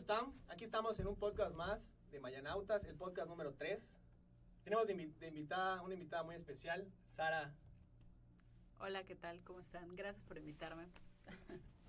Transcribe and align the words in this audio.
están? 0.00 0.32
Aquí 0.48 0.64
estamos 0.64 0.98
en 1.00 1.06
un 1.06 1.16
podcast 1.16 1.54
más 1.54 1.92
de 2.10 2.20
Mayanautas, 2.20 2.84
el 2.84 2.94
podcast 2.96 3.28
número 3.28 3.52
3. 3.54 4.00
Tenemos 4.64 4.86
de, 4.86 4.94
invi- 4.96 5.14
de 5.18 5.28
invitada, 5.28 5.82
una 5.82 5.94
invitada 5.94 6.22
muy 6.22 6.34
especial, 6.36 6.90
Sara. 7.10 7.54
Hola, 8.78 9.04
¿qué 9.04 9.14
tal? 9.14 9.42
¿Cómo 9.44 9.60
están? 9.60 9.94
Gracias 9.96 10.24
por 10.24 10.38
invitarme. 10.38 10.86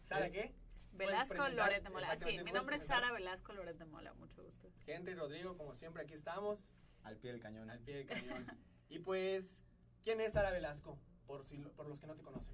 ¿Sara 0.07 0.29
qué? 0.29 0.53
Velasco? 0.91 1.47
Loret 1.47 1.83
de 1.83 1.89
Mola. 1.89 2.15
Sí, 2.17 2.25
mi 2.31 2.37
¿puedes 2.39 2.53
nombre 2.53 2.75
es? 2.75 2.85
Sara 2.85 3.11
Velasco 3.13 3.53
Loret 3.53 3.77
de 3.77 3.85
Mola, 3.85 4.13
mucho 4.15 4.43
gusto. 4.43 4.69
Henry, 4.85 5.15
Rodrigo, 5.15 5.55
como 5.57 5.73
siempre, 5.73 6.03
aquí 6.03 6.13
estamos, 6.13 6.75
Al 7.03 7.15
pie 7.17 7.31
del 7.31 7.39
cañón. 7.41 7.69
al 7.69 7.79
pie 7.79 7.95
del 8.03 8.07
cañón. 8.07 8.45
y 8.89 8.99
pues, 8.99 9.63
¿quién 10.03 10.19
es 10.19 10.33
Sara 10.33 10.51
Velasco? 10.51 10.97
Por, 11.25 11.45
si, 11.45 11.57
por 11.59 11.87
los 11.87 11.99
que 12.01 12.07
no 12.07 12.15
te 12.15 12.23
conocen. 12.23 12.53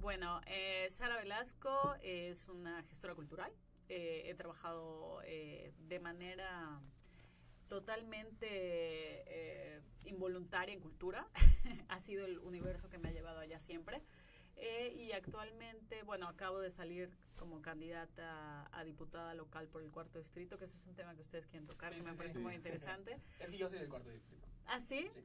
Bueno, 0.00 0.40
eh, 0.46 0.88
Sara 0.90 1.16
Velasco 1.16 1.94
es 2.02 2.48
una 2.48 2.82
gestora 2.82 3.14
cultural. 3.14 3.52
Eh, 3.88 4.24
he 4.26 4.34
trabajado 4.34 5.20
eh, 5.24 5.72
de 5.78 6.00
manera 6.00 6.80
totalmente 7.68 8.46
eh, 8.48 9.80
involuntaria 10.04 10.74
en 10.74 10.80
cultura. 10.80 11.26
ha 11.88 11.98
sido 11.98 12.26
el 12.26 12.38
universo 12.38 12.88
que 12.88 12.98
me 12.98 13.08
ha 13.08 13.12
llevado 13.12 13.40
allá 13.40 13.58
siempre. 13.58 14.02
Eh, 14.56 14.94
y 14.96 15.12
actualmente, 15.12 16.02
bueno, 16.02 16.26
acabo 16.28 16.60
de 16.60 16.70
salir 16.70 17.10
como 17.36 17.60
candidata 17.60 18.68
a 18.72 18.84
diputada 18.84 19.34
local 19.34 19.68
por 19.68 19.82
el 19.82 19.90
cuarto 19.90 20.18
distrito, 20.18 20.56
que 20.58 20.64
eso 20.64 20.78
es 20.78 20.86
un 20.86 20.94
tema 20.94 21.14
que 21.14 21.20
ustedes 21.20 21.46
quieren 21.46 21.66
tocar, 21.66 21.90
Sí, 21.90 21.96
que 21.96 22.02
me 22.02 22.12
sí, 22.12 22.16
parece 22.16 22.34
sí. 22.34 22.40
muy 22.40 22.54
interesante. 22.54 23.20
Es 23.38 23.50
que 23.50 23.58
yo 23.58 23.68
soy 23.68 23.80
del 23.80 23.88
cuarto 23.90 24.08
distrito. 24.08 24.48
¿Ah, 24.64 24.80
sí? 24.80 25.10
Sí. 25.12 25.24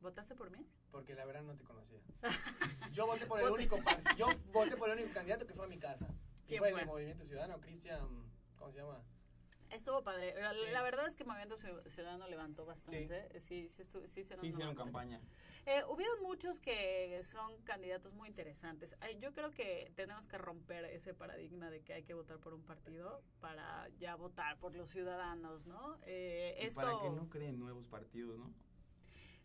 ¿Votaste 0.00 0.34
por 0.34 0.50
mí? 0.50 0.66
Porque 0.90 1.14
la 1.14 1.26
verdad 1.26 1.42
no 1.42 1.54
te 1.54 1.64
conocía. 1.64 2.00
Yo 2.92 3.06
voté 3.06 3.24
por 3.24 3.40
el 3.40 3.48
único 3.48 3.78
yo 4.18 4.26
voté 4.52 4.76
por 4.76 4.90
el 4.90 4.98
único 4.98 5.14
candidato 5.14 5.46
que 5.46 5.54
fue 5.54 5.64
a 5.64 5.68
mi 5.68 5.78
casa. 5.78 6.08
¿Quién 6.52 6.60
fue 6.60 6.68
el 6.68 6.74
fue? 6.74 6.80
de 6.82 6.86
Movimiento 6.86 7.24
Ciudadano, 7.24 7.60
Cristian, 7.60 8.08
¿cómo 8.56 8.70
se 8.72 8.78
llama? 8.78 9.02
Estuvo 9.70 10.02
padre. 10.02 10.34
La, 10.38 10.52
Sí. 10.52 10.58
la 10.70 10.82
verdad 10.82 11.06
es 11.06 11.16
que 11.16 11.24
Movimiento 11.24 11.56
Ciu- 11.56 11.82
Ciudadano 11.88 12.28
levantó 12.28 12.66
bastante. 12.66 13.40
Sí, 13.40 13.68
sí, 13.70 13.84
sí 13.84 14.20
hicieron 14.20 14.42
Sí, 14.44 14.48
hicieron 14.50 14.74
campaña. 14.74 15.18
Eh, 15.64 15.82
hubieron 15.88 16.20
muchos 16.22 16.60
que 16.60 17.20
son 17.22 17.56
candidatos 17.62 18.12
muy 18.12 18.28
interesantes. 18.28 18.96
Ay, 19.00 19.16
yo 19.18 19.32
creo 19.32 19.50
que 19.52 19.90
tenemos 19.94 20.26
que 20.26 20.36
romper 20.36 20.84
ese 20.86 21.14
paradigma 21.14 21.70
de 21.70 21.80
que 21.82 21.94
hay 21.94 22.02
que 22.02 22.12
votar 22.14 22.38
por 22.38 22.52
un 22.52 22.62
partido 22.64 23.22
para 23.40 23.88
ya 23.98 24.14
votar 24.16 24.58
por 24.58 24.74
los 24.74 24.90
ciudadanos, 24.90 25.66
¿no? 25.66 25.98
Eh, 26.02 26.56
esto... 26.58 26.80
Para 26.82 27.00
que 27.00 27.10
no 27.10 27.30
creen 27.30 27.58
nuevos 27.58 27.88
partidos, 27.88 28.38
¿no? 28.38 28.52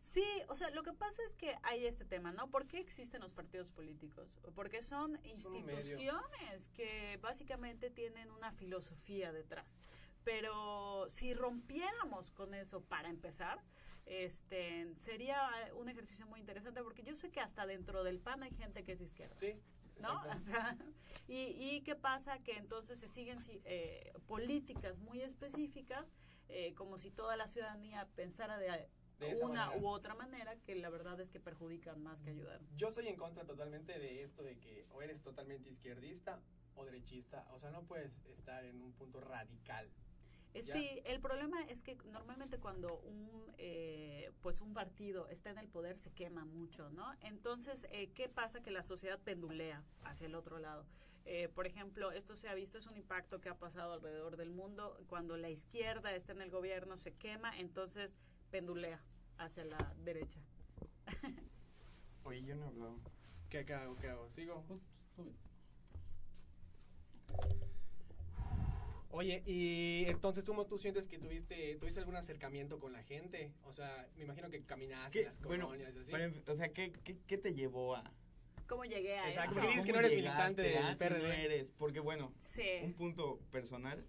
Sí, 0.07 0.23
o 0.47 0.55
sea, 0.55 0.69
lo 0.71 0.83
que 0.83 0.93
pasa 0.93 1.21
es 1.25 1.35
que 1.35 1.53
hay 1.63 1.85
este 1.85 2.05
tema, 2.05 2.31
¿no? 2.31 2.49
¿Por 2.49 2.65
qué 2.65 2.79
existen 2.79 3.19
los 3.19 3.33
partidos 3.33 3.67
políticos? 3.67 4.39
Porque 4.55 4.81
son 4.81 5.19
instituciones 5.25 6.69
que 6.69 7.19
básicamente 7.21 7.89
tienen 7.89 8.31
una 8.31 8.53
filosofía 8.53 9.33
detrás. 9.33 9.77
Pero 10.23 11.05
si 11.09 11.33
rompiéramos 11.33 12.31
con 12.31 12.53
eso 12.53 12.81
para 12.81 13.09
empezar, 13.09 13.61
este, 14.05 14.95
sería 14.97 15.41
un 15.75 15.89
ejercicio 15.89 16.25
muy 16.25 16.39
interesante 16.39 16.81
porque 16.83 17.03
yo 17.03 17.13
sé 17.17 17.29
que 17.29 17.41
hasta 17.41 17.65
dentro 17.65 18.05
del 18.05 18.19
PAN 18.21 18.43
hay 18.43 18.51
gente 18.53 18.85
que 18.85 18.93
es 18.93 19.01
izquierda. 19.01 19.35
Sí. 19.37 19.59
¿no? 19.99 20.23
exacto. 20.25 20.37
O 20.37 20.45
sea, 20.45 20.77
y, 21.27 21.47
y 21.59 21.81
qué 21.81 21.95
pasa 21.97 22.39
que 22.39 22.53
entonces 22.53 22.97
se 22.97 23.09
siguen 23.09 23.41
si- 23.41 23.61
eh, 23.65 24.13
políticas 24.25 24.99
muy 24.99 25.21
específicas, 25.21 26.05
eh, 26.47 26.73
como 26.75 26.97
si 26.97 27.11
toda 27.11 27.35
la 27.35 27.47
ciudadanía 27.47 28.07
pensara 28.15 28.57
de, 28.57 28.87
De 29.19 29.31
esa 29.31 29.45
una 29.45 29.65
manera. 29.67 29.81
u 29.81 29.87
otra 29.87 30.15
manera, 30.15 30.55
que 30.57 30.75
la 30.75 30.89
verdad 30.89 31.19
es 31.19 31.29
que 31.29 31.39
perjudican 31.39 32.01
más 32.03 32.21
que 32.21 32.31
ayudan. 32.31 32.61
Yo 32.75 32.91
soy 32.91 33.07
en 33.07 33.15
contra 33.15 33.45
totalmente 33.45 33.97
de 33.97 34.21
esto 34.21 34.43
de 34.43 34.57
que 34.59 34.85
o 34.91 35.01
eres 35.01 35.21
totalmente 35.21 35.69
izquierdista 35.69 36.39
o 36.75 36.85
derechista. 36.85 37.47
O 37.51 37.59
sea, 37.59 37.71
no 37.71 37.83
puedes 37.83 38.25
estar 38.37 38.63
en 38.63 38.81
un 38.81 38.93
punto 38.93 39.19
radical. 39.19 39.89
Eh. 40.53 40.63
Sí, 40.63 41.01
el 41.05 41.19
problema 41.19 41.61
es 41.63 41.83
que 41.83 41.95
normalmente 42.11 42.57
cuando 42.59 42.99
un 42.99 43.37
eh, 43.57 44.31
pues 44.41 44.61
un 44.61 44.73
partido 44.73 45.27
está 45.29 45.49
en 45.49 45.57
el 45.57 45.67
poder 45.67 45.97
se 45.97 46.11
quema 46.11 46.45
mucho, 46.45 46.89
¿no? 46.91 47.11
Entonces, 47.21 47.87
eh, 47.91 48.11
¿qué 48.13 48.29
pasa? 48.29 48.61
Que 48.61 48.71
la 48.71 48.83
sociedad 48.83 49.19
pendulea 49.19 49.83
hacia 50.03 50.27
el 50.27 50.35
otro 50.35 50.59
lado. 50.59 50.85
Eh, 51.25 51.49
por 51.49 51.67
ejemplo, 51.67 52.11
esto 52.11 52.35
se 52.35 52.47
ha 52.47 52.53
visto, 52.53 52.77
es 52.77 52.87
un 52.87 52.95
impacto 52.95 53.41
que 53.41 53.49
ha 53.49 53.57
pasado 53.57 53.93
alrededor 53.93 54.37
del 54.37 54.51
mundo. 54.51 54.97
Cuando 55.07 55.37
la 55.37 55.49
izquierda 55.49 56.13
está 56.13 56.33
en 56.33 56.41
el 56.41 56.51
gobierno 56.51 56.97
se 56.97 57.13
quema, 57.13 57.57
entonces 57.57 58.15
pendulea 58.51 58.99
hacia 59.37 59.65
la 59.65 59.93
derecha. 60.03 60.39
Oye, 62.23 62.41
yo 62.43 62.55
no 62.55 62.65
he 62.65 62.67
hablado. 62.67 62.99
¿Qué, 63.49 63.65
qué 63.65 63.73
hago? 63.73 63.95
¿Qué 63.97 64.09
hago? 64.09 64.29
¿Sigo? 64.31 64.63
Oye, 69.09 69.41
y 69.45 70.03
entonces 70.07 70.43
tú, 70.43 70.53
tú 70.65 70.77
sientes 70.77 71.07
que 71.07 71.17
tuviste, 71.17 71.75
tuviste 71.77 71.99
algún 71.99 72.17
acercamiento 72.17 72.79
con 72.79 72.91
la 72.93 73.01
gente? 73.03 73.51
O 73.63 73.71
sea, 73.73 74.07
me 74.15 74.23
imagino 74.25 74.49
que 74.49 74.61
caminaste 74.63 75.23
las 75.23 75.39
Bueno, 75.41 75.65
colonias 75.67 75.95
y 75.95 75.99
así. 75.99 76.11
para 76.11 76.29
o 76.47 76.53
sea, 76.55 76.69
¿qué, 76.73 76.91
qué, 77.03 77.17
qué 77.25 77.37
te 77.37 77.53
llevó 77.53 77.95
a...? 77.95 78.03
¿Cómo 78.67 78.83
llegué 78.83 79.17
a 79.17 79.29
Exacto, 79.29 79.51
eso? 79.51 79.53
porque 79.61 79.67
dices 79.69 79.85
que 79.85 79.91
¿Cómo 79.91 80.01
no 80.01 80.07
eres 80.07 80.17
militante 80.17 80.61
del 80.61 80.97
PRD? 80.97 81.23
no 81.23 81.33
eres? 81.33 81.71
Porque, 81.77 81.99
bueno, 82.01 82.33
Sí. 82.39 82.61
un 82.83 82.93
punto 82.93 83.39
personal, 83.49 84.05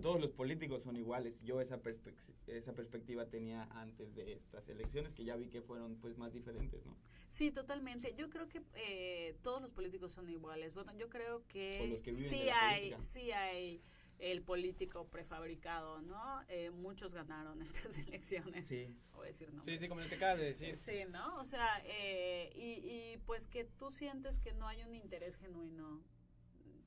todos 0.00 0.20
los 0.20 0.30
políticos 0.30 0.82
son 0.82 0.96
iguales. 0.96 1.42
Yo 1.42 1.60
esa, 1.60 1.82
perspec- 1.82 2.14
esa 2.46 2.74
perspectiva 2.74 3.26
tenía 3.26 3.64
antes 3.72 4.14
de 4.14 4.32
estas 4.32 4.68
elecciones, 4.68 5.12
que 5.12 5.24
ya 5.24 5.36
vi 5.36 5.48
que 5.48 5.60
fueron 5.62 5.96
pues 5.96 6.16
más 6.16 6.32
diferentes, 6.32 6.84
¿no? 6.86 6.96
Sí, 7.28 7.50
totalmente. 7.50 8.14
Yo 8.16 8.30
creo 8.30 8.48
que 8.48 8.62
eh, 8.74 9.36
todos 9.42 9.60
los 9.62 9.72
políticos 9.72 10.12
son 10.12 10.28
iguales. 10.28 10.74
Bueno, 10.74 10.92
yo 10.96 11.08
creo 11.08 11.46
que, 11.48 11.80
O 11.82 11.86
los 11.86 12.02
que 12.02 12.10
viven 12.12 12.30
sí 12.30 12.38
de 12.40 12.46
la 12.46 12.68
hay, 12.70 12.94
sí 13.00 13.30
hay 13.32 13.82
el 14.18 14.42
político 14.42 15.06
prefabricado, 15.08 16.02
¿no? 16.02 16.40
Eh, 16.48 16.70
muchos 16.70 17.14
ganaron 17.14 17.60
estas 17.62 17.98
elecciones. 17.98 18.66
Sí. 18.68 18.94
A 19.14 19.22
decir 19.22 19.48
Sí, 19.48 19.54
nombres. 19.56 19.80
sí, 19.80 19.88
como 19.88 20.00
lo 20.00 20.08
que 20.08 20.14
acabas 20.14 20.38
de 20.38 20.44
decir. 20.46 20.78
Sí, 20.78 21.04
¿no? 21.10 21.36
O 21.36 21.44
sea, 21.44 21.66
eh, 21.84 22.50
y, 22.56 22.88
y 23.14 23.18
pues 23.26 23.48
que 23.48 23.64
tú 23.64 23.90
sientes 23.90 24.38
que 24.38 24.52
no 24.54 24.66
hay 24.66 24.82
un 24.82 24.94
interés 24.94 25.36
genuino, 25.36 26.02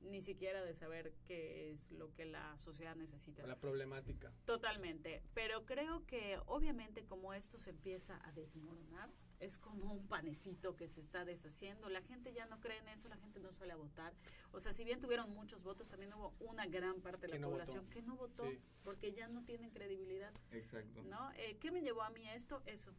ni 0.03 0.22
siquiera 0.22 0.64
de 0.64 0.74
saber 0.74 1.14
qué 1.25 1.72
es 1.72 1.91
lo 1.91 2.14
que 2.14 2.25
la 2.25 2.58
sociedad 2.58 2.96
necesita. 2.96 3.46
La 3.47 3.59
problemática. 3.59 4.31
Totalmente, 4.46 5.22
pero 5.34 5.66
creo 5.66 6.06
que 6.06 6.38
obviamente 6.46 7.03
como 7.06 7.34
esto 7.34 7.59
se 7.59 7.69
empieza 7.72 8.19
a 8.25 8.31
desmoronar, 8.34 9.09
es 9.40 9.58
como 9.58 9.92
un 9.94 10.08
panecito 10.08 10.75
que 10.78 10.88
se 10.88 11.02
está 11.02 11.25
deshaciendo, 11.25 11.90
la 11.90 12.02
gente 12.02 12.31
ya 12.34 12.46
no 12.46 12.59
cree 12.62 12.78
en 12.78 12.88
eso, 12.90 13.09
la 13.09 13.18
gente 13.18 13.40
no 13.42 13.52
suele 13.52 13.74
a 13.74 13.75
votar. 13.75 14.13
O 14.53 14.59
sea, 14.59 14.72
si 14.72 14.84
bien 14.86 15.00
tuvieron 15.02 15.34
muchos 15.34 15.62
votos, 15.63 15.90
también 15.90 16.13
hubo 16.13 16.34
una 16.40 16.66
gran 16.66 17.02
parte 17.02 17.28
de 17.28 17.34
Que 17.34 17.40
la 17.40 17.46
no 17.47 17.50
población 17.52 17.80
votó. 17.86 17.90
que 17.92 18.02
no 18.03 18.16
votó 18.16 18.50
Sí. 18.50 18.59
porque 18.84 19.12
ya 19.12 19.28
no 19.28 19.44
tienen 19.44 19.69
credibilidad, 19.72 20.34
Exacto. 20.52 21.03
¿no? 21.03 21.31
Eh, 21.34 21.58
¿Qué 21.59 21.72
me 21.72 21.81
llevó 21.81 22.03
a 22.03 22.09
mí 22.12 22.28
esto? 22.30 22.62
Eso. 22.66 22.94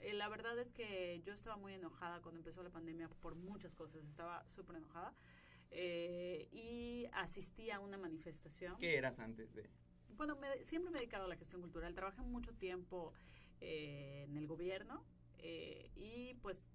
Eh, 0.00 0.12
la 0.14 0.28
verdad 0.28 0.58
es 0.58 0.72
que 0.72 1.20
yo 1.24 1.32
estaba 1.32 1.56
muy 1.56 1.74
enojada 1.74 2.20
cuando 2.20 2.38
empezó 2.40 2.62
la 2.62 2.70
pandemia 2.70 3.08
por 3.20 3.34
muchas 3.34 3.74
cosas, 3.74 4.06
estaba 4.06 4.46
súper 4.48 4.76
enojada. 4.76 5.14
Eh, 5.70 6.48
y 6.52 7.06
asistí 7.12 7.70
a 7.70 7.80
una 7.80 7.96
manifestación. 7.98 8.76
¿Qué 8.78 8.96
eras 8.96 9.18
antes 9.18 9.52
de...? 9.54 9.68
Bueno, 10.16 10.36
me- 10.36 10.64
siempre 10.64 10.90
me 10.90 10.98
he 10.98 11.00
dedicado 11.00 11.24
a 11.24 11.28
la 11.28 11.36
gestión 11.36 11.60
cultural. 11.62 11.94
Trabajé 11.94 12.20
mucho 12.22 12.52
tiempo 12.54 13.12
eh, 13.60 14.24
en 14.28 14.36
el 14.36 14.46
gobierno 14.46 15.04
eh, 15.38 15.90
y 15.96 16.34
pues 16.42 16.70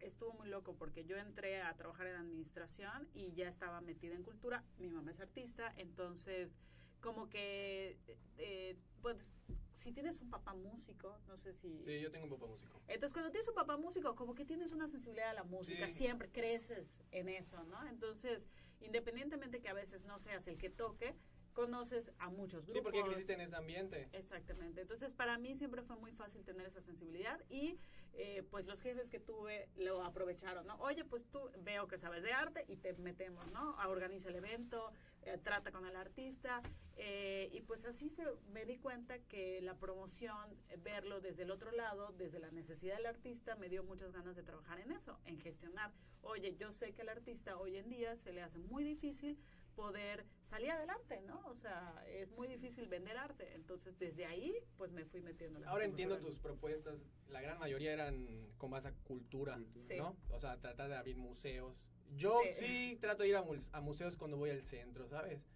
estuvo 0.00 0.32
muy 0.34 0.48
loco 0.48 0.74
porque 0.76 1.04
yo 1.04 1.16
entré 1.16 1.62
a 1.62 1.74
trabajar 1.76 2.06
en 2.08 2.16
administración 2.16 3.08
y 3.14 3.32
ya 3.34 3.48
estaba 3.48 3.80
metida 3.80 4.14
en 4.14 4.22
cultura. 4.22 4.64
Mi 4.78 4.88
mamá 4.90 5.10
es 5.10 5.20
artista, 5.20 5.72
entonces 5.76 6.56
como 7.00 7.28
que, 7.28 7.98
eh, 8.38 8.76
pues, 9.02 9.32
si 9.74 9.92
tienes 9.92 10.20
un 10.20 10.30
papá 10.30 10.54
músico, 10.54 11.18
no 11.26 11.36
sé 11.36 11.52
si... 11.52 11.82
Sí, 11.82 12.00
yo 12.00 12.10
tengo 12.10 12.24
un 12.26 12.30
papá 12.30 12.46
músico. 12.46 12.80
Entonces, 12.86 13.12
cuando 13.12 13.30
tienes 13.30 13.48
un 13.48 13.54
papá 13.54 13.76
músico, 13.76 14.14
como 14.14 14.34
que 14.34 14.44
tienes 14.44 14.72
una 14.72 14.88
sensibilidad 14.88 15.30
a 15.30 15.34
la 15.34 15.44
música, 15.44 15.88
Sí. 15.88 15.94
siempre 15.94 16.30
creces 16.30 17.00
en 17.10 17.28
eso, 17.28 17.62
¿no? 17.64 17.86
Entonces, 17.88 18.48
independientemente 18.80 19.60
que 19.60 19.68
a 19.68 19.74
veces 19.74 20.04
no 20.04 20.18
seas 20.18 20.46
el 20.46 20.58
que 20.58 20.70
toque, 20.70 21.14
conoces 21.52 22.12
a 22.18 22.30
muchos 22.30 22.66
grupos. 22.66 22.74
Sí, 22.74 22.80
porque 22.82 23.02
creciste 23.02 23.32
en 23.34 23.40
ese 23.40 23.56
ambiente. 23.56 24.08
Exactamente. 24.12 24.80
Entonces, 24.80 25.12
para 25.12 25.38
mí 25.38 25.56
siempre 25.56 25.82
fue 25.82 25.96
muy 25.96 26.12
fácil 26.12 26.44
tener 26.44 26.66
esa 26.66 26.80
sensibilidad 26.80 27.40
y 27.48 27.78
eh, 28.16 28.42
pues 28.50 28.66
los 28.66 28.80
jefes 28.80 29.10
que 29.10 29.20
tuve 29.20 29.68
lo 29.76 30.02
aprovecharon, 30.02 30.66
¿no? 30.66 30.76
Oye, 30.76 31.04
pues 31.04 31.24
tú 31.24 31.50
veo 31.62 31.88
que 31.88 31.98
sabes 31.98 32.22
de 32.22 32.32
arte 32.32 32.64
y 32.68 32.76
te 32.76 32.92
metemos, 32.94 33.46
¿no? 33.52 33.74
A 33.78 33.88
organiza 33.88 34.28
el 34.28 34.36
evento, 34.36 34.92
eh, 35.22 35.38
trata 35.42 35.72
con 35.72 35.86
el 35.86 35.96
artista 35.96 36.62
eh, 36.96 37.48
y 37.52 37.60
pues 37.62 37.84
así 37.86 38.08
se, 38.08 38.24
me 38.52 38.64
di 38.64 38.76
cuenta 38.76 39.18
que 39.18 39.60
la 39.62 39.74
promoción, 39.74 40.56
eh, 40.68 40.76
verlo 40.76 41.20
desde 41.20 41.42
el 41.42 41.50
otro 41.50 41.72
lado, 41.72 42.12
desde 42.16 42.38
la 42.38 42.50
necesidad 42.50 42.96
del 42.96 43.06
artista, 43.06 43.56
me 43.56 43.68
dio 43.68 43.82
muchas 43.82 44.12
ganas 44.12 44.36
de 44.36 44.42
trabajar 44.42 44.78
en 44.80 44.92
eso, 44.92 45.18
en 45.24 45.38
gestionar. 45.40 45.92
Oye, 46.22 46.54
yo 46.56 46.72
sé 46.72 46.92
que 46.92 47.02
al 47.02 47.08
artista 47.08 47.56
hoy 47.56 47.76
en 47.76 47.88
día 47.88 48.16
se 48.16 48.32
le 48.32 48.42
hace 48.42 48.58
muy 48.58 48.84
difícil 48.84 49.38
poder 49.74 50.24
salir 50.40 50.70
adelante, 50.70 51.20
¿no? 51.22 51.40
O 51.46 51.54
sea, 51.54 52.04
es 52.08 52.30
muy 52.32 52.46
difícil 52.48 52.88
vender 52.88 53.16
arte. 53.16 53.54
Entonces, 53.54 53.98
desde 53.98 54.26
ahí, 54.26 54.54
pues 54.76 54.92
me 54.92 55.04
fui 55.04 55.20
metiendo. 55.20 55.58
en 55.58 55.64
la 55.64 55.70
Ahora 55.70 55.84
entiendo 55.84 56.18
tus 56.18 56.38
propuestas. 56.38 56.98
La 57.28 57.40
gran 57.40 57.58
mayoría 57.58 57.92
eran 57.92 58.48
con 58.58 58.70
base 58.70 58.88
a 58.88 58.92
cultura, 59.04 59.58
Sí. 59.74 59.96
¿no? 59.96 60.16
O 60.30 60.40
sea, 60.40 60.60
tratar 60.60 60.88
de 60.88 60.96
abrir 60.96 61.16
museos. 61.16 61.84
Yo 62.16 62.40
sí, 62.52 62.66
Sí. 62.92 62.98
trato 63.00 63.22
de 63.22 63.30
ir 63.30 63.36
a, 63.36 63.44
a 63.72 63.80
museos 63.80 64.16
cuando 64.16 64.36
voy 64.36 64.50
al 64.50 64.62
centro, 64.64 65.08
¿sabes? 65.08 65.46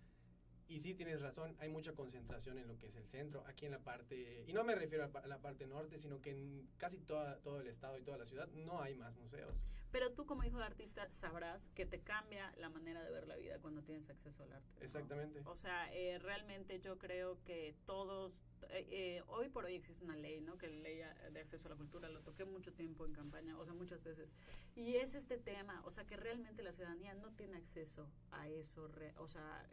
Y 0.66 0.80
sí 0.80 0.94
tienes 0.94 1.22
razón, 1.22 1.56
hay 1.60 1.70
mucha 1.70 1.94
concentración 1.94 2.58
en 2.58 2.68
lo 2.68 2.76
que 2.78 2.88
es 2.88 2.96
el 2.96 3.06
centro, 3.06 3.42
aquí 3.46 3.64
en 3.64 3.72
la 3.72 3.78
parte, 3.78 4.44
y 4.46 4.52
no 4.52 4.64
me 4.64 4.74
refiero 4.74 5.04
a 5.04 5.26
la 5.26 5.38
parte 5.40 5.66
norte, 5.66 5.98
sino 5.98 6.20
que 6.20 6.30
en 6.32 6.68
casi 6.76 6.98
toda, 7.00 7.38
todo 7.40 7.60
el 7.62 7.68
estado 7.68 7.96
y 7.96 8.02
toda 8.02 8.18
la 8.18 8.26
ciudad 8.26 8.48
no 8.48 8.82
hay 8.82 8.94
más 8.94 9.16
museos. 9.16 9.62
Pero 9.90 10.12
tú 10.12 10.26
como 10.26 10.44
hijo 10.44 10.58
de 10.58 10.64
artista 10.64 11.10
sabrás 11.10 11.70
que 11.74 11.86
te 11.86 12.00
cambia 12.00 12.52
la 12.58 12.68
manera 12.68 13.02
de 13.02 13.10
ver 13.10 13.26
la 13.26 13.36
vida 13.36 13.58
cuando 13.58 13.82
tienes 13.82 14.10
acceso 14.10 14.42
al 14.42 14.52
arte. 14.52 14.84
Exactamente. 14.84 15.40
O 15.46 15.56
sea, 15.56 15.92
eh, 15.94 16.18
realmente 16.18 16.78
yo 16.80 16.98
creo 16.98 17.42
que 17.44 17.74
todos, 17.86 18.34
eh, 18.68 18.86
eh, 18.90 19.22
hoy 19.28 19.48
por 19.48 19.64
hoy 19.64 19.74
existe 19.74 20.04
una 20.04 20.16
ley, 20.16 20.42
¿no? 20.42 20.58
Que 20.58 20.68
la 20.68 20.82
ley 20.82 21.00
de 21.32 21.40
acceso 21.40 21.68
a 21.68 21.70
la 21.70 21.76
cultura, 21.76 22.10
lo 22.10 22.20
toqué 22.20 22.44
mucho 22.44 22.74
tiempo 22.74 23.06
en 23.06 23.12
campaña, 23.14 23.58
o 23.58 23.64
sea, 23.64 23.72
muchas 23.72 24.02
veces. 24.02 24.30
Y 24.76 24.96
es 24.96 25.14
este 25.14 25.38
tema, 25.38 25.82
o 25.86 25.90
sea, 25.90 26.06
que 26.06 26.16
realmente 26.16 26.62
la 26.62 26.72
ciudadanía 26.72 27.14
no 27.14 27.32
tiene 27.32 27.56
acceso 27.56 28.10
a 28.30 28.46
eso, 28.46 28.90
o 29.16 29.26
sea, 29.26 29.66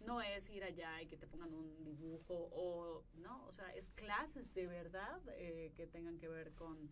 no 0.00 0.22
es 0.22 0.48
ir 0.48 0.64
allá 0.64 1.02
y 1.02 1.06
que 1.06 1.18
te 1.18 1.26
pongan 1.26 1.52
un 1.52 1.84
dibujo, 1.84 2.48
o, 2.52 3.04
¿no? 3.14 3.44
O 3.46 3.52
sea, 3.52 3.74
es 3.74 3.90
clases 3.90 4.52
de 4.54 4.66
verdad 4.66 5.20
que 5.76 5.86
tengan 5.92 6.18
que 6.18 6.28
ver 6.28 6.52
con 6.54 6.90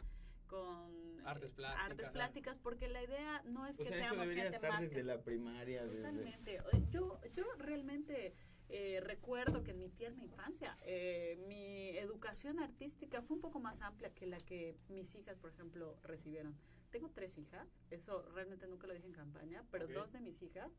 con 0.48 1.20
artes 1.24 1.50
plásticas, 1.50 1.90
artes 1.90 2.08
plásticas 2.10 2.58
porque 2.62 2.88
la 2.88 3.02
idea 3.02 3.42
no 3.44 3.66
es 3.66 3.78
que 3.78 3.86
sea, 3.86 3.96
seamos 3.96 4.24
eso 4.24 4.34
gente 4.34 4.56
estar 4.56 4.70
más 4.70 4.80
desde 4.80 5.04
la 5.04 5.22
primaria 5.22 5.84
totalmente. 5.84 6.60
Yo 6.90 7.20
yo 7.32 7.44
realmente 7.58 8.34
eh, 8.68 9.00
recuerdo 9.00 9.62
que 9.62 9.70
en 9.70 9.78
mi 9.78 9.88
tierna 9.90 10.22
infancia 10.22 10.76
eh, 10.84 11.38
mi 11.46 11.90
educación 11.98 12.58
artística 12.58 13.22
fue 13.22 13.36
un 13.36 13.42
poco 13.42 13.60
más 13.60 13.80
amplia 13.82 14.12
que 14.14 14.26
la 14.26 14.38
que 14.38 14.76
mis 14.88 15.14
hijas 15.14 15.36
por 15.36 15.50
ejemplo 15.50 15.96
recibieron. 16.02 16.56
Tengo 16.90 17.10
tres 17.10 17.36
hijas 17.38 17.68
eso 17.90 18.22
realmente 18.34 18.66
nunca 18.66 18.86
lo 18.86 18.94
dije 18.94 19.06
en 19.06 19.12
campaña 19.12 19.64
pero 19.70 19.86
dos 19.86 20.10
de 20.12 20.20
mis 20.20 20.42
hijas 20.42 20.70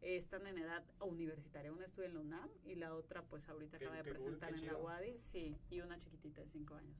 eh, 0.00 0.16
están 0.16 0.46
en 0.46 0.58
edad 0.58 0.84
universitaria. 1.00 1.72
Una 1.72 1.86
estudia 1.86 2.08
en 2.08 2.14
la 2.14 2.20
UNAM 2.20 2.50
y 2.64 2.76
la 2.76 2.94
otra, 2.94 3.22
pues 3.22 3.48
ahorita 3.48 3.78
acaba 3.78 3.96
de 3.96 4.04
presentar 4.04 4.54
en 4.54 4.66
la 4.66 4.76
UADI, 4.76 5.16
sí, 5.16 5.56
y 5.70 5.80
una 5.80 5.98
chiquitita 5.98 6.40
de 6.40 6.46
cinco 6.46 6.74
años. 6.74 6.96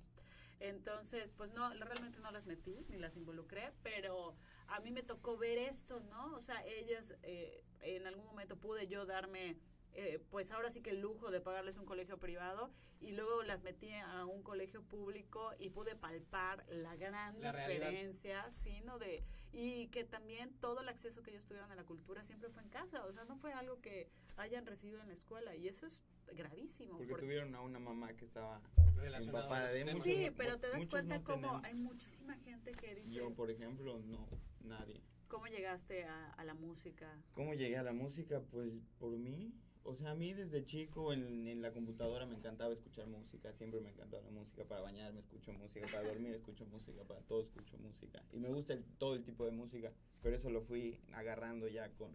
Entonces, 0.60 1.32
pues 1.37 1.52
no, 1.52 1.72
realmente 1.72 2.19
no 2.20 2.31
las 2.31 2.46
metí 2.46 2.84
ni 2.88 2.99
las 2.99 3.16
involucré, 3.16 3.72
pero 3.82 4.34
a 4.66 4.81
mí 4.81 4.90
me 4.90 5.02
tocó 5.02 5.37
ver 5.37 5.58
esto, 5.58 6.00
¿no? 6.00 6.34
O 6.34 6.40
sea, 6.40 6.64
ellas, 6.66 7.14
eh, 7.22 7.62
en 7.81 8.06
algún 8.06 8.26
momento 8.26 8.56
pude 8.56 8.88
yo 8.88 9.06
darme, 9.06 9.56
eh, 9.94 10.20
pues 10.31 10.50
ahora 10.50 10.70
sí 10.70 10.82
que 10.82 10.90
el 10.90 11.00
lujo 11.00 11.31
de 11.31 11.40
pagarles 11.40 11.78
un 11.78 11.87
colegio 11.87 12.19
privado 12.19 12.72
y 13.00 13.12
luego 13.12 13.43
las 13.44 13.62
metí 13.62 13.93
a 13.93 14.25
un 14.26 14.43
colegio 14.43 14.82
público 14.82 15.52
y 15.58 15.70
pude 15.70 15.94
palpar 15.94 16.64
la 16.69 16.96
gran 16.96 17.37
diferencia, 17.40 18.50
¿sí? 18.50 18.81
¿no? 18.84 18.99
De, 18.99 19.22
y 19.52 19.87
que 19.88 20.04
también 20.04 20.52
todo 20.61 20.81
el 20.81 20.88
acceso 20.88 21.22
que 21.22 21.31
ellos 21.31 21.46
tuvieron 21.46 21.70
a 21.70 21.76
la 21.76 21.84
cultura 21.84 22.25
siempre 22.25 22.50
fue 22.50 22.62
en 22.62 22.69
casa, 22.69 23.04
o 23.04 23.12
sea, 23.12 23.25
no 23.25 23.37
fue 23.37 23.52
algo 23.52 23.81
que 23.81 24.08
hayan 24.37 24.66
recibido 24.66 25.00
en 25.02 25.08
la 25.08 25.14
escuela 25.14 25.54
y 25.54 25.69
eso 25.69 25.87
es 25.87 26.02
gravísimo. 26.32 26.99
Porque, 26.99 27.14
tuvieron 27.14 27.54
a 27.54 27.61
una 27.61 27.78
mamá 27.78 28.12
que 28.14 28.25
estaba 28.25 28.61
empapada 29.05 29.73
de 29.73 29.85
muchos, 29.85 30.03
Sí, 30.03 30.31
pero 30.37 30.59
te 30.59 30.71
das 30.71 30.87
cuenta 30.89 31.23
como 31.23 31.61
hay 31.65 31.75
muchísima 31.75 32.37
gente 32.39 32.73
que 32.73 32.95
dice... 32.95 33.15
Yo, 33.15 33.35
por 33.35 33.50
ejemplo, 33.50 33.99
no, 34.00 34.29
nadie. 34.61 35.03
¿Cómo 35.29 35.47
llegaste 35.47 36.05
a, 36.05 36.31
a, 36.33 36.45
la 36.45 36.55
música? 36.55 37.23
¿Cómo 37.35 37.55
llegué 37.55 37.77
a 37.77 37.83
la 37.83 37.93
música? 37.93 38.41
Pues 38.50 38.73
por 38.99 39.17
mí. 39.19 39.53
O 39.83 39.95
sea, 39.95 40.11
a 40.11 40.15
mí 40.15 40.33
desde 40.33 40.65
chico 40.65 41.12
en, 41.12 41.47
en 41.47 41.62
la 41.62 41.73
computadora 41.73 42.27
me 42.27 42.35
encantaba 42.35 42.73
escuchar 42.73 43.06
música. 43.06 43.53
Siempre 43.53 43.81
me 43.81 43.91
encantó 43.91 44.21
la 44.23 44.31
música. 44.31 44.65
Para 44.65 44.81
bañarme 44.81 45.21
escucho 45.21 45.53
música. 45.53 45.87
Para 45.93 46.09
dormir 46.09 46.33
escucho 46.35 46.65
música. 46.67 47.05
Para 47.05 47.21
todo 47.21 47.43
escucho 47.43 47.77
música. 47.79 48.23
Y 48.33 48.39
me 48.39 48.49
gusta 48.49 48.79
todo 48.99 49.15
el 49.17 49.25
tipo 49.25 49.45
de 49.45 49.50
música. 49.50 49.93
Pero 50.23 50.37
eso 50.37 50.49
lo 50.50 50.62
fui 50.62 50.99
agarrando 51.12 51.69
ya 51.69 51.91
con, 51.95 52.15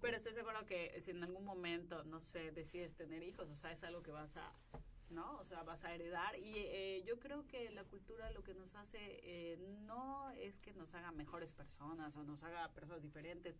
pero 0.00 0.16
estoy 0.16 0.32
seguro 0.32 0.64
que 0.66 0.96
si 1.00 1.10
en 1.10 1.24
algún 1.24 1.44
momento, 1.44 2.04
no 2.04 2.20
sé, 2.20 2.52
decides 2.52 2.94
tener 2.94 3.22
hijos, 3.22 3.48
o 3.50 3.54
sea, 3.54 3.72
es 3.72 3.82
algo 3.82 4.02
que 4.02 4.12
vas 4.12 4.36
a, 4.36 4.52
¿no? 5.10 5.36
O 5.38 5.44
sea, 5.44 5.62
vas 5.62 5.84
a 5.84 5.94
heredar. 5.94 6.38
Y 6.38 6.52
eh, 6.56 7.02
yo 7.06 7.18
creo 7.18 7.46
que 7.46 7.70
la 7.70 7.84
cultura 7.84 8.30
lo 8.32 8.42
que 8.42 8.54
nos 8.54 8.74
hace 8.74 8.98
eh, 9.22 9.56
no 9.86 10.30
es 10.30 10.60
que 10.60 10.72
nos 10.74 10.94
haga 10.94 11.12
mejores 11.12 11.52
personas 11.52 12.16
o 12.16 12.24
nos 12.24 12.42
haga 12.42 12.68
personas 12.72 13.02
diferentes. 13.02 13.58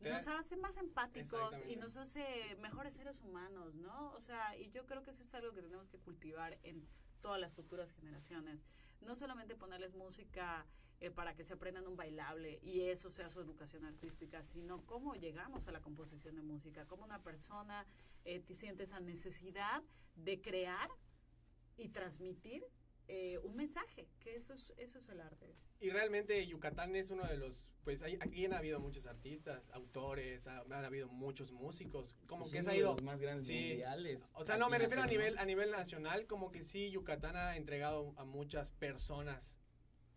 Nos 0.00 0.28
hace 0.28 0.56
más 0.56 0.76
empáticos 0.76 1.56
y 1.66 1.74
nos 1.74 1.96
hace 1.96 2.56
mejores 2.60 2.94
seres 2.94 3.20
humanos, 3.20 3.74
¿no? 3.74 4.12
O 4.12 4.20
sea, 4.20 4.56
y 4.56 4.70
yo 4.70 4.86
creo 4.86 5.02
que 5.02 5.10
eso 5.10 5.22
es 5.22 5.34
algo 5.34 5.52
que 5.52 5.62
tenemos 5.62 5.88
que 5.88 5.98
cultivar 5.98 6.56
en 6.62 6.86
todas 7.20 7.40
las 7.40 7.52
futuras 7.52 7.92
generaciones. 7.92 8.64
No 9.00 9.16
solamente 9.16 9.56
ponerles 9.56 9.94
música 9.94 10.64
eh, 11.00 11.10
para 11.10 11.34
que 11.36 11.44
se 11.44 11.54
aprendan 11.54 11.86
un 11.86 11.96
bailable 11.96 12.58
y 12.60 12.80
eso 12.80 13.08
sea 13.08 13.28
su 13.28 13.40
educación 13.40 13.84
artística, 13.84 14.42
sino 14.42 14.84
cómo 14.84 15.14
llegamos 15.14 15.68
a 15.68 15.72
la 15.72 15.80
composición 15.80 16.34
de 16.34 16.42
música, 16.42 16.86
cómo 16.86 17.04
una 17.04 17.22
persona 17.22 17.86
eh, 18.24 18.42
siente 18.52 18.82
esa 18.82 18.98
necesidad 18.98 19.82
de 20.16 20.40
crear 20.40 20.90
y 21.76 21.90
transmitir 21.90 22.66
eh, 23.06 23.38
un 23.44 23.54
mensaje, 23.54 24.08
que 24.18 24.34
eso 24.34 24.52
es, 24.52 24.74
eso 24.76 24.98
es 24.98 25.08
el 25.08 25.20
arte. 25.20 25.54
Y 25.80 25.90
realmente 25.90 26.44
Yucatán 26.48 26.96
es 26.96 27.10
uno 27.10 27.24
de 27.28 27.36
los, 27.36 27.62
pues 27.84 28.02
hay, 28.02 28.18
aquí 28.20 28.44
han 28.44 28.52
habido 28.52 28.80
muchos 28.80 29.06
artistas, 29.06 29.70
autores, 29.70 30.48
han, 30.48 30.84
habido 30.84 31.08
muchos 31.08 31.52
músicos, 31.52 32.18
como 32.26 32.46
pues 32.46 32.54
que 32.54 32.62
se 32.64 32.70
ha 32.70 32.76
ido... 32.76 32.94
los 32.94 33.02
más 33.02 33.20
grandes 33.20 33.48
mundiales. 33.48 34.32
O 34.34 34.44
sea, 34.44 34.56
no, 34.56 34.68
me 34.68 34.78
refiero 34.78 35.02
a 35.02 35.06
nivel, 35.06 35.38
a 35.38 35.44
nivel 35.44 35.70
nacional, 35.70 36.26
como 36.26 36.50
que 36.50 36.64
sí, 36.64 36.90
Yucatán 36.90 37.36
ha 37.36 37.56
entregado 37.56 38.14
a 38.16 38.24
muchas 38.24 38.72
personas 38.72 39.56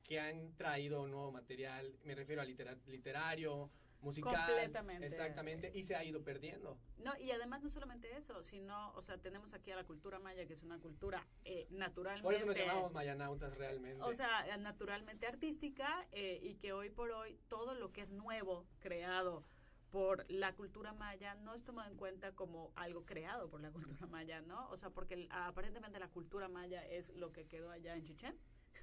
que 0.04 0.20
han 0.20 0.56
traído 0.56 1.08
nuevo 1.08 1.32
material, 1.32 1.96
me 2.04 2.16
refiero 2.16 2.42
a 2.42 2.46
literario, 2.46 3.72
musical. 4.02 4.36
Completamente. 4.36 5.08
Exactamente, 5.08 5.72
y 5.74 5.84
se 5.84 5.96
ha 5.96 6.04
ido 6.04 6.24
perdiendo. 6.24 6.78
No, 6.98 7.14
y 7.20 7.32
además 7.32 7.64
no 7.64 7.70
solamente 7.70 8.16
eso, 8.16 8.44
sino, 8.44 8.92
o 8.94 9.02
sea, 9.02 9.18
tenemos 9.18 9.54
aquí 9.54 9.72
a 9.72 9.76
la 9.76 9.84
cultura 9.86 10.20
maya, 10.20 10.46
que 10.46 10.54
es 10.54 10.64
una 10.64 10.80
cultura 10.80 11.26
eh, 11.46 11.68
naturalmente... 11.70 12.24
Por 12.24 12.34
eso 12.34 12.46
nos 12.46 12.58
llamamos 12.58 12.92
mayanautas 12.92 13.56
realmente. 13.56 14.04
O 14.04 14.14
sea, 14.14 14.58
naturalmente 14.58 15.28
artística 15.28 16.08
eh, 16.12 16.40
y 16.42 16.56
que 16.56 16.74
hoy 16.74 16.90
por 16.90 17.12
hoy 17.12 17.40
todo 17.48 17.74
lo 17.76 17.92
que 17.92 18.02
es 18.02 18.14
nuevo, 18.14 18.66
creado 18.80 19.46
por 19.92 20.26
la 20.30 20.56
cultura 20.56 20.94
maya, 20.94 21.36
no 21.36 21.54
es 21.54 21.64
tomado 21.64 21.90
en 21.90 21.98
cuenta 21.98 22.34
como 22.34 22.72
algo 22.76 23.06
creado 23.06 23.50
por 23.50 23.62
la 23.62 23.72
cultura 23.72 24.08
maya, 24.08 24.42
¿no? 24.42 24.70
O 24.70 24.78
sea, 24.78 24.90
porque 24.90 25.28
aparentemente 25.30 26.00
la 26.00 26.10
cultura 26.10 26.48
maya 26.48 26.86
es 26.88 27.10
lo 27.16 27.32
que 27.32 27.46
quedó 27.46 27.70
allá 27.70 27.96
en 27.96 28.04
Chichén 28.04 28.38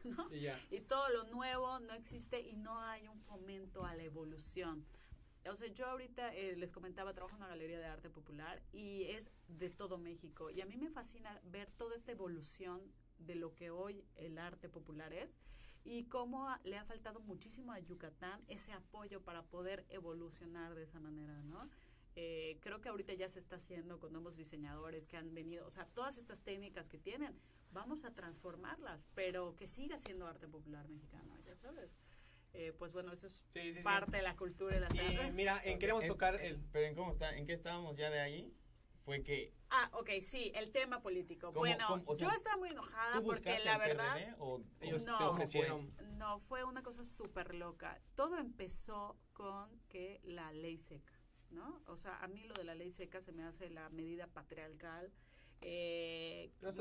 y, 0.70 0.81
todo 0.81 1.08
lo 1.11 1.25
nuevo 1.25 1.79
no 1.81 1.94
existe 1.94 2.40
y 2.40 2.56
no 2.56 2.80
hay 2.80 3.09
un 3.09 3.21
fomento 3.21 3.85
a 3.85 3.95
la 3.95 4.02
evolución. 4.02 4.85
O 5.49 5.54
sea, 5.54 5.68
yo 5.68 5.87
ahorita 5.87 6.35
eh, 6.35 6.57
les 6.57 6.73
comentaba, 6.73 7.14
trabajo 7.14 7.37
en 7.37 7.42
una 7.42 7.49
galería 7.49 7.78
de 7.78 7.87
arte 7.87 8.11
popular 8.11 8.62
y 8.73 9.04
es 9.04 9.30
de 9.47 9.71
todo 9.71 9.97
México. 9.97 10.50
Y 10.50 10.61
a 10.61 10.66
mí 10.66 10.76
me 10.76 10.90
fascina 10.90 11.40
ver 11.45 11.71
toda 11.71 11.97
esta 11.97 12.12
evolución 12.12 12.83
de 13.18 13.35
lo 13.35 13.54
que 13.54 13.71
hoy 13.71 14.04
el 14.16 14.38
arte 14.38 14.68
popular 14.68 15.12
es 15.12 15.38
y 15.85 16.04
cómo 16.04 16.49
le 16.64 16.76
ha 16.76 16.85
faltado 16.85 17.21
muchísimo 17.21 17.73
a 17.73 17.78
Yucatán 17.78 18.42
ese 18.49 18.73
apoyo 18.73 19.23
para 19.23 19.42
poder 19.42 19.87
evolucionar 19.88 20.75
de 20.75 20.83
esa 20.83 21.00
manera, 21.00 21.42
¿no? 21.45 21.68
Eh, 22.20 22.58
creo 22.62 22.80
que 22.80 22.88
ahorita 22.88 23.14
ya 23.14 23.28
se 23.28 23.38
está 23.38 23.56
haciendo 23.56 24.00
con 24.00 24.12
nuevos 24.12 24.37
diseñadores 24.37 25.06
que 25.06 25.16
han 25.16 25.32
venido, 25.34 25.64
o 25.64 25.70
sea, 25.70 25.87
todas 25.87 26.18
estas 26.18 26.42
técnicas 26.42 26.88
que 26.88 26.98
tienen, 26.98 27.32
vamos 27.70 28.04
a 28.04 28.12
transformarlas, 28.12 29.06
pero 29.14 29.54
que 29.54 29.68
siga 29.68 29.98
siendo 29.98 30.26
arte 30.26 30.48
popular 30.48 30.88
mexicano, 30.88 31.32
ya 31.46 31.54
sabes. 31.54 31.96
Eh, 32.54 32.72
pues 32.76 32.92
bueno, 32.92 33.12
eso 33.12 33.28
es 33.28 33.44
parte 33.84 34.16
de 34.16 34.22
la 34.25 34.34
cultura 34.34 34.76
y 34.76 34.80
la 34.80 35.28
y 35.28 35.30
Mira, 35.30 35.62
en, 35.64 35.78
queremos 35.78 36.04
tocar 36.06 36.34
el... 36.40 36.58
Pero 36.72 36.87
en 36.87 36.96
cómo 36.96 37.12
está, 37.12 37.37
en 37.37 37.46
qué 37.46 37.52
estábamos 37.52 37.96
ya 37.96 38.10
de 38.10 38.18
ahí, 38.18 38.52
fue 39.04 39.22
que... 39.22 39.54
Ah, 39.70 39.88
ok, 39.92 40.10
sí, 40.20 40.50
el 40.56 40.72
tema 40.72 41.00
político. 41.00 41.52
bueno, 41.52 42.04
yo 42.16 42.30
estaba 42.30 42.56
muy 42.56 42.70
enojada 42.70 43.20
porque 43.22 43.60
la 43.60 43.78
verdad... 43.78 44.34
o 44.40 44.60
ellos 44.80 45.04
no, 45.04 45.18
te 45.18 45.25
ofrecieron? 45.25 45.94
No, 46.16 46.40
fue 46.40 46.64
una 46.64 46.82
cosa 46.82 47.04
súper 47.04 47.54
loca. 47.54 48.00
Todo 48.16 48.38
empezó 48.38 49.16
con 49.34 49.70
que 49.88 50.20
la 50.25 50.52
ley 50.52 50.78
seca, 50.78 51.17
¿no? 51.50 51.83
O 51.87 51.97
sea, 51.97 52.19
a 52.23 52.28
mí 52.28 52.45
lo 52.45 52.55
de 52.55 52.64
la 52.64 52.75
ley 52.75 52.93
seca 52.93 53.21
se 53.21 53.33
me 53.33 53.45
hace 53.45 53.71
la 53.71 53.88
medida 53.90 54.26
patriarcal 54.26 55.12
eh, 55.61 56.52
más 56.61 56.78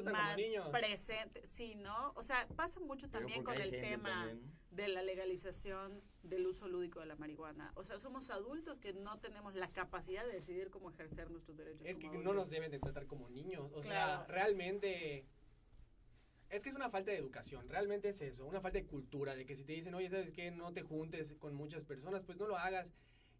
presente, 0.71 1.45
sí, 1.45 1.75
¿no? 1.75 2.11
O 2.15 2.21
sea, 2.21 2.47
pasa 2.55 2.79
mucho 2.79 3.09
también 3.09 3.43
con 3.43 3.59
el 3.59 3.71
tema 3.71 4.31
de 4.69 4.87
la 4.87 5.01
legalización 5.01 6.01
del 6.21 6.45
uso 6.45 6.67
lúdico 6.67 6.99
de 6.99 7.07
la 7.07 7.15
marihuana. 7.15 7.71
O 7.75 7.83
sea, 7.83 7.97
somos 7.97 8.29
adultos 8.29 8.79
que 8.79 8.93
no 8.93 9.19
tenemos 9.19 9.55
la 9.55 9.71
capacidad 9.71 10.25
de 10.25 10.33
decidir 10.33 10.69
cómo 10.69 10.91
ejercer 10.91 11.31
nuestros 11.31 11.57
derechos. 11.57 11.87
Es 11.87 11.97
que 11.97 12.09
no 12.09 12.33
nos 12.33 12.49
deben 12.49 12.69
de 12.69 12.79
tratar 12.79 13.07
como 13.07 13.29
niños. 13.29 13.71
O 13.73 13.81
sea, 13.81 14.25
realmente... 14.27 15.25
Es 16.49 16.63
que 16.63 16.69
es 16.69 16.75
una 16.75 16.89
falta 16.89 17.11
de 17.11 17.17
educación, 17.17 17.67
realmente 17.67 18.07
es 18.07 18.21
eso, 18.21 18.45
una 18.45 18.61
falta 18.61 18.79
de 18.79 18.85
cultura, 18.85 19.35
de 19.35 19.45
que 19.45 19.57
si 19.57 19.65
te 19.65 19.73
dicen, 19.73 19.93
oye, 19.95 20.09
¿sabes 20.09 20.31
qué? 20.31 20.49
No 20.49 20.71
te 20.71 20.81
juntes 20.81 21.33
con 21.33 21.53
muchas 21.53 21.83
personas, 21.83 22.23
pues 22.23 22.37
no 22.37 22.47
lo 22.47 22.55
hagas. 22.55 22.93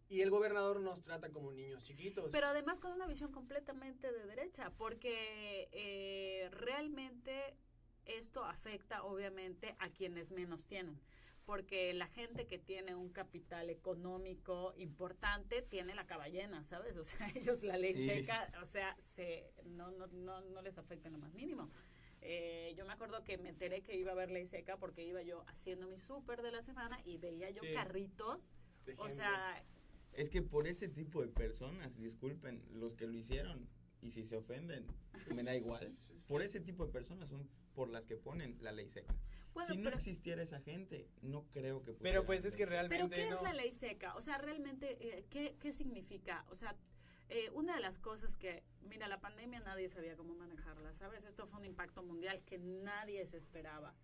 Y 0.08 0.22
el 0.22 0.30
gobernador 0.30 0.80
nos 0.80 1.02
trata 1.02 1.30
como 1.30 1.52
niños 1.52 1.84
chiquitos. 1.84 2.30
Pero 2.32 2.46
además 2.46 2.80
con 2.80 2.92
una 2.92 3.06
visión 3.06 3.30
completamente 3.30 4.10
de 4.10 4.26
derecha, 4.26 4.72
porque 4.78 5.68
eh, 5.72 6.48
realmente 6.50 7.54
esto 8.06 8.44
afecta 8.44 9.04
obviamente 9.04 9.76
a 9.78 9.90
quienes 9.90 10.30
menos 10.30 10.64
tienen. 10.66 10.98
porque 11.44 11.94
la 11.94 12.08
gente 12.08 12.46
que 12.46 12.58
tiene 12.58 12.94
un 12.94 13.08
capital 13.08 13.70
económico 13.70 14.74
importante 14.76 15.62
tiene 15.62 15.94
la 15.94 16.06
caballena, 16.06 16.62
¿sabes? 16.64 16.94
O 16.98 17.04
sea, 17.04 17.26
ellos 17.34 17.62
la 17.62 17.78
ley 17.78 17.94
seca, 17.94 18.52
o 18.60 18.66
sea, 18.66 18.94
se, 19.00 19.50
no, 19.64 19.90
no, 19.90 20.08
no, 20.08 20.42
no 20.42 20.60
les 20.60 20.76
afecta 20.76 21.08
en 21.08 21.14
lo 21.14 21.18
más 21.18 21.32
mínimo. 21.32 21.70
Eh, 22.20 22.74
yo 22.76 22.84
me 22.84 22.92
acuerdo 22.92 23.24
que 23.24 23.38
me 23.38 23.48
enteré 23.48 23.80
que 23.80 23.96
iba 23.96 24.10
a 24.10 24.12
haber 24.12 24.30
ley 24.30 24.46
seca 24.46 24.76
porque 24.76 25.02
iba 25.04 25.22
yo 25.22 25.42
haciendo 25.46 25.86
mi 25.86 25.98
súper 25.98 26.42
de 26.42 26.52
la 26.52 26.60
semana 26.60 27.00
y 27.06 27.16
veía 27.16 27.48
yo 27.48 27.62
carritos. 27.74 28.40
O 28.98 29.08
sea... 29.08 29.64
Es 30.18 30.30
que 30.30 30.42
por 30.42 30.66
ese 30.66 30.88
tipo 30.88 31.22
de 31.22 31.28
personas, 31.28 31.96
disculpen, 31.96 32.60
los 32.72 32.96
que 32.96 33.06
lo 33.06 33.14
hicieron, 33.14 33.68
y 34.02 34.10
si 34.10 34.24
se 34.24 34.36
ofenden, 34.36 34.84
me 35.32 35.44
da 35.44 35.54
igual. 35.54 35.88
Por 36.26 36.42
ese 36.42 36.60
tipo 36.60 36.84
de 36.84 36.92
personas 36.92 37.30
son 37.30 37.48
por 37.74 37.88
las 37.88 38.06
que 38.06 38.16
ponen 38.16 38.58
la 38.60 38.70
ley 38.72 38.90
seca. 38.90 39.14
si 39.66 39.76
no 39.78 39.88
existiera 39.90 40.42
esa 40.42 40.60
gente, 40.60 41.08
no 41.22 41.46
creo 41.52 41.82
que 41.82 41.94
Pero 41.94 42.26
pues 42.26 42.44
es 42.44 42.54
que 42.54 42.66
realmente 42.66 43.08
¿Pero 43.08 43.08
qué 43.08 43.34
es 43.34 43.42
la 43.42 43.54
ley 43.54 43.72
seca? 43.72 44.14
O 44.14 44.20
sea, 44.20 44.36
realmente, 44.36 44.98
eh, 45.00 45.24
¿qué, 45.30 45.56
¿qué 45.58 45.72
significa? 45.72 46.44
O 46.50 46.54
sea, 46.54 46.76
eh, 47.30 47.50
una 47.54 47.76
de 47.76 47.80
las 47.80 47.98
cosas 47.98 48.36
que, 48.36 48.62
mira, 48.82 49.08
la 49.08 49.20
pandemia 49.20 49.60
nadie 49.60 49.88
sabía 49.88 50.16
cómo 50.16 50.34
manejarla, 50.34 50.92
¿sabes? 50.92 51.24
Esto 51.24 51.46
fue 51.46 51.60
un 51.60 51.64
impacto 51.64 52.02
mundial 52.02 52.42
que 52.44 52.58
nadie 52.58 53.24
se 53.24 53.38
esperaba. 53.38 53.94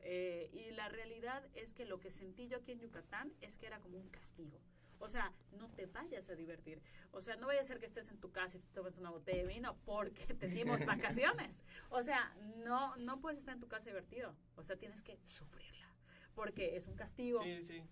Eh, 0.00 0.50
y 0.52 0.72
la 0.72 0.88
realidad 0.88 1.46
es 1.54 1.72
que 1.72 1.86
lo 1.86 2.00
que 2.00 2.10
sentí 2.10 2.48
yo 2.48 2.58
aquí 2.58 2.72
en 2.72 2.80
Yucatán 2.80 3.32
es 3.40 3.56
que 3.56 3.66
era 3.66 3.80
como 3.80 3.98
un 3.98 4.08
castigo. 4.10 4.60
O 5.00 5.08
sea, 5.08 5.32
no 5.52 5.68
te 5.70 5.86
vayas 5.86 6.28
a 6.28 6.34
divertir. 6.34 6.80
O 7.10 7.20
sea, 7.20 7.36
no 7.36 7.46
vaya 7.46 7.62
a 7.62 7.64
ser 7.64 7.80
que 7.80 7.86
estés 7.86 8.10
en 8.10 8.18
tu 8.18 8.30
casa 8.30 8.58
y 8.58 8.60
te 8.60 8.68
tomes 8.68 8.98
una 8.98 9.10
botella 9.10 9.42
de 9.42 9.48
vino 9.48 9.76
porque 9.84 10.34
tenemos 10.34 10.84
vacaciones. 10.86 11.62
O 11.88 12.02
sea, 12.02 12.34
no, 12.64 12.96
no 12.98 13.20
puedes 13.20 13.38
estar 13.38 13.54
en 13.54 13.60
tu 13.60 13.66
casa 13.66 13.86
divertido. 13.86 14.36
O 14.56 14.62
sea, 14.62 14.76
tienes 14.76 15.02
que 15.02 15.18
sufrirla. 15.24 15.88
Porque 16.34 16.76
es 16.76 16.86
un 16.86 16.94
castigo 16.94 17.42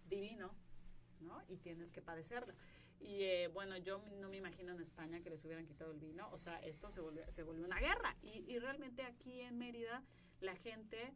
divino, 0.09 0.55
¿no? 1.21 1.43
Y 1.49 1.57
tienes 1.57 1.91
que 1.91 2.03
padecerla. 2.03 2.55
Y 3.01 3.23
eh, 3.23 3.49
bueno, 3.49 3.77
yo 3.79 4.03
no 4.21 4.29
me 4.29 4.37
imagino 4.37 4.73
en 4.73 4.81
España 4.81 5.21
que 5.21 5.31
les 5.31 5.45
hubieran 5.45 5.67
quitado 5.67 5.93
el 5.93 5.99
vino. 5.99 6.29
O 6.31 6.39
sea, 6.39 6.59
esto 6.61 6.91
se 6.91 7.01
volvió, 7.01 7.25
se 7.33 7.43
volvió 7.43 7.65
una 7.65 7.81
guerra. 7.81 8.17
Y, 8.23 8.45
y 8.53 8.59
realmente 8.59 9.03
aquí 9.03 9.41
en 9.41 9.57
Mérida 9.57 10.05
la 10.41 10.55
gente, 10.57 11.15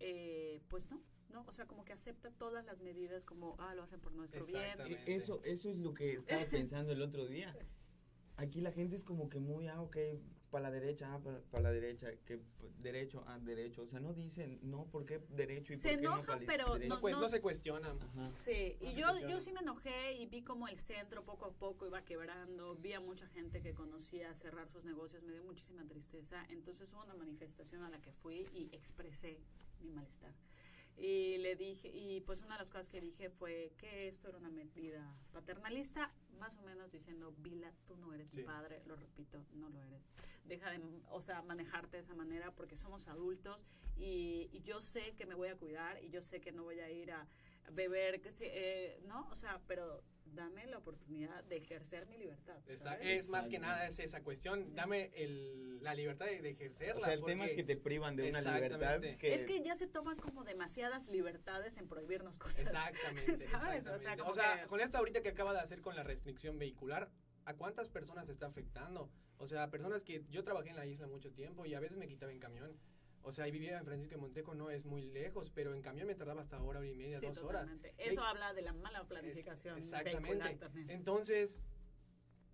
eh, 0.00 0.60
pues 0.68 0.90
no, 0.90 1.02
¿no? 1.34 1.44
O 1.46 1.52
sea, 1.52 1.66
como 1.66 1.84
que 1.84 1.92
acepta 1.92 2.30
todas 2.30 2.64
las 2.64 2.80
medidas 2.80 3.24
como, 3.24 3.56
ah, 3.58 3.74
lo 3.74 3.82
hacen 3.82 4.00
por 4.00 4.12
nuestro 4.12 4.46
bien. 4.46 4.78
Eso, 5.04 5.42
eso 5.44 5.68
es 5.68 5.76
lo 5.76 5.92
que 5.92 6.14
estaba 6.14 6.44
pensando 6.46 6.92
el 6.92 7.02
otro 7.02 7.26
día. 7.26 7.54
Aquí 8.36 8.60
la 8.60 8.72
gente 8.72 8.96
es 8.96 9.04
como 9.04 9.28
que 9.28 9.38
muy, 9.40 9.66
ah, 9.68 9.82
ok, 9.82 9.96
para 10.50 10.70
la 10.70 10.70
derecha, 10.70 11.12
ah, 11.12 11.20
para, 11.20 11.62
la 11.62 11.72
derecha, 11.72 12.08
que 12.24 12.40
derecho, 12.78 13.24
ah, 13.26 13.38
derecho. 13.40 13.82
O 13.82 13.86
sea, 13.88 13.98
no 13.98 14.12
dicen, 14.12 14.60
no, 14.62 14.86
¿por 14.86 15.04
qué 15.04 15.20
derecho 15.30 15.72
y 15.72 15.76
se 15.76 15.88
por 15.88 15.98
qué 15.98 16.04
enoja, 16.04 16.40
pero 16.46 16.78
no, 16.78 17.00
pues, 17.00 17.16
no, 17.16 17.28
se 17.28 17.40
cuestionan. 17.40 17.98
Sí, 18.32 18.76
y 18.80 18.92
yo, 18.94 19.08
yo 19.28 19.40
sí 19.40 19.52
me 19.52 19.60
enojé 19.60 20.14
y 20.14 20.26
vi 20.26 20.42
como 20.42 20.68
el 20.68 20.78
centro 20.78 21.24
poco 21.24 21.46
a 21.46 21.52
poco 21.52 21.86
iba 21.86 22.04
quebrando, 22.04 22.76
vi 22.76 22.92
a 22.92 23.00
mucha 23.00 23.26
gente 23.28 23.60
que 23.60 23.74
conocía 23.74 24.32
cerrar 24.34 24.68
sus 24.68 24.84
negocios, 24.84 25.24
me 25.24 25.32
dio 25.32 25.42
muchísima 25.42 25.84
tristeza. 25.86 26.44
Entonces 26.48 26.92
hubo 26.92 27.02
una 27.02 27.14
manifestación 27.14 27.82
a 27.82 27.90
la 27.90 28.00
que 28.00 28.12
fui 28.12 28.48
y 28.52 28.68
expresé 28.72 29.40
mi 29.80 29.90
malestar. 29.90 30.32
Y 30.96 31.38
le 31.38 31.56
dije, 31.56 31.88
y 31.88 32.20
pues 32.20 32.40
una 32.40 32.54
de 32.54 32.60
las 32.60 32.70
cosas 32.70 32.88
que 32.88 33.00
dije 33.00 33.28
fue 33.28 33.72
que 33.78 34.08
esto 34.08 34.28
era 34.28 34.38
una 34.38 34.50
medida 34.50 35.16
paternalista, 35.32 36.12
más 36.38 36.56
o 36.58 36.62
menos 36.62 36.92
diciendo, 36.92 37.34
Vila, 37.38 37.72
tú 37.86 37.96
no 37.96 38.12
eres 38.12 38.32
mi 38.32 38.42
padre, 38.42 38.82
lo 38.86 38.94
repito, 38.96 39.44
no 39.54 39.68
lo 39.70 39.82
eres. 39.82 40.02
Deja 40.44 40.70
de, 40.70 40.80
o 41.10 41.20
sea, 41.20 41.42
manejarte 41.42 41.96
de 41.96 42.02
esa 42.02 42.14
manera 42.14 42.54
porque 42.54 42.76
somos 42.76 43.08
adultos 43.08 43.64
y, 43.96 44.48
y 44.52 44.62
yo 44.62 44.80
sé 44.80 45.14
que 45.16 45.26
me 45.26 45.34
voy 45.34 45.48
a 45.48 45.56
cuidar 45.56 46.02
y 46.02 46.10
yo 46.10 46.22
sé 46.22 46.40
que 46.40 46.52
no 46.52 46.64
voy 46.64 46.80
a 46.80 46.90
ir 46.90 47.10
a 47.12 47.26
beber, 47.72 48.20
que 48.20 48.30
eh, 48.40 49.00
¿no? 49.06 49.28
O 49.30 49.34
sea, 49.34 49.60
pero 49.66 50.02
dame 50.34 50.66
la 50.66 50.78
oportunidad 50.78 51.44
de 51.44 51.56
ejercer 51.56 52.06
mi 52.06 52.18
libertad. 52.18 52.56
Es 53.00 53.28
más 53.28 53.48
que 53.48 53.58
nada 53.58 53.88
es 53.88 53.98
esa 53.98 54.22
cuestión, 54.22 54.74
dame 54.74 55.10
el, 55.14 55.82
la 55.82 55.94
libertad 55.94 56.26
de, 56.26 56.50
ejercerla. 56.50 57.02
O 57.02 57.04
sea, 57.04 57.14
el 57.14 57.24
tema 57.24 57.46
es 57.46 57.52
que 57.52 57.64
te 57.64 57.76
privan 57.76 58.16
de 58.16 58.30
una 58.30 58.40
libertad. 58.40 59.02
Es 59.04 59.44
que 59.44 59.62
ya 59.62 59.74
se 59.76 59.86
toman 59.86 60.16
como 60.18 60.44
demasiadas 60.44 61.08
libertades 61.08 61.76
en 61.78 61.88
prohibirnos 61.88 62.38
cosas. 62.38 62.60
Exactamente. 62.60 63.34
O 64.26 64.34
sea, 64.34 64.66
con 64.66 64.80
esto 64.80 64.98
ahorita 64.98 65.22
que 65.22 65.28
acaba 65.28 65.52
de 65.52 65.60
hacer 65.60 65.80
con 65.80 65.96
la 65.96 66.02
restricción 66.02 66.58
vehicular, 66.58 67.10
¿a 67.44 67.54
cuántas 67.54 67.88
personas 67.88 68.28
está 68.28 68.46
afectando? 68.46 69.10
O 69.38 69.46
sea, 69.46 69.70
personas 69.70 70.04
que 70.04 70.24
yo 70.30 70.44
trabajé 70.44 70.70
en 70.70 70.76
la 70.76 70.86
isla 70.86 71.06
mucho 71.06 71.32
tiempo 71.32 71.66
y 71.66 71.74
a 71.74 71.80
veces 71.80 71.98
me 71.98 72.06
quitaba 72.06 72.32
en 72.32 72.38
camión 72.38 72.78
o 73.24 73.32
sea, 73.32 73.46
vivía 73.46 73.78
en 73.78 73.84
Francisco 73.84 74.14
de 74.14 74.20
Montejo, 74.20 74.54
no 74.54 74.70
es 74.70 74.84
muy 74.84 75.02
lejos, 75.02 75.50
pero 75.50 75.74
en 75.74 75.82
camión 75.82 76.06
me 76.06 76.14
tardaba 76.14 76.42
hasta 76.42 76.62
hora, 76.62 76.80
hora 76.80 76.88
y 76.88 76.94
media, 76.94 77.20
dos 77.20 77.42
horas. 77.42 77.70
Eso 77.96 78.22
habla 78.22 78.52
de 78.52 78.62
la 78.62 78.72
mala 78.72 79.04
planificación. 79.04 79.78
exactamente. 79.78 80.58
Entonces, 80.88 81.60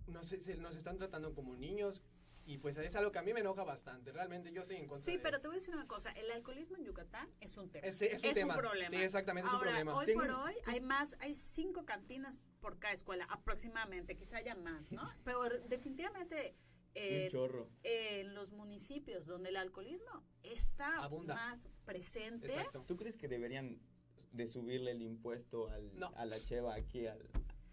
no 0.07 0.23
sé, 0.23 0.39
se, 0.39 0.57
nos 0.57 0.77
están 0.77 0.97
tratando 0.97 1.35
como 1.35 1.57
niños, 1.57 2.03
y 2.47 2.59
pues 2.59 2.77
es 2.79 2.97
algo 2.97 3.13
que 3.13 3.19
a 3.19 3.23
mí 3.23 3.33
me 3.33 3.41
enoja 3.41 3.65
bastante. 3.65 4.13
Realmente 4.13 4.53
yo 4.53 4.63
estoy 4.63 4.77
en 4.77 4.89
contra. 4.89 5.05
Sí, 5.05 5.21
pero 5.23 5.41
te 5.41 5.49
voy 5.49 5.57
a 5.57 5.59
decir 5.59 5.75
una 5.75 5.87
cosa. 5.87 6.11
El 6.13 6.31
alcoholismo 6.31 6.77
en 6.77 6.85
Yucatán 6.85 7.29
es 7.41 7.57
un 7.57 7.71
tema. 7.71 7.87
Es, 7.87 8.01
es, 8.03 8.23
un, 8.23 8.49
problema. 8.49 8.91
Sí, 8.91 8.97
exactamente, 8.97 9.49
es 9.49 9.55
un 9.55 9.61
problema. 9.61 9.95
Hoy 9.95 10.13
por 10.15 10.31
hoy 10.31 10.55
hay 10.67 10.81
más, 10.81 11.17
hay 11.21 11.35
cinco 11.35 11.85
cantinas 11.85 12.39
por 12.61 12.79
cada 12.79 12.95
escuela, 12.95 13.25
aproximadamente. 13.31 14.17
Quizá 14.17 14.39
haya 14.39 14.55
más, 14.55 14.91
¿no? 14.91 15.03
Pero 15.25 15.49
definitivamente 15.69 16.57
en 16.95 18.35
los 18.35 18.53
municipios 18.53 19.27
donde 19.27 19.51
el 19.51 19.57
alcoholismo 19.57 20.25
está 20.43 21.09
más 21.27 21.69
presente. 21.85 22.55
¿Tú 22.87 22.97
crees 22.97 23.17
que 23.17 23.29
deberían 23.29 23.81
de 24.33 24.47
subirle 24.47 24.93
el 24.93 25.03
impuesto 25.03 25.69
al, 25.69 25.91
a 26.15 26.25
la 26.25 26.41
cheva 26.45 26.75
aquí 26.75 27.07
al, 27.07 27.21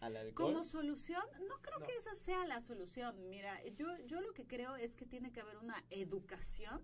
alcohol? 0.01 0.33
Como 0.53 0.63
solución, 0.63 1.23
no 1.47 1.61
creo 1.61 1.79
que 1.85 1.95
esa 1.95 2.15
sea 2.15 2.45
la 2.47 2.61
solución. 2.61 3.29
Mira, 3.29 3.59
yo, 3.75 3.87
yo 4.05 4.21
lo 4.21 4.33
que 4.33 4.45
creo 4.45 4.75
es 4.75 4.95
que 4.95 5.05
tiene 5.05 5.31
que 5.31 5.41
haber 5.41 5.57
una 5.57 5.83
educación 5.89 6.83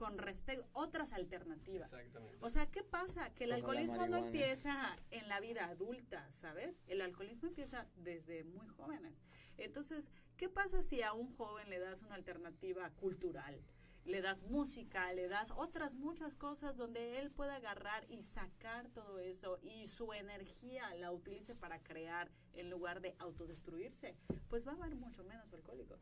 con 0.00 0.16
respecto 0.16 0.66
otras 0.72 1.12
alternativas. 1.12 1.94
O 2.40 2.48
sea, 2.48 2.70
¿qué 2.70 2.82
pasa? 2.82 3.34
Que 3.34 3.44
el 3.44 3.52
alcoholismo 3.52 4.06
no 4.06 4.16
empieza 4.16 4.96
en 5.10 5.28
la 5.28 5.40
vida 5.40 5.66
adulta, 5.66 6.26
¿sabes? 6.32 6.82
El 6.86 7.02
alcoholismo 7.02 7.48
empieza 7.48 7.86
desde 7.96 8.44
muy 8.44 8.66
jóvenes. 8.68 9.12
Entonces, 9.60 10.10
¿qué 10.36 10.48
pasa 10.48 10.82
si 10.82 11.02
a 11.02 11.12
un 11.12 11.34
joven 11.36 11.68
le 11.70 11.78
das 11.78 12.02
una 12.02 12.14
alternativa 12.14 12.90
cultural? 12.90 13.60
Le 14.04 14.22
das 14.22 14.42
música, 14.42 15.12
le 15.12 15.28
das 15.28 15.52
otras 15.52 15.94
muchas 15.94 16.34
cosas 16.34 16.76
donde 16.76 17.18
él 17.18 17.30
pueda 17.30 17.56
agarrar 17.56 18.06
y 18.10 18.22
sacar 18.22 18.88
todo 18.88 19.18
eso 19.18 19.58
y 19.62 19.86
su 19.86 20.12
energía 20.12 20.94
la 20.94 21.12
utilice 21.12 21.54
para 21.54 21.82
crear 21.82 22.30
en 22.54 22.70
lugar 22.70 23.00
de 23.00 23.14
autodestruirse, 23.18 24.16
pues 24.48 24.66
va 24.66 24.72
a 24.72 24.76
haber 24.76 24.94
mucho 24.94 25.22
menos 25.24 25.52
alcohólicos 25.52 26.00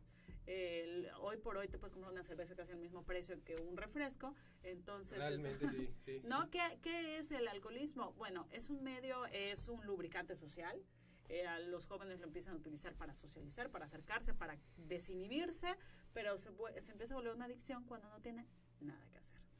hoy 1.20 1.36
por 1.36 1.56
hoy 1.56 1.68
te 1.68 1.78
puedes 1.78 1.92
comprar 1.92 2.12
una 2.12 2.22
cerveza 2.22 2.54
casi 2.54 2.72
al 2.72 2.78
mismo 2.78 3.02
precio 3.04 3.42
que 3.44 3.56
un 3.56 3.76
refresco. 3.76 4.34
Entonces, 4.62 5.18
Realmente, 5.18 5.68
sí, 5.68 5.90
sí. 6.04 6.20
¿no? 6.24 6.50
¿Qué, 6.50 6.60
¿Qué 6.82 7.18
es 7.18 7.30
el 7.32 7.48
alcoholismo? 7.48 8.12
Bueno, 8.14 8.48
es 8.50 8.70
un 8.70 8.82
medio, 8.82 9.26
es 9.26 9.68
un 9.68 9.84
lubricante 9.86 10.36
social. 10.36 10.82
Eh, 11.28 11.46
a 11.46 11.58
los 11.58 11.86
jóvenes 11.86 12.20
lo 12.20 12.26
empiezan 12.26 12.54
a 12.54 12.56
utilizar 12.56 12.94
para 12.94 13.12
socializar, 13.12 13.70
para 13.70 13.84
acercarse, 13.84 14.32
para 14.32 14.58
desinhibirse, 14.76 15.76
pero 16.14 16.38
se, 16.38 16.50
se 16.80 16.92
empieza 16.92 17.14
a 17.14 17.16
volver 17.18 17.34
una 17.34 17.44
adicción 17.44 17.84
cuando 17.84 18.08
no 18.08 18.20
tiene 18.20 18.46
nada 18.80 19.07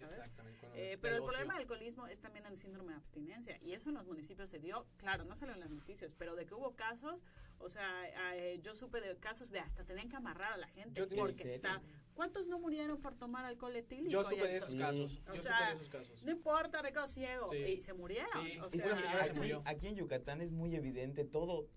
hacer. 0.06 0.30
Eh, 0.74 0.98
pero 1.00 1.16
el 1.16 1.22
problema 1.22 1.54
del 1.54 1.62
alcoholismo 1.62 2.06
es 2.06 2.20
también 2.20 2.46
el 2.46 2.56
síndrome 2.56 2.92
de 2.92 2.98
abstinencia 2.98 3.58
y 3.62 3.72
eso 3.72 3.88
en 3.88 3.96
los 3.96 4.06
municipios 4.06 4.48
se 4.48 4.58
dio, 4.58 4.86
claro, 4.96 5.24
no 5.24 5.34
salió 5.34 5.54
en 5.54 5.60
las 5.60 5.70
noticias, 5.70 6.14
pero 6.14 6.36
de 6.36 6.46
que 6.46 6.54
hubo 6.54 6.74
casos, 6.74 7.22
o 7.58 7.68
sea, 7.68 8.36
eh, 8.36 8.60
yo 8.62 8.74
supe 8.74 9.00
de 9.00 9.16
casos 9.16 9.50
de 9.50 9.58
hasta 9.58 9.84
tener 9.84 10.08
que 10.08 10.16
amarrar 10.16 10.52
a 10.52 10.56
la 10.56 10.68
gente 10.68 11.06
porque 11.06 11.44
está... 11.44 11.82
¿Cuántos 12.14 12.48
no 12.48 12.58
murieron 12.58 13.00
por 13.00 13.14
tomar 13.14 13.44
alcohol 13.44 13.76
etílico? 13.76 14.10
Yo 14.10 14.24
supe 14.24 14.48
de 14.48 14.56
esos 14.56 14.74
casos. 14.74 15.22
Yo 15.24 15.36
supe 15.36 15.54
de 15.54 15.72
esos 15.74 15.88
casos. 15.88 16.22
No 16.24 16.32
importa, 16.32 16.82
me 16.82 16.92
quedo 16.92 17.06
ciego. 17.06 17.54
Y 17.54 17.80
se 17.80 17.92
murieron. 17.92 18.60
O 18.60 18.68
sea, 18.68 19.22
aquí, 19.22 19.52
aquí 19.64 19.86
en 19.86 19.94
Yucatán 19.94 20.40
es 20.40 20.50
muy 20.50 20.74
evidente 20.74 21.24
todo. 21.24 21.68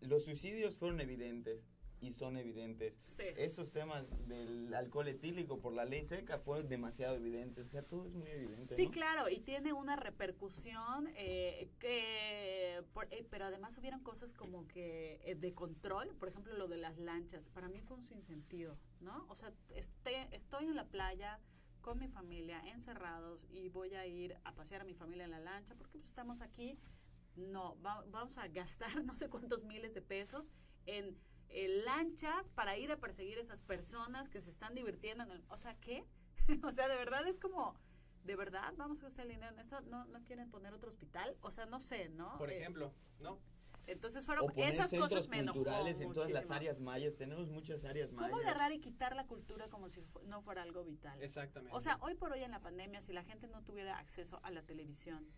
Los 0.00 0.22
suicidios 0.22 0.76
fueron 0.76 1.00
evidentes 1.00 1.73
y 2.00 2.12
son 2.12 2.36
evidentes. 2.36 3.04
Esos 3.18 3.72
temas 3.72 4.04
del 4.28 4.72
alcohol 4.74 5.08
etílico 5.08 5.60
por 5.60 5.72
la 5.72 5.84
ley 5.84 6.04
seca 6.04 6.38
fueron 6.38 6.68
demasiado 6.68 7.16
evidentes. 7.16 7.66
O 7.66 7.70
sea, 7.70 7.82
todo 7.82 8.06
es 8.06 8.12
muy 8.12 8.28
evidente. 8.28 8.74
Sí, 8.74 8.88
claro, 8.88 9.28
y 9.28 9.40
tiene 9.40 9.72
una 9.72 9.96
repercusión 9.96 11.08
eh, 11.16 11.70
que, 11.78 12.78
eh, 12.78 13.26
pero 13.30 13.46
además 13.46 13.78
hubieron 13.78 14.00
cosas 14.00 14.34
como 14.34 14.66
que 14.68 15.20
eh, 15.24 15.34
de 15.34 15.54
control, 15.54 16.14
por 16.16 16.28
ejemplo, 16.28 16.56
lo 16.56 16.68
de 16.68 16.76
las 16.76 16.98
lanchas. 16.98 17.46
Para 17.46 17.68
mí 17.68 17.80
fue 17.80 17.96
un 17.96 18.04
sinsentido, 18.04 18.76
¿no? 19.00 19.26
O 19.28 19.34
sea, 19.34 19.52
estoy, 19.74 20.14
estoy 20.32 20.66
en 20.66 20.76
la 20.76 20.86
playa 20.86 21.40
con 21.80 21.98
mi 21.98 22.08
familia 22.08 22.60
encerrados 22.66 23.46
y 23.50 23.68
voy 23.68 23.94
a 23.94 24.06
ir 24.06 24.36
a 24.44 24.54
pasear 24.54 24.80
a 24.80 24.84
mi 24.84 24.94
familia 24.94 25.26
en 25.26 25.30
la 25.30 25.40
lancha 25.40 25.74
porque 25.74 25.98
pues, 25.98 26.08
estamos 26.08 26.40
aquí. 26.40 26.78
No, 27.36 27.76
vamos 27.80 28.38
a 28.38 28.46
gastar 28.48 28.88
no 29.04 29.16
sé 29.16 29.28
cuántos 29.28 29.64
miles 29.64 29.92
de 29.92 30.02
pesos 30.02 30.52
en 30.86 31.16
eh, 31.54 31.82
lanchas 31.84 32.48
para 32.50 32.76
ir 32.76 32.90
a 32.92 32.96
perseguir 32.98 33.38
a 33.38 33.40
esas 33.40 33.62
personas 33.62 34.28
que 34.28 34.40
se 34.40 34.50
están 34.50 34.74
divirtiendo 34.74 35.24
en 35.24 35.30
el... 35.30 35.44
O 35.48 35.56
sea, 35.56 35.74
¿qué? 35.80 36.04
o 36.64 36.70
sea, 36.72 36.88
de 36.88 36.96
verdad 36.96 37.26
es 37.26 37.38
como... 37.38 37.74
¿De 38.24 38.36
verdad 38.36 38.72
vamos 38.76 39.00
a 39.00 39.04
gastar 39.04 39.26
el 39.26 39.32
dinero 39.32 39.52
en 39.52 39.58
eso? 39.60 39.80
¿No, 39.82 40.04
¿No 40.06 40.22
quieren 40.24 40.50
poner 40.50 40.72
otro 40.72 40.88
hospital? 40.90 41.36
O 41.42 41.50
sea, 41.50 41.66
no 41.66 41.78
sé, 41.78 42.08
¿no? 42.08 42.36
Por 42.38 42.50
Eh, 42.50 42.58
ejemplo, 42.58 42.92
¿no? 43.20 43.38
entonces 43.86 44.22
O 44.22 44.26
fueron 44.26 44.46
poner 44.48 44.72
esas 44.72 44.88
centros 44.88 45.10
cosas 45.12 45.28
me 45.28 45.44
culturales 45.44 46.00
en 46.00 46.10
todas 46.14 46.30
las 46.30 46.50
áreas 46.50 46.80
mayas. 46.80 47.14
Tenemos 47.16 47.48
muchas 47.50 47.84
áreas 47.84 48.10
mayas. 48.12 48.30
¿Cómo 48.30 48.42
agarrar 48.42 48.72
y 48.72 48.80
quitar 48.80 49.14
la 49.14 49.26
cultura 49.26 49.68
como 49.68 49.90
si 49.90 50.00
fu- 50.00 50.22
no 50.22 50.40
fuera 50.40 50.62
algo 50.62 50.84
vital? 50.84 51.22
Exactamente. 51.22 51.76
O 51.76 51.80
sea, 51.82 51.98
hoy 52.00 52.14
por 52.14 52.32
hoy 52.32 52.40
en 52.42 52.50
la 52.50 52.60
pandemia, 52.60 53.02
si 53.02 53.12
la 53.12 53.22
gente 53.24 53.46
no 53.46 53.62
tuviera 53.62 53.98
acceso 53.98 54.40
a 54.42 54.50
la 54.50 54.62
televisión, 54.62 55.28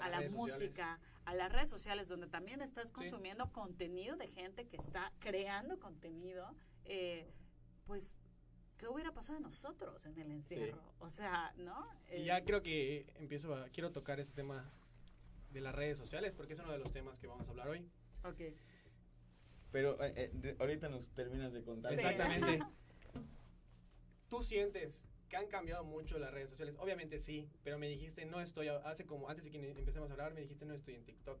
a, 0.00 0.08
la 0.08 0.16
sociales. 0.28 0.36
música, 0.36 1.00
a 1.24 1.34
las 1.34 1.52
redes 1.52 1.68
sociales, 1.68 2.08
donde 2.08 2.26
también 2.26 2.60
estás 2.62 2.90
consumiendo 2.92 3.52
contenido 3.52 4.16
de 4.16 4.28
gente 4.28 4.66
que 4.66 4.76
está 4.76 5.12
creando 5.20 5.78
contenido, 5.78 6.54
eh, 6.84 7.30
pues, 7.86 8.16
¿qué 8.78 8.88
hubiera 8.88 9.12
pasado 9.12 9.38
de 9.38 9.42
nosotros 9.44 10.04
en 10.06 10.18
el 10.18 10.30
encierro? 10.30 10.82
O 11.00 11.10
sea, 11.10 11.52
¿no? 11.56 11.86
Y 12.10 12.22
Eh, 12.22 12.24
ya 12.24 12.44
creo 12.44 12.62
que 12.62 13.06
empiezo 13.16 13.54
a, 13.54 13.68
quiero 13.68 13.90
tocar 13.92 14.20
este 14.20 14.34
tema 14.34 14.70
de 15.52 15.60
las 15.60 15.74
redes 15.74 15.98
sociales 15.98 16.32
porque 16.32 16.52
es 16.54 16.58
uno 16.60 16.72
de 16.72 16.78
los 16.78 16.92
temas 16.92 17.18
que 17.18 17.26
vamos 17.26 17.48
a 17.48 17.50
hablar 17.50 17.68
hoy. 17.68 17.86
ok. 18.24 18.40
Pero 19.72 20.02
eh, 20.02 20.30
de- 20.34 20.56
ahorita 20.58 20.88
nos 20.88 21.08
terminas 21.10 21.52
de 21.52 21.62
contar. 21.62 21.92
Exactamente. 21.92 22.58
¿Tú 24.28 24.42
sientes 24.42 25.06
que 25.30 25.36
han 25.36 25.46
cambiado 25.46 25.84
mucho 25.84 26.18
las 26.18 26.32
redes 26.32 26.50
sociales? 26.50 26.76
Obviamente 26.78 27.18
sí, 27.18 27.48
pero 27.62 27.78
me 27.78 27.88
dijiste 27.88 28.26
no 28.26 28.40
estoy, 28.40 28.68
hace 28.68 29.06
como, 29.06 29.30
antes 29.30 29.44
de 29.46 29.50
que 29.50 29.70
empecemos 29.70 30.10
a 30.10 30.12
hablar, 30.12 30.34
me 30.34 30.42
dijiste 30.42 30.66
no 30.66 30.74
estoy 30.74 30.96
en 30.96 31.04
TikTok. 31.04 31.40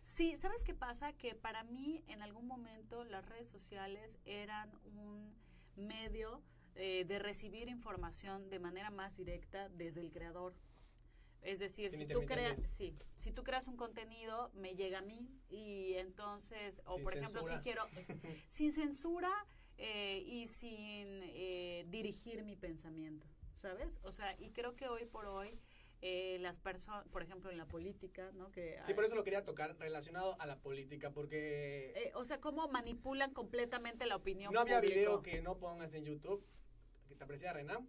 Sí, 0.00 0.34
¿sabes 0.36 0.64
qué 0.64 0.74
pasa? 0.74 1.12
Que 1.12 1.34
para 1.34 1.62
mí 1.62 2.02
en 2.08 2.22
algún 2.22 2.46
momento 2.46 3.04
las 3.04 3.24
redes 3.28 3.46
sociales 3.46 4.18
eran 4.24 4.72
un 4.84 5.34
medio 5.76 6.42
eh, 6.74 7.04
de 7.04 7.18
recibir 7.18 7.68
información 7.68 8.48
de 8.48 8.58
manera 8.58 8.90
más 8.90 9.16
directa 9.16 9.68
desde 9.68 10.00
el 10.00 10.10
creador. 10.10 10.54
Es 11.42 11.58
decir, 11.58 11.90
Sin 11.90 12.00
si 12.00 12.06
tú 12.06 12.24
creas, 12.26 12.60
sí, 12.60 12.96
si 13.14 13.32
tú 13.32 13.44
creas 13.44 13.68
un 13.68 13.76
contenido, 13.76 14.50
me 14.54 14.74
llega 14.74 14.98
a 14.98 15.02
mí 15.02 15.30
y 15.48 15.94
entonces, 15.94 16.82
o 16.84 16.96
Sin 16.96 17.04
por 17.04 17.14
ejemplo, 17.14 17.40
censura. 17.42 17.58
si 17.58 17.62
quiero, 17.62 17.82
sin 18.48 18.72
censura 18.72 19.30
eh, 19.80 20.22
y 20.26 20.46
sin 20.46 21.22
eh, 21.22 21.84
dirigir 21.88 22.44
mi 22.44 22.54
pensamiento, 22.54 23.26
¿sabes? 23.54 23.98
O 24.04 24.12
sea, 24.12 24.36
y 24.38 24.50
creo 24.50 24.76
que 24.76 24.88
hoy 24.88 25.06
por 25.06 25.26
hoy 25.26 25.58
eh, 26.02 26.38
las 26.40 26.58
personas, 26.58 27.06
por 27.08 27.22
ejemplo, 27.22 27.50
en 27.50 27.58
la 27.58 27.66
política, 27.66 28.30
¿no? 28.32 28.50
Que 28.50 28.78
Sí, 28.86 28.94
por 28.94 29.04
eso 29.04 29.14
lo 29.14 29.22
quería 29.22 29.44
tocar 29.44 29.76
relacionado 29.78 30.34
a 30.40 30.46
la 30.46 30.56
política 30.56 31.10
porque 31.10 31.92
eh, 31.94 32.12
o 32.14 32.24
sea, 32.24 32.40
cómo 32.40 32.68
manipulan 32.68 33.32
completamente 33.34 34.06
la 34.06 34.16
opinión 34.16 34.52
no 34.52 34.60
había 34.60 34.80
público. 34.80 34.94
video 34.94 35.22
que 35.22 35.42
no 35.42 35.58
pongas 35.58 35.92
en 35.94 36.04
YouTube 36.04 36.42
que 37.06 37.14
te 37.16 37.24
aprecia 37.24 37.52
Renam 37.52 37.88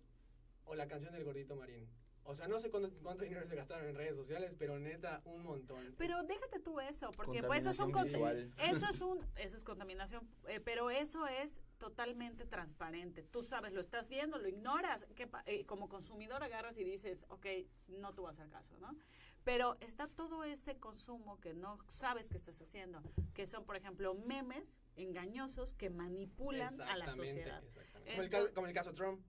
o 0.65 0.75
la 0.75 0.88
canción 0.88 1.13
del 1.13 1.24
gordito 1.24 1.55
Marín. 1.55 1.89
O 2.24 2.36
sea, 2.36 2.48
no 2.48 2.60
sé 2.60 2.69
cuánto, 2.69 2.91
cuánto 3.01 3.24
dinero 3.24 3.45
se 3.48 3.55
gastaron 3.55 3.88
en 3.88 3.95
redes 3.95 4.15
sociales, 4.15 4.53
pero 4.57 4.77
neta, 4.77 5.21
un 5.25 5.43
montón. 5.43 5.95
Pero 5.98 6.21
déjate 6.24 6.60
tú 6.60 6.79
eso, 6.79 7.12
porque 7.13 7.41
pues 7.43 7.65
eso 7.65 7.71
es 7.71 7.79
un 7.79 8.53
eso 8.57 8.86
es 8.89 9.01
un 9.01 9.25
eso 9.38 9.57
es 9.57 9.63
contaminación, 9.63 10.27
eh, 10.48 10.60
pero 10.60 10.91
eso 10.91 11.25
es 11.27 11.60
totalmente 11.81 12.45
transparente. 12.45 13.23
Tú 13.23 13.41
sabes, 13.41 13.73
lo 13.73 13.81
estás 13.81 14.07
viendo, 14.07 14.38
lo 14.38 14.47
ignoras, 14.47 15.07
que 15.15 15.27
eh, 15.47 15.65
como 15.65 15.89
consumidor 15.89 16.43
agarras 16.43 16.77
y 16.77 16.83
dices, 16.83 17.25
ok, 17.29 17.47
no 17.88 18.13
te 18.13 18.21
voy 18.21 18.27
a 18.27 18.31
hacer 18.33 18.47
caso, 18.50 18.77
¿no? 18.77 18.95
Pero 19.43 19.77
está 19.79 20.07
todo 20.07 20.43
ese 20.43 20.77
consumo 20.77 21.39
que 21.39 21.55
no 21.55 21.79
sabes 21.89 22.29
que 22.29 22.38
estás 22.38 22.61
haciendo, 22.61 23.01
que 23.33 23.47
son, 23.47 23.65
por 23.65 23.77
ejemplo, 23.77 24.13
memes 24.13 24.79
engañosos 24.95 25.73
que 25.73 25.89
manipulan 25.89 26.79
a 26.81 26.95
la 26.97 27.09
sociedad. 27.11 27.63
exactamente. 27.63 28.11
Como 28.11 28.21
el, 28.21 28.25
Entonces- 28.25 28.53
como 28.53 28.67
el 28.67 28.73
caso 28.75 28.93
Trump. 28.93 29.19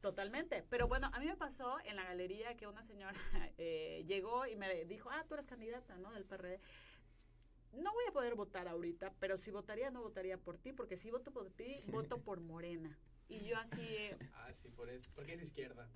Totalmente. 0.00 0.64
Pero 0.68 0.88
bueno, 0.88 1.10
a 1.12 1.20
mí 1.20 1.26
me 1.26 1.36
pasó 1.36 1.76
en 1.84 1.94
la 1.94 2.02
galería 2.02 2.56
que 2.56 2.66
una 2.66 2.82
señora 2.82 3.12
eh, 3.58 4.02
llegó 4.08 4.46
y 4.48 4.56
me 4.56 4.84
dijo, 4.86 5.10
ah, 5.12 5.24
tú 5.28 5.34
eres 5.34 5.46
candidata, 5.46 5.96
¿no? 5.98 6.10
Del 6.10 6.24
PRD. 6.24 6.58
No 7.72 7.92
voy 7.92 8.04
a 8.08 8.12
poder 8.12 8.34
votar 8.34 8.66
ahorita, 8.68 9.12
pero 9.20 9.36
si 9.36 9.50
votaría, 9.50 9.90
no 9.90 10.02
votaría 10.02 10.36
por 10.38 10.58
ti, 10.58 10.72
porque 10.72 10.96
si 10.96 11.10
voto 11.10 11.32
por 11.32 11.50
ti, 11.50 11.76
voto 11.88 12.18
por 12.22 12.40
Morena. 12.40 12.98
Y 13.28 13.44
yo 13.44 13.56
así, 13.58 13.80
eh, 13.80 14.16
Ah, 14.34 14.52
sí, 14.52 14.68
por 14.70 14.90
eso. 14.90 15.10
Porque 15.14 15.34
es 15.34 15.42
izquierda. 15.42 15.88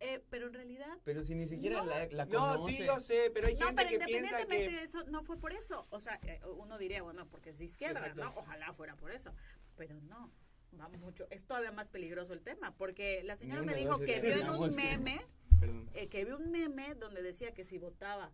eh, 0.00 0.20
pero 0.30 0.48
en 0.48 0.54
realidad... 0.54 0.98
Pero 1.04 1.22
si 1.24 1.34
ni 1.36 1.46
siquiera 1.46 1.82
No. 1.82 1.86
la, 1.90 2.06
la 2.08 2.24
No, 2.24 2.66
sí, 2.66 2.78
yo 2.84 2.98
sé, 3.00 3.30
pero 3.32 3.46
hay 3.46 3.54
No, 3.54 3.66
gente 3.66 3.84
pero 3.84 3.98
que 4.00 4.04
piensa 4.06 4.40
independientemente 4.40 4.72
que... 4.72 4.76
de 4.78 4.82
eso, 4.84 5.04
no 5.04 5.22
fue 5.22 5.38
por 5.38 5.52
eso. 5.52 5.86
O 5.90 6.00
sea, 6.00 6.18
eh, 6.22 6.40
uno 6.56 6.78
diría, 6.78 7.02
bueno, 7.02 7.28
porque 7.28 7.50
es 7.50 7.58
de 7.58 7.64
izquierda, 7.66 8.00
Exacto. 8.00 8.24
¿no? 8.24 8.32
Ojalá 8.36 8.72
fuera 8.72 8.96
por 8.96 9.12
eso. 9.12 9.32
Pero 9.76 10.00
no, 10.00 10.32
va 10.80 10.88
mucho. 10.88 11.26
Es 11.30 11.44
todavía 11.44 11.70
más 11.70 11.88
peligroso 11.90 12.32
el 12.32 12.40
tema, 12.42 12.74
porque 12.76 13.22
la 13.22 13.36
señora 13.36 13.62
me 13.62 13.74
dijo 13.74 13.98
que 14.00 14.20
vio 14.20 14.34
en 14.40 14.50
un 14.50 14.74
meme 14.74 15.20
Perdón. 15.60 15.88
eh, 15.94 16.08
que 16.08 16.24
vi 16.24 16.32
un 16.32 16.50
meme 16.50 16.94
donde 16.96 17.22
decía 17.22 17.52
que 17.54 17.62
si 17.64 17.78
votaba 17.78 18.32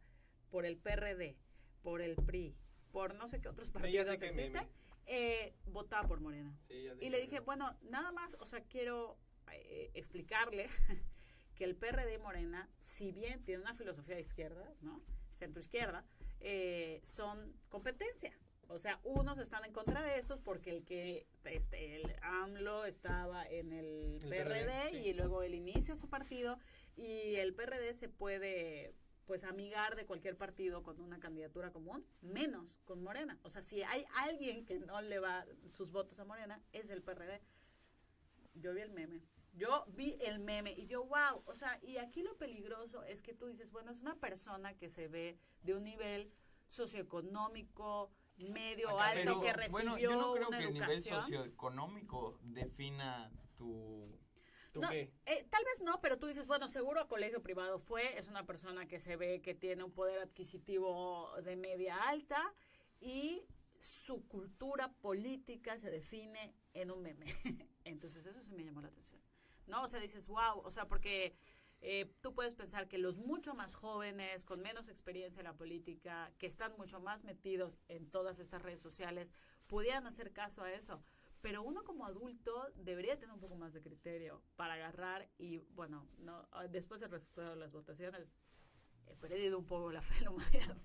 por 0.51 0.65
el 0.65 0.79
PRD, 0.79 1.37
por 1.83 2.01
el 2.01 2.15
PRI, 2.17 2.55
por 2.93 3.15
no 3.15 3.29
sé 3.29 3.41
qué 3.41 3.49
otros 3.49 3.71
partidos 3.71 4.09
qué 4.19 4.27
existen, 4.27 4.69
eh, 5.07 5.55
votaba 5.67 6.07
por 6.09 6.21
Morena. 6.21 6.57
Sí, 6.69 6.75
Y 6.75 6.99
que- 6.99 7.11
le 7.11 7.21
dije, 7.21 7.41
bueno, 7.41 7.77
nada 7.83 8.11
más, 8.13 8.37
o 8.41 8.47
sea, 8.47 8.61
quiero 8.63 9.19
eh, 9.53 9.91
explicarle 9.95 10.69
que 11.55 11.65
el 11.65 11.77
PRD 11.77 12.19
Morena, 12.19 12.69
si 12.81 13.13
bien 13.13 13.45
tiene 13.45 13.63
una 13.63 13.75
filosofía 13.75 14.17
de 14.17 14.23
izquierda, 14.23 14.73
¿no? 14.83 15.03
Centro 15.29 15.61
izquierda, 15.61 16.05
eh, 16.41 17.01
son 17.03 17.55
competencia. 17.69 18.37
O 18.69 18.79
sea, 18.79 18.99
unos 19.05 19.39
están 19.39 19.65
en 19.65 19.73
contra 19.73 20.03
de 20.03 20.19
estos 20.19 20.41
porque 20.41 20.71
el 20.71 20.85
que 20.85 21.29
este, 21.45 21.95
el 21.97 22.17
AMLO 22.23 22.85
estaba 22.85 23.47
en 23.47 23.73
el, 23.73 24.19
El 24.21 24.29
PRD, 24.29 24.65
PRD, 24.65 24.91
sí. 24.91 24.97
y 25.09 25.13
luego 25.15 25.45
él 25.45 25.55
inicia 25.55 25.95
su 25.95 26.09
partido 26.09 26.59
y 26.97 27.37
el 27.37 27.55
PRD 27.55 27.95
se 27.95 28.09
puede 28.09 28.93
pues 29.27 29.45
amigar 29.45 29.97
de 29.97 30.07
cualquier 30.07 30.37
partido 30.37 30.83
con 30.83 31.01
una 31.01 31.19
candidatura 31.19 31.73
común, 31.73 32.07
menos 32.23 32.79
con 32.85 33.03
Morena. 33.03 33.39
O 33.43 33.51
sea, 33.51 33.61
si 33.61 33.83
hay 33.83 34.05
alguien 34.15 34.65
que 34.65 34.79
no 34.79 35.03
le 35.03 35.19
va 35.19 35.45
sus 35.69 35.91
votos 35.91 36.19
a 36.21 36.25
Morena, 36.25 36.63
es 36.73 36.91
el 36.91 37.03
PRD. 37.03 37.43
Yo 38.55 38.73
vi 38.73 38.81
el 38.81 38.93
meme. 38.93 39.23
Yo 39.53 39.85
vi 39.89 40.17
el 40.21 40.39
meme 40.39 40.73
y 40.73 40.87
yo, 40.87 41.05
wow, 41.07 41.43
o 41.47 41.55
sea, 41.55 41.79
y 41.83 41.97
aquí 41.97 42.23
lo 42.23 42.37
peligroso 42.37 43.03
es 43.05 43.23
que 43.23 43.35
tú 43.35 43.47
dices, 43.47 43.73
bueno, 43.73 43.91
es 43.91 44.01
una 44.01 44.15
persona 44.17 44.75
que 44.77 44.91
se 44.91 45.09
ve 45.09 45.39
de 45.63 45.75
un 45.75 45.85
nivel 45.85 46.31
socioeconómico 46.69 48.13
medio 48.37 48.91
Acá, 48.91 49.09
alto 49.11 49.21
Pero, 49.25 49.41
que 49.41 49.53
recibió 49.55 49.73
bueno, 49.73 49.99
yo 49.99 50.11
no 50.11 50.33
creo 50.35 50.49
una 50.49 50.59
que 50.59 50.65
el 50.65 50.73
nivel 50.75 50.91
educación. 50.91 51.21
socioeconómico 51.23 52.39
defina 52.43 53.33
tu... 53.57 54.21
¿Tú 54.77 54.83
No, 54.83 54.91
qué? 54.91 55.11
eh, 55.25 55.47
tal 55.49 55.65
vez 55.65 55.81
no, 55.81 56.03
pero 56.03 56.19
tú 56.19 56.27
dices, 56.27 56.47
bueno, 56.47 56.69
seguro 56.69 57.01
a 57.01 57.09
colegio 57.09 57.43
privado 57.43 57.79
fue, 57.79 58.19
es 58.19 58.29
una 58.29 58.45
persona 58.45 58.87
que 58.87 58.99
se 58.99 59.17
ve 59.17 59.41
que 59.41 59.55
tiene 59.55 59.83
un 59.83 59.91
poder 59.91 60.19
adquisitivo 60.19 61.31
de 61.43 61.57
media 61.57 61.97
alta 61.97 62.53
y 63.01 63.47
su 63.79 64.27
cultura 64.29 64.93
política 64.93 65.79
se 65.79 65.91
define 65.91 66.55
en 66.75 66.91
un 66.91 67.01
meme. 67.01 67.25
Entonces 67.85 68.27
eso 68.27 68.43
sí 68.43 68.53
me 68.53 68.65
llamó 68.65 68.83
la 68.83 68.89
atención. 68.89 69.19
¿No? 69.67 69.83
O 69.83 69.89
sea, 69.89 69.99
dices, 69.99 70.27
wow, 70.27 70.61
o 70.63 70.71
sea, 70.71 70.87
porque 70.87 71.35
eh, 71.81 72.13
tú 72.21 72.35
puedes 72.35 72.55
pensar 72.55 72.87
que 72.87 72.99
los 72.99 73.17
mucho 73.17 73.55
más 73.55 73.75
jóvenes, 73.75 74.45
con 74.45 74.61
menos 74.61 74.89
experiencia 74.89 75.41
en 75.41 75.45
la 75.45 75.55
política, 75.55 76.31
que 76.37 76.47
están 76.47 76.77
mucho 76.77 77.01
más 77.01 77.25
metidos 77.25 77.79
en 77.89 78.11
todas 78.11 78.39
estas 78.39 78.61
redes 78.61 78.81
sociales, 78.81 79.33
pudieran 79.67 80.07
hacer 80.07 80.35
caso 80.35 80.63
a 80.63 80.71
eso. 80.71 81.03
Pero 81.41 81.63
uno 81.63 81.85
como 81.85 82.07
adulto 82.07 82.69
debería 82.77 83.19
tener 83.19 83.33
un 83.33 83.41
poco 83.41 83.57
más 83.57 83.73
de 83.73 83.83
criterio 83.83 84.43
para 84.57 84.75
agarrar 84.75 85.29
y, 85.39 85.59
bueno, 85.75 86.07
no 86.19 86.49
ah, 86.53 86.67
después 86.67 87.01
del 87.01 87.11
resultado 87.11 87.51
de 87.51 87.57
las 87.57 87.73
votaciones, 87.73 88.35
he 89.07 89.15
perdido 89.15 89.59
un 89.59 89.67
poco 89.67 89.93
la 89.93 90.03
fe 90.03 90.19
en 90.19 90.25
la 90.25 90.31
humanidad. 90.31 90.77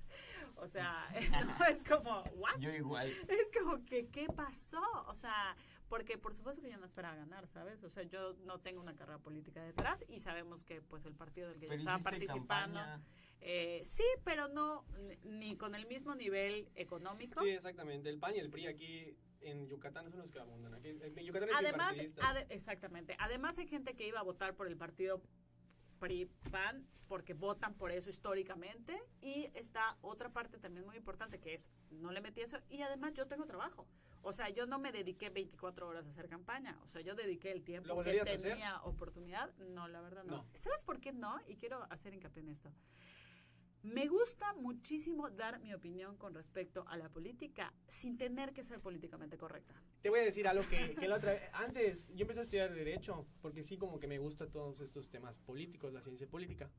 O 0.55 0.67
sea, 0.67 1.07
no 1.59 1.65
es 1.65 1.83
como, 1.83 2.21
¿what? 2.35 2.59
Yo 2.59 2.71
igual. 2.71 3.09
Es 3.27 3.51
como 3.51 3.83
que, 3.85 4.07
¿qué 4.09 4.27
pasó? 4.27 4.81
O 5.07 5.15
sea, 5.15 5.55
porque 5.89 6.17
por 6.17 6.33
supuesto 6.33 6.61
que 6.61 6.69
yo 6.69 6.77
no 6.77 6.85
esperaba 6.85 7.15
ganar, 7.15 7.47
¿sabes? 7.47 7.83
O 7.83 7.89
sea, 7.89 8.03
yo 8.03 8.33
no 8.45 8.59
tengo 8.59 8.79
una 8.79 8.95
carrera 8.95 9.19
política 9.19 9.63
detrás 9.63 10.05
y 10.07 10.19
sabemos 10.19 10.63
que 10.63 10.81
pues 10.81 11.05
el 11.05 11.15
partido 11.15 11.49
del 11.49 11.57
que 11.57 11.65
yo 11.65 11.69
Pero 11.69 11.79
estaba 11.79 11.97
hiciste 11.97 12.11
participando, 12.27 12.79
campaña. 12.79 13.03
eh, 13.41 13.81
sí, 13.83 14.05
pero 14.23 14.47
no 14.47 14.85
ni 15.23 15.57
con 15.57 15.73
el 15.75 15.87
mismo 15.87 16.13
nivel 16.15 16.69
económico. 16.75 17.41
Sí, 17.41 17.49
exactamente. 17.49 18.09
El 18.09 18.19
PAN 18.19 18.35
y 18.35 18.39
el 18.39 18.49
PRI 18.49 18.67
aquí 18.67 19.17
en 19.41 19.67
Yucatán 19.67 20.09
son 20.09 20.19
los 20.19 20.29
que 20.29 20.39
abundan. 20.39 20.73
Aquí, 20.73 20.89
en 20.89 21.25
Yucatán 21.25 21.49
es 21.49 21.55
Además, 21.55 21.95
ade- 21.97 22.45
exactamente. 22.49 23.15
Además 23.19 23.57
hay 23.57 23.67
gente 23.67 23.95
que 23.95 24.07
iba 24.07 24.19
a 24.19 24.23
votar 24.23 24.55
por 24.55 24.67
el 24.67 24.77
partido 24.77 25.21
PRI 25.99 26.25
PAN 26.51 26.87
porque 27.07 27.33
votan 27.33 27.75
por 27.75 27.91
eso 27.91 28.09
históricamente 28.09 28.97
y 29.21 29.51
está 29.53 29.97
otra 30.01 30.29
parte 30.29 30.57
también 30.57 30.85
muy 30.85 30.95
importante 30.95 31.39
que 31.39 31.53
es 31.53 31.69
no 31.89 32.11
le 32.11 32.21
metí 32.21 32.41
eso 32.41 32.57
y 32.69 32.81
además 32.81 33.13
yo 33.13 33.27
tengo 33.27 33.45
trabajo. 33.45 33.87
O 34.23 34.33
sea, 34.33 34.49
yo 34.49 34.67
no 34.67 34.79
me 34.79 34.91
dediqué 34.91 35.29
24 35.29 35.87
horas 35.87 36.05
a 36.05 36.09
hacer 36.09 36.27
campaña. 36.29 36.79
O 36.83 36.87
sea, 36.87 37.01
yo 37.01 37.15
dediqué 37.15 37.51
el 37.51 37.63
tiempo 37.63 37.89
¿Lo 37.89 38.03
que 38.03 38.23
tenía 38.23 38.79
oportunidad. 38.83 39.51
No, 39.57 39.87
la 39.87 39.99
verdad 40.01 40.23
no. 40.23 40.37
No. 40.37 40.47
¿Sabes 40.53 40.83
por 40.83 40.99
qué 41.01 41.11
no? 41.11 41.39
Y 41.47 41.55
quiero 41.57 41.83
hacer 41.91 42.13
hincapié 42.13 42.43
en 42.43 42.49
esto. 42.49 42.71
Me 43.83 44.07
gusta 44.07 44.53
muchísimo 44.53 45.29
dar 45.31 45.59
mi 45.59 45.73
opinión 45.73 46.15
con 46.17 46.35
respecto 46.35 46.85
a 46.87 46.97
la 46.97 47.09
política 47.09 47.73
sin 47.87 48.15
tener 48.15 48.53
que 48.53 48.63
ser 48.63 48.79
políticamente 48.79 49.39
correcta. 49.39 49.73
Te 50.03 50.09
voy 50.09 50.19
a 50.19 50.23
decir 50.23 50.47
algo 50.47 50.63
que, 50.69 50.93
que 50.93 51.07
la 51.07 51.15
otra 51.17 51.33
vez, 51.33 51.41
antes 51.53 52.09
yo 52.13 52.21
empecé 52.21 52.41
a 52.41 52.43
estudiar 52.43 52.73
Derecho, 52.73 53.25
porque 53.41 53.63
sí 53.63 53.77
como 53.77 53.99
que 53.99 54.07
me 54.07 54.19
gusta 54.19 54.45
todos 54.47 54.81
estos 54.81 55.09
temas 55.09 55.39
políticos, 55.39 55.93
la 55.93 56.01
ciencia 56.01 56.27
política. 56.27 56.69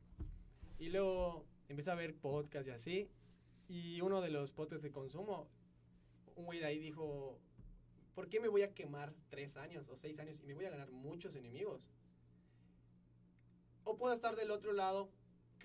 Y 0.78 0.90
luego 0.90 1.44
empecé 1.68 1.90
a 1.90 1.96
ver 1.96 2.14
podcasts 2.14 2.68
y 2.68 2.70
así. 2.70 3.10
Y 3.68 4.00
uno 4.00 4.20
de 4.20 4.30
los 4.30 4.52
podcasts 4.52 4.84
de 4.84 4.92
consumo, 4.92 5.48
un 6.36 6.44
güey 6.44 6.60
de 6.60 6.66
ahí 6.66 6.78
dijo, 6.78 7.40
¿por 8.14 8.28
qué 8.28 8.38
me 8.38 8.46
voy 8.46 8.62
a 8.62 8.74
quemar 8.74 9.12
tres 9.28 9.56
años 9.56 9.88
o 9.88 9.96
seis 9.96 10.20
años 10.20 10.40
y 10.40 10.46
me 10.46 10.54
voy 10.54 10.66
a 10.66 10.70
ganar 10.70 10.92
muchos 10.92 11.34
enemigos? 11.34 11.90
O 13.82 13.96
puedo 13.96 14.14
estar 14.14 14.36
del 14.36 14.52
otro 14.52 14.72
lado 14.72 15.10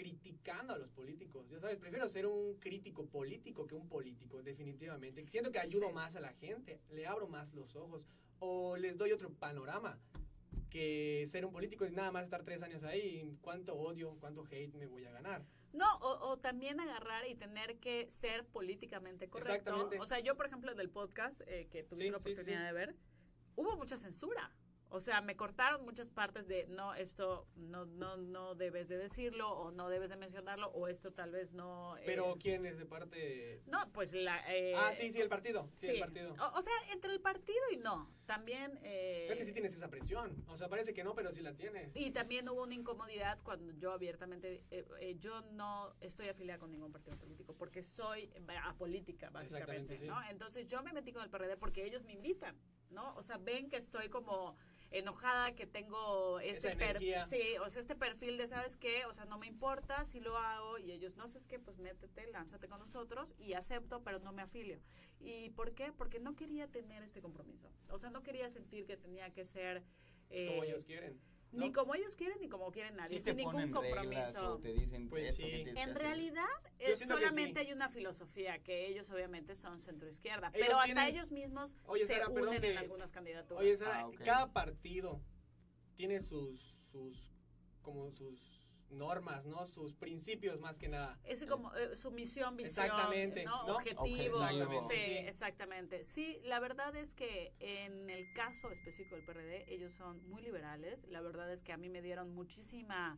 criticando 0.01 0.73
a 0.73 0.77
los 0.77 0.91
políticos. 0.91 1.49
Ya 1.49 1.59
sabes, 1.59 1.77
prefiero 1.77 2.07
ser 2.07 2.27
un 2.27 2.53
crítico 2.59 3.07
político 3.07 3.65
que 3.65 3.73
un 3.73 3.89
político, 3.89 4.43
definitivamente. 4.43 5.25
Siento 5.27 5.51
que 5.51 5.57
ayudo 5.59 5.87
Sí. 5.87 5.93
más 5.93 6.15
a 6.15 6.19
la 6.19 6.33
gente, 6.33 6.79
le 6.91 7.07
abro 7.07 7.27
más 7.27 7.51
los 7.55 7.75
ojos 7.75 8.05
o 8.39 8.77
les 8.77 8.95
doy 8.95 9.11
otro 9.11 9.33
panorama 9.33 9.99
que 10.69 11.25
ser 11.27 11.45
un 11.45 11.51
político 11.51 11.85
y 11.85 11.91
nada 11.91 12.11
más 12.11 12.25
estar 12.25 12.43
tres 12.43 12.61
años 12.61 12.83
ahí. 12.83 13.35
¿Cuánto 13.41 13.73
odio, 13.75 14.15
cuánto 14.19 14.43
hate 14.45 14.73
me 14.75 14.85
voy 14.85 15.05
a 15.05 15.11
ganar? 15.11 15.43
No, 15.73 15.97
o, 15.97 16.29
o 16.29 16.37
también 16.37 16.79
agarrar 16.79 17.27
y 17.27 17.33
tener 17.35 17.79
que 17.79 18.07
ser 18.09 18.45
políticamente 18.45 19.27
correcto. 19.29 19.53
Exactamente. 19.53 19.99
O 19.99 20.05
sea, 20.05 20.19
yo, 20.19 20.35
por 20.37 20.45
ejemplo, 20.45 20.75
del 20.75 20.89
podcast 20.91 21.41
eh, 21.47 21.67
que 21.71 21.83
tuviste 21.83 22.05
Sí, 22.05 22.11
la 22.11 22.17
sí, 22.19 22.23
sí. 22.25 22.31
oportunidad 22.31 22.65
de 22.67 22.73
ver, 22.73 22.95
hubo 23.55 23.75
mucha 23.77 23.97
censura. 23.97 24.51
O 24.89 24.99
sea, 24.99 25.21
me 25.21 25.35
cortaron 25.35 25.83
muchas 25.83 26.09
partes 26.09 26.47
de, 26.47 26.65
no, 26.67 26.93
esto 26.93 27.45
no, 27.55 27.85
no, 27.85 28.15
no 28.17 28.55
debes 28.55 28.87
de 28.87 28.97
decirlo, 28.97 29.49
o 29.51 29.71
no 29.71 29.89
debes 29.89 30.09
de 30.09 30.15
mencionarlo, 30.15 30.69
o 30.69 30.87
esto 30.87 31.11
tal 31.11 31.31
vez 31.31 31.51
no... 31.51 31.97
eh, 31.97 32.03
Pero 32.05 32.37
¿quién 32.39 32.65
es 32.65 32.77
de 32.77 32.85
parte 32.85 33.17
de...? 33.17 33.61
No, 33.65 33.91
pues 33.91 34.13
la... 34.13 34.41
eh, 34.55 34.75
ah, 34.77 34.93
sí, 34.93 35.11
sí, 35.11 35.19
el 35.19 35.27
partido. 35.27 35.69
Sí, 35.75 35.87
sí. 35.87 35.93
el 35.93 35.99
partido. 35.99 36.33
O, 36.39 36.57
o 36.59 36.61
sea, 36.61 36.73
entre 36.93 37.11
el 37.13 37.19
partido 37.19 37.59
y 37.73 37.77
no. 37.77 38.09
También... 38.25 38.79
eh, 38.83 39.27
Es 39.29 39.37
que 39.37 39.45
sí 39.45 39.51
tienes 39.53 39.73
esa 39.73 39.89
presión. 39.89 40.43
O 40.47 40.55
sea, 40.55 40.69
parece 40.69 40.93
que 40.93 41.03
no, 41.03 41.13
pero 41.15 41.31
sí 41.31 41.41
la 41.41 41.53
tienes. 41.53 41.91
Y 41.93 42.11
también 42.11 42.47
hubo 42.47 42.63
una 42.63 42.73
incomodidad 42.73 43.39
cuando 43.43 43.73
yo 43.73 43.91
abiertamente, 43.91 44.63
eh, 44.71 44.85
eh, 45.01 45.15
yo 45.19 45.41
no 45.51 45.93
estoy 45.99 46.29
afiliada 46.29 46.59
con 46.59 46.71
ningún 46.71 46.91
partido 46.93 47.17
político 47.17 47.53
porque 47.55 47.83
soy 47.83 48.23
eh, 48.33 48.41
apolítica, 48.63 49.29
básicamente, 49.29 49.97
sí. 49.97 50.07
¿no? 50.07 50.17
Entonces 50.29 50.67
yo 50.67 50.81
me 50.81 50.93
metí 50.93 51.11
con 51.11 51.23
el 51.23 51.29
PRD 51.29 51.57
porque 51.57 51.85
ellos 51.85 52.03
me 52.05 52.13
invitan, 52.13 52.55
¿no? 52.89 53.15
O 53.15 53.23
sea, 53.23 53.37
ven 53.37 53.69
que 53.69 53.77
estoy 53.77 54.09
como 54.09 54.55
enojada, 54.91 55.53
que 55.55 55.65
tengo 55.67 56.39
este, 56.39 56.69
Esa 56.69 56.77
per- 56.77 56.89
energía. 56.97 57.25
sí, 57.25 57.41
o 57.63 57.69
sea, 57.69 57.81
este 57.81 57.95
perfil 57.95 58.37
de, 58.37 58.47
¿sabes 58.47 58.77
qué? 58.77 59.05
O 59.05 59.13
sea, 59.13 59.25
no 59.25 59.37
me 59.37 59.47
importa 59.47 60.05
si 60.05 60.19
lo 60.19 60.37
hago 60.37 60.77
y 60.77 60.91
ellos, 60.91 61.15
no 61.17 61.27
sabes 61.27 61.47
qué, 61.47 61.59
pues 61.59 61.77
métete, 61.77 62.27
lánzate 62.27 62.67
con 62.67 62.79
nosotros 62.79 63.35
y 63.37 63.53
acepto, 63.53 64.03
pero 64.03 64.19
no 64.19 64.31
me 64.31 64.41
afilio. 64.41 64.79
¿Y 65.19 65.49
por 65.51 65.73
qué? 65.73 65.91
Porque 65.91 66.19
no 66.19 66.35
quería 66.35 66.67
tener 66.67 67.03
este 67.03 67.21
compromiso. 67.21 67.69
O 67.89 67.99
sea, 67.99 68.09
no 68.09 68.23
quería 68.23 68.49
sentir 68.49 68.85
que 68.85 68.97
tenía 68.97 69.31
que 69.33 69.43
ser... 69.43 69.83
Como 70.29 70.63
eh, 70.63 70.67
ellos 70.67 70.85
quieren. 70.85 71.19
Ni 71.57 71.71
como 71.71 71.95
ellos 71.95 72.15
quieren 72.15 72.39
ni 72.39 72.47
como 72.49 72.71
quieren 72.71 72.95
nadie, 72.95 73.19
Sí 73.19 73.25
sin 73.25 73.37
ningún 73.37 73.71
compromiso. 73.71 74.53
o 74.55 74.59
te 74.59 74.73
dicen 74.73 75.09
Pues 75.09 75.29
esto 75.29 75.43
sí. 75.45 75.51
que 75.63 75.69
En 75.81 75.95
realidad, 75.95 76.45
que 76.77 76.95
solamente 76.97 77.61
sí. 77.61 77.67
hay 77.67 77.73
una 77.73 77.89
filosofía, 77.89 78.59
que 78.63 78.87
ellos 78.87 79.09
obviamente 79.09 79.55
son 79.55 79.79
centro-izquierda, 79.79 80.51
Ellos 80.53 80.67
pero 80.67 80.79
hasta 80.79 81.07
ellos 81.07 81.31
mismos 81.31 81.75
Oye, 81.85 82.05
se 82.05 82.13
Sara, 82.13 82.29
unen 82.29 82.61
que- 82.61 82.71
en 82.71 82.77
algunas 82.77 83.11
candidaturas. 83.11 83.61
Oye, 83.63 83.75
Sara, 83.77 84.01
Ah, 84.05 84.11
cada 84.23 84.51
partido 84.53 85.21
tiene 85.95 86.19
sus, 86.19 86.59
sus, 86.91 87.31
como 87.81 88.11
sus 88.11 88.56
normas, 88.89 89.45
¿no? 89.45 89.65
Sus 89.67 89.93
principios 89.93 90.61
más 90.61 90.79
que 90.79 90.87
nada. 90.87 91.19
es 91.23 91.45
como 91.45 91.73
eh, 91.75 91.95
su 91.95 92.11
misión, 92.11 92.55
visión, 92.55 92.85
Exactamente, 92.85 93.43
¿no? 93.43 93.67
¿no? 93.67 93.75
objetivo. 93.75 94.37
Objetivo. 94.37 94.87
Sí, 94.89 94.99
Sí. 94.99 95.11
exactamente. 95.17 96.03
Sí, 96.03 96.39
la 96.43 96.59
verdad 96.59 96.95
es 96.95 97.13
que 97.13 97.53
en 97.59 98.09
el 98.09 98.31
caso 98.33 98.71
específico 98.71 99.15
del 99.15 99.23
PRD, 99.25 99.65
ellos 99.73 99.93
son 99.93 100.27
muy 100.29 100.41
liberales. 100.41 101.03
La 101.07 101.21
verdad 101.21 101.51
es 101.51 101.63
que 101.63 101.73
a 101.73 101.77
mí 101.77 101.89
me 101.89 102.01
dieron 102.01 102.33
muchísima 102.33 103.17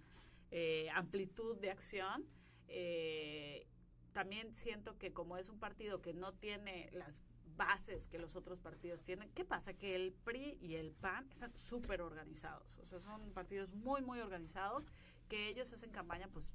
eh, 0.51 0.89
amplitud 0.93 1.57
de 1.57 1.71
acción. 1.71 2.25
Eh, 2.67 3.67
también 4.11 4.53
siento 4.53 4.97
que 4.97 5.13
como 5.13 5.37
es 5.37 5.49
un 5.49 5.59
partido 5.59 6.01
que 6.01 6.13
no 6.13 6.33
tiene 6.33 6.89
las 6.91 7.21
bases 7.55 8.07
que 8.07 8.17
los 8.17 8.35
otros 8.37 8.59
partidos 8.59 9.03
tienen, 9.03 9.29
¿qué 9.31 9.43
pasa? 9.43 9.73
Que 9.73 9.95
el 9.95 10.13
PRI 10.13 10.57
y 10.61 10.75
el 10.75 10.93
PAN 10.93 11.29
están 11.29 11.55
súper 11.57 12.01
organizados. 12.01 12.77
O 12.77 12.85
sea, 12.85 13.01
son 13.01 13.33
partidos 13.33 13.73
muy, 13.73 14.01
muy 14.01 14.19
organizados 14.21 14.87
que 15.29 15.47
ellos 15.49 15.71
hacen 15.71 15.91
campaña 15.91 16.27
pues 16.33 16.51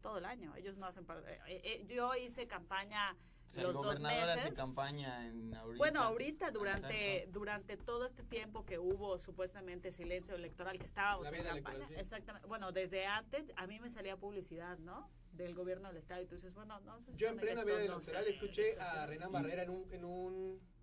todo 0.00 0.18
el 0.18 0.24
año. 0.24 0.54
Ellos 0.56 0.76
no 0.78 0.86
hacen... 0.86 1.04
par- 1.04 1.24
eh, 1.26 1.60
eh, 1.64 1.84
yo 1.88 2.14
hice 2.14 2.46
campaña 2.46 3.16
O 3.46 3.50
sea, 3.50 3.62
los 3.64 3.74
el 3.76 3.82
dos 3.82 3.96
hace 3.96 4.36
meses. 4.36 4.54
campaña 4.54 5.26
en 5.26 5.54
ahorita. 5.54 5.78
Bueno, 5.78 6.00
ahorita 6.02 6.50
durante 6.50 7.16
Exacto. 7.18 7.38
durante 7.38 7.76
todo 7.76 8.06
este 8.06 8.22
tiempo 8.22 8.64
que 8.64 8.78
hubo 8.78 9.18
supuestamente 9.18 9.92
silencio 9.92 10.34
electoral 10.34 10.78
que 10.78 10.84
estábamos 10.84 11.26
en 11.32 11.44
campaña, 11.44 11.88
sí. 11.88 11.94
exactamente. 11.96 12.48
Bueno, 12.48 12.72
desde 12.72 13.06
antes 13.06 13.52
a 13.56 13.66
mí 13.66 13.80
me 13.80 13.90
salía 13.90 14.16
publicidad, 14.16 14.78
¿no? 14.78 15.10
Del 15.32 15.54
gobierno 15.54 15.88
del 15.88 15.96
estado 15.96 16.22
y 16.22 16.26
tú 16.26 16.36
dices, 16.36 16.54
bueno, 16.54 16.78
no 16.80 16.96
Yo 17.16 17.28
en 17.28 17.36
plena 17.36 17.64
no 17.64 17.76
electoral 17.76 18.26
escuché 18.28 18.78
a 18.80 19.04
Renan 19.06 19.32
Barrera 19.32 19.62
en 19.64 19.70
un, 19.70 19.92
en 19.92 20.04
un, 20.04 20.74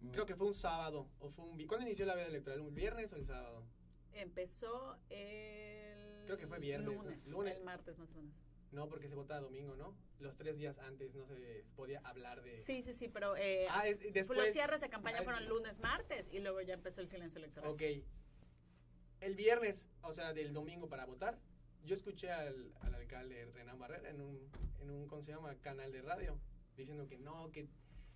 Mm. 0.00 0.10
creo 0.10 0.26
que 0.26 0.34
fue 0.34 0.46
un 0.46 0.54
sábado, 0.54 1.08
o 1.20 1.30
fue 1.30 1.46
un, 1.46 1.66
¿cuándo 1.66 1.86
inició 1.86 2.04
la 2.04 2.14
veda 2.14 2.26
electoral? 2.26 2.60
¿Un 2.60 2.74
viernes 2.74 3.10
o 3.14 3.16
el 3.16 3.24
sábado? 3.24 3.64
Empezó 4.12 4.98
el 5.08 5.83
Creo 6.24 6.36
que 6.38 6.46
fue 6.46 6.58
viernes, 6.58 6.86
¿no? 6.96 7.02
lunes, 7.02 7.26
Lunes. 7.28 7.58
el 7.58 7.64
martes 7.64 7.98
más 7.98 8.10
o 8.10 8.14
menos. 8.14 8.34
No, 8.72 8.88
porque 8.88 9.08
se 9.08 9.14
vota 9.14 9.38
domingo, 9.40 9.76
¿no? 9.76 9.94
Los 10.18 10.36
tres 10.36 10.56
días 10.58 10.78
antes 10.80 11.14
no 11.14 11.26
se 11.26 11.64
podía 11.76 12.00
hablar 12.00 12.42
de... 12.42 12.56
Sí, 12.58 12.82
sí, 12.82 12.92
sí, 12.92 13.08
pero 13.08 13.36
eh, 13.36 13.66
Ah, 13.70 13.86
es- 13.86 14.00
después... 14.12 14.36
los 14.38 14.48
cierres 14.48 14.80
de 14.80 14.88
campaña 14.88 15.18
Ah, 15.18 15.20
es- 15.20 15.24
fueron 15.24 15.48
lunes, 15.48 15.78
martes 15.78 16.28
y 16.32 16.40
luego 16.40 16.60
ya 16.60 16.74
empezó 16.74 17.00
el 17.00 17.06
silencio 17.08 17.38
electoral. 17.38 17.70
Ok. 17.70 17.82
El 19.20 19.36
viernes, 19.36 19.86
o 20.02 20.12
sea, 20.12 20.32
del 20.32 20.52
domingo 20.52 20.88
para 20.88 21.06
votar, 21.06 21.38
yo 21.84 21.94
escuché 21.94 22.30
al, 22.30 22.72
al 22.80 22.94
alcalde 22.94 23.46
Renan 23.54 23.78
Barrera 23.78 24.10
en 24.10 24.20
un, 24.20 24.50
en 24.80 24.90
un, 24.90 25.06
¿cómo 25.06 25.22
se 25.22 25.30
llama? 25.32 25.54
Canal 25.60 25.92
de 25.92 26.02
radio, 26.02 26.38
diciendo 26.76 27.06
que 27.06 27.18
no, 27.18 27.50
que, 27.52 27.68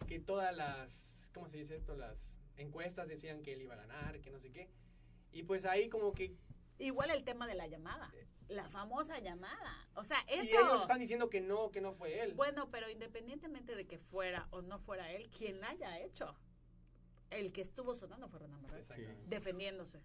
que 0.07 0.18
todas 0.18 0.55
las, 0.57 1.31
¿cómo 1.35 1.47
se 1.49 1.59
dice 1.59 1.77
esto? 1.77 1.97
Las 1.97 2.37
encuestas 2.57 3.07
decían 3.09 3.42
que 3.42 3.53
él 3.53 3.62
iba 3.62 3.75
a 3.75 3.79
ganar, 3.79 4.21
que 4.21 4.31
no 4.31 4.38
sé 4.40 4.51
qué. 4.51 4.68
Y 5.33 5.44
pues 5.44 5.64
ahí 5.66 5.88
como 5.88 6.12
que... 6.12 6.35
Igual 6.79 7.11
el 7.11 7.25
tema 7.25 7.47
de 7.47 7.55
la 7.55 7.67
llamada, 7.67 8.12
la 8.49 8.69
famosa 8.69 9.19
llamada. 9.19 9.88
O 9.95 10.05
sea, 10.05 10.25
Y 10.29 10.35
eso 10.35 10.61
ellos 10.61 10.83
están 10.83 11.01
diciendo 11.01 11.29
que 11.29 11.41
no, 11.41 11.71
que 11.71 11.81
no 11.81 11.93
fue 11.93 12.21
él. 12.23 12.35
Bueno, 12.35 12.71
pero 12.71 12.88
independientemente 12.88 13.75
de 13.75 13.87
que 13.87 13.99
fuera 13.99 14.49
o 14.51 14.62
no 14.62 14.79
fuera 14.79 15.11
él, 15.12 15.29
quien 15.31 15.61
la 15.61 15.71
haya 15.71 15.99
hecho, 15.99 16.35
el 17.31 17.53
que 17.53 17.61
estuvo 17.61 17.95
sonando 17.95 18.29
fue 18.29 18.41
Renan 18.41 18.64
defendiéndose, 19.27 20.01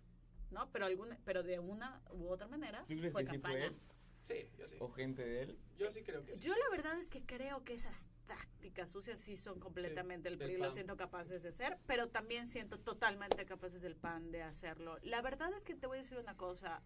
¿no? 0.51 0.69
Pero 0.71 0.85
alguna, 0.85 1.19
pero 1.25 1.43
de 1.43 1.59
una 1.59 2.01
u 2.11 2.27
otra 2.27 2.47
manera 2.47 2.83
¿Tú 2.87 2.95
crees 2.97 3.13
fue 3.13 3.23
que 3.23 3.31
sí 3.31 3.37
campaña. 3.39 3.55
fue 3.55 3.65
él? 3.67 3.79
Sí, 4.23 4.49
yo 4.57 4.67
sí. 4.67 4.77
¿O 4.79 4.89
gente 4.89 5.23
de 5.23 5.41
él? 5.43 5.59
Yo 5.77 5.91
sí 5.91 6.01
creo 6.03 6.25
que 6.25 6.35
sí. 6.35 6.41
Yo 6.41 6.53
la 6.55 6.69
verdad 6.71 6.97
es 6.97 7.09
que 7.09 7.21
creo 7.25 7.63
que 7.63 7.73
esas 7.73 8.07
tácticas 8.27 8.89
sucias 8.89 9.19
sí 9.19 9.37
son 9.37 9.59
completamente 9.59 10.29
el 10.29 10.37
PRI, 10.37 10.57
lo 10.57 10.71
siento 10.71 10.95
capaces 10.97 11.43
de 11.43 11.51
ser, 11.51 11.77
pero 11.87 12.07
también 12.09 12.47
siento 12.47 12.79
totalmente 12.79 13.45
capaces 13.45 13.81
del 13.81 13.95
PAN 13.95 14.31
de 14.31 14.41
hacerlo. 14.43 14.97
La 15.01 15.21
verdad 15.21 15.51
es 15.53 15.63
que 15.63 15.75
te 15.75 15.87
voy 15.87 15.97
a 15.97 16.01
decir 16.01 16.17
una 16.17 16.35
cosa, 16.37 16.81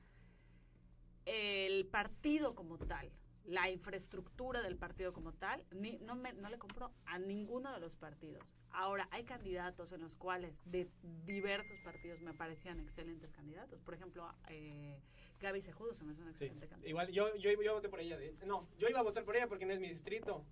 el 1.26 1.86
partido 1.88 2.56
como 2.56 2.78
tal, 2.78 3.12
la 3.46 3.70
infraestructura 3.70 4.62
del 4.62 4.78
partido 4.78 5.14
como 5.14 5.34
tal, 5.34 5.64
ni- 5.72 5.98
no, 6.00 6.16
me- 6.16 6.34
no 6.34 6.50
le 6.50 6.58
compro 6.58 6.92
a 7.06 7.20
ninguno 7.20 7.72
de 7.74 7.80
los 7.80 7.96
partidos. 7.96 8.44
Ahora, 8.72 9.08
hay 9.12 9.24
candidatos 9.24 9.92
en 9.92 10.02
los 10.02 10.16
cuales 10.16 10.62
de 10.66 10.90
diversos 11.26 11.80
partidos 11.82 12.22
me 12.22 12.34
parecían 12.34 12.80
excelentes 12.80 13.34
candidatos. 13.34 13.82
Por 13.82 13.94
ejemplo, 13.94 14.30
eh, 14.50 15.00
Gaby 15.40 15.62
Sejudo 15.62 15.94
se 15.94 16.04
me 16.04 16.12
hace 16.12 16.22
un 16.22 16.28
Sí. 16.28 16.46
excelente 16.46 16.68
candidato. 16.68 16.90
Igual, 16.90 17.12
yo, 17.12 17.36
yo, 17.38 17.52
yo 17.62 17.74
voté 17.74 17.90
por 17.90 18.00
ella. 18.02 18.18
de- 18.18 18.36
no, 18.46 18.68
yo 18.78 18.88
iba 18.90 19.00
a 19.00 19.04
votar 19.04 19.24
por 19.24 19.36
ella 19.36 19.48
porque 19.48 19.66
no 19.66 19.74
es 19.74 19.80
mi 19.80 19.88
distrito. 19.90 20.46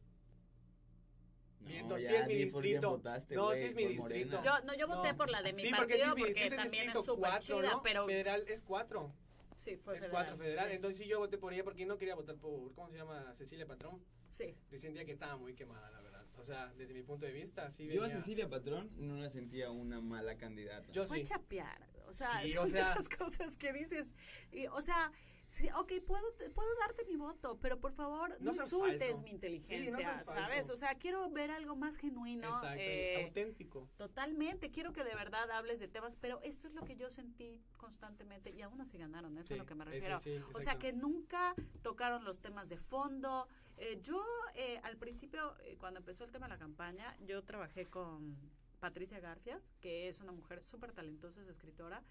Viendo, 1.66 1.98
sí 2.00 2.14
es 2.14 2.28
mi 2.28 2.36
distrito. 2.36 2.92
votaste, 2.92 3.36
No, 3.36 3.54
sí 3.56 3.64
es 3.66 3.76
mi 3.76 3.86
distrito. 3.88 4.42
Yo, 4.44 4.52
no, 4.66 4.76
yo 4.76 4.88
voté 4.88 5.12
No. 5.12 5.18
por 5.18 5.30
la 5.30 5.42
de 5.42 5.54
mi 5.54 5.62
sí, 5.64 5.72
porque 5.76 5.96
sí 5.96 6.02
partido 6.02 6.16
porque, 6.28 6.50
también 6.56 6.90
es 6.90 6.94
súper 7.06 7.16
4, 7.32 7.40
chida, 7.62 7.72
¿no? 7.72 7.82
pero 7.84 8.06
Federal 8.06 8.44
es 8.48 8.62
4. 8.62 9.12
sí, 9.56 9.78
fue 9.78 9.98
Es 9.98 10.04
federal. 10.04 10.26
4 10.26 10.38
federal. 10.38 10.70
sí. 10.70 10.76
Entonces 10.76 10.98
sí 11.00 11.08
yo 11.08 11.20
voté 11.20 11.38
por 11.38 11.54
ella 11.54 11.64
porque 11.64 11.86
no 11.86 11.98
quería 11.98 12.16
votar 12.16 12.36
por, 12.38 12.74
¿cómo 12.74 12.90
se 12.90 12.98
llama? 12.98 13.34
Cecilia 13.36 13.66
Patrón. 13.66 14.02
Sí. 14.30 14.56
Yo 14.72 14.78
sentía 14.78 15.06
que 15.06 15.12
estaba 15.14 15.38
muy 15.38 15.54
quemada, 15.56 15.90
la 15.92 16.02
verdad. 16.02 16.26
O 16.38 16.44
sea, 16.44 16.72
desde 16.78 16.94
mi 16.94 17.02
punto 17.02 17.26
de 17.26 17.32
vista, 17.32 17.72
sí 17.72 17.88
Yo 17.88 18.04
a 18.04 18.10
Cecilia 18.10 18.48
Patrón 18.50 18.92
no 18.98 19.16
la 19.18 19.30
sentía 19.30 19.72
una 19.72 20.02
mala 20.02 20.38
candidata. 20.38 20.92
Yo 20.92 21.06
Fue 21.06 21.18
sí. 21.20 21.24
chapear. 21.24 21.88
O 22.08 22.14
sea, 22.14 22.42
Sí, 22.44 22.52
son 22.52 22.66
o 22.66 22.68
sea- 22.68 22.92
esas 22.94 23.10
cosas 23.10 23.58
que 23.58 23.74
dices. 23.74 24.14
y, 24.52 24.68
o 24.68 24.82
sea, 24.82 25.12
sí, 25.48 25.70
ok, 25.76 25.94
puedo, 26.06 26.24
puedo 26.54 26.70
darte 26.80 27.06
mi 27.06 27.16
voto, 27.16 27.58
pero 27.62 27.80
por 27.80 27.92
favor, 27.94 28.30
no, 28.42 28.54
insultes 28.54 29.08
falso. 29.12 29.22
mi 29.24 29.30
Sí, 29.30 29.36
inteligencia, 29.36 30.16
no. 30.18 30.26
¿sabes? 30.26 30.70
O 30.70 30.78
sea, 30.78 30.96
quiero 30.96 31.30
ver 31.30 31.52
algo 31.52 31.76
más 31.76 31.98
genuino. 31.98 32.48
Exacto, 32.48 32.78
eh, 32.80 33.26
auténtico. 33.26 33.90
Totalmente, 33.98 34.72
quiero 34.72 34.94
que 34.94 35.04
de 35.04 35.16
verdad 35.16 35.50
hables 35.52 35.80
de 35.80 35.88
temas, 35.88 36.18
pero 36.18 36.40
esto 36.42 36.68
es 36.68 36.74
lo 36.74 36.84
que 36.84 36.96
yo 36.96 37.10
sentí 37.10 37.62
constantemente 37.78 38.52
y 38.52 38.62
aún 38.62 38.82
así 38.82 38.98
ganaron, 38.98 39.38
eso 39.38 39.54
es 39.54 39.60
a 39.60 39.64
lo 39.64 39.66
que 39.66 39.76
me 39.76 39.84
ese 39.84 39.92
refiero. 40.10 40.20
sí, 40.20 40.40
O 40.54 40.60
sea, 40.60 40.78
que 40.80 40.94
nunca 40.94 41.54
tocaron 41.82 42.24
los 42.24 42.40
temas 42.40 42.70
de 42.70 42.78
fondo. 42.78 43.48
Eh, 43.78 44.00
yo, 44.02 44.24
eh, 44.56 44.80
al 44.84 44.98
principio, 44.98 45.56
eh, 45.60 45.76
cuando 45.80 46.00
empezó 46.00 46.24
el 46.24 46.32
tema 46.32 46.48
de 46.48 46.54
la 46.54 46.60
campaña, 46.60 47.16
yo 47.26 47.44
trabajé 47.44 47.86
con 47.86 48.36
Patricia 48.80 49.20
Garfias, 49.20 49.72
que 49.82 50.08
es 50.08 50.22
una 50.22 50.32
mujer 50.32 50.64
súper 50.64 50.92
talentosa, 50.94 51.42
es 51.42 51.48
escritora, 51.48 52.04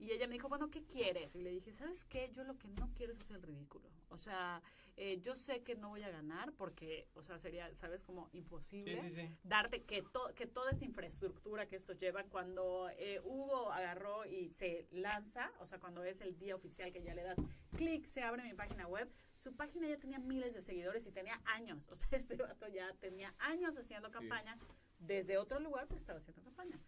Y 0.00 0.12
ella 0.12 0.26
me 0.26 0.32
dijo, 0.32 0.48
bueno, 0.48 0.70
¿qué 0.70 0.82
quieres? 0.82 1.34
Y 1.36 1.42
le 1.42 1.50
dije, 1.50 1.72
¿sabes 1.74 2.06
qué? 2.06 2.30
Yo 2.32 2.42
lo 2.44 2.56
que 2.56 2.68
no 2.68 2.90
quiero 2.94 3.12
es 3.12 3.20
hacer 3.20 3.36
el 3.36 3.42
ridículo. 3.42 3.86
O 4.08 4.16
sea, 4.16 4.62
eh, 4.96 5.20
yo 5.20 5.36
sé 5.36 5.62
que 5.62 5.74
no 5.76 5.90
voy 5.90 6.02
a 6.02 6.10
ganar 6.10 6.52
porque, 6.54 7.06
o 7.14 7.22
sea, 7.22 7.36
sería, 7.38 7.72
¿sabes? 7.76 8.02
Como 8.02 8.28
imposible 8.32 8.98
Sí, 9.02 9.10
sí, 9.10 9.26
sí. 9.28 9.36
darte 9.44 9.82
que, 9.84 10.02
to- 10.02 10.32
que 10.34 10.46
toda 10.46 10.70
esta 10.70 10.84
infraestructura 10.86 11.66
que 11.68 11.76
estos 11.76 11.98
llevan, 11.98 12.28
cuando 12.30 12.88
eh, 12.96 13.20
Hugo 13.24 13.70
agarró 13.72 14.24
y 14.24 14.48
se 14.48 14.86
lanza, 14.90 15.52
o 15.60 15.66
sea, 15.66 15.78
cuando 15.78 16.02
es 16.02 16.22
el 16.22 16.36
día 16.38 16.56
oficial 16.56 16.90
que 16.92 17.02
ya 17.02 17.14
le 17.14 17.22
das 17.22 17.36
clic, 17.76 18.06
se 18.06 18.22
abre 18.22 18.42
mi 18.42 18.54
página 18.54 18.86
web, 18.86 19.08
su 19.34 19.54
página 19.54 19.86
ya 19.86 19.98
tenía 19.98 20.18
miles 20.18 20.54
de 20.54 20.62
seguidores 20.62 21.06
y 21.06 21.12
tenía 21.12 21.40
años. 21.44 21.86
O 21.90 21.94
sea, 21.94 22.08
este 22.18 22.36
vato 22.36 22.66
ya 22.68 22.90
tenía 22.94 23.34
años 23.38 23.76
haciendo 23.76 24.10
campaña 24.10 24.58
desde 24.98 25.36
otro 25.38 25.60
lugar, 25.60 25.86
pero 25.88 26.00
estaba 26.00 26.18
haciendo 26.18 26.42
campaña. 26.42 26.80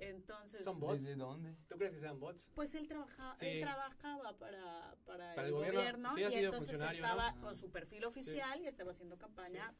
Entonces, 0.00 0.64
Son 0.64 0.78
bots. 0.80 1.00
¿Desde 1.04 1.16
dónde? 1.16 1.56
¿Tú 1.68 1.76
crees 1.76 1.94
que 1.94 2.00
sean 2.00 2.18
bots? 2.20 2.48
pues 2.54 2.74
él, 2.74 2.86
trabaja, 2.88 3.34
Sí. 3.38 3.46
él 3.46 3.60
trabajaba 3.60 4.36
para, 4.38 4.94
para, 5.06 5.34
Para 5.34 5.42
el 5.42 5.46
el 5.48 5.52
gobierno. 5.54 5.80
gobierno, 5.80 6.14
Sí, 6.14 6.20
y 6.20 6.44
entonces 6.44 6.78
¿no? 6.78 6.88
estaba 6.90 7.28
Ah. 7.28 7.36
con 7.40 7.56
su 7.56 7.70
perfil 7.70 8.04
oficial 8.04 8.60
y 8.60 8.66
estaba 8.66 8.90
haciendo 8.90 9.16
campaña 9.18 9.74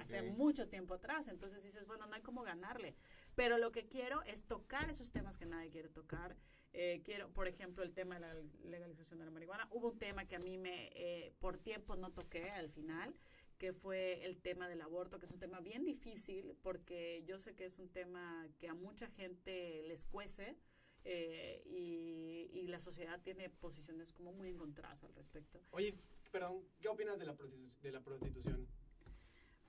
hace 0.00 0.22
mucho 0.22 0.68
tiempo 0.68 0.94
atrás. 0.94 1.28
Entonces 1.28 1.62
dices, 1.62 1.86
bueno, 1.86 2.06
no 2.06 2.14
hay 2.14 2.22
cómo 2.22 2.42
ganarle. 2.42 2.96
Pero 3.34 3.58
lo 3.58 3.70
que 3.72 3.86
quiero 3.86 4.22
es 4.22 4.46
tocar 4.46 4.88
esos 4.90 5.10
temas 5.10 5.36
que 5.36 5.46
nadie 5.46 5.70
quiere 5.70 5.88
tocar. 5.88 6.36
Eh, 6.72 7.02
quiero, 7.04 7.28
por 7.32 7.46
ejemplo, 7.46 7.84
el 7.84 7.92
tema 7.92 8.14
de 8.14 8.20
la 8.20 8.34
legalización 8.64 9.18
de 9.20 9.24
la 9.26 9.30
marihuana. 9.30 9.68
Hubo 9.70 9.90
un 9.90 9.98
tema 9.98 10.26
que 10.26 10.36
a 10.36 10.40
mí 10.40 10.58
me, 10.58 10.90
eh, 10.94 11.32
por 11.38 11.58
tiempo 11.58 11.96
no 11.96 12.10
toqué 12.12 12.50
al 12.50 12.70
final, 12.70 13.14
que 13.64 13.72
fue 13.72 14.22
el 14.26 14.36
tema 14.42 14.68
del 14.68 14.82
aborto, 14.82 15.18
que 15.18 15.24
es 15.24 15.32
un 15.32 15.38
tema 15.38 15.58
bien 15.60 15.86
difícil, 15.86 16.54
porque 16.62 17.24
yo 17.26 17.38
sé 17.38 17.54
que 17.54 17.64
es 17.64 17.78
un 17.78 17.88
tema 17.88 18.46
que 18.58 18.68
a 18.68 18.74
mucha 18.74 19.08
gente 19.08 19.82
les 19.86 20.04
cuece. 20.04 20.54
eh, 21.06 21.62
y, 21.66 22.66
la 22.68 22.78
sociedad 22.80 23.20
tiene 23.22 23.48
posiciones 23.50 24.12
como 24.12 24.32
muy 24.32 24.48
encontradas 24.48 25.04
al 25.04 25.14
respecto. 25.14 25.60
Oye, 25.70 25.94
perdón, 26.32 26.64
¿qué 26.80 26.88
opinas 26.88 27.18
de 27.18 27.26
la, 27.26 27.36
prostitu- 27.36 27.78
de 27.82 27.92
la 27.92 28.00
prostitución? 28.00 28.66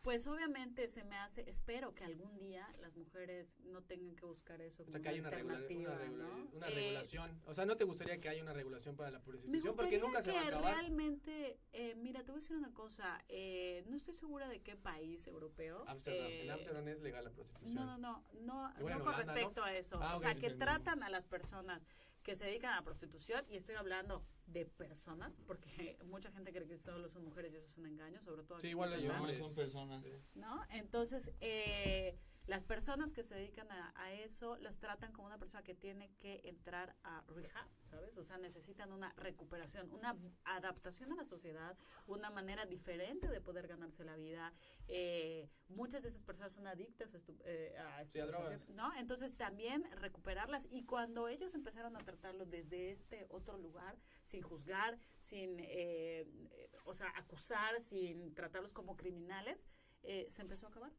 Pues 0.05 0.27
obviamente 0.27 0.87
se 0.87 1.03
me 1.03 1.15
hace, 1.17 1.43
espero 1.49 1.95
que 1.95 2.03
algún 2.03 2.37
día 2.37 2.71
las 2.79 2.95
mujeres 2.95 3.57
no 3.63 3.81
tengan 3.81 4.15
que 4.15 4.23
buscar 4.27 4.61
eso 4.61 4.83
O 4.83 4.85
como 4.85 4.91
sea, 4.91 5.01
que 5.01 5.09
haya 5.09 5.19
una, 5.19 5.31
regula- 5.31 5.57
alternativa, 5.57 5.95
una, 5.95 6.23
¿no? 6.29 6.47
una 6.53 6.67
Eh, 6.67 6.75
regulación. 6.75 7.41
O 7.47 7.55
sea, 7.55 7.65
¿no 7.65 7.75
te 7.75 7.85
gustaría 7.85 8.19
que 8.21 8.29
haya 8.29 8.43
una 8.43 8.53
regulación 8.53 8.95
para 8.95 9.09
la 9.09 9.17
me 9.17 9.25
prostitución? 9.25 9.63
gustaría 9.65 9.99
Porque 9.99 10.05
nunca 10.05 10.21
se 10.23 10.31
va 10.31 10.37
a 10.37 10.41
que 10.43 10.47
acabar. 10.49 10.73
realmente, 10.75 11.57
eh, 11.73 11.95
mira, 11.95 12.19
te 12.19 12.27
voy 12.27 12.35
a 12.37 12.41
decir 12.41 12.55
una 12.55 12.71
cosa, 12.71 13.19
eh, 13.29 13.83
no 13.87 13.95
estoy 13.97 14.13
segura 14.13 14.47
de 14.47 14.61
qué 14.61 14.75
país 14.75 15.25
europeo. 15.25 15.83
Ámsterdam. 15.87 16.27
eh, 16.27 16.43
en 16.43 16.51
Ámsterdam 16.51 16.87
es 16.87 17.01
legal 17.01 17.23
la 17.23 17.31
prostitución. 17.31 17.73
No, 17.73 17.97
no, 17.97 17.97
no, 17.97 18.23
no, 18.41 18.69
en 18.77 18.85
no 18.85 18.99
con 19.03 19.07
Holanda, 19.15 19.25
¿no? 19.25 19.33
respecto 19.33 19.63
a 19.63 19.73
eso. 19.75 19.97
Ah, 20.03 20.13
o 20.13 20.19
sea, 20.19 20.35
que 20.35 20.51
tratan 20.51 21.01
a 21.01 21.09
las 21.09 21.25
personas 21.25 21.81
que 22.25 22.33
se 22.33 22.45
dedican 22.45 22.73
a 22.73 22.77
la 22.77 22.81
prostitución, 22.81 23.45
y 23.47 23.55
estoy 23.55 23.75
hablando 23.75 24.25
de 24.47 24.65
personas, 24.65 25.37
porque 25.45 25.95
mucha 26.05 26.31
gente 26.31 26.51
cree 26.51 26.67
que 26.67 26.79
solo 26.79 27.07
son 27.07 27.23
mujeres 27.23 27.53
y 27.53 27.57
eso 27.57 27.67
es 27.67 27.77
un 27.77 27.85
engaño, 27.85 28.19
sobre 28.23 28.43
todo 28.43 28.59
Sí, 28.59 28.67
aquí 28.67 28.71
igual 28.71 28.93
hombres 28.93 29.11
hombres. 29.11 29.37
son 29.37 29.55
personas. 29.55 30.03
¿no? 30.33 30.65
Entonces, 30.71 31.31
eh, 31.39 32.17
las 32.47 32.63
personas 32.63 33.11
que 33.11 33.23
se 33.23 33.35
dedican 33.35 33.71
a, 33.71 33.91
a 33.95 34.13
eso 34.13 34.57
las 34.57 34.79
tratan 34.79 35.11
como 35.11 35.27
una 35.27 35.37
persona 35.39 35.63
que 35.63 35.73
tiene 35.73 36.11
que 36.19 36.41
entrar 36.45 36.95
a 37.03 37.23
rehab, 37.27 37.67
¿sabes? 37.83 38.17
O 38.17 38.23
sea, 38.23 38.37
necesitan 38.37 38.91
una 38.91 39.13
recuperación, 39.17 39.91
una 39.91 40.15
adaptación 40.43 41.11
a 41.11 41.15
la 41.15 41.25
sociedad, 41.25 41.77
una 42.05 42.29
manera 42.29 42.65
diferente 42.65 43.27
de 43.27 43.41
poder 43.41 43.67
ganarse 43.67 44.03
la 44.03 44.15
vida. 44.15 44.53
Eh, 44.87 45.49
muchas 45.69 46.03
de 46.03 46.09
estas 46.09 46.23
personas 46.23 46.53
son 46.53 46.67
adictas 46.67 47.13
a, 47.15 47.17
estu- 47.17 47.41
eh, 47.45 47.75
a 47.77 48.05
Sí, 48.05 48.19
a 48.19 48.25
drogas. 48.27 48.69
¿no? 48.69 48.91
Entonces, 48.97 49.35
también 49.35 49.83
recuperarlas. 49.91 50.67
Y 50.71 50.83
cuando 50.83 51.27
ellos 51.27 51.55
empezaron 51.55 51.95
a 51.95 51.99
tratarlo 51.99 52.45
desde 52.45 52.91
este 52.91 53.25
otro 53.29 53.57
lugar, 53.57 53.97
sin 54.23 54.41
juzgar, 54.43 54.99
sin, 55.19 55.59
eh, 55.59 56.27
eh, 56.51 56.71
o 56.85 56.93
sea, 56.93 57.11
acusar, 57.15 57.79
sin 57.79 58.33
tratarlos 58.35 58.73
como 58.73 58.95
criminales, 58.95 59.65
eh, 60.03 60.27
se 60.29 60.43
empezó 60.43 60.67
a 60.67 60.69
acabar 60.69 60.91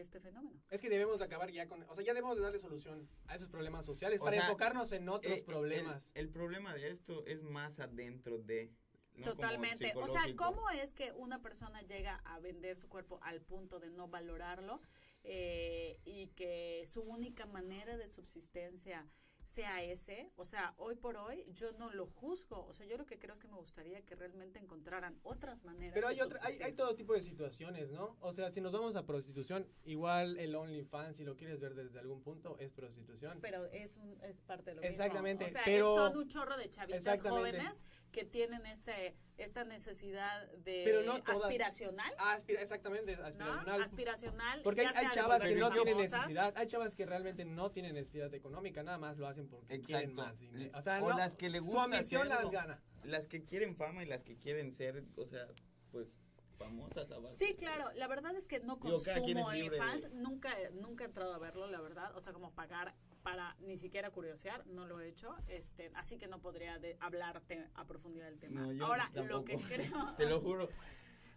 este 0.00 0.20
fenómeno. 0.20 0.60
Es 0.70 0.80
que 0.80 0.88
debemos 0.88 1.18
de 1.18 1.24
acabar 1.24 1.50
ya 1.50 1.66
con... 1.68 1.82
O 1.88 1.94
sea, 1.94 2.04
ya 2.04 2.14
debemos 2.14 2.36
de 2.36 2.42
darle 2.42 2.58
solución 2.58 3.08
a 3.26 3.34
esos 3.36 3.48
problemas 3.48 3.84
sociales 3.84 4.20
O 4.20 4.24
para 4.24 4.36
sea, 4.36 4.46
enfocarnos 4.46 4.92
en 4.92 5.08
otros 5.08 5.34
Eh, 5.34 5.38
el- 5.38 5.44
problemas. 5.44 6.12
El, 6.14 6.28
problema 6.28 6.74
de 6.74 6.90
esto 6.90 7.24
es 7.26 7.42
más 7.42 7.78
adentro 7.78 8.38
de. 8.38 8.72
¿no? 9.14 9.26
Totalmente. 9.26 9.92
O 9.96 10.06
sea. 10.06 10.22
¿cómo 10.36 10.68
es 10.70 10.92
que 10.92 11.12
una 11.12 11.40
persona 11.40 11.80
llega 11.82 12.16
a 12.24 12.38
vender 12.40 12.76
su 12.76 12.88
cuerpo 12.88 13.18
al 13.22 13.40
punto 13.40 13.80
de 13.80 13.90
no 13.90 14.08
valorarlo 14.08 14.80
eh, 15.24 15.98
y 16.04 16.28
que 16.28 16.82
su 16.84 17.02
única 17.02 17.46
manera 17.46 17.96
de 17.96 18.08
subsistencia 18.08 19.06
sea 19.46 19.82
ese? 19.82 20.30
O 20.36 20.44
sea, 20.44 20.74
hoy 20.76 20.96
por 20.96 21.16
hoy 21.16 21.46
yo 21.54 21.70
no 21.72 21.90
lo 21.92 22.06
juzgo. 22.06 22.66
O 22.66 22.72
sea, 22.72 22.86
yo 22.86 22.96
lo 22.98 23.06
que 23.06 23.18
creo 23.18 23.32
es 23.32 23.38
que 23.40 23.48
me 23.48 23.56
gustaría 23.56 24.04
que 24.04 24.16
realmente 24.16 24.58
encontraran 24.58 25.18
otras 25.22 25.64
maneras 25.64 25.94
Pero 25.94 26.08
de 26.08 26.14
hay, 26.14 26.20
otra, 26.20 26.40
hay, 26.42 26.60
hay 26.60 26.72
todo 26.72 26.94
tipo 26.96 27.14
de 27.14 27.22
situaciones, 27.22 27.90
¿no? 27.90 28.16
O 28.20 28.32
sea, 28.32 28.50
si 28.50 28.60
nos 28.60 28.72
vamos 28.72 28.96
a 28.96 29.06
prostitución, 29.06 29.66
igual 29.84 30.36
el 30.38 30.54
OnlyFans, 30.54 31.16
si 31.16 31.24
lo 31.24 31.36
quieres 31.36 31.60
ver 31.60 31.74
desde 31.74 31.98
algún 32.00 32.22
punto, 32.22 32.58
es 32.58 32.72
prostitución. 32.72 33.38
Pero 33.40 33.64
es, 33.66 33.96
un, 33.96 34.18
es 34.22 34.40
parte 34.42 34.70
de 34.70 34.76
lo 34.76 34.82
Exactamente, 34.82 35.44
mismo. 35.44 35.58
O 35.60 35.62
sea, 35.62 35.64
pero- 35.64 35.94
son 35.94 36.16
un 36.16 36.28
chorro 36.28 36.56
de 36.56 36.68
chavitas 36.68 37.22
jóvenes 37.22 37.82
que 38.16 38.24
tienen 38.24 38.64
este 38.64 39.14
esta 39.36 39.64
necesidad 39.64 40.50
de 40.52 40.80
Pero 40.86 41.02
no 41.02 41.22
todas- 41.22 41.42
aspiracional, 41.42 42.10
Ah, 42.16 42.32
aspira- 42.32 42.62
exactamente, 42.62 43.14
¿no? 43.14 43.22
aspiracional. 43.26 43.82
Aspiracional. 43.82 44.60
Porque 44.62 44.80
hay, 44.86 45.06
chavas 45.12 45.42
que 45.42 45.54
no 45.56 45.70
tienen 45.70 45.98
necesidad, 45.98 46.54
hay 46.56 46.66
chavas 46.66 46.96
que 46.96 47.04
realmente 47.04 47.44
no 47.44 47.70
tienen 47.70 47.94
necesidad 47.94 48.32
económica, 48.32 48.82
nada 48.82 48.96
más 48.96 49.18
lo 49.18 49.26
hacen 49.28 49.46
porque 49.48 49.82
quieren 49.82 50.12
Exacto. 50.12 50.30
más 50.30 50.38
dinero. 50.40 50.78
O 50.78 50.80
sea, 50.82 51.04
O 51.04 51.10
no, 51.10 51.18
las 51.18 51.36
que 51.36 51.50
le 51.50 51.58
su 51.58 51.66
gusta 51.66 51.82
ambición 51.84 52.28
las 52.30 52.50
gana. 52.50 52.80
Las 53.04 53.28
que 53.28 53.44
quieren 53.44 53.76
fama 53.76 54.02
y 54.02 54.06
las 54.06 54.22
que 54.24 54.38
quieren 54.38 54.72
ser, 54.72 55.04
o 55.16 55.26
sea, 55.26 55.46
pues 55.92 56.16
famosas. 56.56 57.06
Sí, 57.26 57.54
claro, 57.56 57.92
la 57.96 58.08
verdad 58.08 58.34
es 58.34 58.48
que 58.48 58.60
no 58.60 58.80
consumo 58.80 59.26
libre 59.52 59.76
de- 59.76 59.80
OnlyFans, 59.82 60.12
nunca, 60.14 60.54
nunca 60.72 61.04
he 61.04 61.08
entrado 61.08 61.34
a 61.34 61.38
verlo, 61.38 61.66
la 61.66 61.82
verdad, 61.82 62.16
o 62.16 62.20
sea, 62.22 62.32
como 62.32 62.54
pagar 62.54 62.94
para 63.26 63.56
ni 63.58 63.76
siquiera 63.76 64.12
curiosear, 64.12 64.64
no 64.68 64.86
lo 64.86 65.00
he 65.00 65.08
hecho, 65.08 65.34
este, 65.48 65.90
así 65.96 66.16
que 66.16 66.28
no 66.28 66.40
podría 66.40 66.78
de- 66.78 66.96
hablarte 67.00 67.68
a 67.74 67.84
profundidad 67.84 68.26
del 68.26 68.38
tema. 68.38 68.60
No, 68.60 68.72
yo 68.72 68.86
Ahora, 68.86 69.10
lo 69.14 69.44
que 69.44 69.56
creo... 69.68 70.14
Te 70.14 70.26
lo 70.26 70.40
juro. 70.40 70.68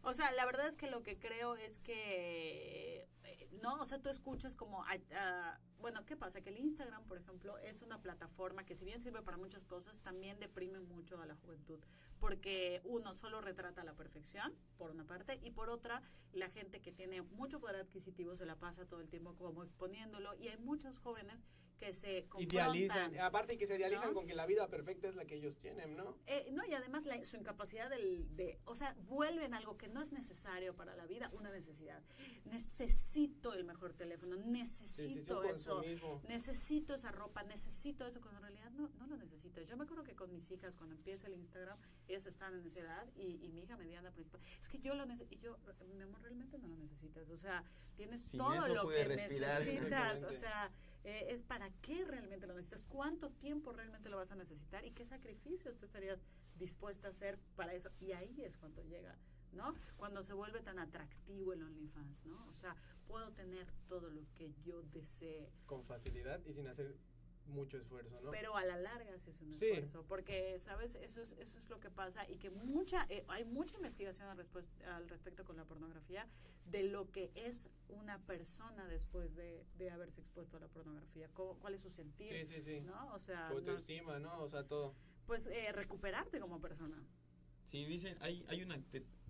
O 0.04 0.14
sea, 0.14 0.32
la 0.34 0.46
verdad 0.46 0.68
es 0.68 0.78
que 0.78 0.88
lo 0.88 1.02
que 1.02 1.18
creo 1.18 1.56
es 1.56 1.80
que, 1.80 3.08
eh, 3.24 3.50
¿no? 3.64 3.74
O 3.78 3.86
sea, 3.86 4.00
tú 4.00 4.10
escuchas 4.10 4.56
como, 4.56 4.84
ah, 4.84 4.98
ah, 5.16 5.60
bueno, 5.80 6.06
¿qué 6.06 6.16
pasa? 6.16 6.42
Que 6.42 6.52
el 6.52 6.60
Instagram, 6.60 7.06
por 7.06 7.18
ejemplo, 7.18 7.58
es 7.58 7.82
una 7.82 8.00
plataforma 8.04 8.64
que 8.68 8.76
si 8.76 8.86
bien 8.86 9.02
sirve 9.02 9.24
para 9.24 9.38
muchas 9.38 9.66
cosas, 9.66 10.00
también 10.02 10.40
deprime 10.40 10.80
mucho 10.82 11.20
a 11.20 11.26
la 11.26 11.34
juventud. 11.38 11.80
Porque 12.20 12.82
uno 12.84 13.16
solo 13.16 13.42
retrata 13.42 13.84
la 13.84 13.96
perfección, 13.96 14.54
por 14.78 14.92
una 14.92 15.06
parte, 15.08 15.40
y 15.42 15.50
por 15.50 15.72
otra, 15.72 16.04
la 16.34 16.52
gente 16.52 16.82
que 16.82 16.92
tiene 16.92 17.24
mucho 17.24 17.60
poder 17.60 17.78
adquisitivo 17.78 18.36
se 18.36 18.46
la 18.46 18.58
pasa 18.58 18.86
todo 18.86 19.02
el 19.02 19.10
tiempo 19.10 19.34
como 19.36 19.64
exponiéndolo, 19.64 20.36
y 20.36 20.50
hay 20.50 20.58
muchos 20.60 21.00
jóvenes 21.00 21.40
que 21.80 21.94
se 21.94 22.26
confrontan. 22.28 22.76
Idealizan, 22.76 23.20
aparte 23.22 23.58
que 23.58 23.66
se 23.66 23.78
idealizan 23.78 24.10
¿no? 24.10 24.14
con 24.14 24.28
que 24.28 24.36
la 24.36 24.46
vida 24.46 24.68
perfecta 24.68 25.08
es 25.08 25.16
la 25.16 25.26
que 25.26 25.36
ellos 25.36 25.58
tienen, 25.58 25.96
¿no? 25.96 26.18
Eh, 26.28 26.50
no, 26.52 26.66
y 26.66 26.74
además 26.74 27.06
la- 27.06 27.24
su 27.24 27.38
incapacidad 27.38 27.90
del, 27.90 28.36
de, 28.36 28.60
o 28.66 28.76
sea, 28.76 28.96
vuelven 29.08 29.54
algo 29.54 29.78
que 29.78 29.88
no 29.88 30.02
es 30.02 30.12
necesario 30.12 30.76
para 30.76 30.96
la 30.96 31.06
vida, 31.06 31.30
una 31.34 31.50
necesidad. 31.52 32.04
Necesito 32.46 33.54
el 33.54 33.64
mejor 33.64 33.94
teléfono, 33.94 34.36
necesito 34.36 35.44
eso, 35.44 35.82
necesito 36.28 36.94
esa 36.94 37.12
ropa, 37.12 37.44
necesito 37.44 38.06
eso, 38.06 38.20
cuando 38.20 38.40
en 38.40 38.44
realidad 38.44 38.72
no, 38.72 38.90
no 38.98 39.08
lo 39.08 39.16
necesitas. 39.18 39.66
Yo 39.66 39.78
me 39.78 39.84
acuerdo 39.86 40.04
que 40.04 40.16
con 40.16 40.32
mis 40.34 40.52
hijas, 40.52 40.76
cuando 40.76 40.96
empieza 40.96 41.28
el 41.28 41.36
Instagram, 41.36 41.78
ellas 42.08 42.26
están 42.26 42.54
en 42.56 42.66
esa 42.66 42.80
edad 42.82 43.08
y, 43.16 43.40
y 43.46 43.50
mi 43.50 43.62
hija 43.62 43.78
mediana 43.78 44.12
principal, 44.12 44.42
es 44.60 44.68
que 44.68 44.80
yo 44.80 44.94
lo 44.96 45.06
necesito, 45.06 45.34
y 45.36 45.40
yo, 45.40 45.58
mi 45.96 46.02
amor, 46.02 46.22
realmente 46.22 46.58
no 46.58 46.68
lo 46.68 46.76
necesitas, 46.78 47.30
o 47.30 47.38
sea, 47.38 47.64
tienes 47.96 48.22
Sin 48.22 48.40
todo 48.40 48.68
lo 48.68 48.88
que 48.90 49.04
respirar. 49.06 49.60
necesitas, 49.62 50.24
o 50.24 50.34
sea, 50.34 50.72
eh, 51.04 51.28
es 51.30 51.42
para 51.42 51.70
qué 51.82 52.06
realmente 52.06 52.48
lo 52.48 52.54
necesitas, 52.54 52.84
cuánto 52.84 53.30
tiempo 53.32 53.72
realmente 53.72 54.10
lo 54.10 54.18
vas 54.18 54.32
a 54.32 54.36
necesitar 54.36 54.86
y 54.86 54.92
qué 54.92 55.04
sacrificios 55.04 55.78
tú 55.78 55.86
estarías 55.86 56.20
dispuesta 56.58 57.08
a 57.08 57.12
hacer 57.12 57.40
para 57.56 57.74
eso. 57.74 57.90
Y 58.00 58.12
ahí 58.12 58.42
es 58.42 58.58
cuando 58.58 58.82
llega, 58.84 59.18
¿no? 59.54 59.74
Cuando 59.98 60.24
se 60.24 60.34
vuelve 60.34 60.62
tan 60.62 60.78
atractivo 60.78 61.54
el 61.54 61.64
OnlyFans, 61.64 62.26
¿no? 62.26 62.46
O 62.48 62.54
sea, 62.54 62.76
puedo 63.08 63.32
tener 63.32 63.72
todo 63.88 64.10
lo 64.10 64.22
que 64.36 64.54
yo 64.64 64.84
desee, 64.84 65.52
Con 65.66 65.84
facilidad 65.86 66.44
y 66.46 66.54
sin 66.54 66.68
hacer 66.68 66.96
mucho 67.50 67.78
esfuerzo, 67.78 68.20
¿no? 68.22 68.32
pero 68.32 68.56
a 68.56 68.64
la 68.66 68.78
larga 68.78 69.18
sí 69.20 69.30
es 69.32 69.42
un 69.42 69.54
Sí. 69.58 69.66
esfuerzo, 69.68 70.06
porque, 70.08 70.58
¿sabes? 70.60 70.96
Eso 70.96 71.22
es, 71.22 71.34
eso 71.34 71.60
es 71.60 71.70
lo 71.70 71.80
que 71.80 71.90
pasa 71.90 72.28
y 72.30 72.38
que 72.38 72.50
mucha, 72.50 73.06
eh, 73.10 73.24
hay 73.28 73.46
mucha 73.46 73.76
investigación 73.76 74.28
al, 74.30 74.46
al 74.94 75.10
respecto 75.10 75.44
con 75.46 75.58
la 75.58 75.66
pornografía 75.66 76.28
de 76.66 76.84
lo 76.84 77.12
que 77.12 77.32
es 77.36 77.70
una 77.90 78.20
persona 78.20 78.88
después 78.88 79.36
de, 79.36 79.66
de 79.78 79.90
haberse 79.92 80.20
expuesto 80.22 80.58
a 80.58 80.60
la 80.60 80.68
pornografía, 80.68 81.28
cómo- 81.34 81.58
cuál 81.60 81.74
es 81.74 81.82
su 81.82 81.90
sentir, 81.90 82.30
sí, 82.46 82.46
sí, 82.56 82.62
sí. 82.62 82.82
¿no? 82.82 83.14
O 83.14 83.20
sea, 83.20 83.48
Tu 83.48 83.54
no- 83.56 83.60
autoestima, 83.60 84.20
¿no? 84.20 84.42
O 84.44 84.50
sea, 84.50 84.64
todo. 84.68 84.94
pues 85.26 85.48
eh, 85.48 85.72
recuperarte 85.72 86.40
como 86.40 86.60
persona. 86.62 87.04
Sí, 87.68 87.86
dicen, 87.86 88.18
hay, 88.22 88.44
hay 88.48 88.64
una 88.64 88.76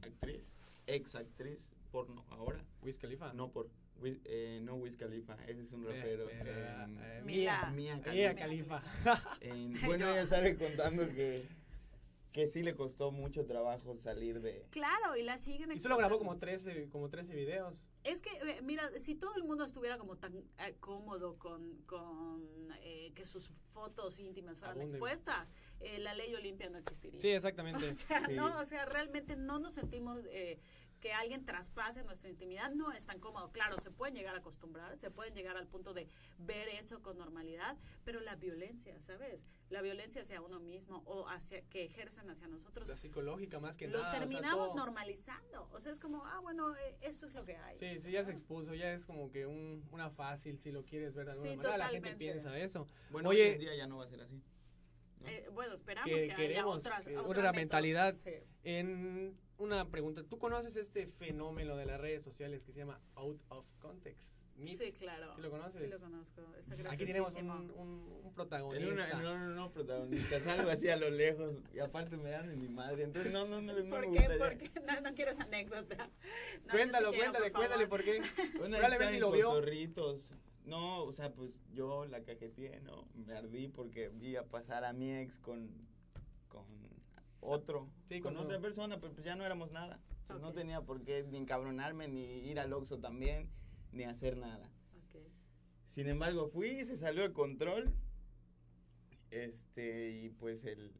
actriz, 0.01 0.53
ex 0.87 1.15
actriz 1.15 1.69
porno 1.91 2.23
ahora, 2.29 2.63
Wiz 2.81 2.97
Khalifa. 2.97 3.33
No 3.33 3.51
por, 3.51 3.69
Eh, 4.03 4.59
no 4.63 4.75
Wiz 4.75 4.95
Khalifa, 4.97 5.35
ese 5.47 5.61
es 5.61 5.71
un 5.73 5.83
Eh, 5.85 5.87
rapero. 5.93 6.25
pero, 6.27 6.51
eh. 6.51 7.21
Mia 7.25 7.69
Mia 7.71 8.01
Khalifa. 8.01 8.35
Khalifa. 8.35 8.83
En- 9.41 9.79
bueno, 9.85 10.09
ella 10.11 10.25
sale 10.27 10.55
contando 10.57 11.07
que, 11.09 11.47
que 12.31 12.47
sí 12.47 12.61
le 12.63 12.75
costó 12.75 13.11
mucho 13.11 13.45
trabajo 13.45 13.97
salir 13.97 14.39
de... 14.41 14.65
Claro, 14.69 15.15
y 15.17 15.23
la 15.23 15.37
siguen 15.37 15.71
Y 15.71 15.79
solo 15.79 15.97
grabó 15.97 16.17
como 16.19 16.37
13, 16.37 16.87
como 16.89 17.09
13 17.09 17.33
videos. 17.35 17.83
Es 18.03 18.21
que, 18.21 18.29
eh, 18.29 18.61
mira, 18.63 18.83
si 18.99 19.15
todo 19.15 19.35
el 19.35 19.43
mundo 19.43 19.65
estuviera 19.65 19.97
como 19.97 20.15
tan 20.15 20.35
eh, 20.37 20.75
cómodo 20.79 21.37
con, 21.37 21.81
con 21.85 22.43
eh, 22.81 23.11
que 23.15 23.25
sus 23.25 23.49
fotos 23.73 24.19
íntimas 24.19 24.57
fueran 24.57 24.81
expuestas, 24.81 25.47
eh, 25.79 25.99
la 25.99 26.13
ley 26.13 26.33
Olimpia 26.35 26.69
no 26.69 26.77
existiría. 26.77 27.19
Sí, 27.19 27.29
exactamente. 27.29 27.87
O 27.89 27.91
sea, 27.91 28.25
Sí. 28.27 28.33
no, 28.35 28.57
o 28.59 28.65
sea, 28.65 28.85
realmente 28.85 29.35
no 29.35 29.59
nos 29.59 29.73
sentimos 29.73 30.23
eh, 30.31 30.59
que 30.99 31.13
alguien 31.13 31.45
traspase 31.45 32.03
nuestra 32.03 32.29
intimidad, 32.29 32.71
no 32.71 32.91
es 32.91 33.05
tan 33.05 33.19
cómodo. 33.19 33.51
Claro, 33.51 33.77
se 33.79 33.89
pueden 33.91 34.15
llegar 34.15 34.35
a 34.35 34.39
acostumbrar, 34.39 34.97
se 34.97 35.09
pueden 35.11 35.33
llegar 35.33 35.55
al 35.57 35.67
punto 35.67 35.93
de 35.93 36.07
ver 36.39 36.67
eso 36.69 37.01
con 37.01 37.17
normalidad, 37.17 37.77
pero 38.03 38.19
la 38.19 38.35
violencia, 38.35 38.99
¿sabes? 39.01 39.45
La 39.69 39.81
violencia 39.81 40.21
hacia 40.21 40.41
uno 40.41 40.59
mismo 40.59 41.01
o 41.05 41.27
hacia 41.29 41.61
que 41.69 41.85
ejercen 41.85 42.29
hacia 42.29 42.47
nosotros, 42.47 42.87
La 42.89 42.97
psicológica 42.97 43.59
más 43.59 43.77
que 43.77 43.87
lo 43.87 43.99
nada. 43.99 44.09
o 44.09 44.11
sea, 44.11 44.19
terminamos 44.19 44.67
todo- 44.69 44.75
normalizando. 44.77 45.69
O 45.71 45.79
sea, 45.79 45.91
es 45.91 45.99
como, 45.99 46.25
ah, 46.25 46.39
bueno, 46.41 46.75
eh, 46.75 46.97
eso 47.01 47.27
es 47.27 47.33
lo 47.33 47.45
que 47.45 47.55
hay. 47.55 47.77
Sí, 47.77 47.99
sí, 47.99 48.11
ya 48.11 48.25
se 48.25 48.31
expuso, 48.31 48.73
ya 48.73 48.91
es 48.93 49.05
como 49.05 49.31
que 49.31 49.45
un, 49.45 49.87
una 49.91 50.09
fácil, 50.09 50.59
si 50.59 50.71
lo 50.71 50.83
quieres 50.85 51.13
ver 51.13 51.27
de 51.27 51.31
alguna 51.31 51.49
Sí, 51.51 51.57
manera. 51.57 51.77
La 51.77 51.85
gente 51.87 52.09
totalmente. 52.09 52.17
piensa 52.25 52.57
eso. 52.59 52.87
Bueno, 53.11 53.29
Oye- 53.29 53.43
hoy 53.43 53.53
en 53.53 53.59
día 53.59 53.75
ya 53.75 53.87
no 53.87 53.97
va 53.97 54.05
a 54.05 54.07
ser 54.09 54.21
así. 54.21 54.35
¿no? 55.21 55.27
Eh, 55.27 55.47
bueno, 55.51 55.73
esperamos 55.73 56.09
Que 56.09 56.15
que, 56.15 56.23
haya 56.31 56.35
queremos 56.35 56.77
otras, 56.77 57.05
otra 57.07 57.17
método. 57.43 57.53
mentalidad. 57.53 58.15
Sí. 58.23 58.31
En 58.63 59.37
una 59.59 59.89
pregunta, 59.89 60.23
¿tú 60.23 60.39
conoces 60.39 60.75
este 60.75 61.05
fenómeno 61.07 61.75
de 61.75 61.85
las 61.85 61.99
redes 61.99 62.23
sociales 62.23 62.65
que 62.65 62.71
se 62.71 62.79
llama 62.79 62.99
out 63.15 63.39
of 63.49 63.65
context? 63.79 64.35
Meet? 64.55 64.77
Sí, 64.77 64.91
claro. 64.93 65.33
¿Sí 65.35 65.41
lo 65.41 65.51
conoces? 65.51 65.81
Sí, 65.81 65.87
lo 65.87 65.99
conozco. 65.99 66.41
Está 66.57 66.91
Aquí 66.91 67.05
tenemos 67.05 67.33
un, 67.35 67.49
un, 67.49 67.69
un 67.77 68.21
En 68.25 68.33
protagonista. 68.33 68.91
una, 68.91 69.13
no, 69.21 69.37
no, 69.37 69.49
no, 69.55 69.71
protagonistas, 69.71 70.47
algo 70.47 70.69
así 70.69 70.89
a 70.89 70.97
lo 70.97 71.09
lejos. 71.09 71.55
Y 71.73 71.79
aparte 71.79 72.17
me 72.17 72.29
dan 72.31 72.49
en 72.49 72.59
mi 72.59 72.67
madre. 72.67 73.03
Entonces, 73.03 73.31
no, 73.31 73.45
no, 73.45 73.61
no, 73.61 73.73
no 73.73 73.89
¿Por 73.89 74.07
me 74.09 74.17
qué? 74.17 74.29
¿Por 74.37 74.57
qué? 74.57 74.71
No, 74.81 75.01
no 75.01 75.13
quiero 75.15 75.31
esa 75.31 75.43
anécdota. 75.43 76.09
No, 76.65 76.71
cuéntalo, 76.71 77.11
sí 77.11 77.17
quiero, 77.19 77.31
cuéntale, 77.33 77.51
por 77.51 77.59
cuéntale 77.59 77.87
favor. 77.87 77.89
por 77.89 78.03
qué. 78.03 78.57
Una 78.65 78.77
Probablemente 78.79 79.19
lo 79.19 79.31
vio. 79.31 79.49
Cotorritos. 79.49 80.31
No, 80.65 81.03
o 81.03 81.13
sea, 81.13 81.33
pues 81.33 81.51
yo 81.73 82.05
la 82.05 82.21
cajeteé, 82.23 82.81
¿no? 82.81 83.07
Me 83.15 83.33
ardí 83.33 83.67
porque 83.69 84.09
vi 84.09 84.35
a 84.35 84.43
pasar 84.43 84.83
a 84.83 84.93
mi 84.93 85.15
ex 85.19 85.39
con, 85.39 85.69
con 86.47 86.65
otro, 87.41 87.89
Sí, 88.05 88.19
con 88.19 88.35
otra 88.37 88.59
persona, 88.59 88.99
pero 88.99 89.13
pues 89.13 89.25
ya 89.25 89.35
no 89.35 89.45
éramos 89.45 89.71
nada. 89.71 89.99
Entonces, 90.21 90.41
No 90.43 90.53
tenía 90.53 90.81
por 90.81 91.01
qué 91.03 91.23
ni 91.23 91.37
encabronarme, 91.37 92.07
ni 92.07 92.21
ir 92.49 92.59
al 92.59 92.71
Oxxo 92.73 92.99
también, 92.99 93.49
ni 93.91 94.03
hacer 94.03 94.37
nada. 94.37 94.69
Ok. 95.05 95.21
Sin 95.87 96.07
embargo, 96.07 96.47
fui, 96.49 96.81
se 96.85 96.97
salió 96.97 97.23
de 97.23 97.33
control. 97.33 97.93
Este, 99.31 100.09
y 100.11 100.29
pues 100.29 100.65
el 100.65 100.91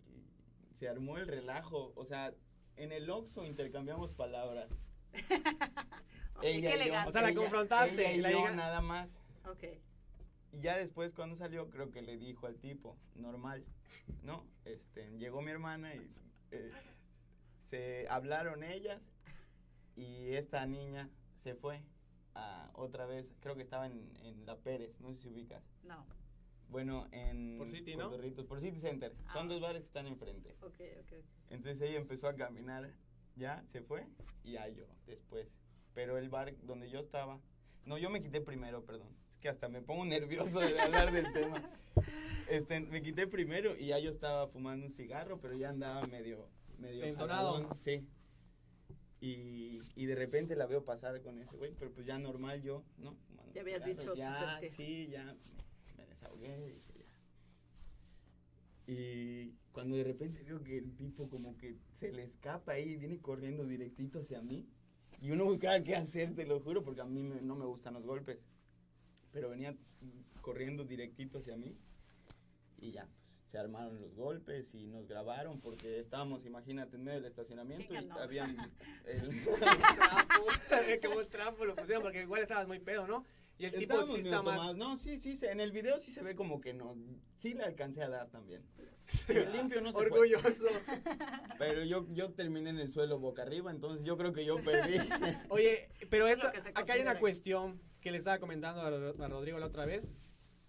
se 0.76 0.88
armó 0.88 1.18
el 1.18 1.28
relajo, 1.28 1.92
o 1.96 2.06
sea, 2.06 2.34
en 2.78 2.92
el 2.94 3.10
Oxxo 3.10 3.46
intercambiamos 3.46 4.12
palabras. 4.14 4.70
Ok, 6.36 6.46
Ella 6.46 6.70
qué 6.70 6.76
y 6.76 6.78
yo. 6.78 6.82
elegante. 6.84 7.10
O 7.10 7.12
sea, 7.12 7.22
la 7.22 7.36
confrontaste 7.36 8.02
ella 8.02 8.14
y 8.14 8.20
y 8.20 8.22
la 8.22 8.32
yo 8.32 8.38
llega- 8.38 8.56
nada 8.56 8.80
más. 8.82 9.20
Ok. 9.52 9.64
Y 10.54 10.62
ya 10.62 10.78
después 10.78 11.12
cuando 11.14 11.36
salió 11.36 11.70
creo 11.70 11.92
que 11.92 12.02
le 12.02 12.16
dijo 12.18 12.48
al 12.48 12.56
tipo, 12.56 12.96
normal, 13.16 13.66
¿no? 14.24 14.46
Este, 14.64 15.12
llegó 15.18 15.42
mi 15.42 15.52
hermana 15.52 15.94
y 15.96 16.00
eh, 16.52 16.72
se 17.70 18.08
hablaron 18.10 18.64
ellas 18.64 19.02
y 19.96 20.34
esta 20.34 20.66
niña 20.66 21.10
se 21.36 21.56
fue 21.56 21.82
a 22.36 22.70
otra 22.74 23.06
vez, 23.06 23.26
creo 23.42 23.56
que 23.56 23.64
estaba 23.64 23.88
en, 23.88 24.16
en 24.24 24.46
La 24.46 24.58
Pérez, 24.58 25.00
no 25.00 25.14
sé 25.14 25.22
si 25.24 25.28
ubicas. 25.30 25.64
No. 25.84 26.06
Bueno, 26.70 27.08
en 27.12 27.58
Por 27.58 27.70
City, 27.72 27.96
¿no? 27.96 28.10
Cotorritos, 28.10 28.46
por 28.46 28.60
City 28.62 28.80
Center. 28.80 29.12
Son 29.34 29.46
Ah. 29.46 29.50
dos 29.50 29.60
bares 29.62 29.82
que 29.82 29.88
están 29.88 30.06
enfrente. 30.08 30.56
Ok, 30.62 30.80
ok. 31.02 31.14
Entonces 31.50 31.82
ella 31.82 32.00
empezó 32.00 32.28
a 32.28 32.36
caminar, 32.36 32.92
ya 33.36 33.64
se 33.68 33.82
fue 33.82 34.06
y 34.44 34.54
ya 34.54 34.68
yo 34.70 34.86
después. 35.08 35.48
Pero 35.96 36.18
el 36.20 36.30
bar 36.30 36.56
donde 36.62 36.90
yo 36.90 37.00
estaba, 37.00 37.40
no, 37.86 37.98
yo 37.98 38.10
me 38.12 38.22
quité 38.22 38.40
primero, 38.42 38.86
perdón. 38.86 39.10
Que 39.42 39.50
hasta 39.50 39.70
me 39.70 39.82
pongo 39.82 40.06
nervioso 40.06 40.60
de 40.60 40.80
hablar 40.80 41.12
del 41.14 41.32
tema. 41.34 41.70
Este, 42.50 42.80
me 42.82 43.02
quité 43.02 43.28
primero 43.28 43.78
y 43.78 43.88
ya 43.88 44.00
yo 44.00 44.10
estaba 44.10 44.48
fumando 44.48 44.86
un 44.88 44.92
cigarro, 44.92 45.40
pero 45.40 45.56
ya 45.56 45.70
andaba 45.70 46.06
medio, 46.08 46.48
medio 46.78 47.04
Entonado. 47.06 47.78
Sí. 47.82 48.06
Y, 49.22 49.82
y 49.96 50.06
de 50.06 50.16
repente 50.16 50.56
la 50.56 50.66
veo 50.66 50.84
pasar 50.84 51.22
con 51.22 51.40
ese 51.40 51.56
güey, 51.58 51.74
pero 51.78 51.92
pues 51.92 52.06
ya 52.06 52.18
normal 52.18 52.62
yo, 52.62 52.84
¿no? 52.98 53.16
Fumando 53.28 53.54
Ya 53.54 53.62
habías 53.62 53.84
cigarro, 53.84 54.00
dicho 54.02 54.16
Ya, 54.16 54.34
sentir. 54.60 54.72
sí, 54.72 55.08
ya 55.10 55.26
me, 55.26 55.36
me 55.98 56.06
desahogué 56.08 56.68
y 56.68 56.72
dije, 56.74 56.94
ya. 57.00 58.94
Y 58.94 59.54
cuando 59.72 59.96
de 59.98 60.04
repente 60.04 60.42
veo 60.44 60.64
que 60.64 60.78
el 60.78 60.96
tipo 60.96 61.30
como 61.30 61.56
que 61.58 61.76
se 61.94 62.12
le 62.12 62.24
escapa 62.24 62.74
ahí 62.74 62.90
y 62.94 62.98
viene 62.98 63.20
corriendo 63.20 63.66
directito 63.66 64.20
hacia 64.20 64.42
mí. 64.42 64.68
Y 65.22 65.32
uno 65.32 65.46
buscaba 65.46 65.82
qué 65.84 65.96
hacer, 65.96 66.34
te 66.34 66.46
lo 66.46 66.60
juro, 66.62 66.82
porque 66.84 67.02
a 67.02 67.06
mí 67.06 67.22
me- 67.22 67.42
no 67.42 67.56
me 67.56 67.66
gustan 67.66 67.94
los 67.94 68.06
golpes. 68.06 68.40
Pero 69.32 69.50
venía 69.50 69.76
corriendo 70.42 70.84
directito 70.84 71.40
hacia 71.40 71.56
mí. 71.56 71.76
Y 72.78 72.92
ya, 72.92 73.06
pues, 73.06 73.40
se 73.46 73.58
armaron 73.58 74.00
los 74.00 74.16
golpes 74.16 74.74
y 74.74 74.88
nos 74.88 75.08
grabaron 75.08 75.60
porque 75.60 76.00
estábamos, 76.00 76.46
imagínate, 76.46 76.96
en 76.96 77.04
medio 77.04 77.22
del 77.22 77.30
estacionamiento 77.30 77.88
¿Quién 77.90 78.06
y 78.06 78.08
ganó? 78.08 78.22
habían... 78.22 78.58
el- 79.06 79.44
trapo, 79.44 81.08
como 81.08 81.26
trapo 81.26 81.66
lo 81.66 81.76
pusieron 81.76 82.04
porque 82.04 82.22
igual 82.22 82.42
estabas 82.42 82.68
muy 82.68 82.80
pedo, 82.80 83.08
¿no? 83.08 83.26
Y 83.58 83.66
el 83.66 83.74
tipo 83.74 84.08
sí 84.08 84.22
está 84.22 84.42
más... 84.42 84.56
tomados. 84.56 84.78
No, 84.78 84.98
sí, 84.98 85.20
sí, 85.20 85.36
se- 85.36 85.52
en 85.52 85.60
el 85.60 85.74
video 85.74 86.00
sí 86.00 86.12
se 86.14 86.24
ve 86.24 86.34
como 86.36 86.62
que 86.62 86.74
no. 86.74 86.96
Sí 87.38 87.54
le 87.54 87.66
alcancé 87.66 88.02
a 88.02 88.08
dar 88.08 88.30
también. 88.30 88.64
Sí, 89.28 89.34
limpio 89.52 89.82
no 89.82 89.90
se 89.90 89.94
fue. 89.98 90.06
Orgulloso. 90.06 90.66
Pero 91.58 91.84
yo, 91.84 92.08
yo 92.12 92.32
terminé 92.32 92.70
en 92.70 92.80
el 92.80 92.94
suelo 92.94 93.20
boca 93.20 93.42
arriba, 93.42 93.72
entonces 93.72 94.06
yo 94.06 94.16
creo 94.18 94.32
que 94.32 94.46
yo 94.46 94.64
perdí. 94.64 94.98
Oye, 95.50 95.90
pero 96.10 96.28
es 96.28 96.38
esto, 96.38 96.48
acá 96.76 96.94
hay 96.94 97.02
una 97.02 97.20
cuestión 97.20 97.82
que 98.02 98.12
le 98.12 98.18
estaba 98.18 98.40
comentando 98.40 98.82
a, 98.82 98.88
a 98.88 99.28
Rodrigo 99.28 99.60
la 99.60 99.68
otra 99.68 99.86
vez. 99.86 100.12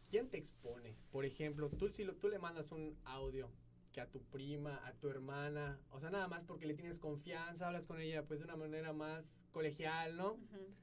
¿Quién 0.08 0.28
te 0.28 0.36
expone? 0.38 0.96
Por 1.12 1.24
ejemplo, 1.24 1.70
tú, 1.70 1.88
si 1.88 2.04
lo- 2.04 2.16
tú 2.16 2.28
le 2.28 2.38
mandas 2.38 2.72
un 2.72 2.98
audio 3.04 3.48
que 3.92 4.00
a 4.00 4.06
tu 4.08 4.20
prima, 4.22 4.80
a 4.86 4.92
tu 4.94 5.08
hermana, 5.08 5.78
o 5.90 6.00
sea, 6.00 6.10
nada 6.10 6.28
más 6.28 6.44
porque 6.44 6.66
le 6.66 6.74
tienes 6.74 6.98
confianza, 6.98 7.66
hablas 7.68 7.86
con 7.86 8.00
ella 8.00 8.24
pues 8.24 8.40
de 8.40 8.44
una 8.44 8.56
manera 8.56 8.92
más 8.92 9.36
colegial, 9.52 10.16
¿no? 10.16 10.32
Ujú. 10.32 10.74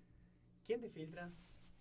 ¿Quién 0.65 0.81
te 0.81 0.89
filtra? 0.89 1.31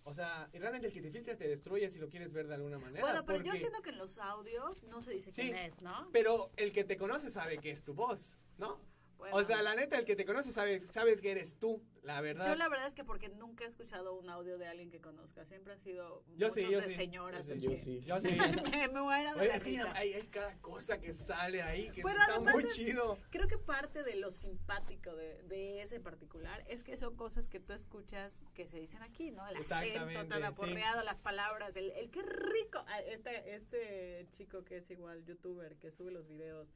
O 0.05 0.15
sea, 0.15 0.49
y 0.53 0.59
realmente 0.59 0.87
el 0.87 0.93
que 0.93 1.03
te 1.03 1.11
filtra 1.11 1.37
te 1.37 1.49
destruye 1.49 1.91
si 1.91 1.99
lo 1.99 2.09
quieres 2.09 2.33
ver 2.33 2.47
de 2.47 2.55
alguna 2.55 2.79
manera. 2.79 3.01
Bueno, 3.03 3.25
pero 3.25 3.39
yo 3.39 3.45
porque- 3.47 3.59
siento 3.59 3.83
que 3.83 3.91
en 3.91 3.99
los 3.99 4.19
audios 4.19 4.85
no 4.85 5.01
se 5.01 5.13
dice 5.13 5.33
Sí. 5.33 5.43
quién 5.43 5.57
es, 5.57 5.81
¿no? 5.83 6.09
Pero 6.13 6.51
el 6.57 6.73
que 6.73 6.85
te 6.85 6.97
conoce 6.97 7.29
sabe 7.31 7.59
que 7.59 7.71
es 7.73 7.83
tu 7.83 7.93
voz, 7.95 8.39
¿no? 8.59 8.81
Bueno, 9.19 9.35
O 9.37 9.43
sea, 9.45 9.63
la 9.63 9.75
neta, 9.75 9.99
el 9.99 10.05
que 10.05 10.15
te 10.15 10.25
conoce 10.27 10.53
sabe, 10.53 10.79
sabes 10.81 11.21
que 11.21 11.31
eres 11.31 11.57
tú, 11.59 11.83
la 12.03 12.21
verdad. 12.21 12.47
Yo 12.49 12.55
la 12.55 12.69
verdad 12.69 12.87
es 12.87 12.95
que 12.95 13.03
porque 13.03 13.29
nunca 13.31 13.65
he 13.65 13.67
escuchado 13.67 14.15
un 14.15 14.29
audio 14.29 14.59
de 14.59 14.67
alguien 14.67 14.91
que 14.91 15.01
conozca. 15.01 15.45
Siempre 15.47 15.73
han 15.73 15.79
sido 15.79 16.23
Yo 16.37 16.49
muchos 16.49 16.55
sí, 16.55 16.71
yo 16.71 16.81
de 16.81 16.89
sí. 16.89 16.95
señoras. 16.95 17.47
Yo 17.47 17.55
así. 17.55 17.63
Yo 17.63 17.79
sí. 17.79 18.01
Yo 18.05 18.21
sí. 18.21 18.29
me, 18.71 18.89
me 18.89 19.01
muero 19.01 19.33
de 19.35 19.41
Oye, 19.41 19.49
la 19.49 19.57
es 19.57 19.63
que 19.65 19.71
risa. 19.71 19.93
hay, 19.97 20.13
hay 20.13 20.27
cada 20.29 20.55
cosa 20.61 21.01
que 21.01 21.15
sale 21.15 21.63
ahí 21.63 21.91
que 21.91 22.03
Pero 22.03 22.19
está 22.21 22.41
muy 22.41 22.63
es- 22.63 22.75
chido. 22.75 23.19
Creo 23.31 23.49
que 23.49 23.59
parte 23.59 24.03
de 24.03 24.17
lo 24.17 24.31
simpático 24.31 25.17
de, 25.17 25.43
de 25.45 25.83
ese 25.83 25.97
en 25.97 26.03
particular 26.03 26.63
es 26.69 26.83
que 26.85 26.97
son 26.97 27.17
cosas 27.17 27.49
que 27.49 27.59
tú 27.59 27.73
escuchas 27.73 28.43
que 28.55 28.67
se 28.67 28.79
dicen 28.79 29.03
aquí, 29.03 29.31
¿no? 29.31 29.47
El 29.49 29.57
acento 29.57 30.27
tan 30.29 30.41
sí. 30.41 30.47
aporreado, 30.47 31.03
las 31.05 31.21
palabras, 31.21 31.75
el, 31.77 31.91
el 31.93 32.11
qué 32.11 32.23
rico. 32.23 32.85
Ah, 32.87 33.01
Este, 33.01 33.55
este 33.55 34.27
chico 34.31 34.63
que 34.65 34.77
es 34.77 34.91
igual 34.91 35.25
youtuber, 35.25 35.77
que 35.79 35.91
sube 35.91 36.11
los 36.13 36.29
videos 36.29 36.75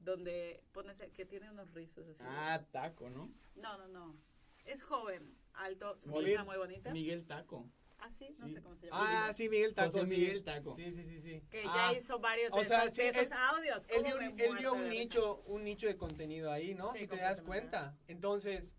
donde 0.00 0.62
pones 0.72 1.00
que 1.14 1.24
tiene 1.26 1.50
unos 1.50 1.72
rizos 1.72 2.08
así. 2.08 2.22
Ah, 2.26 2.64
Taco, 2.72 3.08
¿no? 3.10 3.30
No, 3.54 3.78
no, 3.78 3.86
no. 3.88 4.16
Es 4.64 4.82
joven, 4.82 5.36
alto, 5.54 5.96
su 5.98 6.08
Miguel- 6.08 6.24
camisa 6.36 6.44
muy 6.44 6.56
bonita. 6.56 6.90
Miguel 6.90 7.26
Taco. 7.26 7.70
Ah, 7.98 8.10
sí, 8.10 8.34
no 8.38 8.48
sí. 8.48 8.54
sé 8.54 8.62
cómo 8.62 8.76
se 8.76 8.86
llama. 8.86 9.28
Ah, 9.28 9.32
sí, 9.34 9.48
Miguel 9.50 9.74
Taco. 9.74 9.90
José 9.92 10.06
sí. 10.06 10.12
Miguel 10.20 10.42
Taco. 10.42 10.74
Sí, 10.76 10.90
sí, 10.92 11.04
sí, 11.04 11.18
sí. 11.18 11.42
Que 11.50 11.62
Ah, 11.66 11.90
ya 11.92 11.98
hizo 11.98 12.18
varios 12.18 12.50
de, 12.50 12.58
o 12.58 12.64
sea, 12.64 12.84
esos, 12.84 12.96
sí, 12.96 13.02
de 13.02 13.08
esos 13.10 13.26
él- 13.26 13.32
audios. 13.34 13.86
Él 13.88 13.96
¿Cómo 13.96 14.04
vio, 14.08 14.16
me 14.16 14.70
un- 14.70 14.84
él 14.86 14.90
nicho, 14.90 15.42
un 15.46 15.64
nicho 15.64 15.86
de 15.86 15.96
contenido 15.98 16.50
ahí, 16.50 16.74
¿no? 16.74 16.92
Sí, 16.92 17.00
si 17.00 17.06
te 17.06 17.16
das 17.16 17.42
cuenta. 17.42 17.98
Entonces, 18.08 18.74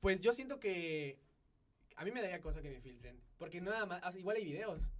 pues 0.00 0.20
yo 0.20 0.32
siento 0.32 0.60
que 0.60 1.18
a 1.96 2.04
mí 2.04 2.12
me 2.12 2.22
daría 2.22 2.40
cosa 2.40 2.62
que 2.62 2.70
me 2.70 2.80
filtren. 2.80 3.20
Porque 3.36 3.60
nada 3.60 3.84
más, 3.86 4.14
igual 4.16 4.36
hay 4.36 4.44
videos. 4.44 4.92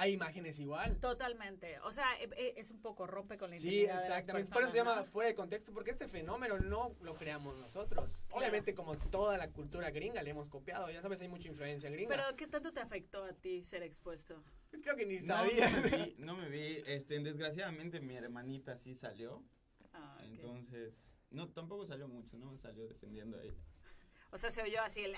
Hay 0.00 0.12
imágenes 0.12 0.58
igual. 0.60 0.96
Totalmente. 1.00 1.80
O 1.80 1.90
sea, 1.90 2.06
e- 2.20 2.30
e- 2.36 2.54
es 2.56 2.70
un 2.70 2.80
poco 2.80 3.06
rompe 3.06 3.36
con 3.36 3.50
la 3.50 3.58
Sí, 3.58 3.66
intimidad 3.66 3.94
de 4.02 4.08
las 4.08 4.18
exactamente. 4.20 4.52
Por 4.52 4.62
eso 4.62 4.70
se 4.70 4.78
llama 4.78 4.94
¿no? 4.96 5.04
fuera 5.04 5.28
de 5.28 5.34
contexto, 5.34 5.72
porque 5.72 5.90
este 5.90 6.06
fenómeno 6.06 6.58
no 6.60 6.94
lo 7.00 7.16
creamos 7.16 7.56
nosotros. 7.56 8.18
Claro. 8.28 8.38
Obviamente, 8.38 8.74
como 8.74 8.96
toda 8.96 9.36
la 9.36 9.50
cultura 9.50 9.90
gringa, 9.90 10.22
le 10.22 10.30
hemos 10.30 10.48
copiado. 10.48 10.88
Ya 10.90 11.02
sabes, 11.02 11.20
hay 11.20 11.28
mucha 11.28 11.48
influencia 11.48 11.90
gringa. 11.90 12.10
Pero, 12.10 12.36
¿qué 12.36 12.46
tanto 12.46 12.72
te 12.72 12.78
afectó 12.80 13.24
a 13.24 13.32
ti 13.32 13.64
ser 13.64 13.82
expuesto? 13.82 14.42
pues 14.70 14.82
creo 14.82 14.96
que 14.96 15.06
ni 15.06 15.18
No, 15.20 15.34
sabía. 15.34 15.68
no 15.70 15.80
me 15.82 15.88
vi, 15.90 16.14
no 16.18 16.36
me 16.36 16.48
vi. 16.48 16.82
Este, 16.86 17.18
desgraciadamente 17.18 18.00
mi 18.00 18.14
hermanita 18.16 18.76
sí 18.76 18.94
salió. 18.94 19.42
Ah. 19.92 20.18
Entonces, 20.22 20.94
no, 21.30 21.48
tampoco 21.48 21.86
salió 21.86 22.06
mucho, 22.06 22.36
¿no? 22.38 22.56
Salió 22.58 22.86
defendiendo 22.86 23.38
a 23.38 23.42
ella. 23.42 23.54
O 24.30 24.38
sea, 24.38 24.50
se 24.50 24.62
oyó 24.62 24.80
así 24.82 25.04
el... 25.04 25.14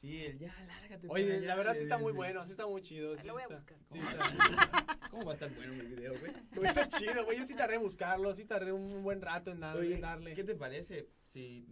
Sí, 0.00 0.24
el 0.24 0.38
ya, 0.38 0.54
lárgate. 0.66 1.08
Oye, 1.10 1.34
allá, 1.36 1.46
la 1.48 1.54
verdad 1.56 1.74
sí 1.74 1.82
está 1.82 1.98
muy 1.98 2.12
bueno, 2.14 2.42
sí 2.46 2.52
está 2.52 2.66
muy 2.66 2.80
chido. 2.80 3.16
sí 3.18 3.26
Lo 3.26 3.34
voy 3.34 3.42
a 3.42 3.44
está- 3.44 3.54
buscar. 3.56 3.78
sí 3.90 3.98
está- 3.98 4.98
¿Cómo 5.10 5.24
va 5.26 5.32
a 5.32 5.34
estar 5.34 5.54
bueno 5.54 5.74
el 5.74 5.88
video, 5.88 6.18
güey? 6.18 6.32
Güey, 6.54 6.70
está 6.86 6.88
chido, 6.88 7.24
güey. 7.26 7.36
Yo 7.38 7.44
sí 7.44 7.54
tardé 7.54 7.74
en 7.74 7.82
buscarlo, 7.82 8.34
sí 8.34 8.46
tardé 8.46 8.72
un 8.72 9.02
buen 9.02 9.20
rato 9.20 9.50
en 9.50 9.60
darle. 9.60 9.80
Oye, 9.82 9.94
en 9.96 10.00
darle. 10.00 10.32
¿qué 10.34 10.42
te 10.44 10.54
parece 10.54 11.10
si 11.26 11.66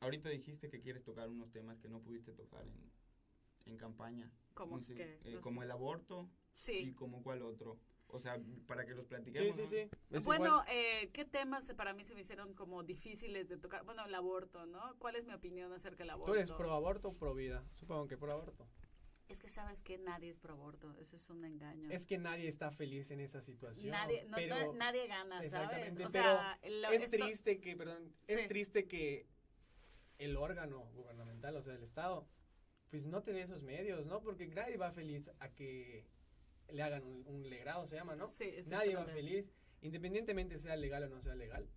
ahorita 0.00 0.28
dijiste 0.28 0.70
que 0.70 0.80
quieres 0.80 1.02
tocar 1.02 1.28
unos 1.28 1.50
temas 1.50 1.78
que 1.80 1.88
no 1.88 2.00
pudiste 2.00 2.32
tocar 2.32 2.62
en, 2.64 3.72
en 3.72 3.76
campaña? 3.76 4.30
Como 4.52 4.78
No 4.78 4.84
sé, 4.84 4.94
que, 4.94 5.20
eh, 5.24 5.32
no 5.34 5.40
como 5.40 5.60
sé. 5.62 5.64
el 5.64 5.70
aborto 5.72 6.30
y 6.52 6.56
Sí. 6.56 6.92
como 6.94 7.24
cuál 7.24 7.42
otro. 7.42 7.80
O 8.14 8.20
sea, 8.20 8.38
para 8.68 8.86
que 8.86 8.92
los 8.94 9.06
Sí, 9.06 9.08
platiquemos. 9.08 9.56
sí, 9.56 9.62
¿no? 9.62 9.68
sí. 9.68 9.88
Es 10.10 10.24
Bueno, 10.24 10.62
eh, 10.70 11.10
¿qué 11.12 11.24
temas 11.24 11.72
para 11.74 11.92
mí 11.94 12.04
se 12.04 12.14
me 12.14 12.20
hicieron 12.20 12.54
como 12.54 12.84
difíciles 12.84 13.48
de 13.48 13.56
tocar? 13.56 13.84
Bueno, 13.84 14.04
el 14.06 14.14
aborto, 14.14 14.66
¿no? 14.66 14.96
¿Cuál 15.00 15.16
es 15.16 15.26
mi 15.26 15.32
opinión 15.34 15.72
acerca 15.72 16.04
del 16.04 16.10
aborto? 16.10 16.30
¿Tú 16.32 16.36
eres 16.38 16.52
pro 16.52 16.72
aborto 16.72 17.08
o 17.08 17.14
pro 17.14 17.34
vida? 17.34 17.64
Supongo 17.72 18.06
que 18.06 18.16
pro 18.16 18.32
aborto. 18.32 18.68
Es 19.26 19.40
que 19.40 19.48
sabes 19.48 19.82
que 19.82 19.98
nadie 19.98 20.30
es 20.30 20.38
pro 20.38 20.52
aborto, 20.52 20.94
eso 21.00 21.16
es 21.16 21.28
un 21.28 21.44
engaño. 21.44 21.90
Es 21.90 22.06
que 22.06 22.18
nadie 22.18 22.46
está 22.46 22.70
feliz 22.70 23.10
en 23.10 23.18
esa 23.18 23.40
situación. 23.40 23.90
nadie, 23.90 24.24
no- 24.26 24.36
pero 24.36 24.54
no- 24.54 24.72
nadie 24.74 25.08
gana, 25.08 25.42
¿sabes? 25.42 25.88
Exactamente, 25.88 26.04
O 26.04 26.08
sea, 26.08 26.60
lo- 26.62 26.90
es 26.90 27.02
esto- 27.02 27.16
triste 27.16 27.58
que, 27.60 27.74
perdón, 27.76 28.12
Sí. 28.28 28.34
es 28.34 28.46
triste 28.48 28.86
que 28.86 29.26
el 30.18 30.36
órgano 30.36 30.78
gubernamental, 30.94 31.56
o 31.56 31.62
sea, 31.62 31.74
el 31.74 31.82
Estado, 31.82 32.28
pues 32.90 33.06
no 33.06 33.24
te 33.24 33.32
dé 33.32 33.42
esos 33.42 33.62
medios, 33.62 34.06
¿no? 34.06 34.20
Porque 34.20 34.46
nadie 34.46 34.76
va 34.76 34.92
feliz 34.92 35.28
a 35.40 35.48
que 35.48 36.06
le 36.70 36.82
hagan 36.82 37.02
un, 37.04 37.26
un 37.26 37.48
legrado, 37.48 37.86
se 37.86 37.96
llama, 37.96 38.16
¿no? 38.16 38.26
Sí, 38.28 38.52
Nadie 38.66 38.96
va 38.96 39.04
feliz, 39.06 39.46
independientemente 39.82 40.58
sea 40.58 40.76
legal 40.76 41.04
o 41.04 41.08
no 41.08 41.20
sea 41.20 41.34
legal. 41.34 41.68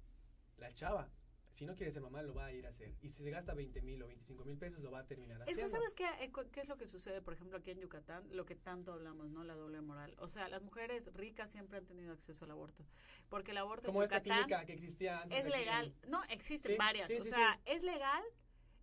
La 0.58 0.74
chava, 0.74 1.10
si 1.52 1.66
no 1.66 1.76
quiere 1.76 1.92
ser 1.92 2.02
mamá, 2.02 2.22
lo 2.22 2.34
va 2.34 2.46
a 2.46 2.54
ir 2.54 2.66
a 2.66 2.70
hacer. 2.70 2.94
Y 3.02 3.10
si 3.10 3.24
se 3.24 3.30
gasta 3.32 3.54
20 3.54 3.82
mil 3.82 4.02
o 4.04 4.08
25 4.08 4.46
mil 4.46 4.58
pesos, 4.58 4.82
lo 4.82 4.92
va 4.92 5.00
a 5.00 5.08
terminar 5.08 5.38
Es 5.42 5.54
haciendo. 5.54 5.64
que, 5.64 5.70
¿sabes 5.70 5.94
qué, 5.94 6.06
Eh, 6.26 6.32
qué 6.52 6.62
es 6.62 6.68
lo 6.68 6.78
que 6.78 6.88
sucede, 6.88 7.22
por 7.22 7.34
ejemplo, 7.34 7.58
aquí 7.58 7.72
en 7.72 7.80
Yucatán? 7.80 8.28
Lo 8.36 8.46
que 8.46 8.56
tanto 8.56 8.94
hablamos, 8.94 9.30
¿no? 9.32 9.44
La 9.44 9.56
doble 9.56 9.82
moral. 9.82 10.16
O 10.20 10.30
sea, 10.30 10.48
las 10.50 10.62
mujeres 10.64 11.04
ricas 11.14 11.52
siempre 11.52 11.78
han 11.80 11.86
tenido 11.86 12.12
acceso 12.14 12.46
al 12.46 12.52
aborto. 12.52 12.86
Porque 13.30 13.52
el 13.52 13.58
aborto 13.58 13.88
Como 13.88 14.00
en 14.02 14.06
esta 14.06 14.18
Yucatán 14.20 14.44
clínica 14.46 14.66
que 14.66 14.74
existía 14.74 15.22
antes. 15.22 15.40
es 15.40 15.46
en- 15.46 15.52
legal. 15.60 15.96
No, 16.08 16.24
existen 16.26 16.72
Sí, 16.74 16.78
varias. 16.78 17.08
sí, 17.10 17.18
o 17.20 17.24
sea, 17.26 17.60
es 17.66 17.84
legal, 17.84 18.24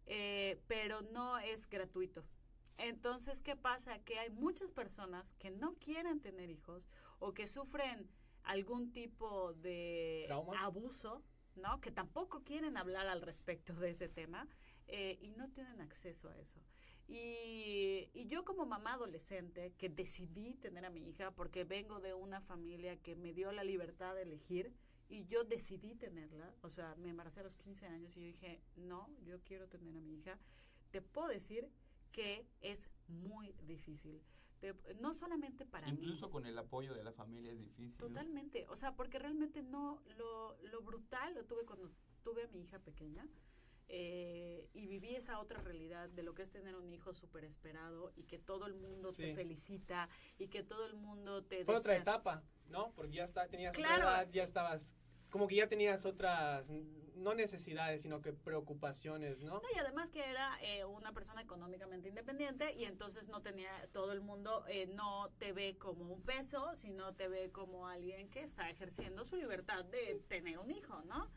eh, 0.06 0.60
pero 0.66 1.00
no 1.02 1.38
es 1.38 1.68
gratuito. 1.68 2.24
Entonces, 2.78 3.40
¿qué 3.40 3.56
pasa? 3.56 3.98
Que 4.00 4.18
hay 4.18 4.30
muchas 4.30 4.72
personas 4.72 5.34
que 5.34 5.50
no 5.50 5.74
quieren 5.74 6.20
tener 6.20 6.50
hijos 6.50 6.88
o 7.18 7.32
que 7.32 7.46
sufren 7.46 8.08
algún 8.42 8.92
tipo 8.92 9.54
de 9.54 10.24
¿Trauma? 10.26 10.60
abuso, 10.64 11.22
¿no? 11.56 11.80
Que 11.80 11.90
tampoco 11.90 12.42
quieren 12.42 12.76
hablar 12.76 13.06
al 13.06 13.22
respecto 13.22 13.74
de 13.74 13.90
ese 13.90 14.08
tema 14.08 14.48
eh, 14.86 15.18
y 15.20 15.30
no 15.32 15.48
tienen 15.50 15.80
acceso 15.80 16.28
a 16.28 16.38
eso. 16.38 16.60
Y, 17.06 18.08
y 18.14 18.26
yo 18.26 18.44
como 18.44 18.64
mamá 18.64 18.94
adolescente 18.94 19.74
que 19.76 19.88
decidí 19.88 20.54
tener 20.54 20.84
a 20.84 20.90
mi 20.90 21.06
hija 21.08 21.30
porque 21.32 21.64
vengo 21.64 22.00
de 22.00 22.14
una 22.14 22.40
familia 22.40 22.96
que 22.96 23.14
me 23.14 23.34
dio 23.34 23.52
la 23.52 23.62
libertad 23.62 24.14
de 24.14 24.22
elegir 24.22 24.72
y 25.08 25.26
yo 25.26 25.44
decidí 25.44 25.94
tenerla, 25.94 26.54
o 26.62 26.70
sea, 26.70 26.94
me 26.96 27.10
embaracé 27.10 27.40
a 27.40 27.42
los 27.44 27.56
15 27.56 27.86
años 27.86 28.16
y 28.16 28.20
yo 28.20 28.26
dije, 28.26 28.62
no, 28.76 29.10
yo 29.22 29.38
quiero 29.42 29.68
tener 29.68 29.94
a 29.96 30.00
mi 30.00 30.14
hija, 30.16 30.38
te 30.90 31.02
puedo 31.02 31.28
decir 31.28 31.70
que 32.14 32.46
es 32.60 32.88
muy 33.08 33.52
difícil. 33.64 34.22
Te- 34.60 34.72
no 35.00 35.12
solamente 35.12 35.66
para 35.66 35.88
mí. 35.88 35.98
Incluso 35.98 36.30
con 36.30 36.46
el 36.46 36.56
apoyo 36.56 36.94
de 36.94 37.02
la 37.02 37.12
familia 37.12 37.50
es 37.52 37.58
difícil. 37.58 37.90
¿no? 37.90 38.06
Totalmente, 38.06 38.66
o 38.68 38.76
sea, 38.76 38.94
porque 38.94 39.18
realmente 39.18 39.62
no, 39.62 40.00
lo, 40.16 40.56
lo 40.62 40.80
brutal 40.80 41.34
lo 41.34 41.44
tuve 41.44 41.64
cuando 41.66 41.90
tuve 42.22 42.44
a 42.44 42.48
mi 42.48 42.62
hija 42.62 42.78
pequeña 42.78 43.26
eh, 43.88 44.68
y 44.72 44.86
viví 44.86 45.14
esa 45.16 45.40
otra 45.40 45.60
realidad 45.60 46.08
de 46.08 46.22
lo 46.22 46.34
que 46.34 46.42
es 46.42 46.50
tener 46.52 46.76
un 46.76 46.90
hijo 46.92 47.12
súper 47.12 47.44
esperado 47.44 48.12
y 48.16 48.22
que 48.22 48.38
todo 48.38 48.66
el 48.66 48.74
mundo 48.74 49.12
te 49.12 49.34
felicita 49.34 50.08
y 50.38 50.46
que 50.48 50.62
todo 50.62 50.86
el 50.86 50.94
mundo 50.94 51.42
te 51.44 51.64
Fue 51.64 51.76
otra 51.76 51.96
etapa, 51.96 52.42
¿no? 52.68 52.92
Porque 52.94 53.16
ya 53.16 53.24
está, 53.24 53.48
tenías 53.48 53.76
otra 53.76 53.88
Claro. 53.88 54.04
edad, 54.04 54.30
ya 54.30 54.44
estabas, 54.44 54.96
como 55.30 55.48
que 55.48 55.56
ya 55.56 55.68
tenías 55.68 56.06
otras, 56.06 56.70
no 57.16 57.34
necesidades, 57.34 58.02
sino 58.02 58.20
que 58.20 58.32
preocupaciones, 58.32 59.40
¿no? 59.40 59.54
No, 59.54 59.62
y 59.74 59.78
además 59.78 60.10
que 60.10 60.28
era 60.28 60.50
eh, 60.62 60.84
una 60.84 61.12
persona 61.12 61.42
económicamente 61.42 62.08
independiente 62.08 62.72
y 62.74 62.84
entonces 62.84 63.28
no 63.28 63.42
tenía 63.42 63.70
todo 63.92 64.12
el 64.12 64.20
mundo 64.20 64.64
eh, 64.68 64.86
no 64.86 65.30
te 65.38 65.52
ve 65.52 65.76
como 65.78 66.12
un 66.12 66.22
peso, 66.22 66.74
sino 66.74 67.14
te 67.14 67.28
ve 67.28 67.50
como 67.50 67.88
alguien 67.88 68.30
que 68.30 68.40
está 68.40 68.70
ejerciendo 68.70 69.24
su 69.24 69.36
libertad 69.36 69.84
de 69.84 70.22
tener 70.28 70.58
un 70.58 70.70
hijo, 70.70 71.02
¿no? 71.02 71.30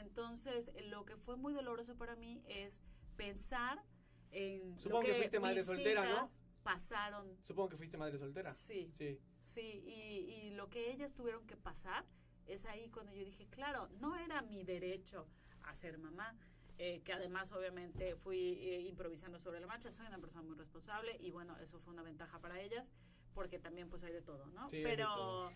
Entonces, 0.00 0.72
lo 0.86 1.04
que 1.04 1.16
fue 1.16 1.36
muy 1.36 1.52
doloroso 1.52 1.96
para 1.96 2.16
mí 2.16 2.42
es 2.48 2.82
pensar 3.16 3.82
en 4.30 4.78
Supongo 4.78 5.02
lo 5.02 5.06
que 5.06 5.12
que, 5.12 5.18
fuiste 5.18 5.40
madre 5.40 5.62
soltera, 5.62 6.04
¿no? 6.04 6.28
pasaron, 6.62 7.38
Supongo 7.42 7.68
que 7.68 7.76
fuiste 7.76 7.96
madre 7.96 8.18
soltera. 8.18 8.50
sí, 8.50 8.90
Sí. 8.92 9.20
Sí, 9.38 9.82
y, 9.86 10.46
y 10.46 10.50
lo 10.52 10.70
que 10.70 10.90
ellas 10.90 11.12
tuvieron 11.12 11.46
que 11.46 11.56
pasar 11.56 12.06
es 12.46 12.64
ahí 12.66 12.88
cuando 12.90 13.12
yo 13.12 13.24
dije, 13.24 13.46
claro, 13.48 13.88
no 14.00 14.16
era 14.16 14.42
mi 14.42 14.62
derecho 14.64 15.26
a 15.62 15.74
ser 15.74 15.98
mamá, 15.98 16.36
eh, 16.78 17.02
que 17.04 17.12
además 17.12 17.52
obviamente 17.52 18.16
fui 18.16 18.58
eh, 18.60 18.80
improvisando 18.82 19.38
sobre 19.38 19.60
la 19.60 19.66
marcha, 19.66 19.90
soy 19.90 20.06
una 20.06 20.18
persona 20.18 20.42
muy 20.42 20.56
responsable 20.56 21.16
y 21.20 21.30
bueno, 21.30 21.56
eso 21.58 21.78
fue 21.80 21.92
una 21.92 22.02
ventaja 22.02 22.40
para 22.40 22.60
ellas, 22.60 22.90
porque 23.32 23.58
también 23.58 23.88
pues 23.88 24.02
hay 24.04 24.12
de 24.12 24.22
todo, 24.22 24.46
¿no? 24.48 24.68
Sí, 24.70 24.80
pero, 24.82 25.06
todo. 25.14 25.52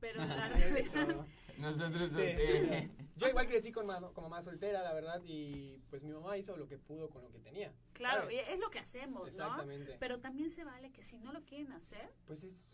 pero 0.00 0.24
la 0.24 0.48
realidad... 0.48 1.26
Nosotros 1.58 2.08
Sí. 2.08 2.22
eh, 2.22 2.90
Yo 3.16 3.28
igual 3.28 3.46
crecí 3.48 3.70
con 3.70 3.84
ma- 3.86 4.00
como 4.14 4.30
mamá 4.30 4.40
soltera, 4.40 4.80
la 4.82 4.94
verdad, 4.94 5.20
y 5.26 5.76
pues 5.90 6.02
mi 6.04 6.10
mamá 6.12 6.38
hizo 6.38 6.56
lo 6.56 6.66
que 6.66 6.78
pudo 6.78 7.10
con 7.10 7.22
lo 7.22 7.30
que 7.30 7.38
tenía. 7.38 7.74
Claro, 7.92 8.22
¿sabes? 8.22 8.36
y 8.48 8.52
es 8.52 8.60
lo 8.60 8.70
que 8.70 8.78
hacemos, 8.78 9.22
¿no? 9.24 9.44
Exactamente. 9.44 9.96
Pero 10.00 10.20
también 10.20 10.48
se 10.48 10.64
vale 10.64 10.90
que 10.90 11.02
si 11.02 11.18
no 11.18 11.32
lo 11.32 11.44
quieren 11.44 11.72
hacer, 11.72 12.14
Pues 12.24 12.44
es 12.44 12.64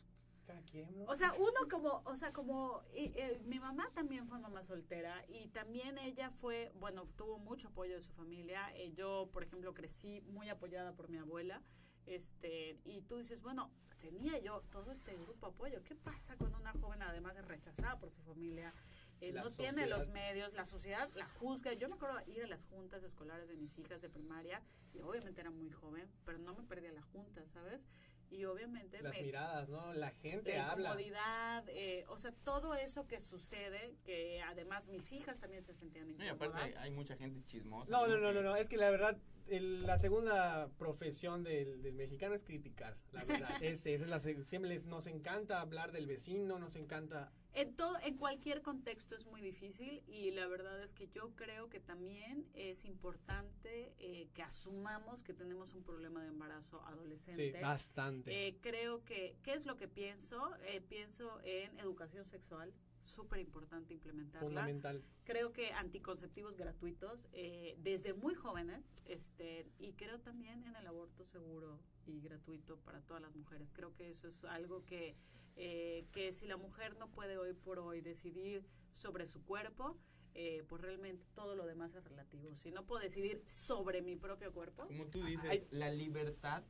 quien, 0.70 0.96
¿no? 0.96 1.04
O 1.04 1.14
sea, 1.14 1.32
uno 1.34 1.68
como, 1.70 2.02
o 2.04 2.16
sea, 2.16 2.32
como 2.32 2.82
y, 2.94 3.12
eh, 3.16 3.40
mi 3.44 3.58
mamá 3.58 3.90
también 3.94 4.26
fue 4.26 4.38
mamá 4.38 4.62
soltera 4.62 5.24
y 5.28 5.48
también 5.48 5.98
ella 5.98 6.30
fue, 6.30 6.72
bueno, 6.80 7.06
tuvo 7.16 7.38
mucho 7.38 7.68
apoyo 7.68 7.94
de 7.94 8.02
su 8.02 8.10
familia. 8.12 8.72
Eh, 8.76 8.92
yo, 8.94 9.28
por 9.32 9.42
ejemplo, 9.42 9.74
crecí 9.74 10.20
muy 10.22 10.48
apoyada 10.48 10.92
por 10.92 11.08
mi 11.08 11.18
abuela. 11.18 11.62
Este, 12.06 12.78
y 12.84 13.02
tú 13.02 13.16
dices, 13.16 13.40
bueno, 13.40 13.70
tenía 13.98 14.38
yo 14.38 14.62
todo 14.70 14.92
este 14.92 15.16
grupo 15.16 15.46
de 15.46 15.52
apoyo. 15.52 15.82
¿Qué 15.82 15.94
pasa 15.94 16.36
cuando 16.36 16.58
una 16.58 16.72
joven 16.72 17.02
además 17.02 17.36
es 17.36 17.44
rechazada 17.44 17.98
por 17.98 18.10
su 18.10 18.22
familia? 18.22 18.72
eh, 19.20 19.32
no 19.32 19.50
tiene 19.50 19.86
los 19.86 20.06
sociedad. 20.06 20.14
medios, 20.14 20.52
la 20.54 20.64
sociedad 20.64 21.10
la 21.14 21.26
juzga. 21.26 21.72
Yo 21.72 21.88
me 21.88 21.94
acuerdo 21.94 22.20
ir 22.26 22.44
a 22.44 22.46
las 22.46 22.64
juntas 22.64 23.02
escolares 23.02 23.48
de 23.48 23.56
mis 23.56 23.78
hijas 23.78 24.02
de 24.02 24.10
primaria 24.10 24.62
y 24.92 25.00
obviamente 25.00 25.40
era 25.40 25.50
muy 25.50 25.70
joven, 25.70 26.08
pero 26.24 26.38
no 26.38 26.54
me 26.54 26.62
perdía 26.64 26.92
la 26.92 27.02
junta, 27.02 27.46
¿sabes? 27.46 27.86
Y 28.30 28.44
obviamente 28.44 29.00
Las 29.02 29.14
me, 29.14 29.22
miradas, 29.22 29.68
¿no? 29.68 29.92
La 29.94 30.10
gente 30.10 30.58
habla. 30.58 30.90
comodidad, 30.90 31.64
eh, 31.68 32.04
o 32.08 32.18
sea, 32.18 32.32
todo 32.44 32.74
eso 32.74 33.06
que 33.06 33.20
sucede, 33.20 33.94
que 34.04 34.42
además 34.42 34.88
mis 34.88 35.12
hijas 35.12 35.40
también 35.40 35.62
se 35.62 35.74
sentían 35.74 36.08
no, 36.16 36.24
y 36.24 36.28
incómodas. 36.28 36.54
aparte 36.62 36.78
hay 36.78 36.90
mucha 36.90 37.16
gente 37.16 37.42
chismosa. 37.44 37.90
No, 37.90 38.06
no, 38.08 38.18
no, 38.18 38.32
no, 38.32 38.42
no, 38.42 38.56
es 38.56 38.68
que 38.68 38.76
la 38.76 38.90
verdad, 38.90 39.16
el- 39.48 39.86
la 39.86 39.96
segunda 39.98 40.68
profesión 40.76 41.44
del, 41.44 41.82
del 41.82 41.94
mexicano 41.94 42.34
es 42.34 42.42
criticar, 42.42 42.96
la 43.12 43.24
verdad. 43.24 43.48
es, 43.62 43.86
es 43.86 44.00
la, 44.06 44.18
siempre 44.20 44.68
les, 44.68 44.84
nos 44.86 45.06
encanta 45.06 45.60
hablar 45.60 45.92
del 45.92 46.06
vecino, 46.06 46.58
nos 46.58 46.76
encanta... 46.76 47.32
En 47.56 47.74
todo, 47.74 47.96
en 48.04 48.18
cualquier 48.18 48.60
contexto 48.60 49.14
es 49.16 49.24
muy 49.24 49.40
difícil 49.40 50.02
y 50.06 50.30
la 50.32 50.46
verdad 50.46 50.82
es 50.82 50.92
que 50.92 51.08
yo 51.08 51.34
creo 51.36 51.70
que 51.70 51.80
también 51.80 52.46
es 52.52 52.84
importante 52.84 53.94
eh, 53.98 54.28
que 54.34 54.42
asumamos 54.42 55.22
que 55.22 55.32
tenemos 55.32 55.72
un 55.72 55.82
problema 55.82 56.22
de 56.22 56.28
embarazo 56.28 56.78
Sí, 56.80 56.92
adolescente. 56.92 57.60
bastante. 57.62 58.48
Eh, 58.48 58.58
creo 58.60 59.02
que, 59.06 59.36
¿qué 59.42 59.54
es 59.54 59.64
lo 59.64 59.78
que 59.78 59.88
pienso? 59.88 60.54
Eh, 60.66 60.82
pienso 60.82 61.40
en 61.44 61.78
educación 61.80 62.26
sexual, 62.26 62.74
súper 63.00 63.40
importante 63.40 63.94
implementarla. 63.94 64.46
fundamental. 64.46 65.02
creo 65.24 65.54
que 65.54 65.72
anticonceptivos 65.72 66.58
gratuitos 66.58 67.26
eh, 67.32 67.74
desde 67.78 68.12
muy 68.12 68.34
jóvenes 68.34 68.84
este 69.06 69.66
y 69.78 69.92
creo 69.94 70.20
también 70.20 70.62
en 70.64 70.76
el 70.76 70.86
aborto 70.86 71.24
seguro 71.24 71.80
y 72.04 72.20
gratuito 72.20 72.76
para 72.80 73.00
todas 73.00 73.22
las 73.22 73.34
mujeres 73.34 73.72
creo 73.72 73.94
que 73.94 74.10
eso 74.10 74.28
es 74.28 74.44
algo 74.44 74.84
que 74.84 75.14
eh, 75.56 76.06
que 76.12 76.32
si 76.32 76.46
la 76.46 76.56
mujer 76.56 76.96
no 76.96 77.08
puede 77.10 77.38
hoy 77.38 77.54
por 77.54 77.78
hoy 77.78 78.00
decidir 78.00 78.64
sobre 78.92 79.26
su 79.26 79.42
cuerpo 79.42 79.96
eh, 80.34 80.64
pues 80.68 80.82
realmente 80.82 81.24
todo 81.34 81.54
lo 81.54 81.64
demás 81.64 81.94
es 81.94 82.04
relativo 82.04 82.54
si 82.54 82.70
no 82.70 82.84
puedo 82.84 83.02
decidir 83.02 83.42
sobre 83.46 84.02
mi 84.02 84.16
propio 84.16 84.52
cuerpo 84.52 84.86
Como 84.86 85.06
tú 85.06 85.24
dices, 85.24 85.48
Ay. 85.48 85.66
la 85.70 85.88
libertad 85.90 86.62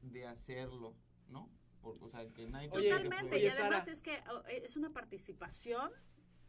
de 0.00 0.26
hacerlo, 0.26 0.96
¿no? 1.28 1.50
Por, 1.82 2.02
o 2.02 2.08
sea, 2.08 2.26
que 2.30 2.46
nadie 2.46 2.70
Oye, 2.72 2.88
que 2.88 2.94
Totalmente, 2.94 3.38
y 3.38 3.46
además 3.48 3.84
Sara. 3.84 3.92
es 3.92 4.02
que 4.02 4.18
oh, 4.30 4.42
es 4.46 4.76
una 4.76 4.90
participación, 4.90 5.90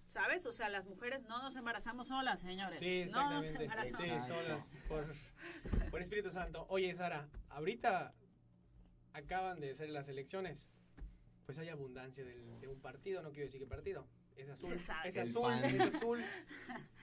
¿sabes? 0.05 0.45
O 0.45 0.51
sea, 0.53 0.69
las 0.69 0.88
mujeres 0.88 1.23
no 1.23 1.41
nos 1.41 1.55
embarazamos 1.55 2.07
solas, 2.07 2.39
señores. 2.39 2.79
Sí, 2.79 3.07
no 3.11 3.29
nos 3.29 3.47
embarazamos 3.47 4.23
Sí, 4.25 4.27
solas, 4.34 4.77
por, 4.88 5.13
por 5.91 6.01
Espíritu 6.01 6.31
Santo. 6.31 6.65
Oye, 6.69 6.95
Sara, 6.95 7.27
ahorita 7.49 8.13
acaban 9.13 9.59
de 9.59 9.73
ser 9.75 9.89
las 9.89 10.07
elecciones. 10.07 10.69
Pues 11.45 11.57
hay 11.57 11.69
abundancia 11.69 12.23
del- 12.23 12.59
de 12.61 12.67
un 12.67 12.79
partido, 12.79 13.21
no 13.21 13.31
quiero 13.31 13.45
decir 13.45 13.59
qué 13.59 13.67
partido. 13.67 14.07
Es 14.35 14.49
azul. 14.49 14.69
Se 14.71 14.79
sabe. 14.79 15.09
Es 15.09 15.17
azul, 15.17 15.53
es 15.63 15.79
azul. 15.95 16.19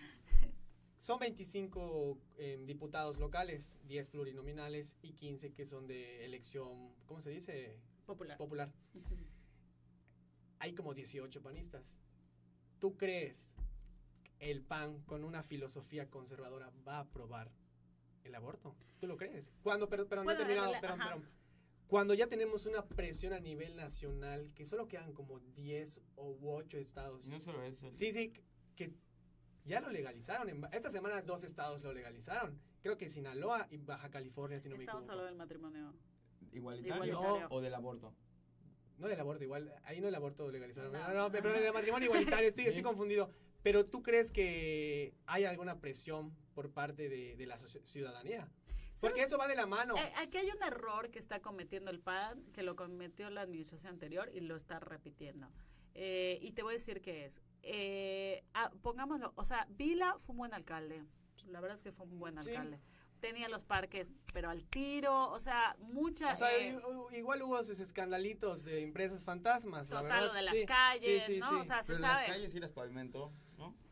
son 1.01 1.19
25 1.19 2.19
eh, 2.39 2.63
diputados 2.67 3.19
locales, 3.19 3.79
10 3.87 4.09
plurinominales 4.11 4.97
y 5.03 5.13
15 5.13 5.53
que 5.53 5.67
son 5.67 5.87
de 5.87 6.25
elección, 6.25 6.95
¿cómo 7.07 7.21
se 7.21 7.31
dice? 7.31 7.79
Popular. 8.07 8.37
Popular. 8.39 8.71
Hay 10.59 10.75
como 10.75 10.95
18 10.95 11.43
panistas. 11.43 11.99
¿Tú 12.79 12.97
crees 12.97 13.51
el 14.41 14.63
PAN 14.63 15.01
con 15.03 15.25
una 15.25 15.43
filosofía 15.43 16.09
conservadora 16.11 16.71
va 16.87 16.97
a 16.97 17.01
aprobar 17.01 17.51
el 18.25 18.35
aborto? 18.35 18.75
¿Tú 19.01 19.07
lo 19.07 19.17
crees? 19.17 19.53
Cuando, 19.63 19.89
pero, 19.89 20.07
pero 20.09 20.25
no 20.25 20.31
he 20.31 20.37
terminado, 20.37 20.75
ajá. 20.75 21.15
pero- 21.15 21.40
cuando 21.91 22.15
ya 22.15 22.29
tenemos 22.29 22.67
una 22.67 22.87
presión 22.87 23.33
a 23.33 23.41
nivel 23.41 23.75
nacional, 23.77 24.51
que 24.55 24.65
solo 24.65 24.87
quedan 24.87 25.13
como 25.13 25.41
10 25.41 26.01
o 26.15 26.39
8 26.55 26.79
estados. 26.79 27.27
No 27.27 27.41
solo 27.41 27.63
eso. 27.65 27.91
Sí, 27.93 28.13
sí, 28.13 28.33
que 28.77 28.95
ya 29.65 29.81
lo 29.81 29.91
legalizaron. 29.91 30.65
Esta 30.73 30.89
semana 30.89 31.21
dos 31.23 31.43
estados 31.43 31.83
lo 31.83 31.93
legalizaron. 31.93 32.59
Creo 32.81 32.97
que 32.97 33.11
Sinaloa 33.11 33.67
y 33.71 33.77
Baja 33.79 34.09
California, 34.09 34.61
si 34.61 34.69
no 34.69 34.77
me 34.77 34.85
Estamos 34.85 35.03
equivoco. 35.05 35.13
hablando 35.21 35.27
del 35.31 35.37
matrimonio. 35.37 35.95
Igualitario, 36.53 37.05
Igualitario. 37.13 37.49
o 37.51 37.61
del 37.61 37.75
aborto. 37.75 38.15
No 38.97 39.09
del 39.09 39.19
aborto, 39.19 39.43
igual. 39.43 39.75
Ahí 39.85 40.01
no 40.01 40.07
el 40.09 40.15
aborto 40.15 40.45
lo 40.47 40.53
legalizaron. 40.53 40.93
No. 40.93 41.09
No, 41.09 41.15
no, 41.15 41.31
pero 41.33 41.53
del 41.53 41.73
matrimonio 41.73 42.07
igualitario, 42.07 42.49
estoy, 42.49 42.65
Sí. 42.67 42.69
estoy 42.71 42.83
confundido. 42.85 43.31
Pero 43.63 43.85
¿tú 43.85 44.03
crees 44.03 44.31
que 44.31 45.13
hay 45.27 45.45
alguna 45.45 45.81
presión 45.81 46.35
por 46.55 46.71
parte 46.71 47.09
de, 47.09 47.37
de 47.37 47.47
la 47.47 47.59
ciudadanía? 47.59 48.49
Porque 49.01 49.23
eso 49.23 49.39
va 49.39 49.47
de 49.49 49.55
la 49.57 49.67
mano. 49.67 49.95
Eh, 49.97 50.13
Aquí 50.19 50.39
hay 50.39 50.51
un 50.51 50.63
error 50.63 51.11
que 51.11 51.19
está 51.19 51.41
cometiendo 51.41 51.91
el 51.91 52.01
PAN, 52.01 52.43
que 52.53 52.63
lo 52.63 52.77
cometió 52.77 53.31
la 53.31 53.43
administración 53.43 53.95
anterior 53.95 54.31
y 54.33 54.41
lo 54.41 54.57
está 54.57 54.79
repitiendo. 54.81 55.49
Eh, 55.95 56.39
y 56.41 56.53
te 56.53 56.63
voy 56.63 56.75
a 56.75 56.79
decir 56.79 57.01
qué 57.01 57.25
es. 57.25 57.43
Eh, 57.63 58.45
ah, 58.55 58.71
pongámoslo, 58.83 59.33
o 59.37 59.45
sea, 59.45 59.67
Vila 59.71 60.17
fue 60.19 60.33
un 60.35 60.39
buen 60.39 60.55
alcalde. 60.55 61.05
La 61.47 61.61
verdad 61.61 61.77
es 61.77 61.83
que 61.83 61.93
fue 61.93 62.07
un 62.07 62.19
buen 62.19 62.41
Sí. 62.43 62.51
alcalde. 62.51 62.81
Tenía 63.21 63.49
los 63.51 63.65
parques, 63.65 64.11
pero 64.33 64.49
al 64.49 64.65
tiro, 64.65 65.31
o 65.31 65.41
sea, 65.41 65.77
mucha... 65.81 66.33
O 66.33 66.37
sea, 66.37 66.57
eh, 66.57 66.79
i- 67.13 67.17
igual 67.19 67.43
hubo 67.43 67.63
sus 67.65 67.79
escandalitos 67.81 68.65
de 68.65 68.83
empresas 68.83 69.23
fantasmas, 69.25 69.91
la 69.91 70.01
total, 70.01 70.17
lo 70.21 70.33
verdad. 70.33 70.35
de 70.37 70.43
las 70.43 70.57
Sí, 70.57 70.65
calles, 70.65 71.25
sí, 71.27 71.35
sí, 71.35 71.39
¿no? 71.41 71.49
sí. 71.51 71.55
O 71.57 71.65
sea, 71.65 71.83
se 71.83 71.93
Pero 71.95 72.07
sabe. 72.07 72.29
las 72.29 72.37
calles 72.37 72.53
sí 72.53 72.61
las 72.61 72.71
pavimentó, 72.71 73.29
¿no? 73.29 73.33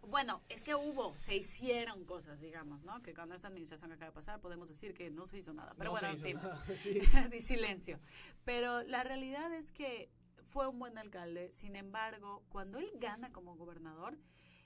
Bueno, 0.09 0.43
es 0.49 0.65
que 0.65 0.75
hubo, 0.75 1.15
se 1.19 1.37
hicieron 1.37 2.05
cosas, 2.05 2.41
digamos, 2.41 2.83
¿no? 2.83 3.03
Que 3.03 3.15
cuando 3.15 3.35
esta 3.35 3.49
administración 3.49 3.91
que 3.91 3.95
acaba 3.95 4.11
de 4.11 4.15
pasar 4.15 4.41
podemos 4.41 4.69
decir 4.69 4.95
que 4.95 5.11
no 5.11 5.27
se 5.27 5.39
hizo 5.39 5.53
nada. 5.53 5.75
Pero 5.77 5.91
No 5.93 5.93
bueno, 5.93 6.09
en 6.09 6.19
fin. 6.19 6.41
sí. 6.77 7.01
sí, 7.31 7.41
silencio. 7.41 8.01
Pero 8.45 8.83
la 8.83 9.05
realidad 9.05 9.53
es 9.53 9.71
que 9.71 10.11
fue 10.45 10.67
un 10.67 10.79
buen 10.79 10.97
alcalde. 10.99 11.53
Sin 11.53 11.77
embargo, 11.77 12.43
cuando 12.49 12.79
él 12.79 12.91
gana 12.97 13.31
como 13.33 13.55
gobernador, 13.57 14.19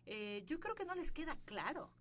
eh, 0.06 0.42
yo 0.46 0.60
creo 0.60 0.74
que 0.74 0.84
no 0.84 0.94
les 0.94 1.12
queda 1.12 1.36
claro 1.44 1.92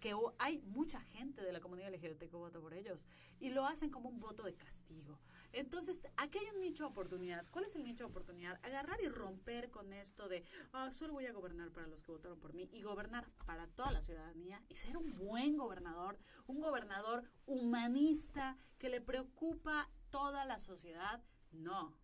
que 0.00 0.14
hay 0.38 0.58
mucha 0.62 1.00
gente 1.00 1.42
de 1.42 1.52
la 1.52 1.60
comunidad 1.60 1.92
LGBT 1.92 2.20
que 2.20 2.36
vota 2.36 2.58
por 2.58 2.72
ellos 2.74 3.06
y 3.38 3.50
lo 3.50 3.66
hacen 3.66 3.90
como 3.90 4.08
un 4.08 4.18
voto 4.18 4.42
de 4.42 4.54
castigo. 4.54 5.18
Entonces, 5.52 6.02
aquí 6.16 6.38
hay 6.38 6.46
un 6.54 6.60
nicho 6.60 6.84
de 6.84 6.90
oportunidad. 6.90 7.44
¿Cuál 7.50 7.64
es 7.64 7.74
el 7.76 7.82
nicho 7.84 8.04
de 8.04 8.10
oportunidad? 8.10 8.58
Agarrar 8.62 9.00
y 9.02 9.08
romper 9.08 9.70
con 9.70 9.92
esto 9.92 10.28
de, 10.28 10.44
ah, 10.72 10.90
solo 10.92 11.12
voy 11.14 11.26
a 11.26 11.32
gobernar 11.32 11.70
para 11.72 11.86
los 11.86 12.02
que 12.02 12.12
votaron 12.12 12.38
por 12.38 12.54
mí 12.54 12.68
y 12.72 12.82
gobernar 12.82 13.28
para 13.46 13.66
toda 13.68 13.90
la 13.92 14.00
ciudadanía 14.00 14.62
y 14.68 14.76
ser 14.76 14.96
un 14.96 15.16
buen 15.16 15.56
gobernador, 15.56 16.18
un 16.46 16.60
gobernador 16.60 17.24
humanista 17.46 18.56
que 18.78 18.88
le 18.88 19.00
preocupa 19.00 19.90
toda 20.10 20.44
la 20.44 20.58
sociedad. 20.58 21.22
No, 21.52 21.96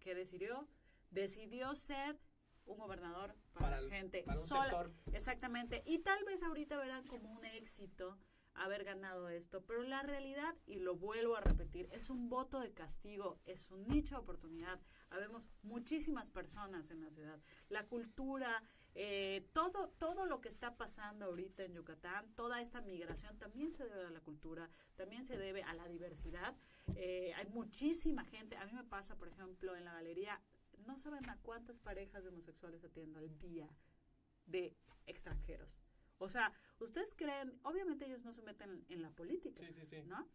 que 0.00 0.14
decidió, 0.14 0.68
decidió 1.10 1.74
ser 1.74 2.18
un 2.66 2.78
gobernador 2.78 3.34
para, 3.54 3.70
Para 3.70 3.80
la 3.80 3.88
gente 3.90 4.22
para 4.24 4.38
un 4.38 4.46
sola. 4.46 4.64
sector. 4.64 4.92
Exactamente. 5.12 5.82
Y 5.86 6.00
tal 6.00 6.22
vez 6.24 6.42
ahorita 6.42 6.76
verán 6.76 7.06
como 7.06 7.30
un 7.32 7.44
éxito 7.44 8.18
haber 8.58 8.84
ganado 8.84 9.28
esto, 9.28 9.62
pero 9.64 9.82
la 9.82 10.02
realidad, 10.02 10.54
y 10.66 10.78
lo 10.80 10.96
vuelvo 10.96 11.36
a 11.36 11.40
repetir, 11.40 11.88
es 11.92 12.10
un 12.10 12.28
voto 12.28 12.60
de 12.60 12.72
castigo, 12.72 13.40
es 13.44 13.70
un 13.70 13.86
nicho 13.88 14.16
de 14.16 14.20
oportunidad. 14.20 14.80
Habemos 15.10 15.48
muchísimas 15.62 16.30
personas 16.30 16.90
en 16.90 17.00
la 17.00 17.10
ciudad. 17.10 17.38
La 17.68 17.86
cultura, 17.86 18.62
eh, 18.94 19.48
todo, 19.52 19.88
todo 19.90 20.26
lo 20.26 20.40
que 20.40 20.48
está 20.48 20.76
pasando 20.76 21.26
ahorita 21.26 21.64
en 21.64 21.74
Yucatán, 21.74 22.32
toda 22.34 22.60
esta 22.60 22.80
migración 22.80 23.38
también 23.38 23.70
se 23.70 23.84
debe 23.84 24.06
a 24.06 24.10
la 24.10 24.20
cultura, 24.20 24.68
también 24.96 25.24
se 25.24 25.36
debe 25.36 25.62
a 25.62 25.74
la 25.74 25.86
diversidad. 25.88 26.56
Eh, 26.96 27.32
hay 27.36 27.46
muchísima 27.46 28.24
gente, 28.24 28.56
a 28.56 28.66
mí 28.66 28.72
me 28.72 28.84
pasa, 28.84 29.16
por 29.16 29.28
ejemplo, 29.28 29.76
en 29.76 29.84
la 29.84 29.92
galería, 29.92 30.40
no 30.86 30.98
saben 30.98 31.28
a 31.28 31.36
cuántas 31.42 31.78
parejas 31.78 32.22
de 32.22 32.30
homosexuales 32.30 32.82
atiendo 32.84 33.18
al 33.18 33.38
día 33.38 33.68
de 34.46 34.74
extranjeros. 35.06 35.80
O 36.18 36.28
sea, 36.28 36.52
ustedes 36.80 37.14
creen, 37.14 37.58
obviamente 37.62 38.06
ellos 38.06 38.22
no 38.24 38.32
se 38.32 38.42
meten 38.42 38.84
en 38.88 39.02
la 39.02 39.10
política, 39.10 39.64
Sí, 39.66 39.72
sí, 39.72 39.86
sí. 39.86 39.96
¿no? 40.06 40.28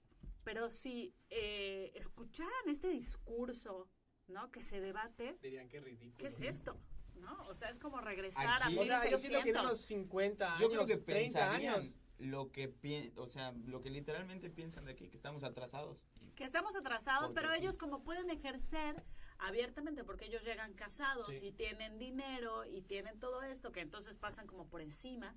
Pero 0.44 0.70
si 0.70 1.14
eh, 1.30 1.92
escucharan 1.96 2.52
este 2.68 2.90
discurso, 2.90 3.90
¿no? 4.28 4.52
Que 4.52 4.62
se 4.62 4.82
debate, 4.82 5.38
Dirían 5.42 5.70
que 5.70 5.80
ridículo. 5.80 6.18
¿qué 6.18 6.28
es 6.28 6.40
esto? 6.40 6.78
¿No? 7.16 7.46
O 7.48 7.54
sea, 7.56 7.70
es 7.70 7.80
como 7.80 8.02
regresar 8.02 8.62
Aquí- 8.64 8.78
a 8.78 8.82
O 8.82 8.86
sea, 8.86 9.10
yo 9.10 9.18
siento 9.18 9.44
que 9.44 9.50
en 9.50 9.56
1600. 9.56 9.66
unos 9.66 9.80
50 9.82 10.48
años, 10.56 10.62
Yo 10.62 10.70
creo 10.70 10.86
que 10.86 10.98
30 10.98 11.40
pensarían 11.40 11.76
años. 11.76 12.00
lo 12.18 12.52
que 12.52 12.70
pien- 12.70 13.14
o 13.18 13.28
sea, 13.28 13.52
lo 13.66 13.80
que 13.82 13.90
literalmente 13.90 14.50
piensan 14.50 14.86
de 14.86 14.92
aquí, 14.94 15.10
que 15.10 15.16
estamos 15.18 15.44
atrasados. 15.44 16.04
que 16.36 16.44
estamos 16.46 16.76
atrasados, 16.76 17.28
Porque 17.28 17.42
pero 17.42 17.54
sí. 17.54 17.62
ellos 17.62 17.78
como 17.78 18.04
pueden 18.04 18.28
ejercer 18.32 19.06
abiertamente 19.38 20.04
porque 20.04 20.26
ellos 20.26 20.44
llegan 20.44 20.74
casados 20.74 21.28
Sí. 21.28 21.48
y 21.48 21.52
tienen 21.52 22.00
dinero 22.00 22.66
y 22.66 22.82
tienen 22.82 23.20
todo 23.20 23.44
esto 23.44 23.72
que 23.72 23.82
entonces 23.82 24.18
pasan 24.18 24.48
como 24.48 24.68
por 24.68 24.82
encima, 24.82 25.36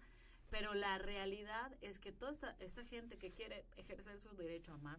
pero 0.51 0.75
la 0.75 0.99
realidad 0.99 1.77
es 1.81 1.99
que 1.99 2.13
toda 2.13 2.33
esta, 2.33 2.57
esta 2.61 2.85
gente 2.85 3.19
que 3.19 3.33
quiere 3.33 3.65
ejercer 3.77 4.19
su 4.21 4.35
derecho 4.37 4.73
a 4.73 4.75
amar, 4.77 4.99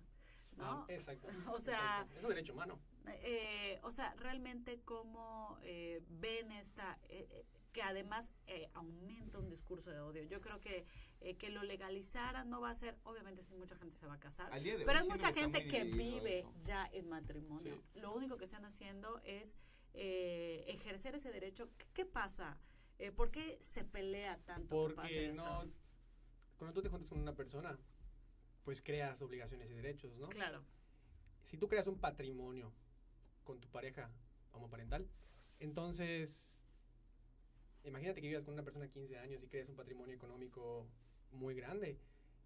¿no? 0.58 0.66
Ah, 0.66 0.86
exacto. 0.90 1.28
O 1.56 1.60
sea- 1.60 2.02
exacto. 2.02 2.18
es 2.18 2.24
un 2.24 2.30
derecho 2.30 2.54
humano. 2.54 2.80
Eh, 3.24 3.80
o 3.84 3.92
sea, 3.92 4.14
realmente 4.16 4.80
cómo 4.84 5.58
eh, 5.64 6.02
ven 6.10 6.52
esta, 6.52 6.98
eh, 7.10 7.28
eh, 7.32 7.46
que 7.72 7.82
además 7.82 8.32
eh, 8.48 8.70
aumenta 8.74 9.38
un 9.40 9.50
discurso 9.50 9.92
de 9.92 10.00
odio. 10.02 10.24
Yo 10.24 10.42
creo 10.42 10.60
que 10.60 10.86
eh, 11.22 11.36
que 11.36 11.50
lo 11.50 11.64
legalizaran 11.64 12.50
no 12.50 12.60
va 12.62 12.70
a 12.70 12.74
ser, 12.76 12.96
obviamente 13.04 13.42
sí 13.42 13.56
mucha 13.56 13.76
gente 13.76 13.96
se 13.96 14.06
va 14.06 14.16
a 14.16 14.20
casar, 14.20 14.52
Al 14.54 14.62
día 14.64 14.74
de 14.74 14.80
hoy 14.80 14.86
pero 14.86 15.00
siento 15.00 15.16
mucha 15.16 15.34
gente 15.34 15.68
que 15.68 15.84
vive 15.86 16.40
eso. 16.40 16.54
ya 16.62 16.88
en 16.94 17.08
matrimonio. 17.10 17.76
Sí. 17.76 18.00
Lo 18.00 18.14
único 18.14 18.38
que 18.38 18.44
están 18.46 18.66
haciendo 18.66 19.20
es 19.24 19.58
eh, 19.94 20.64
ejercer 20.68 21.16
ese 21.16 21.32
derecho. 21.32 21.70
¿Qué, 21.78 21.88
qué 21.94 22.06
pasa? 22.06 22.60
Eh, 23.00 23.12
¿Por 23.12 23.32
qué 23.32 23.58
se 23.62 23.84
pelea 23.84 24.38
tanto 24.46 24.70
Porque 24.76 25.30
esto? 25.30 25.44
no. 25.44 25.72
Cuando 26.58 26.74
tú 26.74 26.82
te 26.82 26.90
juntas 26.90 27.10
con 27.10 27.20
una 27.20 27.36
persona, 27.36 27.78
pues 28.64 28.82
creas 28.82 29.22
obligaciones 29.22 29.70
y 29.70 29.74
derechos, 29.74 30.18
¿no? 30.18 30.30
Claro, 30.30 30.64
Si 31.44 31.58
tú 31.58 31.68
creas 31.68 31.88
un 31.88 32.00
patrimonio 32.00 32.74
con 33.44 33.62
tu 33.62 33.70
pareja 33.70 34.12
homoparental, 34.52 35.08
entonces. 35.60 36.64
Imagínate 37.84 38.20
que 38.22 38.28
vivas 38.28 38.44
con 38.44 38.54
una 38.54 38.64
persona 38.64 38.86
de 38.86 38.92
15 38.92 39.18
años 39.18 39.42
y 39.44 39.48
creas 39.48 39.70
un 39.70 39.76
patrimonio 39.78 40.14
económico 40.14 40.90
muy 41.32 41.56
grande. 41.56 42.00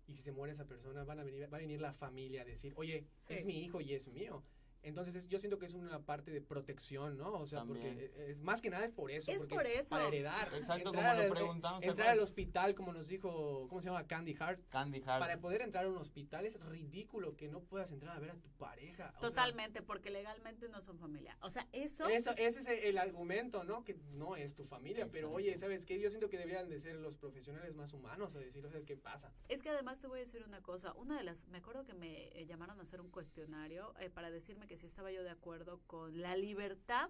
Y 0.07 0.13
si 0.13 0.21
se 0.21 0.31
muere 0.33 0.53
esa 0.53 0.67
persona, 0.67 1.03
van 1.03 1.19
a 1.19 1.23
venir, 1.23 1.51
va 1.51 1.57
a 1.57 1.61
venir 1.61 1.81
la 1.81 1.93
familia 1.93 2.41
a 2.43 2.45
decir, 2.45 2.73
oye, 2.75 3.07
Sí. 3.17 3.33
es 3.33 3.45
mi 3.45 3.63
hijo 3.63 3.81
y 3.81 3.93
es 3.93 4.07
mío. 4.09 4.43
Entonces 4.83 5.15
es- 5.15 5.27
yo 5.27 5.39
siento 5.39 5.59
que 5.59 5.65
es 5.65 5.73
una 5.73 5.99
parte 6.03 6.31
de 6.31 6.41
protección, 6.41 7.17
¿no? 7.17 7.33
O 7.33 7.47
sea, 7.47 7.59
También. 7.59 7.95
porque 7.95 8.29
es 8.29 8.41
más 8.41 8.61
que 8.61 8.69
nada 8.69 8.85
es 8.85 8.91
por 8.91 9.11
eso. 9.11 9.31
Es 9.31 9.45
por 9.45 9.65
eso. 9.65 9.89
Para 9.91 10.07
heredar. 10.07 10.47
Exacto, 10.55 10.89
Entrar 10.89 11.15
como 11.17 11.27
lo 11.27 11.33
preguntamos, 11.33 11.79
¿te 11.81 11.87
Entrar 11.87 12.09
al 12.09 12.19
hospital, 12.19 12.75
como 12.75 12.93
nos 12.93 13.07
dijo, 13.07 13.67
¿cómo 13.69 13.81
se 13.81 13.89
llama? 13.89 14.07
Candy 14.07 14.35
Hart. 14.39 14.61
Candy 14.69 15.01
Hart. 15.05 15.19
Para 15.19 15.39
poder 15.39 15.61
entrar 15.61 15.85
a 15.85 15.89
un 15.89 15.97
hospital 15.97 16.45
es 16.45 16.59
ridículo 16.59 17.35
que 17.35 17.47
no 17.47 17.61
puedas 17.61 17.91
entrar 17.91 18.15
a 18.15 18.19
ver 18.19 18.31
a 18.31 18.35
tu 18.35 18.49
pareja. 18.51 19.13
o 19.17 19.19
sea, 19.19 19.29
totalmente, 19.29 19.81
porque 19.81 20.09
legalmente 20.09 20.67
no 20.69 20.81
son 20.81 20.97
familia. 20.97 21.37
O 21.41 21.49
sea, 21.49 21.67
eso... 21.71 22.07
eso, 22.07 22.31
ese 22.37 22.59
es 22.59 22.67
el 22.67 22.97
argumento, 22.97 23.63
¿no? 23.63 23.83
Que 23.83 23.95
no 24.13 24.35
es 24.35 24.55
tu 24.55 24.63
familia, 24.65 25.07
pero 25.11 25.31
oye, 25.31 25.57
¿sabes 25.57 25.85
qué? 25.85 25.99
Yo 25.99 26.09
siento 26.09 26.29
que 26.29 26.37
deberían 26.37 26.69
de 26.69 26.79
ser 26.79 26.95
los 26.95 27.15
profesionales 27.17 27.75
más 27.75 27.93
humanos 27.93 28.35
a 28.35 28.39
decir, 28.39 28.63
¿sabes 28.63 28.85
qué 28.85 28.97
pasa? 28.97 29.31
Es 29.49 29.61
que 29.61 29.69
además 29.69 29.99
te 29.99 30.07
voy 30.07 30.19
a 30.19 30.23
decir 30.23 30.43
una 30.43 30.61
cosa. 30.61 30.93
Una 30.93 31.17
de 31.17 31.23
las, 31.23 31.47
me 31.47 31.59
acuerdo 31.59 31.83
que 31.83 31.93
me 31.93 32.27
eh, 32.39 32.45
llamaron 32.45 32.79
a 32.79 32.83
hacer 32.83 33.01
un 33.01 33.09
cuestionario 33.09 33.93
eh, 33.99 34.09
para 34.09 34.31
decirme 34.31 34.67
que 34.71 34.77
si 34.77 34.85
estaba 34.85 35.11
yo 35.11 35.21
de 35.21 35.29
acuerdo 35.29 35.81
con 35.85 36.21
la 36.21 36.37
libertad, 36.37 37.09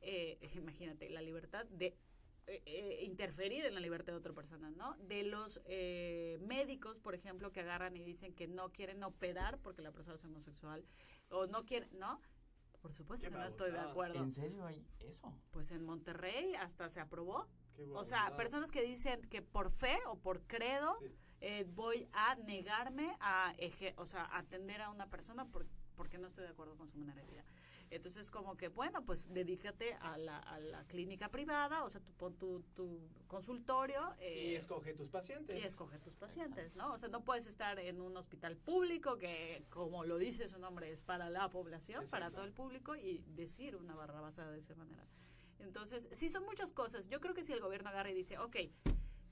eh, 0.00 0.36
imagínate, 0.56 1.08
la 1.10 1.22
libertad 1.22 1.64
de 1.66 1.96
eh, 2.48 2.60
eh, 2.66 3.04
interferir 3.04 3.64
en 3.64 3.74
la 3.74 3.80
libertad 3.80 4.12
de 4.14 4.18
otra 4.18 4.32
persona, 4.32 4.68
¿no? 4.72 4.96
De 4.96 5.22
los 5.22 5.60
eh, 5.64 6.38
médicos, 6.40 6.98
por 6.98 7.14
ejemplo, 7.14 7.52
que 7.52 7.60
agarran 7.60 7.96
y 7.96 8.02
dicen 8.02 8.34
que 8.34 8.48
no 8.48 8.72
quieren 8.72 9.04
operar 9.04 9.60
porque 9.60 9.80
la 9.80 9.92
persona 9.92 10.16
es 10.16 10.24
homosexual 10.24 10.84
o 11.30 11.46
no 11.46 11.64
quieren, 11.64 11.88
¿no? 12.00 12.20
Por 12.80 12.92
supuesto 12.92 13.28
que 13.30 13.36
no 13.36 13.44
estoy 13.46 13.70
de 13.70 13.78
acuerdo. 13.90 14.20
¿En 14.20 14.32
serio 14.32 14.66
hay 14.66 14.84
eso? 14.98 15.32
Pues 15.52 15.70
en 15.70 15.84
Monterrey 15.84 16.56
hasta 16.56 16.88
se 16.88 16.98
aprobó. 16.98 17.46
O 17.94 18.04
sea, 18.04 18.36
personas 18.36 18.72
que 18.72 18.82
dicen 18.82 19.22
que 19.30 19.40
por 19.40 19.70
fe 19.70 19.96
o 20.08 20.18
por 20.18 20.42
credo 20.48 20.92
Sí. 20.98 21.06
eh, 21.42 21.64
voy 21.68 22.08
a 22.12 22.34
negarme 22.34 23.16
a, 23.20 23.54
eje- 23.58 23.94
o 23.98 24.04
sea, 24.06 24.28
atender 24.36 24.82
a 24.82 24.90
una 24.90 25.08
persona 25.08 25.44
por- 25.46 25.68
porque 26.02 26.18
no 26.18 26.26
estoy 26.26 26.42
de 26.42 26.50
acuerdo 26.50 26.76
con 26.76 26.88
su 26.88 26.98
manera 26.98 27.22
de 27.22 27.28
vida. 27.28 27.44
Entonces, 27.88 28.28
como 28.28 28.56
que, 28.56 28.66
bueno, 28.66 29.04
pues 29.04 29.32
dedícate 29.32 29.94
a 30.00 30.18
la, 30.18 30.36
a 30.38 30.58
la 30.58 30.84
clínica 30.88 31.28
privada, 31.28 31.84
o 31.84 31.90
sea, 31.90 32.00
tú 32.00 32.12
pon 32.14 32.34
tu, 32.34 32.60
tu 32.74 32.98
consultorio. 33.28 34.16
Eh, 34.18 34.50
y 34.50 34.54
escoge 34.56 34.94
tus 34.94 35.08
pacientes. 35.10 35.56
Y 35.56 35.64
escoge 35.64 36.00
tus 36.00 36.16
pacientes, 36.16 36.74
¿no? 36.74 36.92
O 36.92 36.98
sea, 36.98 37.08
no 37.08 37.22
puedes 37.22 37.46
estar 37.46 37.78
en 37.78 38.00
un 38.00 38.16
hospital 38.16 38.56
público 38.56 39.16
que, 39.16 39.64
como 39.70 40.04
lo 40.04 40.18
dice 40.18 40.48
su 40.48 40.58
nombre, 40.58 40.90
es 40.90 41.02
para 41.02 41.30
la 41.30 41.48
población, 41.50 42.04
para 42.10 42.32
todo 42.32 42.42
el 42.42 42.52
público, 42.52 42.96
y 42.96 43.22
decir 43.36 43.76
una 43.76 43.94
barra 43.94 44.20
basada 44.20 44.50
de 44.50 44.58
esa 44.58 44.74
manera. 44.74 45.06
Entonces, 45.60 46.08
sí 46.10 46.30
son 46.30 46.44
muchas 46.46 46.72
cosas. 46.72 47.06
Yo 47.06 47.20
creo 47.20 47.32
que 47.32 47.44
si 47.44 47.52
el 47.52 47.60
gobierno 47.60 47.90
agarra 47.90 48.10
y 48.10 48.14
dice, 48.14 48.38
ok, 48.38 48.56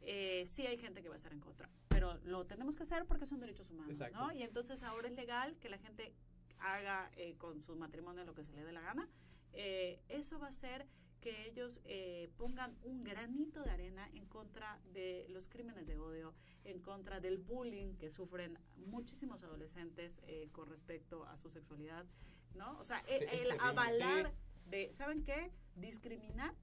eh, 0.02 0.44
sí 0.46 0.68
hay 0.68 0.78
gente 0.78 1.02
que 1.02 1.08
va 1.08 1.14
a 1.14 1.16
estar 1.16 1.32
en 1.32 1.40
contra, 1.40 1.68
pero 1.88 2.16
lo 2.24 2.46
tenemos 2.46 2.76
que 2.76 2.84
hacer 2.84 3.06
porque 3.06 3.26
son 3.26 3.40
derechos 3.40 3.70
humanos, 3.70 3.98
¿no? 4.12 4.32
Y 4.32 4.44
entonces 4.44 4.84
ahora 4.84 5.08
es 5.08 5.14
legal 5.14 5.56
que 5.58 5.68
la 5.68 5.78
gente 5.78 6.14
haga 6.60 7.10
eh, 7.16 7.36
con 7.36 7.60
su 7.60 7.76
matrimonio 7.76 8.24
lo 8.24 8.34
que 8.34 8.44
se 8.44 8.52
le 8.52 8.64
dé 8.64 8.72
la 8.72 8.80
gana, 8.80 9.08
eh, 9.52 10.00
eso 10.08 10.38
va 10.38 10.46
a 10.46 10.50
hacer 10.50 10.86
que 11.20 11.46
ellos 11.46 11.82
eh, 11.84 12.30
pongan 12.38 12.78
un 12.82 13.04
granito 13.04 13.62
de 13.62 13.70
arena 13.70 14.08
en 14.14 14.24
contra 14.26 14.80
de 14.94 15.26
los 15.28 15.48
crímenes 15.48 15.86
de 15.86 15.98
odio, 15.98 16.34
en 16.64 16.80
contra 16.80 17.20
del 17.20 17.36
bullying 17.36 17.96
que 17.96 18.10
sufren 18.10 18.58
muchísimos 18.76 19.42
adolescentes 19.42 20.22
con 20.52 20.68
respecto 20.68 21.24
a 21.26 21.36
su 21.36 21.50
sexualidad, 21.50 22.06
¿no? 22.54 22.78
O 22.78 22.84
sea, 22.84 23.04
el, 23.06 23.50
avalar 23.60 24.32
de, 24.66 24.90
¿saben 24.92 25.22
qué? 25.22 25.52
Discriminar 25.76 26.54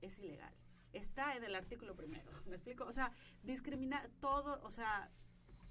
es 0.00 0.18
ilegal. 0.18 0.54
Está 0.94 1.36
en 1.36 1.44
el 1.44 1.54
artículo 1.54 1.94
primero, 1.94 2.30
¿me 2.46 2.54
explico? 2.54 2.84
O 2.84 2.92
sea, 2.92 3.12
discriminar 3.42 4.08
todo, 4.20 4.62
o 4.62 4.70
sea, 4.70 5.10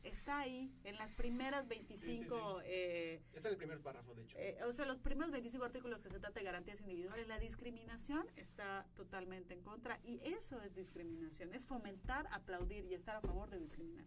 está 0.04 0.40
ahí 0.40 0.72
en 0.84 0.98
las 0.98 1.12
primeras 1.12 1.68
25... 1.68 2.62
Eh, 2.66 3.22
es 3.34 3.46
el 3.46 3.58
primer 3.58 3.82
párrafo, 3.82 4.14
de 4.14 4.24
hecho. 4.24 4.38
Eh, 4.38 4.58
o 4.68 4.72
sea, 4.72 4.86
los 4.86 5.00
primeros 5.00 5.32
25 5.32 5.66
artículos 5.66 6.04
que 6.04 6.10
se 6.10 6.20
trata 6.20 6.40
de 6.40 6.46
garantías 6.46 6.82
individuales, 6.82 7.28
la 7.28 7.40
discriminación 7.40 8.28
está 8.36 8.86
totalmente 8.96 9.54
en 9.54 9.62
contra 9.62 10.00
y 10.04 10.20
eso 10.24 10.62
es 10.62 10.76
discriminación, 10.76 11.54
es 11.54 11.66
fomentar, 11.66 12.28
aplaudir 12.32 12.86
y 12.86 12.94
estar 12.94 13.16
a 13.16 13.22
favor 13.22 13.50
de 13.50 13.60
discriminar. 13.60 14.06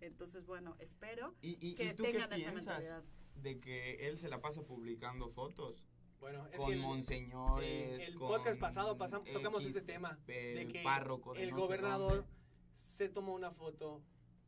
Entonces, 0.00 0.46
bueno, 0.46 0.76
espero 0.78 1.34
que 1.40 1.94
tengan 1.96 2.32
esta 2.32 2.52
mentalidad. 2.52 3.04
De 3.34 3.60
que 3.60 4.08
él 4.08 4.18
se 4.18 4.28
la 4.28 4.40
pasa 4.40 4.62
publicando 4.62 5.30
fotos. 5.30 5.88
Bueno, 6.20 6.46
es 6.50 6.56
con 6.56 6.72
el, 6.72 6.80
monseñores. 6.80 8.00
el 8.00 8.14
podcast 8.14 8.58
pasado 8.58 8.96
pasamos, 8.96 9.30
tocamos 9.30 9.64
este 9.64 9.82
tema. 9.82 10.18
de 10.26 10.68
que 10.72 10.84
el 11.42 11.52
gobernador 11.52 12.26
se 12.76 13.08
tomó 13.08 13.34
una 13.34 13.50
foto 13.50 14.02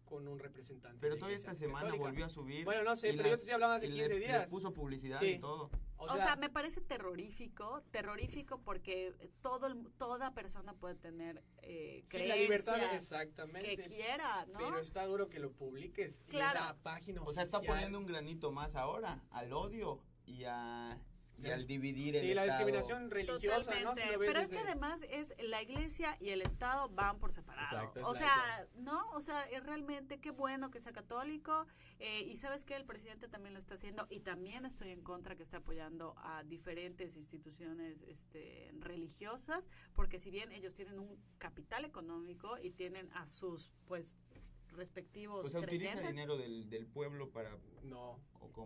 con 0.08 0.26
un 0.26 0.38
representante. 0.38 0.98
Pero 1.00 1.16
todavía 1.16 1.36
esta 1.36 1.54
semana 1.54 1.94
volvió 1.94 2.24
a 2.24 2.28
subir. 2.28 2.64
Bueno, 2.64 2.82
no 2.82 2.96
sé, 2.96 3.12
pero 3.14 3.28
yo 3.28 3.36
te 3.36 3.40
estoy 3.42 3.54
hablando 3.54 3.76
hace 3.76 3.88
15 3.88 4.18
días. 4.18 4.44
Le 4.44 4.50
puso 4.50 4.72
publicidad 4.72 5.20
y 5.22 5.38
todo. 5.38 5.70
O 5.98 6.16
sea, 6.16 6.36
me 6.36 6.48
parece 6.48 6.80
terrorífico, 6.80 7.82
terrorífico 7.90 8.60
porque 8.62 9.14
todo 9.40 9.74
toda 9.98 10.32
persona 10.32 10.72
puede 10.72 10.94
tener 10.94 11.42
eh, 11.62 12.04
sí, 12.08 12.18
la 12.24 12.36
libertad 12.36 12.94
exactamente 12.94 13.76
que 13.76 13.82
quiera, 13.84 14.46
¿no? 14.46 14.58
Pero 14.58 14.78
está 14.78 15.04
duro 15.06 15.28
que 15.28 15.40
lo 15.40 15.52
publiques 15.52 16.22
claro. 16.28 16.60
la 16.60 16.76
página 16.76 17.22
O 17.22 17.32
sea, 17.32 17.42
está 17.42 17.60
poniendo 17.60 17.98
un 17.98 18.06
granito 18.06 18.52
más 18.52 18.76
ahora 18.76 19.22
al 19.30 19.52
odio 19.52 20.00
y 20.24 20.44
a 20.44 20.98
y 21.42 21.50
al 21.50 21.66
dividir 21.66 22.18
sí, 22.18 22.34
la 22.34 22.44
discriminación 22.44 23.10
religiosa, 23.10 23.72
¿no? 23.84 23.94
Pero 23.94 24.40
es 24.40 24.50
que 24.50 24.58
además 24.58 25.02
es 25.10 25.34
la 25.42 25.62
iglesia 25.62 26.16
y 26.20 26.30
el 26.30 26.42
Estado 26.42 26.88
van 26.88 27.18
por 27.18 27.32
separado. 27.32 27.92
o 28.02 28.14
sea, 28.14 28.66
¿no? 28.76 29.08
O 29.10 29.20
sea, 29.20 29.44
es 29.44 29.62
realmente 29.62 30.20
qué 30.20 30.30
bueno 30.30 30.70
que 30.70 30.80
sea 30.80 30.92
católico 30.92 31.66
eh, 31.98 32.22
y 32.22 32.36
sabes 32.36 32.64
que 32.64 32.74
el 32.76 32.84
presidente 32.84 33.28
también 33.28 33.54
lo 33.54 33.60
está 33.60 33.74
haciendo 33.74 34.06
y 34.10 34.20
también 34.20 34.64
estoy 34.64 34.90
en 34.90 35.02
contra 35.02 35.36
que 35.36 35.42
esté 35.42 35.56
apoyando 35.56 36.14
a 36.18 36.42
diferentes 36.44 37.16
instituciones 37.16 38.02
este, 38.02 38.70
religiosas 38.78 39.68
porque 39.94 40.18
si 40.18 40.30
bien 40.30 40.52
ellos 40.52 40.74
tienen 40.74 40.98
un 40.98 41.18
capital 41.38 41.84
económico 41.84 42.56
y 42.58 42.70
tienen 42.70 43.10
a 43.12 43.26
sus 43.26 43.70
pues 43.86 44.16
respectivos 44.72 45.46
o 45.46 45.48
sea, 45.48 45.60
utiliza 45.60 46.00
dinero 46.00 46.36
del, 46.36 46.68
del 46.68 46.86
pueblo 46.86 47.30
para 47.30 47.56
no 47.82 48.20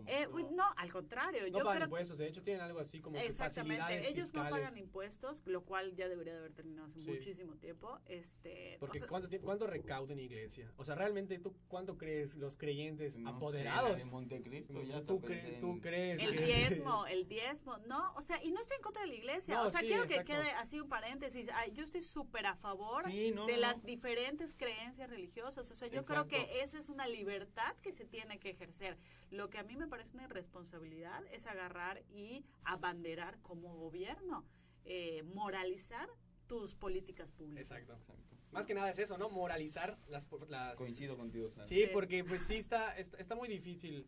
eh, 0.07 0.27
no. 0.51 0.63
al 0.77 0.91
contrario. 0.91 1.41
No 1.51 1.59
yo 1.59 1.65
pagan 1.65 1.83
impuestos, 1.83 2.17
de 2.17 2.27
hecho 2.27 2.43
tienen 2.43 2.61
algo 2.61 2.79
así 2.79 2.99
como 2.99 3.17
Exactamente, 3.17 4.09
ellos 4.09 4.33
no 4.33 4.49
pagan 4.49 4.77
impuestos, 4.77 5.43
lo 5.45 5.63
cual 5.63 5.95
ya 5.95 6.09
debería 6.09 6.33
de 6.33 6.39
haber 6.39 6.53
terminado 6.53 6.87
hace 6.87 6.99
muchísimo 6.99 7.55
tiempo. 7.55 7.99
Este, 8.07 8.77
Porque 8.79 8.99
¿cuánto, 9.01 9.29
¿cuánto 9.41 9.67
recauda 9.67 10.13
en 10.13 10.19
iglesia? 10.19 10.71
O 10.77 10.85
sea, 10.85 10.95
realmente, 10.95 11.39
¿tú 11.39 11.53
cuánto 11.67 11.97
crees 11.97 12.35
los 12.35 12.57
creyentes 12.57 13.17
apoderados? 13.25 14.01
Sé, 14.01 14.07
Montecristo 14.07 14.81
ya 14.83 15.03
¿Tú, 15.03 15.21
crees, 15.21 15.59
¿Tú 15.59 15.79
crees? 15.81 16.21
El 16.21 16.35
diezmo, 16.35 17.05
el 17.07 17.27
diezmo, 17.27 17.77
no, 17.87 18.13
o 18.15 18.21
sea, 18.21 18.41
y 18.43 18.51
no 18.51 18.59
estoy 18.59 18.77
en 18.77 18.83
contra 18.83 19.03
de 19.03 19.09
la 19.09 19.15
iglesia, 19.15 19.61
o 19.61 19.69
sea, 19.69 19.81
quiero 19.81 20.07
que 20.07 20.23
quede 20.23 20.51
así 20.57 20.79
un 20.79 20.89
paréntesis, 20.89 21.49
yo 21.73 21.83
estoy 21.83 22.01
súper 22.01 22.45
a 22.45 22.55
favor 22.55 23.05
de 23.05 23.57
las 23.57 23.83
diferentes 23.83 24.53
creencias 24.53 25.09
religiosas, 25.09 25.69
o 25.69 25.75
sea, 25.75 25.87
yo 25.87 26.03
creo 26.03 26.27
que 26.27 26.61
esa 26.61 26.79
es 26.79 26.89
una 26.89 27.07
libertad 27.07 27.75
que 27.81 27.91
se 27.91 28.05
tiene 28.05 28.39
que 28.39 28.49
ejercer. 28.49 28.97
Lo 29.31 29.49
que 29.49 29.57
a 29.63 29.65
mí 29.65 29.77
me 29.77 29.87
parece 29.87 30.13
una 30.13 30.25
irresponsabilidad 30.25 31.23
es 31.31 31.47
agarrar 31.47 32.03
y 32.09 32.45
abanderar 32.65 33.39
como 33.41 33.75
gobierno, 33.77 34.45
eh, 34.83 35.23
moralizar 35.23 36.09
tus 36.47 36.75
políticas 36.75 37.31
públicas. 37.31 37.71
Exacto. 37.71 38.15
Más 38.51 38.65
que 38.65 38.73
nada 38.73 38.89
es 38.89 38.99
eso, 38.99 39.17
¿no? 39.17 39.29
Moralizar 39.29 39.97
las... 40.09 40.27
las 40.49 40.75
Coincido 40.75 41.17
contigo. 41.17 41.49
Sí, 41.63 41.87
porque 41.91 42.23
pues 42.23 42.43
sí 42.43 42.55
está, 42.55 42.95
está, 42.97 43.35
muy 43.35 43.47
difícil 43.47 44.05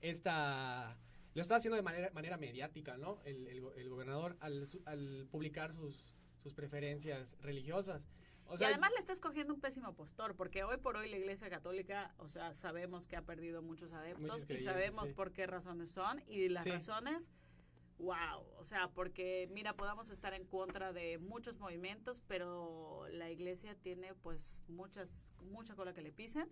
esta... 0.00 0.96
Lo 1.34 1.42
está 1.42 1.56
haciendo 1.56 1.76
de 1.76 1.82
manera, 1.82 2.10
manera 2.12 2.36
mediática, 2.36 2.96
¿no? 2.98 3.20
El, 3.24 3.48
el, 3.48 3.88
gobernador 3.88 4.36
al, 4.40 4.66
al 4.84 5.26
publicar 5.30 5.72
sus, 5.72 6.04
sus 6.42 6.52
preferencias 6.52 7.36
religiosas 7.40 8.06
y 8.58 8.64
además 8.64 8.90
le 8.92 9.00
está 9.00 9.12
escogiendo 9.12 9.52
un 9.52 9.60
pésimo 9.60 9.94
postor, 9.94 10.34
porque 10.34 10.64
hoy 10.64 10.78
por 10.78 10.96
hoy 10.96 11.10
la 11.10 11.16
Iglesia 11.16 11.50
Católica, 11.50 12.14
o 12.18 12.28
sea, 12.28 12.54
sabemos 12.54 13.06
que 13.06 13.16
ha 13.16 13.22
perdido 13.22 13.62
muchos 13.62 13.92
adeptos 13.92 14.46
y 14.48 14.58
sabemos 14.58 15.12
por 15.12 15.32
qué 15.32 15.46
razones 15.46 15.90
son 15.90 16.22
y 16.26 16.48
las 16.48 16.66
razones, 16.66 17.30
wow, 17.98 18.44
o 18.58 18.64
sea, 18.64 18.88
porque 18.88 19.48
mira, 19.52 19.74
podamos 19.74 20.08
estar 20.10 20.34
en 20.34 20.44
contra 20.44 20.92
de 20.92 21.18
muchos 21.18 21.58
movimientos, 21.58 22.22
pero 22.26 23.06
la 23.10 23.30
Iglesia 23.30 23.74
tiene 23.74 24.14
pues 24.14 24.62
muchas, 24.68 25.34
mucha 25.42 25.74
cola 25.74 25.92
que 25.92 26.02
le 26.02 26.12
pisen. 26.12 26.48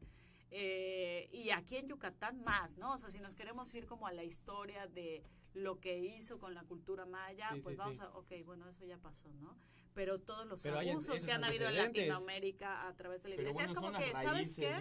Eh, 0.50 1.28
y 1.32 1.50
aquí 1.50 1.76
en 1.76 1.88
Yucatán 1.88 2.40
más, 2.42 2.78
¿no? 2.78 2.92
O 2.92 2.98
sea, 2.98 3.10
si 3.10 3.18
nos 3.18 3.34
queremos 3.34 3.72
ir 3.74 3.86
como 3.86 4.06
a 4.06 4.12
la 4.12 4.22
historia 4.22 4.86
de 4.86 5.22
lo 5.56 5.80
que 5.80 5.98
hizo 5.98 6.38
con 6.38 6.54
la 6.54 6.62
cultura 6.64 7.06
maya, 7.06 7.50
pues 7.62 7.76
vamos 7.76 8.00
a, 8.00 8.08
ok, 8.10 8.32
bueno, 8.44 8.68
eso 8.68 8.84
ya 8.84 8.98
pasó, 8.98 9.32
¿no? 9.34 9.56
pero 9.96 10.20
todos 10.20 10.46
los 10.46 10.64
abusos 10.66 11.24
que 11.24 11.32
han 11.32 11.42
habido 11.42 11.68
en 11.68 11.76
Latinoamérica 11.76 12.86
a 12.86 12.94
través 12.94 13.22
de 13.22 13.30
la 13.30 13.34
iglesia. 13.36 13.64
es 13.64 13.72
como 13.72 13.90
que, 13.92 14.12
¿sabes 14.12 14.52
qué? 14.54 14.76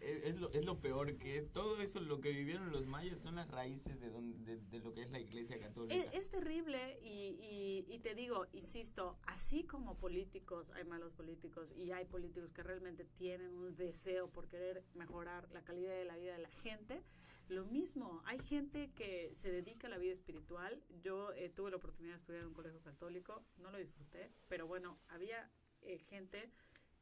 Es, 0.00 0.36
lo, 0.36 0.50
es 0.50 0.64
lo 0.64 0.80
peor, 0.80 1.16
que 1.16 1.42
todo 1.42 1.80
eso, 1.80 2.00
lo 2.00 2.20
que 2.20 2.30
vivieron 2.30 2.70
los 2.72 2.86
mayas, 2.86 3.20
son 3.20 3.36
las 3.36 3.48
raíces 3.48 4.00
de, 4.00 4.10
donde, 4.10 4.56
de, 4.56 4.78
lo 4.80 4.92
que 4.92 5.02
es 5.02 5.10
la 5.10 5.20
iglesia 5.20 5.60
católica. 5.60 5.94
Es, 5.94 6.30
terrible 6.30 6.98
y, 7.02 7.84
y, 7.88 7.98
te 8.00 8.14
digo, 8.14 8.46
insisto, 8.52 9.18
así 9.26 9.64
como 9.64 9.96
políticos, 9.96 10.70
hay 10.74 10.84
malos 10.84 11.12
políticos 11.12 11.72
y 11.76 11.92
hay 11.92 12.04
políticos 12.04 12.52
que 12.52 12.62
realmente 12.62 13.04
tienen 13.04 13.56
un 13.56 13.76
deseo 13.76 14.28
por 14.28 14.48
querer 14.48 14.82
mejorar 14.94 15.48
la 15.52 15.62
calidad 15.62 15.94
de 15.94 16.04
la 16.04 16.16
vida 16.16 16.32
de 16.32 16.42
la 16.42 16.50
gente, 16.50 17.04
lo 17.48 17.64
mismo, 17.64 18.22
hay 18.26 18.38
gente 18.40 18.90
que 18.94 19.30
se 19.34 19.50
dedica 19.50 19.86
a 19.86 19.90
la 19.90 19.98
vida 19.98 20.12
espiritual. 20.12 20.82
Yo 21.00 21.32
eh, 21.32 21.48
tuve 21.48 21.70
la 21.70 21.76
oportunidad 21.76 22.14
de 22.14 22.18
estudiar 22.18 22.42
en 22.42 22.48
un 22.48 22.54
colegio 22.54 22.80
católico, 22.82 23.44
no 23.56 23.70
lo 23.70 23.78
disfruté, 23.78 24.32
pero 24.48 24.66
bueno, 24.66 24.98
había 25.08 25.50
eh, 25.82 25.98
gente 25.98 26.50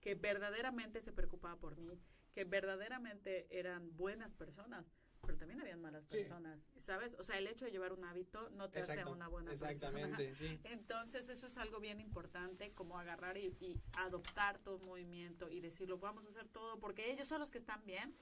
que 0.01 0.14
verdaderamente 0.14 1.01
se 1.01 1.12
preocupaba 1.12 1.59
por 1.59 1.76
mí, 1.76 2.01
que 2.32 2.44
verdaderamente 2.44 3.47
eran 3.51 3.97
buenas 3.97 4.32
personas, 4.34 4.86
pero 5.22 5.36
también 5.38 5.61
habían 5.61 5.80
malas 5.80 6.07
personas, 6.07 6.61
¿sabes? 6.76 7.16
O 7.18 7.24
sea, 7.24 7.38
el 7.38 7.49
hecho 7.49 7.64
de 7.64 7.72
llevar 7.72 7.92
un 7.92 8.05
hábito 8.05 8.49
no 8.51 8.70
te 8.70 8.78
hace 8.78 9.05
una 9.05 9.26
buena 9.26 9.53
exactamente, 9.53 10.26
persona. 10.26 10.51
Sí. 10.57 10.61
Entonces, 10.64 11.28
eso 11.28 11.49
es 11.49 11.59
algo 11.59 11.80
bien 11.80 12.01
importante, 12.01 12.72
como 12.72 12.99
agarrar 12.99 13.36
y, 13.36 13.57
y 13.59 13.82
adoptar 13.99 14.59
todo 14.61 14.76
un 14.76 14.84
movimiento 14.84 15.51
y 15.51 15.61
decirlo, 15.61 15.99
vamos 15.99 16.26
a 16.26 16.28
hacer 16.28 16.47
todo, 16.49 16.78
porque 16.78 17.11
ellos 17.11 17.26
son 17.26 17.40
los 17.40 17.51
que 17.51 17.59
están 17.59 17.84
bien, 17.84 18.14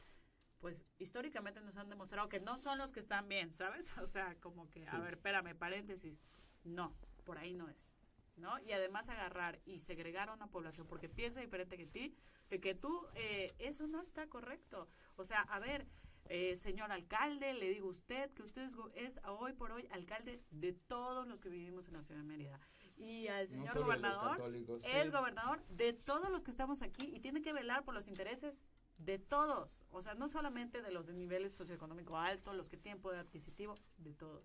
pues 0.64 0.82
históricamente 0.98 1.60
nos 1.60 1.76
han 1.76 1.90
demostrado 1.90 2.30
que 2.30 2.40
no 2.40 2.56
son 2.56 2.78
los 2.78 2.90
que 2.90 2.98
están 2.98 3.28
bien, 3.28 3.52
¿sabes? 3.52 3.92
O 4.02 4.06
sea, 4.06 4.34
como 4.40 4.70
que, 4.70 4.88
a 4.88 4.98
ver, 4.98 5.12
espérame, 5.12 5.54
paréntesis, 5.54 6.18
no, 6.62 6.96
por 7.24 7.36
ahí 7.36 7.52
no 7.52 7.68
es, 7.68 7.92
¿no? 8.36 8.58
Y 8.60 8.72
además 8.72 9.10
agarrar 9.10 9.60
y 9.66 9.80
segregar 9.80 10.30
a 10.30 10.32
una 10.32 10.46
población 10.46 10.86
porque 10.86 11.10
piensa 11.10 11.42
diferente 11.42 11.76
que 11.76 11.84
ti, 11.84 12.16
que, 12.48 12.62
que 12.62 12.74
tú, 12.74 13.06
eh, 13.14 13.54
eso 13.58 13.86
no 13.86 14.00
está 14.00 14.26
correcto. 14.26 14.88
O 15.16 15.24
sea, 15.24 15.42
a 15.42 15.58
ver, 15.58 15.86
eh, 16.30 16.56
señor 16.56 16.92
alcalde, 16.92 17.52
le 17.52 17.68
digo 17.68 17.88
a 17.88 17.90
usted 17.90 18.30
que 18.32 18.40
usted 18.40 18.66
es, 18.94 19.20
hoy 19.26 19.52
por 19.52 19.70
hoy 19.70 19.86
alcalde 19.90 20.42
de 20.50 20.72
todos 20.72 21.26
los 21.26 21.40
que 21.40 21.50
vivimos 21.50 21.88
en 21.88 21.92
la 21.92 22.02
ciudad 22.02 22.20
de 22.22 22.26
Mérida. 22.26 22.58
Y 22.96 23.26
al 23.26 23.48
señor 23.48 23.78
gobernador 23.78 24.40
es 24.82 25.10
gobernador 25.10 25.62
de 25.68 25.92
todos 25.92 26.30
los 26.30 26.42
que 26.42 26.50
estamos 26.50 26.80
aquí 26.80 27.14
y 27.14 27.20
tiene 27.20 27.42
que 27.42 27.52
velar 27.52 27.84
por 27.84 27.92
los 27.92 28.08
intereses 28.08 28.62
de 29.04 29.18
todos, 29.18 29.78
o 29.90 30.00
sea, 30.00 30.14
no 30.14 30.28
solamente 30.28 30.82
de 30.82 30.90
los 30.90 31.06
de 31.06 31.12
niveles 31.12 31.54
socioeconómico 31.54 32.16
alto, 32.16 32.52
los 32.54 32.68
que 32.68 32.76
tienen 32.76 33.00
poder 33.00 33.20
adquisitivo, 33.20 33.76
de 33.98 34.12
todos. 34.14 34.44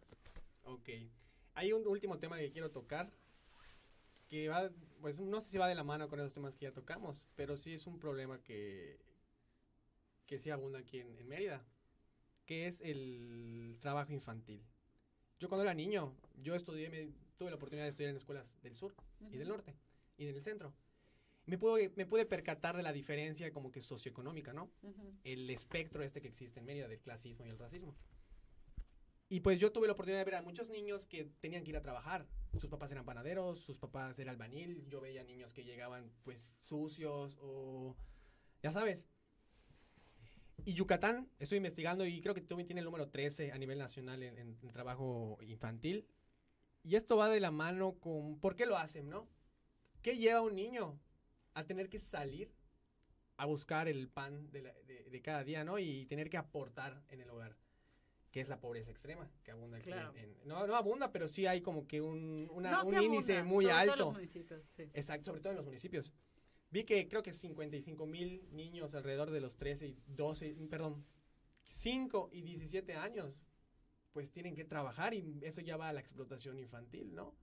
Ok. 0.64 0.90
Hay 1.54 1.74
un 1.74 1.88
último 1.88 2.20
tema 2.20 2.38
que 2.38 2.52
quiero 2.52 2.72
tocar, 2.72 3.12
que 4.28 4.50
va, 4.50 4.70
pues 5.02 5.20
no 5.20 5.42
sé 5.42 5.50
si 5.50 5.58
va 5.58 5.68
de 5.68 5.76
la 5.76 5.84
mano 5.84 6.08
con 6.10 6.20
esos 6.20 6.34
temas 6.34 6.56
que 6.56 6.66
ya 6.66 6.74
tocamos, 6.74 7.28
pero 7.36 7.58
sí 7.58 7.74
es 7.74 7.88
un 7.88 8.00
problema 8.00 8.42
que, 8.44 9.00
que 10.26 10.40
sí 10.40 10.50
abunda 10.50 10.80
aquí 10.80 11.00
en, 11.00 11.18
en 11.18 11.28
Mérida, 11.28 11.66
que 12.46 12.68
es 12.68 12.82
el 12.82 13.78
trabajo 13.80 14.14
infantil. 14.14 14.64
Yo 15.40 15.48
cuando 15.48 15.64
era 15.64 15.74
niño, 15.74 16.14
yo 16.42 16.56
estudié, 16.56 16.90
me, 16.90 17.14
tuve 17.38 17.50
la 17.50 17.56
oportunidad 17.56 17.86
de 17.86 17.90
estudiar 17.90 18.12
en 18.12 18.18
escuelas 18.18 18.62
del 18.62 18.76
sur 18.76 18.94
y 19.32 19.38
del 19.38 19.48
norte 19.48 19.74
y 20.18 20.28
en 20.28 20.36
el 20.36 20.44
centro. 20.44 20.74
Me 21.50 21.58
pude, 21.58 21.92
me 21.96 22.06
pude 22.06 22.26
percatar 22.26 22.78
de 22.78 22.84
la 22.84 22.94
diferencia 22.94 23.52
como 23.52 23.72
que 23.72 23.82
socioeconómica, 23.82 24.54
¿no? 24.54 24.70
Ujú. 24.84 25.14
el 25.24 25.50
espectro 25.50 26.04
este 26.04 26.22
que 26.22 26.28
existe 26.28 26.60
en 26.60 26.66
Mérida 26.66 26.88
del 26.88 27.00
clasismo 27.00 27.46
y 27.46 27.50
el 27.50 27.58
racismo. 27.58 27.96
Y 29.30 29.42
pues 29.42 29.60
yo 29.60 29.72
tuve 29.72 29.88
la 29.88 29.94
oportunidad 29.94 30.20
de 30.20 30.26
ver 30.26 30.36
a 30.36 30.42
muchos 30.42 30.70
niños 30.70 31.06
que 31.06 31.26
tenían 31.40 31.64
que 31.64 31.70
ir 31.70 31.78
a 31.78 31.82
trabajar. 31.82 32.28
Sus 32.60 32.70
papás 32.70 32.92
eran 32.92 33.06
panaderos, 33.06 33.60
sus 33.60 33.78
papás 33.78 34.18
eran 34.20 34.34
albañil. 34.34 34.88
Yo 34.90 35.02
veía 35.02 35.24
niños 35.24 35.54
que 35.54 35.64
llegaban 35.64 36.12
pues 36.24 36.56
sucios 36.62 37.38
o... 37.42 37.96
Ya 38.64 38.72
sabes. 38.72 39.08
Y 40.66 40.74
Yucatán, 40.74 41.30
estoy 41.40 41.58
investigando 41.58 42.06
y 42.06 42.22
creo 42.22 42.34
que 42.34 42.42
también 42.42 42.68
tiene 42.68 42.80
el 42.82 42.86
número 42.86 43.08
13 43.10 43.52
a 43.52 43.58
nivel 43.58 43.78
nacional 43.78 44.22
en, 44.24 44.38
en- 44.38 44.58
en 44.62 44.72
trabajo 44.72 45.38
infantil. 45.42 46.06
Y 46.84 46.96
esto 46.96 47.18
va 47.18 47.30
de 47.30 47.40
la 47.40 47.52
mano 47.52 48.00
con... 48.00 48.40
¿Por 48.40 48.56
qué 48.56 48.66
lo 48.66 48.78
hacen, 48.78 49.10
no? 49.10 49.28
¿Qué 50.02 50.18
lleva 50.18 50.42
un 50.42 50.56
niño 50.56 51.00
a 51.54 51.64
tener 51.66 51.90
que 51.90 52.00
salir 52.00 52.52
a 53.38 53.46
buscar 53.46 53.88
el 53.88 54.10
pan 54.10 54.52
de, 54.52 54.62
la- 54.64 54.74
de- 54.82 55.10
de 55.10 55.22
cada 55.22 55.44
día, 55.44 55.64
¿no? 55.64 55.80
Y 55.80 56.06
tener 56.08 56.30
que 56.30 56.38
aportar 56.38 57.02
en 57.10 57.22
el 57.22 57.30
hogar, 57.30 57.56
que 58.32 58.42
es 58.42 58.50
la 58.50 58.60
pobreza 58.60 58.92
extrema, 58.92 59.32
que 59.44 59.52
abunda 59.52 59.78
aquí. 59.78 59.90
Claro. 59.92 60.14
en- 60.16 60.26
en- 60.32 60.48
no, 60.48 60.68
no 60.68 60.76
abunda, 60.76 61.12
pero 61.12 61.28
sí 61.28 61.46
hay 61.48 61.62
como 61.62 61.88
que 61.88 62.02
un, 62.02 62.50
una- 62.52 62.72
No, 62.72 62.84
un 62.84 62.90
sí 62.90 63.06
índice 63.06 63.38
abunda, 63.38 63.54
muy 63.54 63.66
sobre 63.66 63.74
todo 63.76 63.84
en 63.84 63.90
alto. 63.92 64.06
los 64.06 64.14
municipios, 64.14 64.66
sí. 64.68 64.84
Exacto, 64.94 65.26
sobre 65.32 65.42
todo 65.42 65.52
en 65.52 65.58
los 65.58 65.66
municipios. 65.66 66.12
Vi 66.72 66.84
que 66.84 67.08
creo 67.08 67.24
que 67.24 67.34
55 67.34 68.06
mil 68.06 68.48
niños 68.52 68.94
alrededor 68.94 69.32
de 69.32 69.40
los 69.42 69.56
13 69.58 69.88
y 69.88 69.98
12, 70.08 70.56
perdón, 70.70 71.04
5 71.64 72.30
y 72.32 72.42
17 72.42 72.94
años, 72.96 73.40
pues 74.12 74.32
tienen 74.32 74.54
que 74.56 74.66
trabajar 74.66 75.14
y 75.14 75.40
eso 75.44 75.62
ya 75.62 75.78
va 75.78 75.90
a 75.90 75.94
la 75.94 76.00
explotación 76.02 76.60
infantil, 76.60 77.16
¿no? 77.16 77.34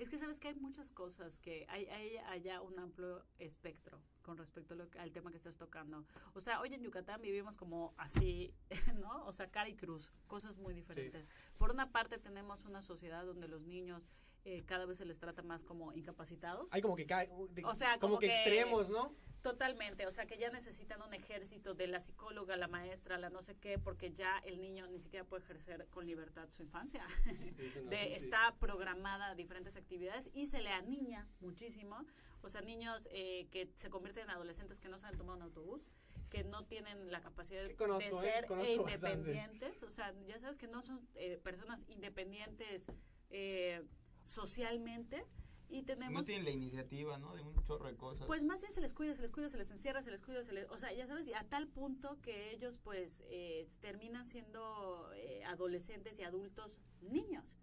Es 0.00 0.08
que 0.08 0.16
sabes 0.18 0.40
que 0.40 0.48
hay 0.48 0.54
muchas 0.54 0.92
cosas 0.92 1.38
que 1.38 1.66
hay, 1.68 1.84
hay 1.86 2.16
allá 2.28 2.62
un 2.62 2.78
amplio 2.78 3.22
espectro 3.38 4.00
con 4.22 4.38
respecto 4.38 4.72
a 4.72 4.76
lo 4.78 4.88
que- 4.88 4.98
al 4.98 5.12
tema 5.12 5.30
que 5.30 5.36
estás 5.36 5.58
tocando. 5.58 6.06
O 6.32 6.40
sea, 6.40 6.60
hoy 6.62 6.72
en 6.72 6.82
Yucatán 6.82 7.20
vivimos 7.20 7.56
como 7.58 7.92
así, 7.98 8.54
¿no? 9.04 9.26
O 9.26 9.32
sea, 9.32 9.50
cara 9.50 9.68
y 9.68 9.76
cruz, 9.76 10.10
cosas 10.26 10.56
muy 10.56 10.72
diferentes. 10.72 11.30
Por 11.58 11.70
una 11.70 11.92
parte 11.92 12.16
tenemos 12.16 12.64
una 12.64 12.80
sociedad 12.80 13.26
donde 13.26 13.46
los 13.46 13.60
niños 13.66 14.08
eh, 14.46 14.62
cada 14.64 14.86
vez 14.86 14.96
se 14.96 15.04
les 15.04 15.18
trata 15.18 15.42
más 15.42 15.64
como 15.64 15.92
incapacitados. 15.92 16.72
Hay 16.72 16.80
como 16.80 16.96
que, 16.96 17.06
cae- 17.06 17.28
de- 17.50 17.64
O 17.66 17.74
sea, 17.74 17.98
como, 17.98 18.12
como 18.12 18.18
que, 18.20 18.28
que- 18.28 18.34
extremos, 18.36 18.88
¿no? 18.88 19.14
Totalmente, 19.42 20.06
o 20.06 20.10
sea 20.10 20.26
que 20.26 20.36
ya 20.36 20.50
necesitan 20.50 21.00
un 21.00 21.14
ejército 21.14 21.74
de 21.74 21.86
la 21.86 21.98
psicóloga, 21.98 22.56
la 22.56 22.68
maestra, 22.68 23.16
la 23.16 23.30
no 23.30 23.40
sé 23.40 23.56
qué, 23.56 23.78
porque 23.78 24.12
ya 24.12 24.38
el 24.44 24.60
niño 24.60 24.86
ni 24.86 24.98
siquiera 24.98 25.24
puede 25.24 25.42
ejercer 25.44 25.86
con 25.88 26.06
libertad 26.06 26.46
su 26.50 26.62
infancia. 26.62 27.06
Sí, 27.24 27.52
sí, 27.52 27.80
no, 27.82 27.90
de, 27.90 27.96
sí. 27.96 28.12
está 28.12 28.54
programada 28.58 29.30
a 29.30 29.34
diferentes 29.34 29.76
actividades 29.76 30.30
y 30.34 30.46
se 30.46 30.60
le 30.60 30.70
aniña 30.70 31.26
muchísimo. 31.40 32.04
O 32.42 32.48
sea, 32.48 32.60
niños 32.60 33.08
eh, 33.12 33.48
que 33.50 33.70
se 33.76 33.88
convierten 33.88 34.24
en 34.24 34.30
adolescentes 34.30 34.78
que 34.78 34.88
no 34.88 34.98
saben 34.98 35.16
tomar 35.16 35.36
un 35.36 35.42
autobús, 35.42 35.86
que 36.30 36.44
no 36.44 36.64
tienen 36.64 37.10
la 37.10 37.20
capacidad 37.20 37.68
conozco, 37.76 38.22
de 38.22 38.28
eh, 38.28 38.32
ser 38.32 38.48
bastante. 38.48 38.72
independientes. 38.72 39.82
O 39.82 39.90
sea, 39.90 40.14
ya 40.26 40.38
sabes 40.38 40.58
que 40.58 40.68
no 40.68 40.82
son 40.82 41.06
eh, 41.16 41.38
personas 41.42 41.84
independientes 41.88 42.86
eh, 43.30 43.82
socialmente. 44.22 45.26
Y 45.70 45.82
tenemos 45.82 46.12
No 46.12 46.24
tienen 46.24 46.44
la 46.44 46.50
iniciativa, 46.50 47.16
¿no? 47.18 47.34
De 47.34 47.42
un 47.42 47.62
chorro 47.62 47.86
de 47.86 47.96
cosas. 47.96 48.26
pues 48.26 48.44
más 48.44 48.60
bien 48.60 48.72
se 48.72 48.80
les 48.80 48.92
cuida, 48.92 49.14
se 49.14 49.22
les 49.22 49.30
cuida, 49.30 49.48
se 49.48 49.56
les 49.56 49.70
encierra, 49.70 50.02
se 50.02 50.10
les 50.10 50.20
cuida, 50.20 50.42
se 50.42 50.52
les, 50.52 50.68
o 50.68 50.78
sea, 50.78 50.92
ya 50.92 51.06
sabes, 51.06 51.28
y 51.28 51.34
a 51.34 51.44
tal 51.48 51.68
punto 51.68 52.20
que 52.22 52.52
ellos 52.52 52.78
pues 52.82 53.22
eh, 53.28 53.68
terminan 53.80 54.26
siendo 54.26 55.10
eh, 55.14 55.44
adolescentes 55.44 56.18
y 56.18 56.24
adultos 56.24 56.78
niños, 57.00 57.56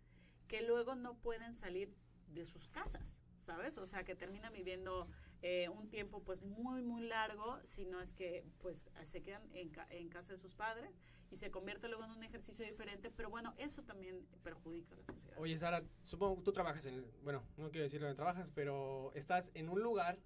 que 0.48 0.62
luego 0.62 0.96
no 0.96 1.16
pueden 1.18 1.54
salir 1.54 1.94
de 2.30 2.46
sus 2.46 2.68
casas, 2.70 3.18
¿sabes? 3.38 3.78
O 3.78 3.86
sea, 3.86 4.04
que 4.04 4.16
terminan 4.16 4.54
viviendo 4.54 5.10
eh, 5.42 5.70
un 5.70 5.90
tiempo 5.90 6.24
pues 6.24 6.42
muy, 6.42 6.82
muy 6.82 7.02
largo, 7.08 7.60
si 7.64 7.86
no 7.86 8.02
es 8.02 8.14
que 8.14 8.44
pues 8.60 8.90
se 9.04 9.22
quedan 9.22 9.44
en, 9.54 9.70
ca- 9.70 9.88
en 9.92 10.10
casa 10.10 10.34
de 10.34 10.38
sus 10.40 10.54
padres 10.54 10.92
y 11.30 11.36
se 11.36 11.52
convierte 11.52 11.88
luego 11.90 12.06
en 12.06 12.12
un 12.12 12.24
ejercicio 12.24 12.66
diferente, 12.66 13.12
pero 13.12 13.30
bueno, 13.30 13.54
eso 13.58 13.84
también 13.84 14.26
perjudica 14.44 14.96
a 14.96 14.98
la 15.00 15.06
sociedad. 15.06 15.38
Oye, 15.40 15.58
Sara, 15.60 15.84
supongo 16.04 16.38
que 16.38 16.42
tú 16.44 16.54
trabajas 16.54 16.86
en, 16.86 16.96
el- 16.96 17.12
bueno, 17.24 17.44
no 17.58 17.70
quiero 17.70 17.84
decir 17.84 18.00
dónde 18.02 18.16
trabajas, 18.16 18.52
pero 18.52 19.12
estás 19.14 19.52
en 19.54 19.70
un 19.70 19.82
lugar 19.82 20.18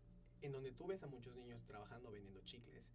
en 0.41 0.51
donde 0.53 0.71
tú 0.71 0.87
ves 0.87 1.03
a 1.03 1.07
muchos 1.07 1.35
niños 1.35 1.63
trabajando 1.65 2.09
vendiendo 2.11 2.41
chicles. 2.41 2.85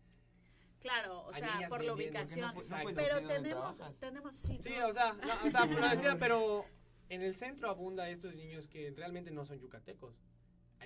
Claro, 0.80 1.22
o 1.24 1.32
sea, 1.32 1.52
por 1.52 1.60
la 1.60 1.68
¿Por 1.68 1.84
no 1.84 1.94
ubicación. 1.94 2.40
no 2.40 2.54
Pero 2.94 3.18
tenemos, 3.26 3.76
tenemos 3.98 4.36
sí, 4.36 4.58
Sí, 4.62 4.72
o 4.78 4.92
sea, 4.92 5.14
no, 5.14 5.48
o 5.48 5.50
sea, 5.50 5.66
lo 5.66 5.88
decía, 5.90 6.16
pero 6.18 6.64
en 7.08 7.22
el 7.22 7.36
centro 7.36 7.68
abunda 7.70 8.08
estos 8.08 8.34
niños 8.34 8.68
que 8.68 8.90
realmente 8.92 9.30
no 9.30 9.44
son 9.44 9.58
yucatecos. 9.58 10.14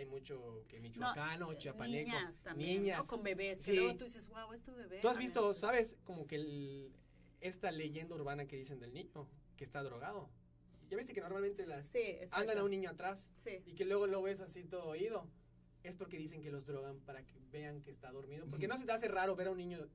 Hay 0.01 0.07
mucho 0.07 0.64
que 0.66 0.80
michoacano, 0.80 1.53
eh, 1.53 1.57
chiapaneco. 1.59 2.11
Niñas 2.11 2.40
también, 2.40 2.82
niñas. 2.84 2.98
¿no? 3.01 3.05
Con 3.07 3.22
bebés, 3.22 3.59
que 3.61 3.72
Sí. 3.72 3.76
luego 3.76 3.96
tú 3.98 4.05
dices, 4.05 4.28
wow, 4.28 4.51
es 4.55 4.62
tu 4.62 4.74
bebé. 4.74 4.98
Tú 5.01 5.09
has 5.09 5.16
ver, 5.18 5.24
visto, 5.24 5.53
¿sabes? 5.53 5.98
Como 6.05 6.26
que 6.26 6.36
el- 6.36 6.92
esta 7.42 7.70
leyenda 7.70 8.14
urbana 8.14 8.46
que 8.46 8.57
dicen 8.57 8.80
del 8.80 8.94
niño, 8.94 9.28
que 9.59 9.64
está 9.64 9.82
drogado. 9.82 10.30
Ya 10.88 10.96
viste 10.96 11.12
que 11.12 11.20
normalmente 11.20 11.66
las 11.66 11.84
Sí, 11.86 12.16
andan 12.32 12.57
a 12.59 12.64
un 12.64 12.70
niño 12.70 12.88
atrás 12.90 13.30
Sí. 13.34 13.62
y 13.66 13.74
que 13.74 13.84
luego 13.84 14.07
lo 14.07 14.22
ves 14.22 14.40
así 14.40 14.64
todo 14.64 14.86
oído. 14.86 15.26
Es 15.82 15.96
porque 15.96 16.16
dicen 16.18 16.40
que 16.42 16.51
los 16.51 16.64
drogan 16.66 16.98
para 17.01 17.22
que 17.26 17.38
vean 17.53 17.82
que 17.82 17.90
está 17.90 18.11
dormido. 18.11 18.46
Porque 18.46 18.68
no 18.68 18.78
se 18.78 18.86
te 18.86 18.92
hace 18.92 19.07
raro 19.09 19.36
ver 19.36 19.48
a 19.48 19.51
un 19.51 19.59
niño 19.59 19.86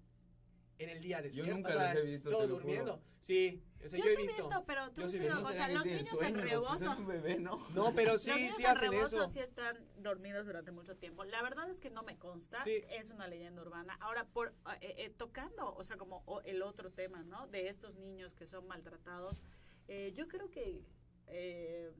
en 0.77 0.89
el 0.89 1.01
día 1.01 1.21
despierto. 1.21 1.53
nunca 1.53 1.69
o 1.69 1.73
sea, 1.73 1.93
los 1.93 2.03
he 2.03 2.05
visto, 2.07 2.29
Todo 2.29 2.41
te 2.41 2.47
lo 2.47 2.53
juro. 2.55 2.65
durmiendo. 2.65 3.01
Sí, 3.21 3.63
o 3.83 3.87
sea, 3.87 3.97
Yo, 3.99 4.05
yo, 4.05 4.11
he 4.11 4.15
sí 4.15 4.21
he 4.21 4.25
visto. 4.27 4.47
visto, 4.47 4.63
pero 4.67 4.91
tú 4.91 5.01
Yo 5.01 5.09
sí 5.11 5.19
no, 5.19 5.41
o 5.41 5.51
sea, 5.51 5.67
los 5.69 5.85
niños 5.85 6.21
en 6.21 6.35
rebozo. 6.41 6.91
Es 6.91 6.97
un 6.99 7.07
bebé, 7.07 7.39
¿no? 7.39 7.59
No, 7.73 7.93
pero 7.95 8.19
sí, 8.19 8.29
los 8.29 8.39
niños 8.39 8.55
sí 8.57 8.63
en 8.63 8.69
hacen 8.69 8.91
rebozo 8.91 9.23
eso. 9.23 9.27
sí 9.29 9.39
están 9.39 9.77
dormidos 9.97 10.45
durante 10.45 10.71
mucho 10.71 10.95
tiempo. 10.95 11.23
La 11.23 11.41
verdad 11.41 11.69
es 11.69 11.79
que 11.79 11.89
no 11.89 12.03
me 12.03 12.17
consta, 12.17 12.63
Sí. 12.63 12.83
es 12.89 13.09
una 13.09 13.27
leyenda 13.27 13.61
urbana. 13.61 13.97
Ahora, 14.01 14.25
por 14.27 14.49
eh, 14.81 14.95
eh, 14.97 15.09
tocando, 15.15 15.73
o 15.75 15.83
sea, 15.83 15.97
como 15.97 16.23
el 16.45 16.61
otro 16.61 16.91
tema, 16.91 17.23
¿no? 17.23 17.47
De 17.47 17.67
estos 17.69 17.95
niños 17.95 18.35
que 18.35 18.45
son 18.45 18.67
maltratados, 18.67 19.41
eh, 19.87 20.11
yo 20.15 20.27
creo 20.27 20.49
que 20.51 20.83
eh, 21.27 21.91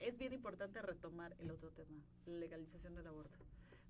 es 0.00 0.18
bien 0.18 0.32
importante 0.34 0.82
retomar 0.82 1.34
el 1.38 1.50
otro 1.50 1.70
tema, 1.70 2.02
la 2.26 2.34
legalización 2.36 2.94
del 2.94 3.06
aborto. 3.06 3.38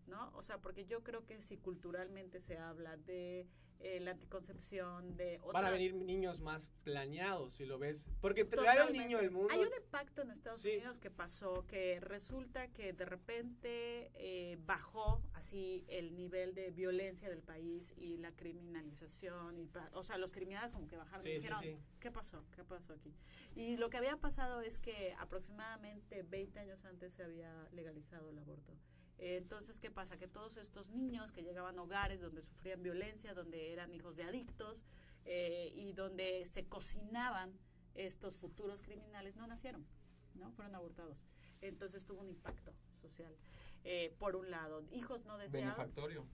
¿No? 0.06 0.30
O 0.36 0.42
sea, 0.42 0.58
porque 0.58 0.84
yo 0.84 1.02
creo 1.02 1.24
que 1.24 1.40
si 1.40 1.56
culturalmente 1.56 2.38
se 2.42 2.58
habla 2.58 2.98
de 2.98 3.46
eh, 3.80 4.00
la 4.00 4.12
anticoncepción, 4.12 5.16
de 5.16 5.38
otras... 5.42 5.54
Van 5.62 5.64
a 5.66 5.70
venir 5.70 5.94
niños 5.94 6.40
más 6.40 6.70
planeados, 6.84 7.54
si 7.54 7.66
lo 7.66 7.78
ves. 7.78 8.08
Porque 8.20 8.44
traer 8.44 8.80
a 8.80 8.86
un 8.86 8.92
niño 8.92 9.18
al 9.18 9.30
mundo. 9.30 9.48
Hay 9.52 9.60
un 9.60 9.72
impacto 9.76 10.22
en 10.22 10.30
Estados 10.30 10.62
Sí. 10.62 10.76
Unidos 10.76 10.98
que 10.98 11.10
pasó 11.10 11.66
que 11.66 12.00
resulta 12.00 12.68
que 12.68 12.92
de 12.92 13.04
repente 13.04 14.10
eh, 14.14 14.56
bajó 14.64 15.22
así 15.34 15.84
el 15.88 16.16
nivel 16.16 16.54
de 16.54 16.70
violencia 16.70 17.28
del 17.28 17.42
país 17.42 17.92
y 17.96 18.16
la 18.16 18.32
criminalización. 18.32 19.58
Y, 19.58 19.68
o 19.92 20.02
sea, 20.04 20.18
los 20.18 20.32
criminales 20.32 20.72
como 20.72 20.88
que 20.88 20.96
bajaron 20.96 21.22
Sí, 21.22 21.30
y 21.30 21.34
dijeron, 21.34 21.60
sí. 21.60 21.76
¿qué 22.00 22.10
pasó? 22.10 22.44
¿Qué 22.54 22.64
pasó 22.64 22.94
aquí? 22.94 23.14
Y 23.54 23.76
lo 23.76 23.90
que 23.90 23.96
había 23.98 24.16
pasado 24.16 24.60
es 24.62 24.78
que 24.78 25.14
aproximadamente 25.18 26.22
20 26.22 26.58
años 26.60 26.84
antes 26.84 27.12
se 27.14 27.22
había 27.22 27.68
legalizado 27.72 28.30
el 28.30 28.38
aborto. 28.38 28.72
Entonces, 29.18 29.80
¿qué 29.80 29.90
pasa? 29.90 30.18
Que 30.18 30.28
todos 30.28 30.56
estos 30.56 30.90
niños 30.90 31.32
que 31.32 31.42
llegaban 31.42 31.78
a 31.78 31.82
hogares 31.82 32.20
donde 32.20 32.42
sufrían 32.42 32.82
violencia, 32.82 33.34
donde 33.34 33.72
eran 33.72 33.94
hijos 33.94 34.16
de 34.16 34.24
adictos 34.24 34.84
eh, 35.24 35.72
y 35.74 35.92
donde 35.92 36.44
se 36.44 36.66
cocinaban 36.66 37.58
estos 37.94 38.36
futuros 38.36 38.82
criminales, 38.82 39.36
no 39.36 39.46
nacieron, 39.46 39.86
¿no? 40.34 40.50
Fueron 40.50 40.74
abortados. 40.74 41.26
Entonces 41.60 42.04
tuvo 42.04 42.20
un 42.20 42.28
impacto 42.28 42.74
social. 43.00 43.34
Eh, 43.84 44.14
por 44.18 44.34
un 44.36 44.50
lado, 44.50 44.82
hijos 44.90 45.24
no 45.24 45.38
deseados. 45.38 45.76
Benefactorio. 45.76 46.26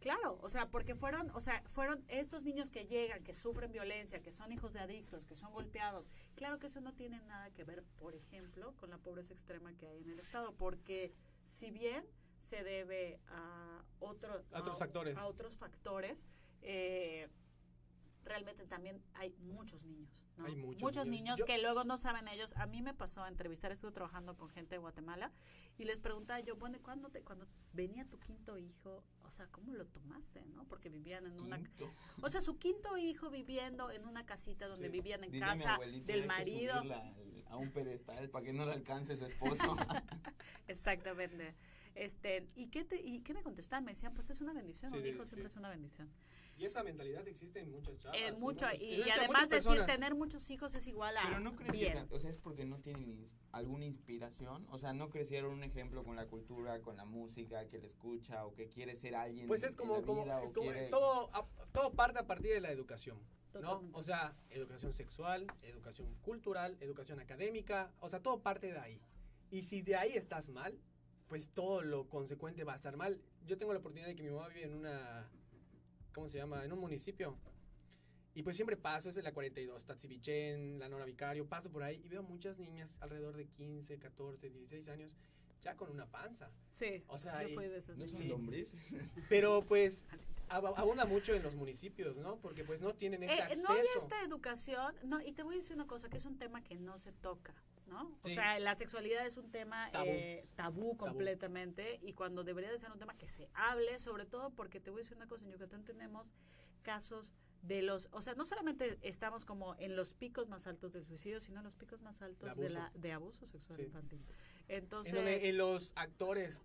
Claro, 0.00 0.36
o 0.42 0.48
sea, 0.48 0.68
porque 0.68 0.96
fueron, 0.96 1.30
o 1.30 1.40
sea, 1.40 1.62
fueron 1.68 2.04
estos 2.08 2.42
niños 2.42 2.70
que 2.70 2.86
llegan, 2.86 3.22
que 3.22 3.32
sufren 3.32 3.70
violencia, 3.70 4.20
que 4.20 4.32
son 4.32 4.50
hijos 4.50 4.72
de 4.72 4.80
adictos, 4.80 5.24
que 5.24 5.36
son 5.36 5.52
golpeados. 5.52 6.08
Claro 6.34 6.58
que 6.58 6.66
eso 6.66 6.80
no 6.80 6.92
tiene 6.92 7.20
nada 7.22 7.50
que 7.50 7.62
ver, 7.62 7.84
por 8.00 8.16
ejemplo, 8.16 8.74
con 8.78 8.90
la 8.90 8.98
pobreza 8.98 9.32
extrema 9.32 9.72
que 9.76 9.86
hay 9.86 10.02
en 10.02 10.10
el 10.10 10.18
estado, 10.18 10.56
porque 10.56 11.14
si 11.44 11.70
bien 11.70 12.04
se 12.42 12.62
debe 12.64 13.20
a 13.28 13.82
otro, 14.00 14.42
A 14.52 14.58
otros 14.60 14.78
factores. 14.78 15.16
a 15.16 15.26
otros 15.26 15.56
factores, 15.56 16.26
eh, 16.62 17.28
realmente 18.24 18.66
también 18.66 19.02
hay 19.14 19.30
muchos 19.40 19.82
niños. 19.84 20.10
¿no? 20.36 20.46
Hay 20.46 20.56
muchos 20.56 21.06
niños. 21.06 21.06
niños, 21.06 21.38
Yo- 21.40 21.44
que 21.46 21.58
luego 21.58 21.84
no 21.84 21.98
saben 21.98 22.26
ellos. 22.28 22.54
A 22.56 22.66
mí 22.66 22.82
me 22.82 22.94
pasó 22.94 23.22
a 23.22 23.28
entrevistar, 23.28 23.70
estuve 23.70 23.92
trabajando 23.92 24.36
con 24.36 24.48
gente 24.48 24.74
de 24.74 24.78
Guatemala 24.78 25.30
y 25.78 25.84
les 25.84 26.00
preguntaba 26.00 26.40
yo, 26.40 26.56
bueno, 26.56 26.78
¿cuándo 26.82 27.10
te, 27.10 27.22
cuando 27.22 27.46
venía 27.72 28.06
tu 28.06 28.18
quinto 28.18 28.58
hijo, 28.58 29.04
o 29.24 29.30
sea, 29.30 29.46
¿cómo 29.48 29.72
lo 29.74 29.86
tomaste? 29.86 30.44
¿no? 30.46 30.64
Porque 30.64 30.88
vivían 30.88 31.26
en 31.26 31.40
una... 31.40 31.60
O 32.22 32.28
sea, 32.30 32.40
su 32.40 32.58
quinto 32.58 32.96
hijo 32.96 33.30
viviendo 33.30 33.90
en 33.90 34.06
una 34.06 34.24
casita 34.26 34.66
donde 34.66 34.86
Sí. 34.86 34.92
vivían 34.92 35.22
en 35.24 35.30
Dile 35.32 35.44
casa 35.46 35.74
abuelita, 35.74 36.12
del 36.12 36.22
que 36.22 36.26
marido. 36.26 36.74
a 37.46 37.56
un 37.56 37.70
pedestal 37.70 38.30
para 38.30 38.44
que 38.46 38.52
no 38.54 38.64
le 38.64 38.72
alcance 38.72 39.16
su 39.16 39.26
esposo. 39.26 39.76
Exactamente. 40.66 41.54
Este, 41.94 42.48
¿y 42.54 42.68
qué, 42.68 42.84
te, 42.84 42.96
¿Y 43.00 43.20
qué 43.20 43.34
me 43.34 43.42
contestaban? 43.42 43.84
Me 43.84 43.92
decían, 43.92 44.14
pues 44.14 44.30
es 44.30 44.40
una 44.40 44.52
bendición, 44.52 44.90
Sí, 44.90 44.98
un 44.98 45.06
hijo 45.06 45.24
sí. 45.24 45.30
siempre 45.30 45.48
es 45.48 45.56
una 45.56 45.68
bendición. 45.68 46.10
Y 46.58 46.64
esa 46.66 46.82
mentalidad 46.82 47.26
existe 47.26 47.60
en 47.60 47.70
muchas 47.70 47.98
chavas. 47.98 48.18
En 48.20 48.34
y 48.34 48.38
mucho, 48.38 48.66
muchos- 48.66 48.80
y, 48.80 48.92
en 48.92 48.98
muchas- 49.00 49.18
además 49.18 49.42
muchas 49.44 49.64
decir 49.64 49.86
tener 49.86 50.14
muchos 50.14 50.50
hijos 50.50 50.74
es 50.74 50.86
igual 50.86 51.16
a 51.16 51.22
Pero 51.26 51.40
no 51.40 51.56
crees 51.56 51.72
que, 51.72 51.78
bien. 51.78 51.94
ta- 51.94 52.06
o 52.14 52.18
sea, 52.18 52.30
es 52.30 52.38
porque 52.38 52.64
no 52.64 52.78
tienen 52.80 53.04
ins- 53.18 53.28
alguna 53.52 53.84
inspiración, 53.84 54.66
o 54.70 54.78
sea, 54.78 54.92
no 54.92 55.10
crecieron 55.10 55.52
un 55.52 55.64
ejemplo 55.64 56.04
con 56.04 56.14
la 56.16 56.26
cultura, 56.26 56.80
con 56.80 56.96
la 56.96 57.04
música 57.04 57.66
que 57.68 57.78
le 57.78 57.86
escucha 57.88 58.44
o 58.46 58.54
que 58.54 58.68
quiere 58.68 58.94
ser 58.96 59.14
alguien 59.14 59.46
Pues 59.48 59.62
en- 59.62 59.66
es 59.66 59.70
en 59.72 59.76
como, 59.76 59.96
la 59.96 60.02
como, 60.06 60.24
vida, 60.24 60.38
o 60.38 60.52
como 60.52 60.70
quiere- 60.70 60.88
todo, 60.88 61.30
a- 61.34 61.48
todo 61.72 61.92
parte 61.94 62.18
a 62.20 62.26
partir 62.26 62.52
de 62.52 62.60
la 62.60 62.70
educación. 62.70 63.18
¿no? 63.60 63.82
O 63.92 64.02
sea, 64.02 64.34
educación 64.48 64.94
sexual, 64.94 65.46
educación 65.60 66.14
cultural, 66.22 66.74
educación 66.80 67.20
académica, 67.20 67.92
o 68.00 68.08
sea, 68.08 68.20
todo 68.22 68.40
parte 68.40 68.72
de 68.72 68.78
ahí. 68.78 68.98
Y 69.50 69.64
si 69.64 69.82
de 69.82 69.94
ahí 69.94 70.12
estás 70.14 70.48
mal, 70.48 70.78
pues 71.28 71.48
todo 71.48 71.82
lo 71.82 72.08
consecuente 72.08 72.64
va 72.64 72.72
a 72.74 72.76
estar 72.76 72.96
mal. 72.96 73.20
Yo 73.46 73.58
tengo 73.58 73.72
la 73.72 73.78
oportunidad 73.78 74.08
de 74.08 74.14
que 74.14 74.22
mi 74.22 74.30
mamá 74.30 74.48
vive 74.48 74.64
en 74.64 74.74
una, 74.74 75.28
¿cómo 76.14 76.28
se 76.28 76.38
llama? 76.38 76.64
En 76.64 76.72
un 76.72 76.78
municipio. 76.78 77.36
Y 78.34 78.42
pues 78.42 78.56
siempre 78.56 78.76
paso, 78.76 79.10
es 79.10 79.16
en 79.18 79.24
la 79.24 79.32
42, 79.34 79.84
Tatsibichén, 79.84 80.78
la 80.78 80.88
Nora 80.88 81.04
Vicario, 81.04 81.46
paso 81.46 81.70
por 81.70 81.82
ahí 81.82 82.00
y 82.02 82.08
veo 82.08 82.22
muchas 82.22 82.58
niñas 82.58 82.96
alrededor 83.00 83.36
de 83.36 83.46
15, 83.46 83.98
14, 83.98 84.48
16 84.50 84.88
años 84.88 85.16
ya 85.60 85.76
con 85.76 85.90
una 85.90 86.06
panza. 86.06 86.50
Sí, 86.70 87.04
O 87.08 87.18
sea, 87.18 87.42
yo 87.42 87.48
y- 87.48 87.54
fui 87.54 87.68
de 87.68 87.78
esas 87.78 87.96
¿No 87.98 88.06
son 88.08 88.16
Sí. 88.16 88.28
lombrices? 88.28 88.80
pero 89.28 89.62
pues 89.66 90.06
ab- 90.48 90.72
abunda 90.76 91.04
mucho 91.04 91.34
en 91.34 91.42
los 91.42 91.54
municipios, 91.54 92.16
¿no? 92.16 92.36
Porque 92.38 92.64
pues 92.64 92.80
no 92.80 92.94
tienen 92.94 93.22
este 93.22 93.36
Eh, 93.36 93.42
acceso. 93.42 93.62
no 93.68 93.74
hay 93.74 93.84
esta 93.96 94.22
educación, 94.24 94.94
no, 95.04 95.20
y 95.20 95.32
te 95.32 95.42
voy 95.42 95.54
a 95.54 95.58
decir 95.58 95.76
una 95.76 95.86
cosa, 95.86 96.08
que 96.08 96.16
es 96.16 96.24
un 96.24 96.38
tema 96.38 96.62
que 96.64 96.74
no 96.74 96.96
se 96.98 97.12
toca, 97.12 97.54
¿no? 97.92 98.18
O 98.24 98.28
sea, 98.28 98.58
la 98.58 98.74
sexualidad 98.74 99.24
es 99.26 99.36
un 99.36 99.50
tema 99.50 99.90
Tabú. 99.92 100.06
eh, 100.08 100.46
tabú 100.56 100.96
completamente, 100.96 102.00
y 102.02 102.14
cuando 102.14 102.42
debería 102.42 102.70
de 102.70 102.78
ser 102.78 102.90
un 102.90 102.98
tema 102.98 103.16
que 103.16 103.28
se 103.28 103.48
hable, 103.54 103.98
sobre 103.98 104.24
todo 104.26 104.50
porque 104.50 104.80
te 104.80 104.90
voy 104.90 105.00
a 105.00 105.02
decir 105.02 105.16
una 105.16 105.28
cosa, 105.28 105.44
en 105.44 105.52
Yucatán 105.52 105.84
tenemos 105.84 106.32
casos 106.82 107.32
de 107.62 107.80
los, 107.82 108.08
o 108.10 108.22
sea, 108.22 108.34
no 108.34 108.44
solamente 108.44 108.98
estamos 109.02 109.44
como 109.44 109.76
en 109.78 109.94
los 109.94 110.14
picos 110.14 110.48
más 110.48 110.66
altos 110.66 110.92
del 110.94 111.04
suicidio, 111.04 111.40
sino 111.40 111.58
en 111.58 111.64
los 111.64 111.76
picos 111.76 112.00
más 112.02 112.20
altos 112.20 112.42
de, 112.44 112.50
abuso. 112.50 112.68
la, 112.74 112.90
de 112.94 113.12
abuso 113.12 113.46
sexual 113.46 113.76
Sí. 113.78 113.84
infantil. 113.84 114.24
En 114.68 114.78
Entonces, 114.84 115.12
donde 115.14 115.48
eh, 115.48 115.52
los 115.52 115.92
actores 115.94 116.62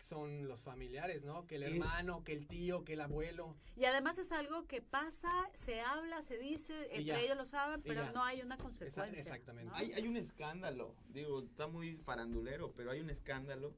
son 0.00 0.46
los 0.48 0.62
familiares, 0.62 1.24
¿no? 1.24 1.46
Que 1.46 1.56
el 1.56 1.64
Es- 1.64 1.70
hermano, 1.72 2.22
que 2.24 2.32
el 2.32 2.46
tío, 2.46 2.84
que 2.84 2.92
el 2.94 3.00
abuelo. 3.00 3.56
y 3.76 3.84
además 3.84 4.18
es 4.18 4.30
algo 4.32 4.66
que 4.66 4.80
pasa, 4.80 5.30
se 5.54 5.80
habla, 5.80 6.22
se 6.22 6.38
dice, 6.38 6.72
Y 6.92 6.98
entre 6.98 7.04
ya. 7.04 7.20
ellos 7.20 7.36
lo 7.36 7.46
saben, 7.46 7.82
pero 7.82 8.10
no 8.12 8.22
hay 8.24 8.40
una 8.42 8.56
consecuencia. 8.58 9.04
exactamente. 9.20 9.70
¿no? 9.70 9.76
Hay, 9.76 9.92
hay 9.92 10.06
un 10.06 10.16
escándalo, 10.16 10.94
digo, 11.08 11.40
está 11.42 11.66
muy 11.66 11.96
farandulero, 11.96 12.72
pero 12.72 12.90
hay 12.90 13.00
un 13.00 13.10
escándalo 13.10 13.74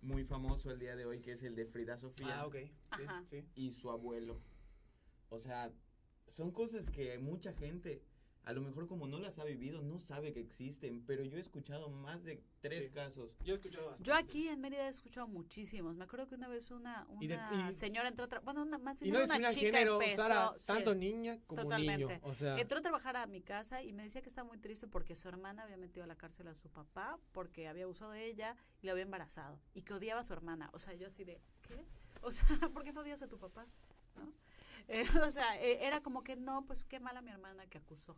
muy 0.00 0.24
famoso 0.24 0.70
el 0.70 0.78
día 0.78 0.94
de 0.96 1.04
hoy 1.06 1.20
que 1.20 1.32
es 1.32 1.42
el 1.42 1.54
de 1.56 1.66
Frida 1.66 1.96
Sofía 1.98 2.40
Ah, 2.40 2.46
ok. 2.46 2.54
Sí, 2.56 2.70
Ajá. 2.90 3.24
sí. 3.30 3.44
y 3.56 3.72
su 3.72 3.90
abuelo. 3.90 4.40
O 5.28 5.38
sea, 5.38 5.72
son 6.26 6.50
cosas 6.52 6.88
que 6.90 7.18
mucha 7.18 7.52
gente, 7.52 8.02
a 8.48 8.52
lo 8.54 8.62
mejor 8.62 8.86
como 8.88 9.06
no 9.06 9.18
las 9.18 9.38
ha 9.38 9.44
vivido, 9.44 9.82
no 9.82 9.98
sabe 9.98 10.32
que 10.32 10.40
existen, 10.40 11.04
pero 11.06 11.22
yo 11.22 11.36
he 11.36 11.40
escuchado 11.40 11.90
más 11.90 12.24
de 12.24 12.42
tres 12.62 12.86
Sí. 12.86 12.92
casos. 12.94 13.30
Yo 13.44 13.52
he 13.52 13.56
escuchado 13.56 13.88
bastante. 13.88 14.08
Yo 14.08 14.14
aquí 14.16 14.48
en 14.48 14.58
Mérida 14.62 14.86
he 14.86 14.88
escuchado 14.88 15.28
muchísimos. 15.28 15.94
Me 15.96 16.04
acuerdo 16.04 16.28
que 16.28 16.34
una 16.36 16.48
vez 16.48 16.70
una, 16.70 17.04
una 17.10 17.22
Y 17.22 17.26
de- 17.28 17.38
y- 17.68 17.72
señora 17.74 18.08
entró 18.08 18.24
a 18.24 18.28
tra- 18.30 18.42
bueno, 18.42 18.62
una, 18.62 18.78
más 18.78 18.96
Y 19.02 19.10
bien 19.10 19.16
no 19.16 19.24
una 19.24 19.36
chica 19.50 19.50
género, 19.50 20.00
empezó, 20.00 20.22
Sara, 20.22 20.54
sí, 20.56 20.66
tanto 20.66 20.94
niña 20.94 21.38
como 21.46 21.60
totalmente. 21.64 22.06
niño. 22.06 22.20
O 22.22 22.34
sea, 22.34 22.58
entró 22.58 22.78
a 22.78 22.80
trabajar 22.80 23.18
a 23.18 23.26
mi 23.26 23.42
casa 23.42 23.82
y 23.82 23.92
me 23.92 24.02
decía 24.04 24.22
que 24.22 24.30
estaba 24.30 24.48
muy 24.48 24.56
triste 24.56 24.86
porque 24.88 25.14
su 25.14 25.28
hermana 25.28 25.64
había 25.64 25.76
metido 25.76 26.04
a 26.04 26.06
la 26.06 26.16
cárcel 26.16 26.48
a 26.48 26.54
su 26.54 26.70
papá 26.70 27.18
porque 27.32 27.68
había 27.68 27.84
abusado 27.84 28.12
de 28.12 28.24
ella 28.24 28.56
y 28.80 28.86
la 28.86 28.92
había 28.92 29.04
embarazado 29.04 29.60
y 29.74 29.82
que 29.82 29.92
odiaba 29.92 30.22
a 30.22 30.24
su 30.24 30.32
hermana. 30.32 30.70
O 30.72 30.78
sea, 30.78 30.94
yo 30.94 31.08
así 31.08 31.22
de, 31.24 31.38
¿qué? 31.66 31.84
O 32.22 32.32
sea, 32.32 32.46
¿por 32.72 32.82
qué 32.82 32.94
no 32.94 33.02
odias 33.02 33.20
a 33.20 33.28
tu 33.28 33.38
papá? 33.38 33.66
¿No? 34.16 34.32
Eh, 34.88 35.04
o 35.26 35.30
sea, 35.30 35.60
eh, 35.60 35.86
era 35.86 36.00
como 36.00 36.22
que 36.22 36.36
no, 36.36 36.64
pues 36.66 36.84
qué 36.84 37.00
mala 37.00 37.22
mi 37.22 37.30
hermana 37.30 37.66
que 37.66 37.78
acusó. 37.78 38.16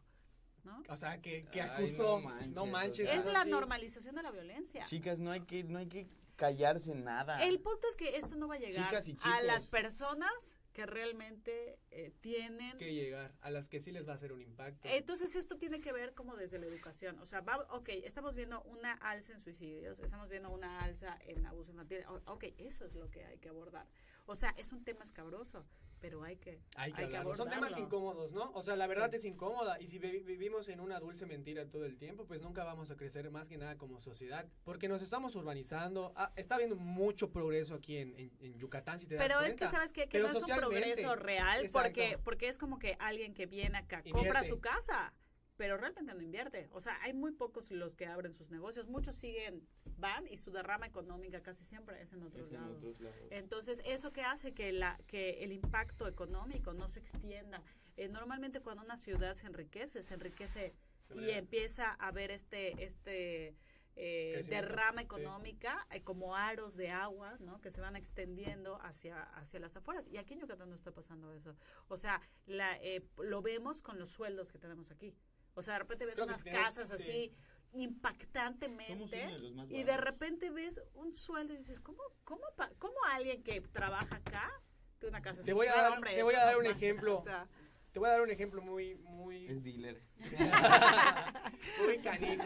¿no? 0.62 0.82
o 0.90 0.96
sea, 0.96 1.22
que, 1.22 1.46
que 1.46 1.62
Ay, 1.62 1.70
acusó. 1.70 2.20
no 2.48 2.66
manches, 2.66 3.08
no 3.08 3.14
Es 3.14 3.32
la 3.32 3.44
normalización 3.44 4.14
de 4.14 4.22
la 4.22 4.30
violencia. 4.30 4.84
Chicas, 4.84 5.18
no 5.18 5.30
hay 5.30 5.40
que, 5.40 5.64
no 5.64 5.78
hay 5.78 5.86
que 5.86 6.06
callarse 6.36 6.94
nada. 6.94 7.42
El 7.44 7.60
punto 7.60 7.86
es 7.88 7.96
que 7.96 8.16
esto 8.16 8.36
no 8.36 8.48
va 8.48 8.56
a 8.56 8.58
llegar 8.58 8.94
a 9.22 9.42
las 9.42 9.66
personas 9.66 10.56
que 10.72 10.86
realmente 10.86 11.78
eh, 11.90 12.12
tienen... 12.20 12.78
que 12.78 12.94
llegar 12.94 13.34
a 13.40 13.50
las 13.50 13.68
que 13.68 13.80
sí 13.80 13.90
les 13.90 14.06
va 14.06 14.12
a 14.12 14.14
hacer 14.14 14.32
un 14.32 14.40
impacto. 14.40 14.88
Entonces 14.88 15.34
esto 15.34 15.58
tiene 15.58 15.80
que 15.80 15.92
ver 15.92 16.14
como 16.14 16.36
desde 16.36 16.58
la 16.58 16.66
educación. 16.66 17.18
O 17.18 17.26
sea, 17.26 17.40
va, 17.40 17.58
ok, 17.70 17.88
estamos 18.04 18.34
viendo 18.34 18.62
una 18.62 18.92
alza 18.92 19.32
en 19.32 19.40
suicidios, 19.40 19.98
estamos 20.00 20.28
viendo 20.28 20.50
una 20.50 20.80
alza 20.80 21.18
en 21.26 21.44
abuso 21.46 21.72
infantil. 21.72 22.04
Ok, 22.26 22.44
eso 22.58 22.84
es 22.84 22.94
lo 22.94 23.10
que 23.10 23.24
hay 23.24 23.38
que 23.38 23.48
abordar. 23.48 23.86
O 24.30 24.36
sea, 24.36 24.54
es 24.56 24.70
un 24.72 24.84
tema 24.84 25.02
escabroso, 25.02 25.66
pero 26.00 26.22
hay 26.22 26.36
que, 26.36 26.60
Hay 26.76 26.92
que 26.92 27.02
hablarlo. 27.02 27.34
Son 27.34 27.50
temas 27.50 27.76
incómodos, 27.76 28.32
¿no? 28.32 28.52
O 28.52 28.62
sea, 28.62 28.76
la 28.76 28.86
verdad 28.86 29.10
Sí. 29.10 29.16
es 29.16 29.24
incómoda. 29.24 29.80
Y 29.80 29.88
si 29.88 29.98
vi- 29.98 30.20
vivimos 30.20 30.68
en 30.68 30.78
una 30.78 31.00
dulce 31.00 31.26
mentira 31.26 31.66
todo 31.68 31.84
el 31.84 31.98
tiempo, 31.98 32.26
pues 32.26 32.40
nunca 32.40 32.62
vamos 32.62 32.92
a 32.92 32.96
crecer 32.96 33.28
más 33.32 33.48
que 33.48 33.58
nada 33.58 33.76
como 33.76 34.00
sociedad. 34.00 34.46
Porque 34.64 34.88
nos 34.88 35.02
estamos 35.02 35.34
urbanizando. 35.34 36.12
Ah, 36.14 36.32
está 36.36 36.54
habiendo 36.54 36.76
mucho 36.76 37.30
progreso 37.32 37.74
aquí 37.74 37.96
en, 37.98 38.14
en- 38.16 38.30
en 38.40 38.56
Yucatán, 38.58 39.00
si 39.00 39.06
te 39.06 39.16
das 39.16 39.24
Pero 39.26 39.40
es 39.40 39.48
cuenta. 39.48 39.66
que 39.66 39.70
sabes 39.72 39.92
qué? 39.92 40.02
que 40.02 40.18
Pero 40.18 40.28
no 40.32 40.38
es 40.38 40.42
un 40.48 40.56
progreso 40.56 41.16
real 41.16 41.64
exacto. 41.64 41.72
porque 41.88 42.18
porque 42.22 42.48
es 42.48 42.56
como 42.58 42.78
que 42.78 42.96
alguien 43.00 43.34
que 43.34 43.46
viene 43.46 43.76
acá 43.78 43.96
Invierte. 43.98 44.12
compra 44.20 44.44
su 44.44 44.60
casa, 44.60 45.12
pero 45.60 45.76
realmente 45.76 46.14
no 46.14 46.22
invierte. 46.22 46.70
O 46.72 46.80
sea, 46.80 46.96
hay 47.02 47.12
muy 47.12 47.32
pocos 47.32 47.70
los 47.70 47.94
que 47.94 48.06
abren 48.06 48.32
sus 48.32 48.50
negocios, 48.50 48.88
muchos 48.88 49.14
siguen 49.14 49.68
van 49.98 50.26
y 50.26 50.38
su 50.38 50.50
derrama 50.50 50.86
económica 50.86 51.42
casi 51.42 51.66
siempre 51.66 52.00
es 52.00 52.14
en 52.14 52.22
otros 52.22 52.46
Es 52.46 52.54
en 52.54 52.60
lados. 52.62 52.78
otros 52.78 52.98
lados. 52.98 53.18
Entonces, 53.28 53.82
eso 53.84 54.10
que 54.10 54.22
hace 54.22 54.54
que, 54.54 54.72
la, 54.72 54.98
que 55.06 55.44
el 55.44 55.52
impacto 55.52 56.08
económico 56.08 56.72
no 56.72 56.88
se 56.88 57.00
extienda. 57.00 57.62
Eh, 57.98 58.08
normalmente 58.08 58.60
cuando 58.60 58.82
una 58.82 58.96
ciudad 58.96 59.36
se 59.36 59.48
enriquece, 59.48 60.00
se 60.00 60.14
enriquece 60.14 60.72
y 61.14 61.28
empieza 61.28 61.92
a 61.92 62.10
ver 62.10 62.30
este, 62.30 62.82
este 62.82 63.54
eh, 63.96 64.40
derrama 64.48 65.02
económica 65.02 65.86
eh, 65.90 66.02
como 66.02 66.34
aros 66.34 66.74
de 66.74 66.90
agua, 66.90 67.36
¿no? 67.40 67.60
Que 67.60 67.70
se 67.70 67.82
van 67.82 67.96
extendiendo 67.96 68.80
hacia, 68.80 69.22
hacia 69.34 69.60
las 69.60 69.76
afueras. 69.76 70.08
Y 70.08 70.16
aquí 70.16 70.32
en 70.32 70.40
Yucatán 70.40 70.70
no 70.70 70.76
está 70.76 70.90
pasando 70.90 71.34
eso. 71.34 71.54
O 71.88 71.98
sea, 71.98 72.22
la, 72.46 72.78
eh, 72.78 73.04
lo 73.18 73.42
vemos 73.42 73.82
con 73.82 73.98
los 73.98 74.10
sueldos 74.10 74.52
que 74.52 74.58
tenemos 74.58 74.90
aquí. 74.90 75.14
O 75.54 75.62
sea, 75.62 75.74
de 75.74 75.78
repente 75.80 76.06
ves 76.06 76.14
Creo 76.14 76.26
unas 76.26 76.42
tenemos- 76.44 76.64
casas 76.66 76.88
sí. 76.88 76.94
así 76.94 77.28
Somos 77.70 77.84
impactantemente 77.84 78.94
uno 79.24 79.32
de 79.32 79.38
los 79.38 79.52
más 79.54 79.70
y 79.70 79.82
de 79.84 79.96
repente 79.96 80.50
ves 80.50 80.80
un 80.94 81.14
sueldo 81.14 81.54
y 81.54 81.58
dices, 81.58 81.80
¿cómo, 81.80 82.02
cómo, 82.24 82.42
pa- 82.56 82.70
cómo 82.78 82.94
alguien 83.12 83.42
que 83.42 83.60
trabaja 83.60 84.16
acá 84.16 84.50
tiene 84.98 85.10
una 85.10 85.22
casa 85.22 85.40
así? 85.40 85.46
Te 85.48 85.52
voy 85.54 85.66
a 85.68 85.74
dar- 85.74 85.92
hombre, 85.92 86.14
te 86.14 86.22
voy 86.22 86.34
eso 86.34 86.42
a 86.42 86.44
dar 86.46 86.54
no 86.54 86.60
un 86.60 86.66
ejemplo. 86.66 87.18
o 87.18 87.22
sea, 87.22 87.46
Te 87.92 87.98
voy 87.98 88.08
a 88.08 88.12
dar 88.12 88.22
un 88.22 88.30
ejemplo 88.30 88.62
muy, 88.62 88.94
muy, 88.96 89.46
Es 89.46 89.62
dealer. 89.62 90.00
muy 91.84 91.98
canijo. 91.98 92.44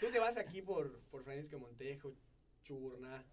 Tú 0.00 0.10
te 0.10 0.18
vas 0.18 0.36
aquí 0.36 0.62
por, 0.62 1.00
por 1.10 1.22
Francisco 1.24 1.58
Montejo, 1.58 2.14
Churna, 2.62 3.24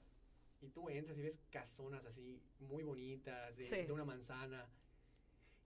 y 0.62 0.70
tú 0.70 0.90
entras 0.90 1.18
y 1.18 1.22
ves 1.22 1.40
casonas 1.50 2.06
así 2.06 2.42
muy 2.60 2.84
bonitas, 2.84 3.56
de, 3.58 3.64
Sí. 3.64 3.86
de 3.86 3.92
una 3.92 4.06
manzana, 4.06 4.68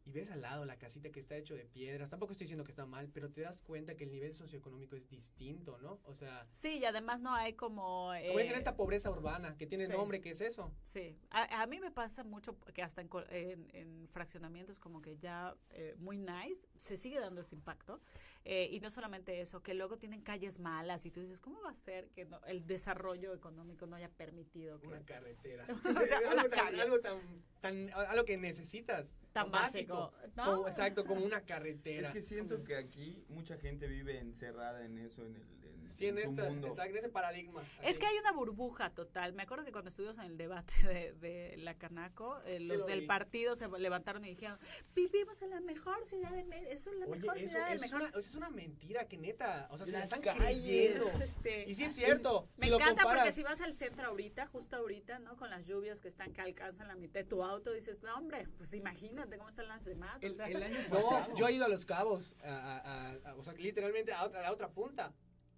y 0.06 0.12
ves 0.12 0.32
al 0.32 0.42
lado 0.42 0.66
la 0.66 0.78
casita 0.78 1.10
que 1.12 1.20
está 1.20 1.36
hecho 1.38 1.56
de 1.56 1.66
piedras. 1.66 2.10
Tampoco 2.10 2.34
estoy 2.34 2.46
diciendo 2.46 2.64
que 2.64 2.72
está 2.72 2.86
mal, 2.86 3.10
pero 3.14 3.30
te 3.32 3.42
das 3.42 3.62
cuenta 3.62 3.96
que 3.96 4.04
el 4.04 4.12
nivel 4.12 4.36
socioeconómico 4.36 4.96
es 4.96 5.08
distinto, 5.10 5.78
¿no? 5.80 6.00
O 6.04 6.14
sea, 6.14 6.46
sí, 6.54 6.80
y 6.80 6.86
además 6.86 7.22
no 7.22 7.34
hay 7.34 7.54
como... 7.54 8.08
como 8.08 8.40
dicen, 8.40 8.56
eh, 8.56 8.58
esta 8.58 8.76
pobreza 8.76 9.10
urbana 9.10 9.56
que 9.56 9.66
tiene 9.66 9.86
sí. 9.86 9.94
nombre, 9.94 10.20
¿qué 10.20 10.32
es 10.32 10.42
eso? 10.42 10.72
Sí, 10.84 11.18
a, 11.30 11.62
a 11.62 11.68
mí 11.68 11.80
me 11.80 11.92
pasa 11.92 12.24
mucho 12.24 12.60
que 12.74 12.82
hasta 12.82 13.02
en, 13.02 13.10
en- 13.30 13.70
en 13.74 14.08
fraccionamientos 14.10 14.80
como 14.80 15.02
que 15.02 15.18
ya 15.18 15.56
eh, 15.70 15.96
muy 15.98 16.18
nice, 16.18 16.66
se 16.78 16.98
sigue 16.98 17.20
dando 17.20 17.42
ese 17.42 17.56
impacto. 17.56 18.02
Eh, 18.46 18.68
y 18.74 18.82
no 18.82 18.90
solamente 18.90 19.40
eso, 19.40 19.64
que 19.64 19.74
luego 19.74 19.98
tienen 19.98 20.22
calles 20.22 20.60
malas 20.60 21.06
y 21.06 21.12
tú 21.12 21.22
dices, 21.22 21.40
¿cómo 21.40 21.62
va 21.62 21.72
a 21.72 21.76
ser 21.76 22.10
que 22.10 22.26
no- 22.26 22.44
el 22.44 22.66
desarrollo 22.68 23.34
económico 23.34 23.88
no 23.88 23.96
haya 23.96 24.10
permitido 24.10 24.82
que... 24.82 24.88
Una 24.88 25.06
carretera. 25.06 25.66
O 25.98 26.06
sea, 26.06 26.20
una 26.20 26.32
algo, 26.42 26.50
tan, 26.50 26.66
calle. 26.66 26.82
algo 26.82 27.00
tan, 27.00 27.20
tan- 27.62 27.90
algo 27.94 28.26
que 28.26 28.36
necesitas. 28.38 29.16
Tan 29.34 29.52
básico, 29.52 30.14
México. 30.22 30.32
¿no? 30.36 30.46
Como- 30.46 30.68
exacto, 30.68 31.06
como 31.06 31.26
una 31.26 31.42
carretera. 31.42 32.08
Es 32.10 32.14
que 32.14 32.22
siento 32.22 32.64
que 32.64 32.76
aquí 32.76 33.24
mucha 33.30 33.58
gente 33.58 33.88
vive 33.88 34.20
encerrada 34.20 34.86
en 34.86 35.00
eso, 35.00 35.26
en, 35.26 35.36
el, 35.36 35.63
Sí, 35.94 36.08
en, 36.08 36.18
en 36.18 36.30
esta- 36.30 36.50
mundo. 36.50 36.68
exacto, 36.68 36.92
en 36.92 36.98
ese 36.98 37.10
paradigma. 37.10 37.64
Es 37.82 37.92
así. 37.92 38.00
que 38.00 38.08
hay 38.08 38.18
una 38.18 38.32
burbuja 38.32 38.90
total. 38.90 39.34
Me 39.34 39.44
acuerdo 39.44 39.64
que 39.66 39.72
cuando 39.72 39.90
estuvimos 39.90 40.18
en 40.18 40.26
el 40.26 40.38
debate 40.38 40.74
de, 40.84 41.14
de 41.14 41.58
la 41.58 41.78
Canaco, 41.78 42.40
eh, 42.46 42.60
los 42.60 42.80
lo 42.80 42.86
del 42.86 43.02
vi. 43.02 43.08
partido 43.08 43.56
se 43.56 43.68
levantaron 43.68 44.24
y 44.26 44.30
dijeron, 44.30 44.58
vivimos 44.96 45.42
en 45.42 45.52
la 45.52 45.60
mejor 45.62 46.06
ciudad 46.08 46.32
de 46.32 46.44
México, 46.44 46.70
eso 46.72 46.90
es 46.92 46.98
la 46.98 47.06
Oye, 47.06 47.20
mejor 47.20 47.38
eso, 47.38 47.48
ciudad 47.50 47.68
del 47.70 47.76
eso 47.76 47.86
es 47.86 47.92
mejor. 47.94 48.02
una, 48.10 48.20
eso 48.20 48.30
es 48.30 48.36
una 48.36 48.50
mentira 48.50 49.08
que 49.08 49.18
neta, 49.18 49.68
o 49.72 49.78
sea, 49.78 49.86
se 49.86 49.92
la 49.92 50.00
Las 50.00 50.06
están 50.06 50.22
calles. 50.22 50.42
creyendo. 50.44 51.06
Sí. 51.44 51.50
Y 51.68 51.76
sí 51.76 51.84
es 51.84 51.94
cierto. 51.94 52.48
Me 52.58 52.66
si 52.66 52.72
lo 52.72 52.78
encanta 52.78 53.04
porque 53.04 53.32
si 53.32 53.44
vas 53.44 53.60
al 53.62 53.74
centro 53.74 54.08
ahorita, 54.08 54.48
justo 54.48 54.76
ahorita, 54.78 55.20
¿no? 55.20 55.36
Con 55.38 55.50
las 55.50 55.68
lluvias 55.68 56.02
que 56.02 56.08
están 56.08 56.32
que 56.34 56.42
alcanzan 56.42 56.88
la 56.88 56.96
mitad 56.96 57.20
de 57.20 57.26
tu 57.26 57.44
auto, 57.44 57.72
dices, 57.74 58.02
no, 58.02 58.16
hombre, 58.16 58.48
pues 58.58 58.74
imagínate 58.74 59.38
cómo 59.38 59.50
están 59.50 59.68
las 59.68 59.84
demás. 59.84 60.22
o 60.24 60.26
El, 60.26 60.34
sea, 60.34 60.46
el 60.48 60.64
año 60.64 60.78
No, 60.90 60.96
pasado. 61.02 61.36
yo 61.36 61.48
he 61.48 61.54
ido 61.54 61.66
a 61.66 61.68
Los 61.70 61.86
Cabos, 61.86 62.36
a, 62.44 62.48
a- 62.50 62.78
a- 62.78 63.30
a- 63.32 63.36
o 63.36 63.44
sea, 63.44 63.54
literalmente 63.54 64.14
a, 64.14 64.24
otra, 64.24 64.40
a 64.40 64.44
la 64.44 64.52
otra 64.52 64.70
punta. 64.70 65.14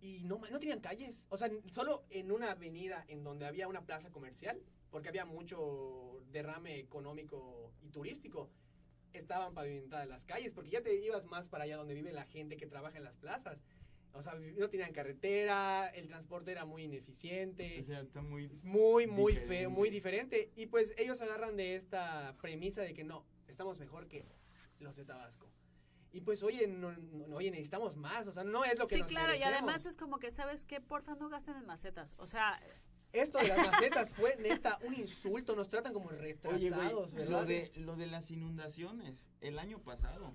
Y 0.05 0.21
no, 0.23 0.39
no 0.51 0.59
tenían 0.59 0.81
calles. 0.81 1.25
O 1.29 1.37
sea, 1.37 1.49
solo 1.71 2.05
en 2.11 2.31
una 2.31 2.51
avenida 2.51 3.03
en 3.07 3.23
donde 3.23 3.47
había 3.47 3.67
una 3.67 3.87
plaza 3.87 4.11
comercial, 4.11 4.61
porque 4.91 5.09
había 5.09 5.25
mucho 5.25 6.21
derrame 6.31 6.77
económico 6.77 7.73
y 7.81 7.89
turístico, 7.89 8.51
estaban 9.13 9.55
pavimentadas 9.55 10.07
las 10.07 10.23
calles, 10.23 10.53
porque 10.53 10.69
ya 10.69 10.83
te 10.83 10.93
ibas 10.95 11.25
más 11.25 11.49
para 11.49 11.63
allá 11.63 11.77
donde 11.77 11.95
vive 11.95 12.11
la 12.11 12.25
gente 12.25 12.55
que 12.55 12.67
trabaja 12.67 12.99
en 12.99 13.03
las 13.03 13.17
plazas. 13.17 13.57
O 14.13 14.21
sea, 14.21 14.35
no 14.35 14.69
tenían 14.69 14.93
carretera, 14.93 15.87
el 15.87 16.07
transporte 16.07 16.51
era 16.51 16.65
muy 16.65 16.83
ineficiente. 16.83 17.79
O 17.81 17.83
sea, 17.83 18.01
está 18.01 18.21
muy... 18.21 18.47
Muy, 18.63 19.07
muy 19.07 19.33
Diferente. 19.33 19.57
feo, 19.57 19.69
muy 19.71 19.89
diferente. 19.89 20.51
Y 20.55 20.67
pues 20.67 20.93
ellos 20.97 21.19
agarran 21.21 21.57
de 21.57 21.75
esta 21.75 22.37
premisa 22.39 22.83
de 22.83 22.93
que 22.93 23.03
no, 23.03 23.25
estamos 23.47 23.79
mejor 23.79 24.07
que 24.07 24.23
los 24.79 24.95
de 24.97 25.03
Tabasco. 25.03 25.49
Y 26.15 26.21
pues, 26.21 26.41
oye, 26.43 26.65
no, 26.65 26.93
no- 26.93 27.35
oye, 27.35 27.51
necesitamos 27.51 27.97
más, 27.97 28.25
o 28.27 28.31
sea, 28.31 28.45
no 28.45 28.63
es 28.63 28.79
lo 28.79 28.87
que 28.87 28.95
sí, 28.95 29.01
nos 29.01 29.11
claro, 29.11 29.35
y 29.35 29.43
además 29.43 29.85
es 29.85 29.97
como 29.97 30.17
que, 30.17 30.31
¿sabes 30.31 30.63
qué? 30.63 30.79
Porfa, 30.79 31.13
no 31.15 31.27
gasten 31.27 31.57
en 31.57 31.65
macetas. 31.65 32.15
O 32.17 32.25
sea, 32.25 32.57
Esto 33.11 33.37
de 33.39 33.49
las 33.49 33.57
macetas 33.91 34.13
fue 34.13 34.37
neta 34.37 34.79
un 34.85 34.93
insulto, 34.93 35.57
nos 35.57 35.67
tratan 35.67 35.91
como 35.91 36.07
Oye, 36.07 36.17
retrasados, 36.17 37.11
güey, 37.13 37.25
¿verdad? 37.25 37.41
lo 37.41 37.45
de, 37.45 37.71
lo 37.75 37.95
de 37.97 38.07
las 38.07 38.31
inundaciones, 38.31 39.27
el 39.41 39.59
año 39.59 39.79
pasado 39.79 40.33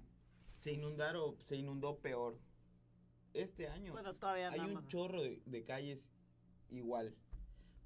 se 0.58 0.72
inundaron, 0.72 1.34
se 1.46 1.56
inundó 1.56 1.96
peor. 1.98 2.38
Este 3.32 3.66
año 3.68 3.92
bueno, 3.94 4.14
todavía 4.16 4.50
hay 4.50 4.60
no. 4.60 4.80
un 4.80 4.86
chorro 4.86 5.22
de, 5.22 5.40
de 5.46 5.64
calles 5.64 6.10
igual. 6.68 7.16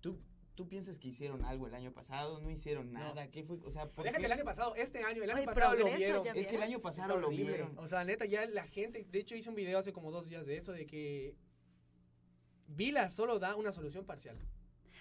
¿Tú, 0.01 0.19
¿Tú 0.55 0.69
piensas 0.69 0.99
que 1.01 1.09
hicieron 1.09 1.45
algo 1.45 1.67
el 1.67 1.75
año 1.75 1.93
pasado? 1.93 2.39
¿No 2.41 2.49
hicieron 2.51 2.93
No. 2.93 3.01
nada? 3.01 3.29
¿Qué 3.29 3.43
fue? 3.43 3.57
O 3.65 3.71
sea, 3.71 3.89
¿por 3.91 4.05
Déjate 4.05 4.21
qué? 4.21 4.27
el 4.27 4.33
año 4.33 4.45
pasado, 4.45 4.75
este 4.77 5.03
año, 5.03 5.23
el 5.25 5.31
año 5.31 5.39
Oye, 5.39 5.47
pasado 5.47 5.75
lo 5.75 5.85
vieron. 5.87 6.27
Es 6.37 6.47
que 6.47 6.57
el 6.57 6.63
año 6.63 6.79
pasado 6.81 7.17
lo 7.19 7.29
vieron. 7.31 7.77
O 7.79 7.89
sea, 7.89 8.05
neta, 8.05 8.25
ya 8.25 8.47
la 8.47 8.65
gente, 8.67 9.05
de 9.11 9.19
hecho 9.19 9.35
hice 9.35 9.49
un 9.49 9.57
video 9.57 9.79
hace 9.79 9.93
como 9.93 10.11
dos 10.13 10.29
días 10.29 10.47
de 10.47 10.57
eso, 10.57 10.73
de 10.73 10.87
que 10.87 11.35
Vila 12.67 13.11
solo 13.11 13.39
da 13.39 13.57
una 13.57 13.73
solución 13.73 14.05
parcial. 14.07 14.39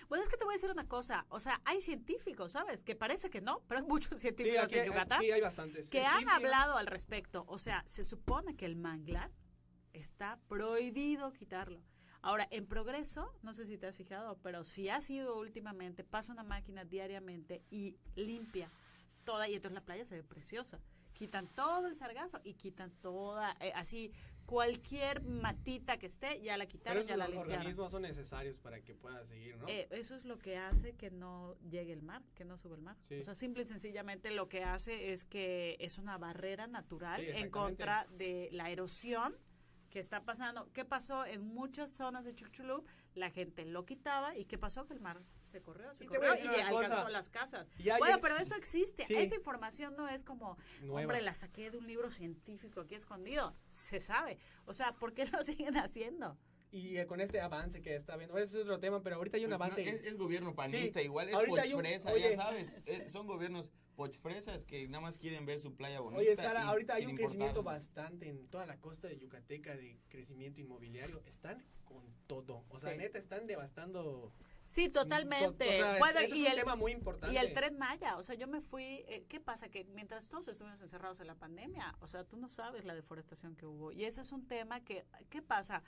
Bueno, 0.10 0.24
es 0.24 0.30
que 0.30 0.38
te 0.38 0.44
voy 0.44 0.54
a 0.54 0.58
decir 0.58 0.70
una 0.72 0.88
cosa. 0.88 1.26
O 1.30 1.40
sea, 1.40 1.62
hay 1.66 1.80
científicos, 1.82 2.52
¿sabes? 2.52 2.84
Que 2.84 2.96
parece 2.96 3.30
que 3.30 3.40
no, 3.42 3.62
pero 3.68 3.80
hay 3.82 3.88
muchos 3.88 4.10
Sí, 4.20 4.22
científicos 4.22 4.64
aquí 4.64 4.76
en 4.76 4.82
hay- 4.82 4.88
Yucatán 4.88 5.22
sí, 5.22 5.32
hay 5.32 5.42
bastantes. 5.42 5.90
que 5.90 6.00
Sí, 6.00 6.06
han 6.06 6.22
sí, 6.22 6.30
hablado 6.32 6.78
al 6.78 6.88
respecto. 6.88 7.46
O 7.48 7.58
sea, 7.58 7.84
se 7.88 8.04
supone 8.04 8.56
que 8.56 8.66
el 8.66 8.76
manglar 8.76 9.32
está 9.94 10.40
prohibido 10.48 11.32
quitarlo. 11.32 11.82
Ahora, 12.24 12.48
en 12.52 12.66
progreso, 12.66 13.34
no 13.44 13.54
sé 13.54 13.66
si 13.66 13.78
te 13.78 13.86
has 13.86 13.96
fijado, 13.98 14.38
pero 14.42 14.64
si 14.64 14.88
has 14.88 15.10
ido 15.10 15.38
últimamente, 15.38 16.06
pasa 16.06 16.32
una 16.32 16.44
máquina 16.44 16.86
diariamente 16.86 17.62
y 17.70 17.98
limpia 18.16 18.72
toda, 19.26 19.50
y 19.50 19.56
entonces 19.56 19.76
la 19.76 19.86
playa 19.86 20.06
se 20.06 20.16
ve 20.16 20.24
preciosa. 20.24 20.80
Quitan 21.14 21.48
todo 21.50 21.86
el 21.88 21.96
sargazo 21.96 22.40
y 22.46 22.54
quitan 22.54 22.92
toda, 23.02 23.56
eh, 23.60 23.74
así, 23.76 24.14
cualquier 24.46 25.22
matita 25.22 25.98
que 25.98 26.06
esté, 26.06 26.42
ya 26.42 26.56
la 26.56 26.64
Pero 26.66 26.72
quitaron, 26.72 26.98
esos 27.00 27.10
ya 27.10 27.18
la 27.18 27.28
limpiaron. 27.28 27.52
organismos 27.56 27.92
son 27.92 28.02
necesarios 28.04 28.58
para 28.58 28.82
que 28.82 28.96
pueda 28.96 29.26
seguir, 29.26 29.58
¿no? 29.58 29.68
Eh, 29.68 29.88
eso 29.92 30.16
es 30.16 30.24
lo 30.24 30.40
que 30.40 30.58
hace 30.58 30.94
que 30.96 31.12
no 31.12 31.56
llegue 31.70 31.92
el 31.92 32.02
mar, 32.04 32.24
que 32.36 32.46
no 32.46 32.58
sube 32.58 32.76
el 32.76 32.82
mar. 32.82 32.96
Sí. 33.04 33.20
O 33.20 33.24
sea, 33.24 33.36
simple 33.36 33.64
y 33.64 33.66
sencillamente 33.66 34.32
lo 34.32 34.48
que 34.48 34.64
hace 34.64 35.12
es 35.12 35.26
que 35.26 35.76
es 35.80 35.98
una 35.98 36.18
barrera 36.18 36.68
natural 36.68 37.22
Sí, 37.22 37.28
en 37.38 37.50
contra 37.52 38.08
de 38.12 38.48
la 38.54 38.70
erosión 38.70 39.36
que 39.94 40.00
está 40.00 40.24
pasando. 40.26 40.68
¿Qué 40.74 40.86
pasó 40.86 41.24
en 41.24 41.42
muchas 41.46 41.92
zonas 41.92 42.26
de 42.26 42.34
Chicxulub? 42.34 42.84
La 43.14 43.30
gente 43.30 43.64
lo 43.64 43.86
quitaba 43.86 44.36
y 44.36 44.46
¿qué 44.46 44.58
pasó? 44.58 44.88
Que 44.88 44.94
el 44.96 45.00
mar 45.00 45.22
se 45.40 45.62
corrió, 45.62 45.94
se 45.96 46.06
Y 46.06 46.08
corrió 46.08 46.34
y 46.34 46.48
alcanzó 46.48 46.96
cosa. 46.96 47.10
las 47.12 47.30
casas. 47.30 47.68
Bueno, 48.00 48.18
pero 48.20 48.36
eso 48.38 48.56
existe. 48.56 49.06
Sí. 49.06 49.14
Esa 49.14 49.36
información 49.36 49.96
no 49.96 50.08
es 50.10 50.24
como, 50.24 50.58
Nueva. 50.82 51.02
hombre, 51.02 51.22
la 51.22 51.36
saqué 51.36 51.70
de 51.70 51.78
un 51.78 51.86
libro 51.86 52.10
científico 52.10 52.82
aquí 52.82 52.96
escondido. 52.96 53.54
Se 53.70 54.00
sabe. 54.00 54.40
O 54.66 54.74
sea, 54.74 54.94
¿por 54.94 55.14
qué 55.14 55.28
lo 55.28 55.44
siguen 55.44 55.78
haciendo? 55.78 56.40
Y 56.72 56.98
eh, 56.98 57.06
con 57.06 57.22
este 57.22 57.40
avance 57.40 57.84
que 57.84 57.96
está 57.96 58.18
viendo, 58.18 58.32
bueno, 58.34 58.46
ese 58.48 58.58
es 58.58 58.64
otro 58.64 58.80
tema, 58.80 59.04
pero 59.04 59.18
ahorita 59.18 59.38
hay 59.38 59.44
un 59.46 59.52
Pues 59.52 59.60
no, 59.60 59.66
avance. 59.66 59.88
es, 59.88 60.06
es 60.08 60.18
gobierno 60.18 60.56
panista, 60.56 61.02
Sí, 61.02 61.06
igual 61.06 61.30
es 61.30 61.36
ahorita 61.36 61.62
un- 61.76 61.86
oye. 62.12 62.32
ya 62.32 62.36
sabes. 62.36 62.74
eh, 62.88 63.10
son 63.12 63.28
gobiernos 63.28 63.70
pochfresas 63.96 64.64
que 64.66 64.88
nada 64.88 65.02
más 65.02 65.18
quieren 65.18 65.46
ver 65.46 65.62
su 65.62 65.76
playa 65.76 66.00
bonita. 66.00 66.20
Oye, 66.22 66.36
Sara, 66.36 66.64
y 66.64 66.68
ahorita 66.68 66.96
hay 66.96 67.06
un 67.06 67.16
crecimiento 67.16 67.64
bastante 67.64 68.28
en 68.28 68.48
toda 68.48 68.66
la 68.66 68.80
costa 68.80 69.08
de 69.08 69.18
Yucateca 69.18 69.76
de 69.76 70.00
crecimiento 70.10 70.62
inmobiliario. 70.62 71.22
Están 71.26 71.64
con 71.86 72.04
todo. 72.28 72.66
O 72.70 72.80
sea, 72.80 72.92
Sí. 72.92 72.98
neta, 72.98 73.20
están 73.20 73.48
devastando. 73.48 74.34
Sí, 74.66 74.90
totalmente. 74.90 75.68
O 75.68 75.72
sea, 75.72 76.00
Bueno, 76.00 76.20
ese 76.20 76.28
es 76.30 76.36
y 76.36 76.42
un 76.42 76.52
el, 76.52 76.56
tema 76.56 76.76
muy 76.76 76.92
importante. 76.94 77.36
Y 77.36 77.38
el 77.38 77.54
tren 77.54 77.78
Maya, 77.78 78.18
o 78.18 78.24
sea, 78.24 78.36
yo 78.36 78.48
me 78.48 78.62
fui, 78.62 79.04
eh, 79.08 79.26
¿qué 79.28 79.40
pasa? 79.40 79.70
Que 79.70 79.84
mientras 79.86 80.30
todos 80.30 80.48
estuvimos 80.48 80.82
encerrados 80.82 81.20
en 81.20 81.28
la 81.28 81.36
pandemia, 81.36 81.96
o 82.00 82.08
sea, 82.08 82.24
tú 82.24 82.38
no 82.38 82.48
sabes 82.48 82.86
la 82.86 82.96
deforestación 82.96 83.56
que 83.56 83.66
hubo. 83.66 83.92
Y 83.92 84.06
ese 84.06 84.22
es 84.22 84.32
un 84.32 84.48
tema 84.48 84.82
que, 84.82 85.06
¿qué 85.30 85.42
pasa? 85.42 85.84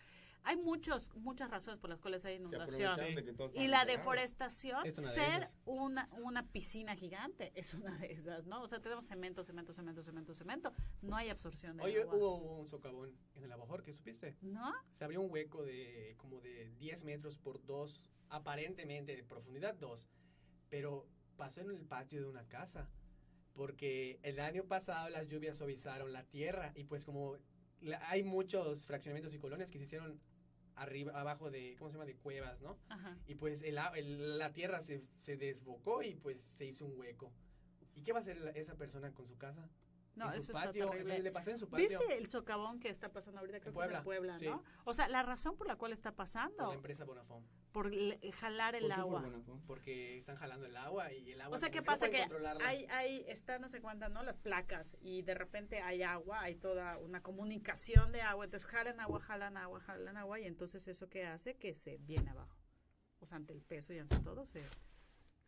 Hay 0.47 0.57
muchos, 0.57 1.11
muchas 1.15 1.49
razones 1.49 1.79
por 1.79 1.89
las 1.89 1.99
cuales 2.01 2.23
hay 2.25 2.35
inundación. 2.35 2.95
todos 3.35 3.51
Y 3.55 3.67
la 3.67 3.83
deforestación, 3.85 4.85
Es 4.85 4.97
una 4.97 5.09
de 5.11 5.15
ser 5.15 5.47
una, 5.65 6.09
una 6.23 6.47
piscina 6.51 6.95
gigante, 6.95 7.51
es 7.55 7.73
una 7.73 7.97
de 7.97 8.13
esas, 8.13 8.45
¿no? 8.45 8.61
O 8.61 8.67
sea, 8.67 8.79
tenemos 8.79 9.05
cemento, 9.05 9.43
cemento, 9.43 9.73
cemento, 9.73 10.03
cemento, 10.03 10.33
cemento. 10.35 10.73
No 11.01 11.15
hay 11.15 11.29
absorción 11.29 11.77
de 11.77 11.83
Oye, 11.83 12.01
agua. 12.03 12.15
hubo 12.15 12.59
un 12.59 12.67
socavón 12.67 13.17
en 13.33 13.43
el 13.43 13.51
Abajor, 13.51 13.81
¿qué 13.83 13.91
supiste? 13.91 14.37
¿No? 14.41 14.71
Se 14.91 15.03
abrió 15.03 15.21
un 15.21 15.31
hueco 15.31 15.63
de 15.63 16.15
como 16.17 16.39
de 16.41 16.69
10 16.77 17.03
metros 17.05 17.37
por 17.37 17.65
2, 17.65 18.03
aparentemente 18.29 19.15
de 19.15 19.23
profundidad 19.23 19.73
2, 19.75 20.07
pero 20.69 21.07
pasó 21.37 21.61
en 21.61 21.71
el 21.71 21.81
patio 21.85 22.21
de 22.21 22.27
una 22.27 22.47
casa, 22.47 22.87
porque 23.53 24.19
el 24.23 24.39
año 24.39 24.65
pasado 24.65 25.09
las 25.09 25.27
lluvias 25.27 25.57
suavizaron 25.57 26.13
la 26.13 26.23
tierra 26.23 26.71
y 26.75 26.83
pues 26.83 27.03
como 27.05 27.37
la- 27.81 28.01
hay 28.09 28.23
muchos 28.23 28.85
fraccionamientos 28.85 29.33
y 29.33 29.39
colonias 29.39 29.71
que 29.71 29.77
se 29.79 29.85
hicieron 29.85 30.19
arriba, 30.75 31.19
abajo 31.19 31.49
de, 31.51 31.75
¿cómo 31.77 31.89
se 31.89 31.95
llama?, 31.97 32.05
de 32.05 32.15
cuevas, 32.15 32.61
¿no? 32.61 32.77
Ajá. 32.89 33.17
Y 33.27 33.35
pues 33.35 33.61
el, 33.63 33.77
el- 33.95 34.37
la 34.37 34.51
tierra 34.53 34.81
se, 34.81 35.03
se 35.19 35.37
desbocó 35.37 36.01
y 36.03 36.15
pues 36.15 36.39
se 36.41 36.65
hizo 36.65 36.85
un 36.85 36.97
hueco. 36.97 37.31
¿Y 37.93 38.01
qué 38.03 38.11
va 38.11 38.19
a 38.19 38.21
hacer 38.21 38.37
esa 38.55 38.75
persona 38.75 39.13
con 39.13 39.25
su 39.27 39.37
casa? 39.37 39.69
No, 40.15 40.25
en 40.25 40.31
su 40.33 40.39
eso 40.39 40.53
patio, 40.53 40.93
está 40.93 41.13
eso 41.15 41.23
le 41.23 41.31
pasó 41.31 41.51
en 41.51 41.59
su 41.59 41.67
patio. 41.69 41.87
¿Viste 41.99 42.17
el 42.17 42.27
socavón 42.27 42.79
que 42.79 42.89
está 42.89 43.11
pasando 43.11 43.39
ahorita? 43.41 43.59
Creo 43.59 43.73
que 43.73 43.79
es 43.79 43.83
Puebla, 43.83 43.97
en 43.97 44.03
Puebla, 44.03 44.37
sí. 44.37 44.45
¿no? 44.45 44.63
O 44.85 44.93
sea, 44.93 45.09
la 45.09 45.23
razón 45.23 45.57
por 45.57 45.67
la 45.67 45.75
cual 45.75 45.91
está 45.93 46.13
pasando, 46.13 46.67
la 46.69 46.73
empresa 46.73 47.03
Bonafón. 47.03 47.45
Por 47.75 47.93
le- 47.93 48.17
jalar 48.31 48.73
¿Por 48.73 48.83
el 48.83 48.89
por 48.89 48.99
agua. 48.99 49.43
Porque 49.67 50.17
están 50.17 50.37
jalando 50.37 50.65
el 50.65 50.77
agua 50.77 51.11
y 51.11 51.33
el 51.33 51.41
agua 51.41 51.57
O 51.57 51.59
sea, 51.59 51.71
¿qué 51.71 51.81
pasa? 51.81 52.09
Que 52.09 52.25
hay, 52.63 52.85
hay, 52.89 53.25
están, 53.27 53.59
no 53.59 53.67
sé 53.67 53.81
cuántas, 53.81 54.09
¿no? 54.11 54.23
Las 54.23 54.37
placas 54.37 54.95
y 55.01 55.23
de 55.23 55.33
repente 55.33 55.81
hay 55.81 56.01
agua, 56.01 56.39
hay 56.41 56.55
toda 56.55 56.97
una 56.99 57.21
comunicación 57.21 58.13
de 58.13 58.21
agua, 58.21 58.45
entonces 58.45 58.65
jalan 58.69 59.01
agua, 59.01 59.19
jalan 59.19 59.57
agua, 59.57 59.81
jalan 59.81 60.15
agua 60.15 60.39
y 60.39 60.45
entonces 60.45 60.87
eso 60.87 61.09
que 61.09 61.25
hace 61.25 61.57
que 61.57 61.75
se 61.75 61.97
viene 61.97 62.29
abajo. 62.29 62.55
O 63.19 63.25
sea, 63.25 63.35
ante 63.35 63.51
el 63.51 63.61
peso 63.61 63.91
y 63.91 63.99
ante 63.99 64.19
todo 64.19 64.45
se, 64.45 64.63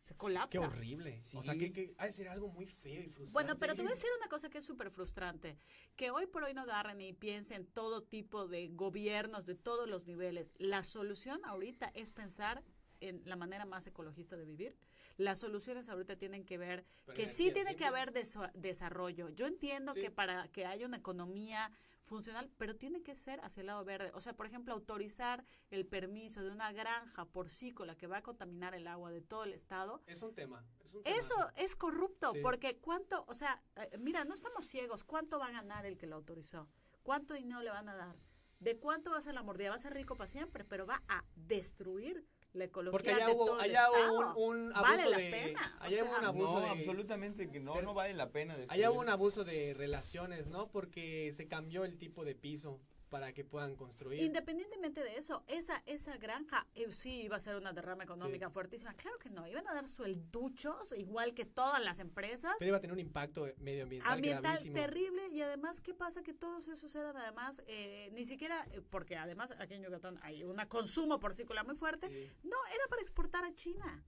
se 0.00 0.14
colapsa. 0.14 0.50
Qué 0.50 0.58
horrible. 0.58 1.18
O 1.34 1.42
sea, 1.42 1.54
que, 1.54 1.72
que 1.72 1.94
ha 1.98 2.06
de 2.06 2.12
ser 2.12 2.28
algo 2.28 2.48
muy 2.48 2.66
feo 2.66 3.00
y 3.02 3.08
frustrante. 3.08 3.32
Bueno, 3.32 3.58
pero 3.58 3.74
te 3.74 3.82
voy 3.82 3.88
a 3.88 3.94
decir 3.94 4.08
una 4.18 4.28
cosa 4.28 4.48
que 4.48 4.58
es 4.58 4.64
súper 4.64 4.90
frustrante. 4.90 5.58
Que 5.96 6.10
hoy 6.10 6.26
por 6.26 6.44
hoy 6.44 6.54
no 6.54 6.62
agarren 6.62 7.00
y 7.00 7.12
piensen 7.12 7.66
todo 7.66 8.02
tipo 8.02 8.46
de 8.46 8.68
gobiernos 8.68 9.44
de 9.46 9.54
todos 9.54 9.88
los 9.88 10.06
niveles. 10.06 10.52
La 10.58 10.82
solución 10.84 11.40
ahorita 11.44 11.90
es 11.94 12.10
pensar 12.10 12.62
en 13.00 13.22
la 13.24 13.36
manera 13.36 13.64
más 13.64 13.86
ecologista 13.86 14.36
de 14.36 14.44
vivir. 14.44 14.76
Las 15.18 15.38
soluciones 15.38 15.88
ahorita 15.88 16.16
tienen 16.16 16.44
que 16.44 16.58
ver 16.58 16.84
Pero 17.04 17.16
que 17.16 17.28
sí 17.28 17.50
tiene 17.52 17.74
que 17.76 17.84
haber 17.84 18.12
desarrollo. 18.54 19.28
Yo 19.30 19.46
entiendo 19.46 19.94
Sí. 19.94 20.00
que 20.00 20.10
para 20.10 20.48
que 20.48 20.64
haya 20.64 20.86
una 20.86 20.96
economía 20.98 21.70
funcional, 22.08 22.50
pero 22.58 22.74
tiene 22.76 23.02
que 23.02 23.14
ser 23.14 23.40
hacia 23.44 23.60
el 23.60 23.68
lado 23.68 23.84
verde. 23.84 24.10
O 24.14 24.20
sea, 24.20 24.34
por 24.34 24.46
ejemplo, 24.46 24.74
autorizar 24.74 25.44
el 25.70 25.86
permiso 25.86 26.42
de 26.42 26.50
una 26.50 26.72
granja 26.72 27.24
porcícola 27.26 27.96
que 27.96 28.06
va 28.06 28.18
a 28.18 28.22
contaminar 28.22 28.74
el 28.74 28.86
agua 28.88 29.10
de 29.10 29.20
todo 29.20 29.44
el 29.44 29.52
estado, 29.52 30.02
Es 30.06 30.22
un 30.22 30.34
tema. 30.34 30.64
Es 30.84 30.94
un 30.94 31.02
eso 31.06 31.34
es 31.56 31.76
corrupto, 31.76 32.32
Sí. 32.32 32.40
porque 32.42 32.78
cuánto, 32.78 33.24
o 33.28 33.34
sea, 33.34 33.62
eh, 33.76 33.96
mira, 33.98 34.24
no 34.24 34.34
estamos 34.34 34.66
ciegos, 34.66 35.04
¿cuánto 35.04 35.38
va 35.38 35.46
a 35.46 35.52
ganar 35.52 35.86
el 35.86 35.96
que 35.98 36.06
lo 36.06 36.16
autorizó? 36.16 36.68
¿Cuánto 37.02 37.34
dinero 37.34 37.62
le 37.62 37.70
van 37.70 37.88
a 37.88 37.94
dar? 37.94 38.16
¿De 38.58 38.76
cuánto 38.78 39.12
va 39.12 39.18
a 39.18 39.22
ser 39.22 39.34
la 39.34 39.42
mordida? 39.44 39.70
Va 39.70 39.76
a 39.76 39.78
ser 39.78 39.94
rico 39.94 40.16
para 40.16 40.26
siempre, 40.26 40.64
pero 40.64 40.84
va 40.86 41.02
a 41.08 41.24
destruir 41.36 42.26
la 42.52 42.64
ecología 42.64 42.92
Porque 42.92 43.10
allá 43.10 43.26
de 43.26 43.32
hubo, 43.34 43.44
todo 43.46 43.60
el 43.60 43.70
allá 43.70 43.86
hubo 43.90 44.46
un, 44.46 44.66
un 44.66 44.72
abuso 44.76 44.82
Vale 44.82 45.10
la 45.10 45.16
de... 45.18 45.30
pena, 45.30 45.78
o 45.80 45.84
allá 45.84 46.04
hubo 46.04 46.12
un 46.14 46.18
sea, 46.20 46.28
abuso 46.28 46.54
no, 46.54 46.60
de... 46.60 46.68
absolutamente 46.68 47.50
que 47.50 47.60
no, 47.60 47.74
Pero- 47.74 47.86
no 47.86 47.94
vale 47.94 48.14
la 48.14 48.30
pena. 48.30 48.56
Allá 48.68 48.90
hubo 48.90 49.00
un 49.00 49.08
abuso 49.08 49.44
de 49.44 49.74
relaciones, 49.74 50.48
¿no? 50.48 50.68
Porque 50.70 51.32
se 51.34 51.46
cambió 51.46 51.84
el 51.84 51.98
tipo 51.98 52.24
de 52.24 52.34
piso 52.34 52.80
para 53.08 53.32
que 53.32 53.44
puedan 53.44 53.74
construir. 53.76 54.22
Independientemente 54.22 55.02
de 55.02 55.16
eso, 55.16 55.44
esa, 55.46 55.82
esa 55.86 56.16
granja 56.16 56.66
eh, 56.74 56.90
sí 56.90 57.22
iba 57.22 57.36
a 57.36 57.40
ser 57.40 57.56
una 57.56 57.72
derrama 57.72 58.04
económica 58.04 58.50
fuertísima. 58.50 58.94
Claro 58.94 59.18
que 59.18 59.30
no, 59.30 59.46
iban 59.46 59.66
a 59.68 59.74
dar 59.74 59.88
suelduchos, 59.88 60.92
igual 60.96 61.34
que 61.34 61.44
todas 61.44 61.82
las 61.82 62.00
empresas. 62.00 62.54
Pero 62.58 62.68
iba 62.68 62.78
a 62.78 62.80
tener 62.80 62.92
un 62.94 63.00
impacto 63.00 63.46
medioambiental 63.58 64.12
Ambiental 64.12 64.58
terrible 64.72 65.28
y 65.28 65.42
además, 65.42 65.80
¿qué 65.80 65.94
pasa? 65.94 66.22
Que 66.22 66.34
todos 66.34 66.68
esos 66.68 66.94
eran 66.94 67.16
además, 67.16 67.62
eh, 67.66 68.10
ni 68.12 68.26
siquiera, 68.26 68.66
eh, 68.72 68.80
porque 68.90 69.16
además 69.16 69.54
aquí 69.58 69.74
en 69.74 69.82
Yucatán 69.82 70.18
hay 70.22 70.44
un 70.44 70.56
consumo 70.68 71.18
porcícola 71.18 71.64
muy 71.64 71.76
fuerte, 71.76 72.08
Sí. 72.08 72.30
no, 72.42 72.56
era 72.74 72.86
para 72.88 73.02
exportar 73.02 73.44
a 73.44 73.54
China. 73.54 74.04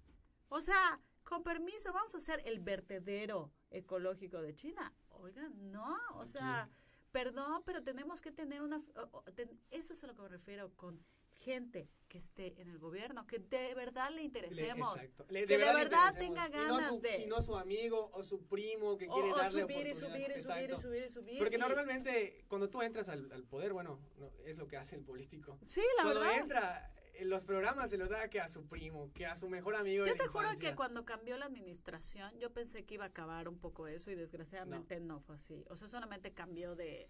O 0.48 0.60
sea, 0.60 1.00
con 1.22 1.42
permiso, 1.42 1.92
vamos 1.92 2.14
a 2.14 2.18
hacer 2.18 2.42
el 2.44 2.58
vertedero 2.60 3.52
ecológico 3.70 4.42
de 4.42 4.54
China. 4.54 4.92
Oigan, 5.10 5.70
no, 5.70 5.96
o 6.14 6.26
sea, 6.26 6.68
perdón, 7.12 7.62
pero 7.64 7.82
tenemos 7.82 8.20
que 8.20 8.30
tener 8.30 8.62
una... 8.62 8.82
eso 9.70 9.92
es 9.92 10.04
a 10.04 10.06
lo 10.06 10.14
que 10.14 10.22
me 10.22 10.28
refiero 10.28 10.70
con 10.76 11.02
gente 11.32 11.88
que 12.08 12.18
esté 12.18 12.60
en 12.60 12.68
el 12.68 12.78
gobierno, 12.78 13.26
que 13.26 13.38
de 13.38 13.74
verdad 13.74 14.10
le 14.10 14.22
interesemos. 14.22 14.94
Le- 15.28 15.46
Que 15.46 15.56
de 15.56 15.58
le 15.58 15.74
verdad 15.74 16.12
interesemos. 16.12 16.18
tenga 16.18 16.46
Y 16.48 16.50
no 16.50 16.74
ganas 16.76 16.88
su- 16.88 17.00
de- 17.00 17.18
Y 17.22 17.26
no 17.26 17.40
su 17.40 17.56
amigo 17.56 18.10
o 18.12 18.22
su 18.24 18.42
primo 18.46 18.96
que 18.98 19.08
O, 19.08 19.14
quiere 19.14 19.32
o 19.32 19.36
darle 19.36 19.62
subir 19.62 19.86
y 19.86 19.94
subir 19.94 20.32
y 20.36 20.40
subir 20.40 20.70
y 20.70 20.76
subir 20.80 21.04
y 21.04 21.10
subir. 21.10 21.38
Porque 21.38 21.56
y- 21.56 21.60
normalmente 21.60 22.44
cuando 22.48 22.68
tú 22.68 22.82
entras 22.82 23.08
al, 23.08 23.30
al 23.32 23.44
poder, 23.44 23.72
bueno, 23.72 24.00
no, 24.18 24.30
es 24.44 24.56
lo 24.58 24.66
que 24.66 24.76
hace 24.76 24.96
el 24.96 25.04
político. 25.04 25.58
Sí, 25.66 25.80
la 25.98 26.02
cuando 26.02 26.20
verdad. 26.20 26.38
entra, 26.40 26.92
en 26.96 26.99
los 27.24 27.44
programas 27.44 27.90
se 27.90 27.98
lo 27.98 28.08
da 28.08 28.28
que 28.28 28.40
a 28.40 28.48
su 28.48 28.66
primo, 28.66 29.10
que 29.14 29.26
a 29.26 29.36
su 29.36 29.48
mejor 29.48 29.76
amigo. 29.76 30.04
de 30.04 30.10
Yo 30.10 30.14
la 30.16 30.22
te 30.22 30.28
juro 30.28 30.44
infancia. 30.44 30.70
que 30.70 30.76
cuando 30.76 31.04
cambió 31.04 31.36
la 31.36 31.46
administración, 31.46 32.38
yo 32.38 32.52
pensé 32.52 32.84
que 32.84 32.94
iba 32.94 33.04
a 33.04 33.08
acabar 33.08 33.48
un 33.48 33.58
poco 33.58 33.86
eso 33.86 34.10
y 34.10 34.14
desgraciadamente 34.14 35.00
no, 35.00 35.20
fue 35.20 35.36
así. 35.36 35.64
O 35.68 35.76
sea, 35.76 35.88
solamente 35.88 36.32
cambió 36.32 36.74
de... 36.76 37.08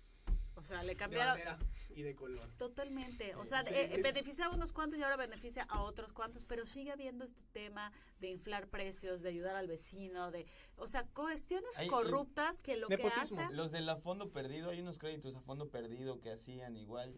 O 0.56 0.62
sea, 0.62 0.82
le 0.82 0.90
De 0.90 0.96
cambiaron 0.96 1.34
bandera 1.38 1.58
y 1.94 2.02
de 2.02 2.14
color. 2.14 2.50
totalmente. 2.58 3.34
O 3.36 3.44
sea, 3.46 3.64
sí. 3.64 3.72
eh, 3.72 3.94
eh, 3.94 4.02
beneficia 4.02 4.46
a 4.46 4.50
unos 4.50 4.72
cuantos 4.72 4.98
y 4.98 5.02
ahora 5.02 5.16
beneficia 5.16 5.62
a 5.70 5.82
otros 5.82 6.12
cuantos, 6.12 6.44
pero 6.44 6.66
sigue 6.66 6.90
habiendo 6.90 7.24
este 7.24 7.40
tema 7.52 7.92
de 8.18 8.28
inflar 8.28 8.68
precios, 8.68 9.22
de 9.22 9.30
ayudar 9.30 9.56
al 9.56 9.68
vecino, 9.68 10.30
de... 10.30 10.44
O 10.76 10.86
sea, 10.86 11.06
cuestiones 11.06 11.78
Hay- 11.78 11.88
corruptas 11.88 12.60
que 12.60 12.76
lo 12.76 12.88
Nepotismo. 12.88 13.36
que 13.38 13.42
hacen... 13.44 13.56
Los 13.56 13.70
del 13.70 13.88
a 13.88 13.96
fondo 13.96 14.30
perdido, 14.32 14.68
hay 14.70 14.80
unos 14.80 14.98
créditos 14.98 15.34
a 15.34 15.40
fondo 15.40 15.70
perdido 15.70 16.20
que 16.20 16.30
hacían 16.32 16.76
igual. 16.76 17.16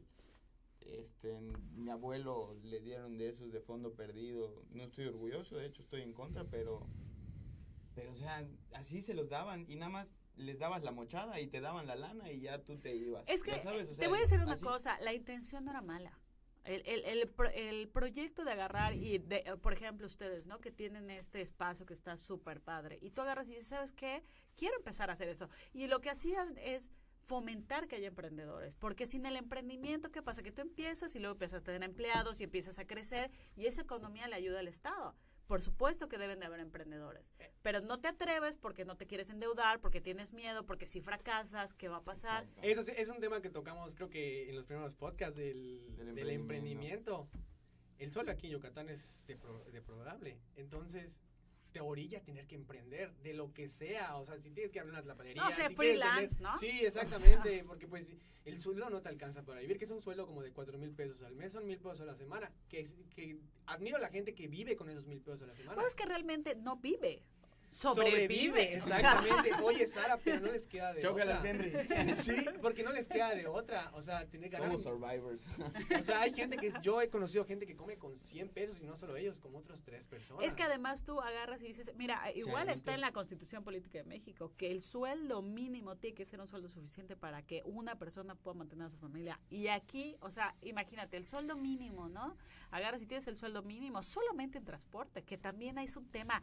Este, 0.86 1.38
mi 1.74 1.90
abuelo 1.90 2.56
le 2.62 2.80
dieron 2.80 3.18
de 3.18 3.28
esos 3.28 3.52
de 3.52 3.60
fondo 3.60 3.94
perdido. 3.94 4.64
No 4.70 4.84
estoy 4.84 5.06
orgulloso, 5.06 5.56
de 5.56 5.66
hecho 5.66 5.82
estoy 5.82 6.02
en 6.02 6.12
contra, 6.12 6.44
pero 6.44 6.86
pero 7.94 8.12
o 8.12 8.14
sea, 8.14 8.46
así 8.74 9.02
se 9.02 9.14
los 9.14 9.28
daban 9.28 9.66
y 9.68 9.76
nada 9.76 9.90
más 9.90 10.10
les 10.36 10.58
dabas 10.58 10.82
la 10.82 10.92
mochada 10.92 11.40
y 11.40 11.46
te 11.46 11.60
daban 11.60 11.86
la 11.86 11.94
lana 11.94 12.30
y 12.30 12.40
ya 12.40 12.62
tú 12.64 12.78
te 12.78 12.94
ibas. 12.94 13.24
Es 13.26 13.42
que 13.42 13.52
sabes, 13.60 13.88
o 13.90 13.96
te 13.96 14.08
voy 14.08 14.18
a 14.18 14.22
decir 14.22 14.40
una 14.40 14.54
así. 14.54 14.64
cosa, 14.64 14.98
la 15.00 15.12
intención 15.12 15.64
no 15.64 15.70
era 15.70 15.82
mala. 15.82 16.18
El, 16.64 16.82
el, 16.86 17.04
el, 17.04 17.34
el 17.54 17.88
proyecto 17.88 18.44
de 18.44 18.52
agarrar 18.52 18.94
y, 18.94 19.18
de, 19.18 19.38
eh, 19.38 19.56
por 19.60 19.72
ejemplo, 19.72 20.06
ustedes, 20.06 20.46
¿no? 20.46 20.60
Que 20.60 20.70
tienen 20.70 21.10
este 21.10 21.40
espacio 21.40 21.84
que 21.86 21.92
está 21.92 22.16
súper 22.16 22.60
padre. 22.60 22.98
Y 23.02 23.10
tú 23.10 23.20
agarras 23.20 23.48
y 23.48 23.54
dices, 23.54 23.66
¿sabes 23.66 23.90
qué? 23.90 24.22
Quiero 24.56 24.76
empezar 24.76 25.10
a 25.10 25.14
hacer 25.14 25.28
eso. 25.28 25.48
Y 25.72 25.88
lo 25.88 26.00
que 26.00 26.10
hacían 26.10 26.56
es 26.58 26.88
fomentar 27.26 27.88
que 27.88 27.96
haya 27.96 28.08
emprendedores. 28.08 28.74
Porque 28.76 29.06
sin 29.06 29.26
el 29.26 29.36
emprendimiento, 29.36 30.10
¿qué 30.10 30.22
pasa? 30.22 30.42
Que 30.42 30.52
tú 30.52 30.60
empiezas 30.60 31.14
y 31.14 31.18
luego 31.18 31.32
empiezas 31.32 31.60
a 31.60 31.64
tener 31.64 31.82
empleados 31.82 32.40
y 32.40 32.44
empiezas 32.44 32.78
a 32.78 32.86
crecer 32.86 33.30
y 33.56 33.66
esa 33.66 33.82
economía 33.82 34.28
le 34.28 34.36
ayuda 34.36 34.60
al 34.60 34.68
Estado. 34.68 35.14
Por 35.46 35.60
supuesto 35.60 36.08
que 36.08 36.18
deben 36.18 36.38
de 36.40 36.46
haber 36.46 36.60
emprendedores, 36.60 37.32
pero 37.62 37.80
no 37.80 38.00
te 38.00 38.08
atreves 38.08 38.56
porque 38.56 38.84
no 38.84 38.96
te 38.96 39.06
quieres 39.06 39.28
endeudar, 39.28 39.80
porque 39.80 40.00
tienes 40.00 40.32
miedo, 40.32 40.64
porque 40.64 40.86
si 40.86 41.00
fracasas, 41.00 41.74
¿qué 41.74 41.88
va 41.88 41.98
a 41.98 42.04
pasar? 42.04 42.46
Eso 42.62 42.82
sí, 42.82 42.92
es 42.96 43.08
un 43.08 43.18
tema 43.20 43.42
que 43.42 43.50
tocamos, 43.50 43.94
creo 43.94 44.08
que 44.08 44.48
en 44.48 44.54
los 44.56 44.64
primeros 44.64 44.94
podcasts 44.94 45.36
del, 45.36 45.94
Del 45.96 46.14
del 46.14 46.30
emprendimiento. 46.30 47.26
emprendimiento. 47.26 47.28
El 47.98 48.12
suelo 48.12 48.32
aquí 48.32 48.46
en 48.46 48.52
Yucatán 48.54 48.88
es 48.88 49.24
depro- 49.26 49.64
deplorable. 49.66 50.38
Entonces, 50.56 51.20
te 51.72 51.80
orilla 51.80 52.18
a 52.18 52.22
tener 52.22 52.46
que 52.46 52.54
emprender 52.54 53.12
de 53.16 53.34
lo 53.34 53.52
que 53.52 53.68
sea. 53.68 54.16
O 54.16 54.24
sea, 54.24 54.38
si 54.38 54.50
tienes 54.50 54.72
que 54.72 54.80
abrir 54.80 54.92
una 54.92 55.02
tlapalería. 55.02 55.42
No, 55.42 55.48
si 55.50 55.56
quieres 55.56 55.76
freelance, 55.76 56.40
¿no? 56.40 56.56
Sí, 56.58 56.84
exactamente. 56.84 57.64
Porque 57.64 57.88
pues 57.88 58.14
el 58.44 58.60
sueldo 58.60 58.90
no 58.90 59.00
te 59.00 59.08
alcanza 59.08 59.42
para 59.42 59.60
vivir, 59.60 59.78
que 59.78 59.84
es 59.84 59.90
un 59.90 60.02
sueldo 60.02 60.26
como 60.26 60.42
de 60.42 60.52
cuatro 60.52 60.78
mil 60.78 60.92
pesos 60.92 61.22
al 61.22 61.34
mes, 61.34 61.52
son 61.52 61.66
mil 61.66 61.78
pesos 61.78 62.00
a 62.00 62.04
la 62.04 62.14
semana. 62.14 62.52
Que, 62.68 62.90
que 63.14 63.38
admiro 63.66 63.96
a 63.96 64.00
la 64.00 64.08
gente 64.08 64.34
que 64.34 64.48
vive 64.48 64.76
con 64.76 64.88
esos 64.90 65.06
mil 65.06 65.20
pesos 65.20 65.42
a 65.42 65.46
la 65.46 65.54
semana. 65.54 65.74
Pues 65.74 65.88
es 65.88 65.94
que 65.94 66.06
realmente 66.06 66.54
no 66.54 66.76
vive, 66.76 67.22
sobrevive. 67.72 68.76
Exactamente. 68.76 69.50
Oye, 69.62 69.86
Sara, 69.86 70.18
pero 70.22 70.40
no 70.40 70.52
les 70.52 70.66
queda 70.66 70.92
de 70.92 71.02
Chócalas, 71.02 71.38
otra. 71.38 71.50
Henry. 71.50 71.72
Sí, 72.22 72.44
porque 72.60 72.82
no 72.82 72.92
les 72.92 73.08
queda 73.08 73.34
de 73.34 73.46
otra. 73.46 73.90
O 73.94 74.02
sea, 74.02 74.26
tener 74.28 74.50
que 74.50 74.56
ganar. 74.56 74.68
Somos 74.68 74.82
survivors. 74.82 75.48
O 75.98 76.02
sea, 76.02 76.20
hay 76.20 76.32
gente 76.32 76.56
que. 76.56 76.72
Yo 76.82 77.00
he 77.00 77.08
conocido 77.08 77.44
gente 77.44 77.66
que 77.66 77.76
come 77.76 77.96
con 77.96 78.16
100 78.16 78.48
pesos 78.50 78.80
y 78.80 78.86
no 78.86 78.96
solo 78.96 79.16
ellos, 79.16 79.40
como 79.40 79.58
otras 79.58 79.82
tres 79.82 80.06
personas. 80.06 80.46
Es 80.46 80.54
que 80.54 80.62
además 80.62 81.04
tú 81.04 81.20
agarras 81.20 81.62
y 81.62 81.66
dices, 81.66 81.92
mira, 81.96 82.20
igual 82.34 82.66
Charitos. 82.66 82.78
está 82.78 82.94
en 82.94 83.00
la 83.00 83.12
Constitución 83.12 83.64
Política 83.64 83.98
de 83.98 84.04
México 84.04 84.52
que 84.56 84.70
el 84.70 84.80
sueldo 84.80 85.42
mínimo 85.42 85.96
tiene 85.96 86.14
que 86.14 86.24
ser 86.24 86.40
un 86.40 86.48
sueldo 86.48 86.68
suficiente 86.68 87.16
para 87.16 87.42
que 87.42 87.62
una 87.64 87.96
persona 87.96 88.34
pueda 88.34 88.54
mantener 88.54 88.86
a 88.86 88.90
su 88.90 88.96
familia. 88.96 89.40
Y 89.50 89.68
aquí, 89.68 90.16
o 90.20 90.30
sea, 90.30 90.54
imagínate, 90.62 91.16
el 91.16 91.24
sueldo 91.24 91.56
mínimo, 91.56 92.08
¿no? 92.08 92.36
Agarras 92.70 93.02
y 93.02 93.06
tienes 93.06 93.26
el 93.28 93.36
sueldo 93.36 93.62
mínimo 93.62 94.02
solamente 94.02 94.58
en 94.58 94.64
transporte, 94.64 95.22
que 95.22 95.38
también 95.38 95.78
es 95.78 95.96
un 95.96 96.06
tema 96.06 96.42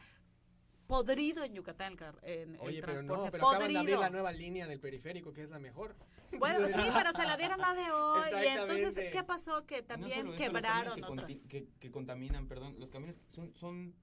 podrido 0.90 1.44
en 1.44 1.54
Yucatán 1.54 1.92
el, 1.94 1.98
car- 2.00 2.20
en 2.24 2.56
el 2.56 2.62
Oye, 2.62 2.82
pero 2.82 2.94
transporte. 2.94 3.26
no, 3.26 3.32
pero 3.32 3.48
acaban 3.48 3.60
de 3.60 3.64
podrido. 3.66 3.80
abrir 3.82 3.98
la 4.00 4.10
nueva 4.10 4.32
línea 4.32 4.66
del 4.66 4.80
periférico, 4.80 5.32
que 5.32 5.44
es 5.44 5.50
la 5.52 5.60
mejor. 5.60 5.96
Bueno, 6.32 6.68
sí, 6.68 6.82
pero 6.96 7.14
se 7.14 7.24
la 7.26 7.38
dieron 7.38 7.60
la 7.60 7.74
de 7.76 7.92
hoy. 7.92 8.22
Y 8.44 8.48
entonces. 8.48 9.12
¿qué 9.12 9.24
pasó? 9.24 9.66
Que 9.68 9.82
No 9.82 9.88
también 9.88 10.18
eso, 10.20 10.28
los 10.30 10.36
quebraron 10.36 11.00
camiones 11.00 11.26
que, 11.28 11.42
que, 11.48 11.68
que 11.80 11.92
contaminan, 11.92 12.48
perdón, 12.48 12.76
los 12.80 12.90
camiones 12.90 13.18
son, 13.28 13.56
son 13.56 13.96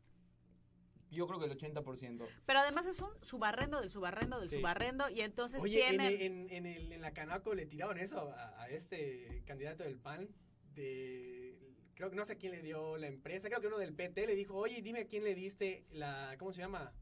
yo 1.10 1.26
creo 1.26 1.40
que 1.40 1.46
el 1.46 1.58
80%. 1.58 2.24
Pero 2.46 2.58
además 2.60 2.86
es 2.86 3.00
un 3.00 3.10
subarrendo 3.20 3.80
del 3.80 3.90
subarrendo 3.90 4.38
del 4.38 4.48
Sí. 4.48 4.56
subarrendo 4.56 5.10
y 5.10 5.22
entonces 5.22 5.60
Oye, 5.62 5.82
en, 5.88 5.98
tienen... 5.98 6.12
el- 6.14 6.22
en, 6.22 6.50
en, 6.50 6.66
el, 6.66 6.92
en 6.92 7.00
la 7.00 7.12
Canaco 7.12 7.52
le 7.54 7.66
tiraron 7.66 7.98
eso 7.98 8.30
a, 8.32 8.62
a 8.62 8.68
este 8.68 9.42
candidato 9.44 9.82
del 9.82 9.98
PAN 9.98 10.28
de... 10.74 11.35
Creo 11.96 12.10
que 12.10 12.16
no 12.16 12.24
sé 12.24 12.34
a 12.34 12.36
quién 12.36 12.52
le 12.52 12.62
dio 12.62 12.96
la 12.98 13.06
empresa, 13.08 13.48
creo 13.48 13.60
que 13.60 13.66
uno 13.68 13.78
del 13.78 13.94
PT 13.94 14.26
le 14.26 14.34
dijo, 14.36 14.54
oye, 14.54 14.82
dime 14.82 15.00
a 15.00 15.06
quién 15.06 15.24
le 15.24 15.34
diste 15.34 15.84
la... 15.90 16.36
¿Cómo 16.38 16.52
se 16.52 16.60
llama? 16.60 16.92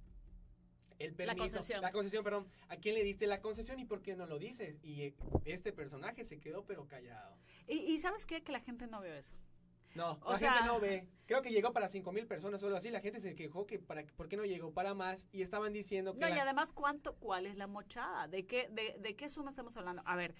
El 1.00 1.12
permiso. 1.14 1.36
concesión. 1.36 1.82
La 1.82 1.90
concesión, 1.90 2.22
perdón. 2.22 2.46
¿A 2.68 2.76
quién 2.76 2.94
le 2.94 3.02
diste 3.02 3.26
la 3.26 3.40
concesión 3.40 3.80
y 3.80 3.84
por 3.84 4.00
qué 4.02 4.14
no 4.14 4.26
lo 4.26 4.38
dices? 4.38 4.78
Y 4.84 5.02
eh, 5.02 5.14
este 5.44 5.72
personaje 5.72 6.24
se 6.24 6.38
quedó 6.38 6.64
pero 6.64 6.86
callado. 6.86 7.36
Y, 7.66 7.78
y 7.78 7.98
¿sabes 7.98 8.24
qué? 8.24 8.42
Que 8.44 8.52
la 8.52 8.60
gente 8.60 8.86
no 8.86 9.00
vio 9.02 9.12
eso. 9.14 9.34
No, 9.96 10.18
O 10.24 10.32
la 10.32 10.38
sea- 10.38 10.52
gente 10.54 10.68
no 10.68 10.78
ve. 10.80 11.08
Creo 11.26 11.42
que 11.42 11.50
llegó 11.50 11.72
para 11.72 11.88
cinco 11.88 12.12
mil 12.12 12.26
personas 12.28 12.60
solo 12.60 12.76
así. 12.76 12.90
La 12.90 13.00
gente 13.00 13.18
se 13.18 13.34
quejó 13.34 13.66
que 13.66 13.80
para 13.80 14.04
por 14.06 14.28
qué 14.28 14.36
no 14.36 14.44
llegó 14.44 14.72
para 14.72 14.94
más 14.94 15.26
y 15.32 15.42
estaban 15.42 15.72
diciendo 15.72 16.14
que 16.14 16.20
No, 16.20 16.28
y 16.28 16.34
la- 16.34 16.42
además, 16.42 16.72
¿cuánto, 16.72 17.16
¿cuál 17.16 17.46
es 17.46 17.56
la 17.56 17.66
mochada? 17.66 18.28
¿De 18.28 18.46
qué, 18.46 18.68
de, 18.70 18.96
¿De 19.00 19.16
qué 19.16 19.28
suma 19.28 19.50
estamos 19.50 19.76
hablando? 19.76 20.02
A 20.06 20.14
ver, 20.14 20.34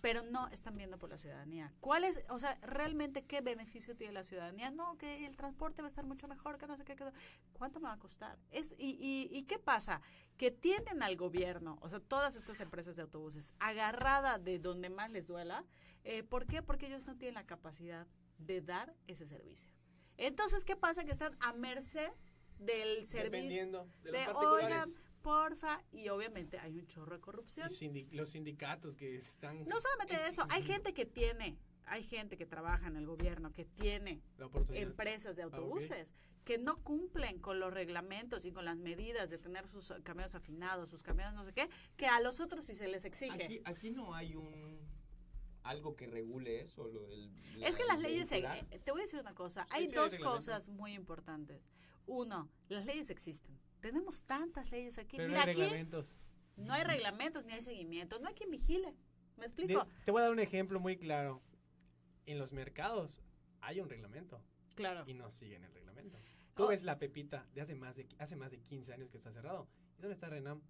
pero 0.00 0.22
no 0.22 0.48
están 0.48 0.76
viendo 0.76 0.98
por 0.98 1.10
la 1.10 1.18
ciudadanía. 1.18 1.72
¿Cuál 1.80 2.04
es, 2.04 2.24
o 2.28 2.38
sea, 2.38 2.54
realmente 2.62 3.24
qué 3.24 3.40
beneficio 3.40 3.96
tiene 3.96 4.12
la 4.12 4.24
ciudadanía? 4.24 4.70
No, 4.70 4.96
que 4.98 5.26
el 5.26 5.36
transporte 5.36 5.82
va 5.82 5.86
a 5.86 5.88
estar 5.88 6.04
mucho 6.04 6.28
mejor, 6.28 6.58
que 6.58 6.66
no 6.66 6.76
sé 6.76 6.84
qué. 6.84 6.96
que 6.96 7.04
no- 7.04 7.12
¿Cuánto 7.54 7.80
me 7.80 7.88
va 7.88 7.94
a 7.94 7.98
costar? 7.98 8.38
Es, 8.50 8.72
y, 8.78 8.96
y, 9.00 9.36
¿Y 9.36 9.42
qué 9.44 9.58
pasa? 9.58 10.00
Que 10.36 10.50
tienen 10.50 11.02
al 11.02 11.16
gobierno, 11.16 11.78
o 11.80 11.88
sea, 11.88 12.00
todas 12.00 12.36
estas 12.36 12.60
empresas 12.60 12.96
de 12.96 13.02
autobuses, 13.02 13.54
agarrada 13.58 14.38
de 14.38 14.58
donde 14.58 14.90
más 14.90 15.10
les 15.10 15.26
duela. 15.26 15.64
Eh, 16.04 16.22
¿Por 16.22 16.46
qué? 16.46 16.62
Porque 16.62 16.86
ellos 16.86 17.06
no 17.06 17.16
tienen 17.16 17.34
la 17.34 17.46
capacidad 17.46 18.06
de 18.38 18.60
dar 18.60 18.94
ese 19.06 19.26
servicio. 19.26 19.70
Entonces, 20.16 20.64
¿qué 20.64 20.76
pasa? 20.76 21.04
Que 21.04 21.12
están 21.12 21.36
a 21.40 21.52
merced 21.54 22.10
del 22.58 23.02
servicio. 23.02 23.22
dependiendo 23.24 23.88
de 24.02 24.12
los 24.12 24.20
de, 24.20 24.24
particulares. 24.26 24.64
oigan, 24.64 25.03
porfa, 25.34 25.82
y 25.90 26.08
obviamente 26.10 26.58
hay 26.58 26.78
un 26.78 26.86
chorro 26.86 27.16
de 27.16 27.20
corrupción. 27.20 27.68
Y 27.80 28.14
los 28.14 28.28
sindicatos 28.30 28.94
que 28.94 29.16
están 29.16 29.66
No 29.66 29.80
solamente 29.80 30.14
es- 30.14 30.30
eso, 30.34 30.46
hay 30.50 30.62
gente 30.62 30.92
que 30.92 31.06
tiene, 31.06 31.56
hay 31.86 32.04
gente 32.04 32.36
que 32.36 32.44
trabaja 32.46 32.86
en 32.88 32.96
el 32.96 33.06
gobierno, 33.06 33.50
que 33.50 33.64
tiene 33.64 34.20
empresas 34.74 35.34
de 35.34 35.42
Ah, 35.42 35.46
autobuses 35.46 36.12
que 36.44 36.58
no 36.58 36.76
cumplen 36.84 37.38
con 37.38 37.58
los 37.58 37.72
reglamentos 37.72 38.44
y 38.44 38.52
con 38.52 38.66
las 38.66 38.76
medidas 38.76 39.30
de 39.30 39.38
tener 39.38 39.66
sus 39.66 39.94
camiones 40.02 40.34
afinados, 40.34 40.90
sus 40.90 41.02
camiones 41.02 41.32
no 41.34 41.42
sé 41.46 41.54
qué, 41.54 41.70
que 41.96 42.06
a 42.06 42.20
los 42.20 42.38
otros 42.38 42.66
sí 42.66 42.74
se 42.74 42.86
les 42.86 43.06
exige. 43.06 43.44
Aquí, 43.44 43.60
aquí 43.64 43.90
no 43.90 44.14
hay 44.14 44.34
un 44.36 44.78
algo 45.62 45.96
que 45.96 46.06
regule 46.06 46.60
eso, 46.60 46.86
lo 46.88 47.08
es 47.66 47.74
que 47.76 47.84
las 47.86 47.98
leyes, 47.98 48.30
eh, 48.32 48.42
te 48.84 48.90
voy 48.90 49.00
a 49.00 49.04
decir 49.04 49.18
una 49.20 49.34
cosa, 49.34 49.62
Sí, 49.64 49.68
hay 49.70 49.88
sí 49.88 49.94
dos 49.94 50.18
cosas 50.18 50.68
muy 50.68 50.92
importantes. 50.92 51.62
Uno, 52.06 52.50
las 52.68 52.84
leyes 52.84 53.08
existen. 53.08 53.58
Tenemos 53.84 54.22
tantas 54.22 54.70
leyes 54.72 54.96
aquí. 54.96 55.18
Pero 55.18 55.28
no 55.28 55.34
Mira, 55.34 55.44
hay 55.44 55.50
aquí 55.50 55.60
reglamentos. 55.60 56.18
no 56.56 56.72
hay 56.72 56.84
reglamentos 56.84 57.44
ni 57.44 57.52
hay 57.52 57.60
seguimiento, 57.60 58.18
no 58.18 58.28
hay 58.28 58.34
quien 58.34 58.50
vigile. 58.50 58.94
¿Me 59.36 59.44
explico? 59.44 59.84
De- 59.84 59.90
te 60.06 60.10
voy 60.10 60.20
a 60.20 60.22
dar 60.24 60.32
un 60.32 60.38
ejemplo 60.40 60.80
muy 60.80 60.96
claro. 60.96 61.42
En 62.24 62.38
los 62.38 62.52
mercados 62.54 63.20
hay 63.60 63.80
un 63.80 63.90
reglamento. 63.90 64.42
Claro. 64.74 65.04
y 65.06 65.12
no 65.14 65.30
siguen 65.30 65.62
el 65.64 65.72
reglamento. 65.72 66.18
Tú 66.54 66.64
Oh. 66.64 66.68
ves 66.68 66.82
la 66.82 66.98
Pepita 66.98 67.46
de 67.54 67.60
hace 67.60 67.74
más 67.76 67.94
de, 67.94 68.08
hace 68.18 68.34
más 68.36 68.50
de 68.50 68.58
15 68.58 68.92
años 68.94 69.10
que 69.10 69.18
está 69.18 69.30
cerrado. 69.30 69.68
¿Y 69.98 70.00
dónde 70.02 70.14
está 70.14 70.28
Renan? 70.30 70.62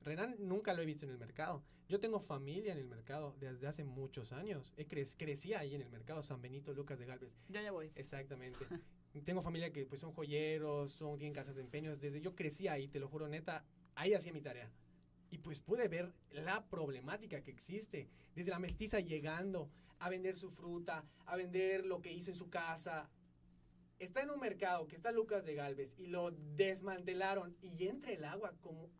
Renan 0.00 0.34
nunca 0.40 0.72
lo 0.74 0.82
he 0.82 0.86
visto 0.86 1.04
en 1.06 1.12
el 1.12 1.18
mercado. 1.18 1.62
Yo 1.88 2.00
tengo 2.00 2.18
familia 2.18 2.72
en 2.72 2.78
el 2.78 2.86
mercado 2.88 3.36
desde 3.38 3.66
hace 3.68 3.84
muchos 3.84 4.32
años. 4.32 4.72
He 4.76 4.88
cre- 4.88 5.14
crecí 5.18 5.52
ahí 5.54 5.74
en 5.74 5.82
el 5.82 5.90
mercado 5.90 6.22
San 6.22 6.40
Benito 6.40 6.72
Lucas 6.72 6.98
de 6.98 7.06
Galvez. 7.06 7.32
Yo 7.48 7.60
ya 7.60 7.70
voy. 7.72 7.92
Exactamente. 7.94 8.58
Tengo 9.22 9.42
familia 9.42 9.72
que 9.72 9.86
pues 9.86 10.00
son 10.00 10.12
joyeros, 10.12 10.92
son, 10.92 11.18
tienen 11.18 11.34
casas 11.34 11.54
de 11.54 11.60
empeños. 11.60 12.00
Desde 12.00 12.20
yo 12.20 12.34
crecí 12.34 12.66
ahí, 12.68 12.88
te 12.88 12.98
lo 12.98 13.08
juro, 13.08 13.28
neta, 13.28 13.64
ahí 13.94 14.12
hacía 14.14 14.32
mi 14.32 14.40
tarea. 14.40 14.70
Y 15.30 15.38
pues 15.38 15.60
pude 15.60 15.88
ver 15.88 16.12
la 16.30 16.64
problemática 16.68 17.42
que 17.42 17.50
existe. 17.50 18.08
Desde 18.34 18.50
la 18.50 18.58
mestiza 18.58 19.00
llegando 19.00 19.70
a 19.98 20.08
vender 20.08 20.36
su 20.36 20.50
fruta, 20.50 21.04
a 21.26 21.36
vender 21.36 21.86
lo 21.86 22.02
que 22.02 22.12
hizo 22.12 22.30
en 22.30 22.36
su 22.36 22.50
casa. 22.50 23.10
Está 23.98 24.22
en 24.22 24.30
un 24.30 24.40
mercado 24.40 24.86
que 24.86 24.96
está 24.96 25.12
Lucas 25.12 25.44
de 25.44 25.54
Galvez 25.54 25.94
y 25.96 26.08
lo 26.08 26.32
desmantelaron 26.32 27.56
y 27.62 27.86
entra 27.86 28.12
el 28.12 28.24
agua 28.24 28.52
como, 28.60 28.90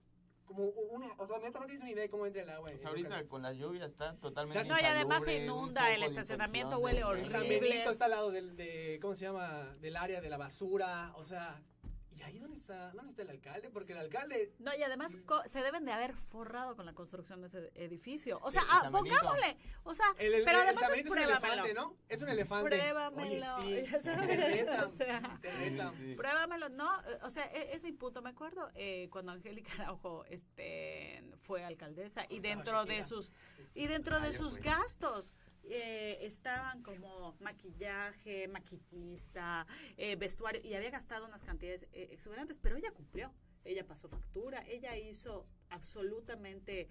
como 0.45 0.65
una... 0.65 1.13
O 1.19 1.27
sea, 1.27 1.39
neta, 1.39 1.59
no 1.61 1.67
tienes 1.67 1.85
ni 1.85 1.91
idea 1.91 2.03
de 2.03 2.11
cómo 2.11 2.27
entra 2.27 2.43
el 2.43 2.51
agua. 2.51 2.69
en 2.71 2.77
Pues 2.77 2.87
ahorita 2.87 3.09
Lucas. 3.09 3.25
con 3.29 3.43
las 3.43 3.57
lluvias 3.57 3.91
está 3.91 4.15
totalmente 4.17 4.65
No, 4.65 4.79
y 4.81 4.85
además 4.85 5.25
se 5.25 5.45
inunda, 5.45 5.93
el 5.95 6.03
estacionamiento 6.03 6.79
huele 6.79 7.05
horrible. 7.05 7.31
San 7.31 7.43
Benito 7.43 7.91
está 7.91 8.07
al 8.07 8.11
lado 8.13 8.31
del, 8.31 8.57
de, 8.57 8.99
¿cómo 9.01 9.15
se 9.15 9.25
llama? 9.25 9.77
Del 9.81 9.97
área 9.97 10.21
de 10.21 10.29
la 10.29 10.37
basura, 10.37 11.13
o 11.17 11.25
sea, 11.25 11.63
¿y 11.94 11.94
ahí 12.25 12.39
dónde 12.39 12.59
está, 12.59 12.91
dónde 12.93 13.11
está 13.11 13.23
el 13.23 13.31
alcalde? 13.31 13.71
Porque 13.71 13.93
el 13.93 13.99
alcalde, 13.99 14.53
No, 14.59 14.75
y 14.75 14.83
además 14.83 15.17
co- 15.27 15.43
se 15.47 15.63
deben 15.63 15.85
de 15.85 15.93
haber 15.93 16.15
forrado 16.17 16.75
con 16.77 16.87
la 16.87 16.95
construcción 16.95 17.41
de 17.41 17.47
ese 17.49 17.71
edificio. 17.75 18.39
O 18.43 18.51
sea, 18.51 18.63
ah, 18.69 18.89
pongámosle. 18.91 19.57
O 19.85 19.95
sea, 19.95 20.07
el, 20.19 20.35
el- 20.35 20.45
pero 20.45 20.59
el 20.59 20.65
además 20.65 20.83
San 20.83 20.91
es 20.93 20.97
Benito 20.99 21.13
un 21.13 21.19
elefante, 21.19 21.75
¿no? 21.75 21.97
Es 22.09 22.23
un 22.23 22.29
elefante. 22.29 22.69
Pruébamelo. 22.71 23.57
Oye, 23.57 23.85
sí, 23.87 23.91
Ya 23.93 24.01
sabes. 24.01 24.27
te 24.39 24.49
retan, 24.51 24.85
O 24.85 24.93
sea, 24.95 25.39
te 25.41 25.51
retan. 25.53 25.93
Sí, 25.93 25.99
sí. 25.99 26.15
Pruébamelo, 26.15 26.69
no, 26.71 26.91
o 27.23 27.31
sea, 27.31 27.45
e- 27.53 27.75
es, 27.75 27.83
mi 27.83 27.93
punto. 27.93 28.23
Me 28.23 28.31
acuerdo 28.31 28.71
eh, 28.75 29.09
cuando 29.11 29.33
Angélica 29.33 29.73
Araujo 29.83 30.25
este, 30.27 31.23
fue 31.43 31.65
alcaldesa 31.65 32.25
y 32.29 32.41
dentro 32.41 32.85
de 32.85 33.05
sus 33.05 33.31
y 33.75 33.87
dentro 33.89 34.21
de 34.21 34.33
sus 34.33 34.57
gastos 34.59 35.35
eh, 35.69 36.19
estaban 36.23 36.83
como 36.83 37.37
maquillaje, 37.41 38.49
maquillista, 38.49 39.67
eh, 39.97 40.17
vestuario 40.17 40.61
y 40.63 40.75
había 40.75 40.91
gastado 40.91 41.27
unas 41.27 41.45
cantidades 41.45 41.89
eh, 41.93 42.09
exuberantes, 42.13 42.59
pero 42.59 42.77
ella 42.77 42.93
cumplió. 42.93 43.33
Ella 43.65 43.87
pasó 43.87 44.09
factura, 44.09 44.63
ella 44.69 44.95
hizo 44.99 45.47
absolutamente 45.71 46.91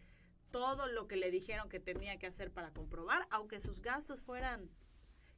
todo 0.49 0.87
lo 0.87 1.07
que 1.07 1.17
le 1.17 1.29
dijeron 1.29 1.69
que 1.69 1.79
tenía 1.79 2.17
que 2.17 2.27
hacer 2.27 2.51
para 2.51 2.71
comprobar, 2.71 3.27
aunque 3.29 3.59
sus 3.59 3.81
gastos 3.81 4.23
fueran 4.23 4.69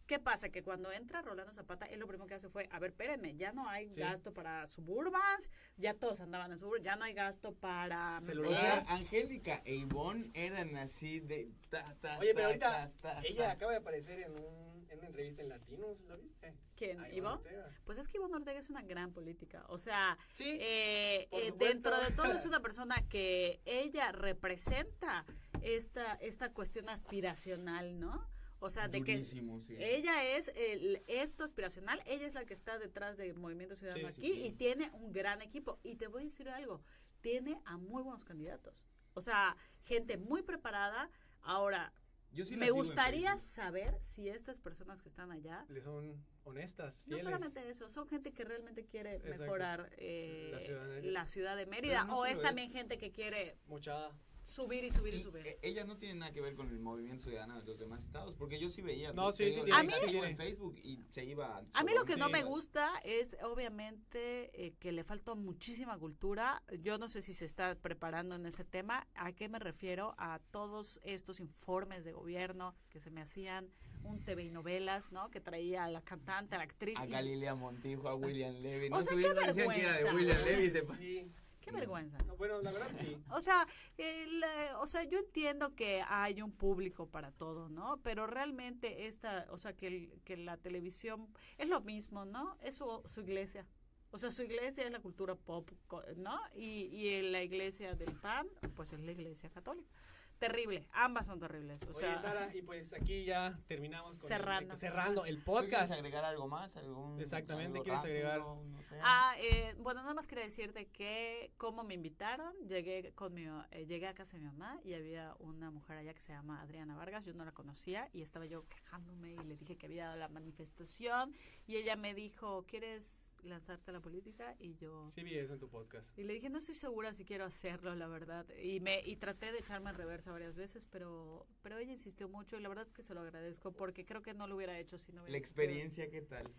¿Qué 0.07 0.19
pasa? 0.19 0.49
Que 0.49 0.61
cuando 0.63 0.91
entra 0.91 1.21
Rolando 1.23 1.51
Zapata, 1.53 1.85
él 1.87 1.99
lo 1.99 2.07
primero 2.07 2.27
que 2.27 2.35
hace 2.35 2.47
fue, 2.49 2.67
a 2.71 2.77
ver, 2.79 2.91
espérenme, 2.91 3.35
ya 3.35 3.53
no 3.53 3.67
hay 3.67 3.89
Sí. 3.91 3.99
gasto 3.99 4.33
para 4.33 4.67
suburbans, 4.67 5.49
ya 5.77 5.93
todos 5.95 6.21
andaban 6.21 6.51
en 6.51 6.59
suburbans, 6.59 6.85
ya 6.85 6.95
no 6.95 7.05
hay 7.05 7.13
gasto 7.13 7.53
para... 7.55 8.19
O 8.19 8.21
Celular. 8.21 8.83
sea, 8.83 8.95
Angélica 8.95 9.61
e 9.65 9.75
Ivonne 9.75 10.29
eran 10.35 10.77
así 10.77 11.19
de 11.21 11.49
ta, 11.69 11.83
ta, 12.01 12.19
Oye, 12.19 12.29
ta, 12.33 12.35
pero 12.35 12.47
ahorita 12.47 12.69
ta, 12.69 12.91
ta, 13.01 13.21
ella 13.23 13.45
ta. 13.45 13.51
acaba 13.51 13.71
de 13.71 13.77
aparecer 13.79 14.19
en, 14.19 14.31
un, 14.33 14.85
en 14.91 14.99
una 14.99 15.07
entrevista 15.07 15.41
en 15.41 15.49
Latinos, 15.49 15.99
¿lo 16.01 16.17
viste? 16.17 16.53
¿Quién? 16.75 16.99
Ay, 16.99 17.17
¿Ivonne? 17.17 17.35
Ortega. 17.37 17.71
Pues 17.85 17.97
es 17.97 18.07
que 18.07 18.17
Ivonne 18.17 18.35
Ortega 18.35 18.59
es 18.59 18.69
una 18.69 18.83
gran 18.83 19.11
política. 19.11 19.65
O 19.69 19.79
sea, 19.79 20.17
Sí, 20.33 20.57
eh, 20.61 21.27
eh, 21.31 21.51
dentro 21.57 21.99
de 21.99 22.11
todo 22.11 22.31
es 22.31 22.45
una 22.45 22.59
persona 22.59 22.95
que 23.09 23.59
ella 23.65 24.11
representa 24.11 25.25
esta, 25.63 26.13
esta 26.15 26.51
cuestión 26.51 26.89
aspiracional, 26.89 27.99
¿no? 27.99 28.29
O 28.65 28.69
sea, 28.69 28.87
de 28.87 29.03
que 29.03 29.23
sí. 29.23 29.39
ella 29.77 30.23
es 30.37 30.51
el, 30.55 31.03
esto 31.07 31.43
aspiracional, 31.43 32.01
ella 32.07 32.25
es 32.25 32.33
la 32.33 32.45
que 32.45 32.53
está 32.55 32.79
detrás 32.79 33.15
del 33.15 33.37
Movimiento 33.37 33.75
Ciudadano 33.75 34.09
Sí, 34.11 34.21
aquí 34.21 34.33
sí. 34.33 34.43
y 34.47 34.51
tiene 34.53 34.89
un 34.93 35.11
gran 35.11 35.41
equipo. 35.43 35.79
Y 35.83 35.95
te 35.97 36.07
voy 36.07 36.23
a 36.23 36.25
decir 36.25 36.49
algo, 36.49 36.81
tiene 37.21 37.61
a 37.65 37.77
muy 37.77 38.01
buenos 38.01 38.25
candidatos. 38.25 38.87
O 39.13 39.21
sea, 39.21 39.55
gente 39.83 40.17
muy 40.17 40.41
preparada. 40.41 41.11
Ahora, 41.41 41.93
Yo 42.31 42.43
sí 42.43 42.55
la 42.55 42.65
me 42.65 42.71
gustaría 42.71 43.37
saber 43.37 43.97
si 44.01 44.29
estas 44.29 44.59
personas 44.59 45.01
que 45.03 45.09
están 45.09 45.31
allá 45.31 45.63
le 45.69 45.79
son 45.81 46.25
honestas, 46.43 47.05
no 47.07 47.19
solamente 47.19 47.69
eso, 47.69 47.87
son 47.87 48.07
gente 48.07 48.33
que 48.33 48.43
realmente 48.43 48.85
quiere 48.85 49.15
Exacto. 49.17 49.41
mejorar 49.43 49.89
eh, 49.97 50.49
La 50.51 50.59
ciudad 50.59 50.87
de- 50.87 51.01
la 51.03 51.27
ciudad 51.27 51.55
de 51.55 51.65
Mérida. 51.67 52.03
No 52.05 52.19
o 52.19 52.25
es 52.25 52.41
también 52.41 52.71
gente 52.71 52.97
que 52.97 53.11
quiere 53.11 53.57
Mucha... 53.67 54.09
subir 54.45 54.83
y 54.83 54.91
subir 54.91 55.13
y, 55.13 55.17
Y, 55.17 55.21
subir. 55.23 55.47
eh, 55.47 55.57
ella 55.63 55.83
no 55.85 55.97
tiene 55.97 56.15
nada 56.19 56.31
que 56.31 56.39
ver 56.39 56.55
con 56.55 56.69
el 56.69 56.79
movimiento 56.79 57.25
ciudadano 57.25 57.59
de 57.59 57.65
los 57.65 57.79
demás 57.79 58.01
estados, 58.03 58.35
porque 58.37 58.59
yo 58.59 58.69
sí 58.69 58.81
veía. 58.81 59.11
No, 59.11 59.31
sí, 59.31 59.45
sí 59.51 59.57
yo 59.59 59.65
tiene, 59.65 59.83
la 59.83 59.89
sí 59.89 59.99
sigo 60.07 60.11
tiene. 60.11 60.27
en 60.29 60.37
Facebook 60.37 60.75
y 60.83 60.99
se 61.11 61.25
iba. 61.25 61.63
A 61.73 61.83
mí 61.83 61.91
lo 61.95 62.05
que 62.05 62.15
no 62.15 62.29
me 62.29 62.43
gusta 62.43 62.93
es 63.03 63.35
obviamente 63.43 64.49
eh, 64.65 64.73
que 64.79 64.91
le 64.91 65.03
faltó 65.03 65.35
muchísima 65.35 65.97
cultura. 65.97 66.61
Yo 66.79 66.97
no 66.97 67.09
sé 67.09 67.21
si 67.21 67.33
se 67.33 67.45
está 67.45 67.75
preparando 67.75 68.35
en 68.35 68.45
ese 68.45 68.63
tema. 68.63 69.07
¿A 69.15 69.31
qué 69.33 69.49
me 69.49 69.59
refiero? 69.59 70.13
A 70.17 70.39
todos 70.51 70.99
estos 71.03 71.39
informes 71.39 72.03
de 72.05 72.13
gobierno 72.13 72.75
que 72.89 72.99
se 72.99 73.09
me 73.11 73.21
hacían, 73.21 73.69
un 74.03 74.23
TV 74.23 74.43
y 74.43 74.51
novelas, 74.51 75.11
¿no? 75.11 75.31
Que 75.31 75.41
traía 75.41 75.85
a 75.85 75.89
la 75.89 76.01
cantante, 76.01 76.53
a 76.53 76.59
la 76.59 76.65
actriz. 76.65 76.99
A 76.99 77.07
y- 77.07 77.09
Galilea 77.09 77.55
Montijo, 77.55 78.07
a 78.07 78.13
William 78.15 78.53
Levy. 78.61 78.87
O 78.87 78.89
No 78.91 78.95
sea, 78.97 79.03
estuvieron 79.03 79.37
qué 79.43 79.47
decían 79.53 79.69
que 79.75 79.81
era 79.81 79.93
de 79.97 80.03
vergüenza. 80.03 80.15
William 80.15 80.45
Levy. 80.45 80.69
se 80.71 80.85
Sí. 80.97 81.31
Qué 81.65 81.71
vergüenza. 81.71 82.17
No, 82.27 82.37
bueno, 82.37 82.61
la 82.61 82.71
verdad 82.71 82.87
sí. 82.99 83.17
O 83.31 83.41
sea, 83.41 83.67
el, 83.97 84.43
o 84.79 84.87
sea, 84.87 85.03
yo 85.03 85.17
entiendo 85.19 85.75
que 85.75 86.03
hay 86.07 86.41
un 86.41 86.51
público 86.51 87.09
para 87.09 87.31
todo, 87.31 87.69
¿no? 87.69 87.97
Pero 88.03 88.27
realmente 88.27 89.07
esta, 89.07 89.47
o 89.49 89.57
sea, 89.57 89.75
que, 89.75 89.87
el- 89.87 90.21
que 90.23 90.37
la 90.37 90.57
televisión 90.57 91.27
es 91.57 91.67
lo 91.67 91.81
mismo, 91.81 92.23
¿no? 92.25 92.57
Es 92.61 92.75
su, 92.75 93.01
su 93.05 93.21
iglesia. 93.21 93.65
O 94.11 94.17
sea, 94.17 94.31
su 94.31 94.43
iglesia 94.43 94.85
es 94.85 94.91
la 94.91 95.01
cultura 95.01 95.35
pop, 95.35 95.69
¿no? 96.15 96.39
Y, 96.53 96.85
y 96.95 97.21
la 97.31 97.41
iglesia 97.41 97.95
del 97.95 98.13
PAN, 98.15 98.47
pues 98.75 98.93
es 98.93 98.99
la 98.99 99.11
iglesia 99.11 99.49
católica. 99.49 99.91
Terrible, 100.39 100.87
ambas 100.91 101.25
son 101.27 101.39
terribles. 101.39 101.81
O 101.83 101.89
Oye, 101.89 101.99
sea, 101.99 102.21
Sara, 102.21 102.53
y 102.53 102.61
pues 102.61 102.93
aquí 102.93 103.23
ya 103.23 103.57
terminamos 103.67 104.17
con 104.17 104.27
Cerrando. 104.27 104.73
El, 104.73 104.79
cerrando 104.79 105.25
el 105.25 105.43
¿Tú 105.43 105.51
quieres 105.53 105.69
podcast. 105.69 105.91
agregar 105.93 106.25
algo 106.25 106.47
más? 106.47 106.75
¿Algún, 106.75 107.19
Exactamente, 107.21 107.77
algo 107.79 107.83
¿quieres 107.83 108.03
agregar? 108.03 108.39
No 108.39 108.83
sé. 108.89 108.99
Ah, 109.01 109.33
eh, 109.39 109.75
bueno, 109.79 110.01
nada 110.01 110.13
más 110.13 110.27
quería 110.27 110.43
decirte 110.43 110.87
que 110.87 111.51
como 111.57 111.83
me 111.83 111.93
invitaron, 111.93 112.53
llegué 112.67 113.13
con 113.13 113.33
mi, 113.33 113.45
eh, 113.71 113.85
llegué 113.85 114.07
a 114.07 114.13
casa 114.13 114.37
de 114.37 114.43
mi 114.43 114.49
mamá 114.49 114.79
y 114.83 114.93
había 114.93 115.35
una 115.39 115.71
mujer 115.71 115.97
allá 115.97 116.13
que 116.13 116.21
se 116.21 116.33
llama 116.33 116.61
Adriana 116.61 116.95
Vargas, 116.95 117.25
yo 117.25 117.33
no 117.33 117.45
la 117.45 117.51
conocía 117.53 118.09
y 118.11 118.21
estaba 118.21 118.45
yo 118.45 118.67
quejándome 118.67 119.33
y 119.33 119.37
le 119.47 119.55
dije 119.55 119.77
que 119.77 119.85
había 119.85 120.05
dado 120.05 120.17
la 120.17 120.27
manifestación 120.27 121.33
y 121.65 121.77
ella 121.77 121.95
me 121.95 122.13
dijo, 122.13 122.65
¿quieres 122.67 123.31
lanzarte 123.43 123.91
a 123.91 123.93
la 123.93 124.01
política? 124.01 124.55
Y 124.59 124.75
yo... 124.75 125.09
Sí 125.09 125.23
vi 125.23 125.37
eso 125.37 125.53
en 125.53 125.59
tu 125.59 125.69
podcast. 125.69 126.17
Y 126.17 126.23
le 126.23 126.33
dije, 126.33 126.49
no 126.49 126.57
estoy 126.57 126.75
segura 126.75 127.13
si 127.13 127.25
quiero 127.25 127.45
hacerlo, 127.45 127.95
la 127.95 128.07
verdad. 128.07 128.45
Y 128.61 128.79
me 128.79 129.01
y 129.01 129.15
traté 129.17 129.51
de 129.51 129.59
echarme 129.59 129.89
en 129.89 129.97
reversa 129.97 130.31
varias 130.31 130.55
veces, 130.55 130.87
pero 130.87 131.47
pero 131.61 131.77
ella 131.77 131.91
insistió 131.91 132.29
mucho 132.29 132.57
y 132.57 132.61
la 132.61 132.69
verdad 132.69 132.85
es 132.85 132.93
que 132.93 133.03
se 133.03 133.13
lo 133.13 133.21
agradezco 133.21 133.71
porque 133.71 134.05
creo 134.05 134.21
que 134.21 134.33
no 134.33 134.47
lo 134.47 134.55
hubiera 134.55 134.77
hecho 134.79 134.97
si 134.97 135.11
no 135.11 135.21
hubiera 135.21 135.31
La 135.31 135.37
experiencia, 135.37 136.09
¿qué 136.09 136.21
tal? 136.21 136.53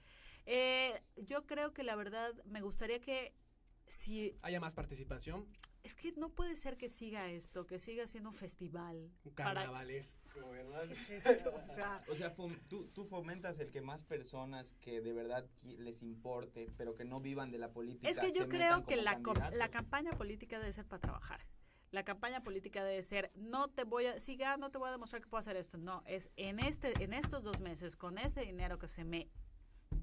Eh, 0.46 1.00
yo 1.16 1.46
creo 1.46 1.72
que 1.72 1.82
la 1.82 1.96
verdad 1.96 2.32
me 2.44 2.60
gustaría 2.60 3.00
que 3.00 3.34
si 3.88 4.36
Haya 4.42 4.60
más 4.60 4.74
participación, 4.74 5.46
es 5.82 5.94
que 5.94 6.12
no 6.16 6.30
puede 6.30 6.56
ser 6.56 6.76
que 6.76 6.88
siga 6.88 7.28
esto, 7.30 7.64
que 7.66 7.78
siga 7.78 8.08
siendo 8.08 8.30
un 8.30 8.34
festival. 8.34 8.96
un 9.24 9.32
para- 9.34 9.54
carnavalesco, 9.60 10.50
¿verdad? 10.50 10.84
O 11.70 11.74
sea, 11.74 12.04
O 12.08 12.16
sea, 12.16 12.34
fom- 12.36 12.58
tú, 12.68 12.88
tú 12.88 13.04
fomentas 13.04 13.60
el 13.60 13.70
que 13.70 13.80
más 13.80 14.02
personas 14.02 14.66
que 14.80 15.00
de 15.00 15.12
verdad 15.12 15.48
les 15.62 16.02
importe, 16.02 16.72
pero 16.76 16.94
que 16.94 17.04
no 17.04 17.20
vivan 17.20 17.50
de 17.52 17.58
la 17.58 17.70
política. 17.72 18.08
es 18.10 18.18
que 18.18 18.32
yo 18.32 18.48
creo 18.48 18.84
que 18.84 18.96
la, 18.96 19.20
campaña 19.70 20.10
política 20.12 20.58
debe 20.58 20.72
ser 20.72 20.86
para 20.86 21.00
trabajar. 21.00 21.46
La 21.92 22.04
campaña 22.04 22.42
política 22.42 22.82
debe 22.84 23.02
ser, 23.04 23.30
no 23.36 23.68
te 23.68 23.84
voy 23.84 24.06
a, 24.06 24.18
si 24.18 24.36
gano, 24.36 24.70
te 24.72 24.78
voy 24.78 24.88
a 24.88 24.92
demostrar 24.92 25.22
que 25.22 25.28
puedo 25.28 25.38
hacer 25.38 25.56
esto. 25.56 25.78
No, 25.78 26.02
es 26.04 26.30
en 26.36 26.58
este, 26.58 26.92
en 27.02 27.12
estos 27.14 27.44
dos 27.44 27.60
meses, 27.60 27.96
con 27.96 28.18
este 28.18 28.40
dinero 28.44 28.76
que 28.78 28.88
se 28.88 29.04
me 29.04 29.30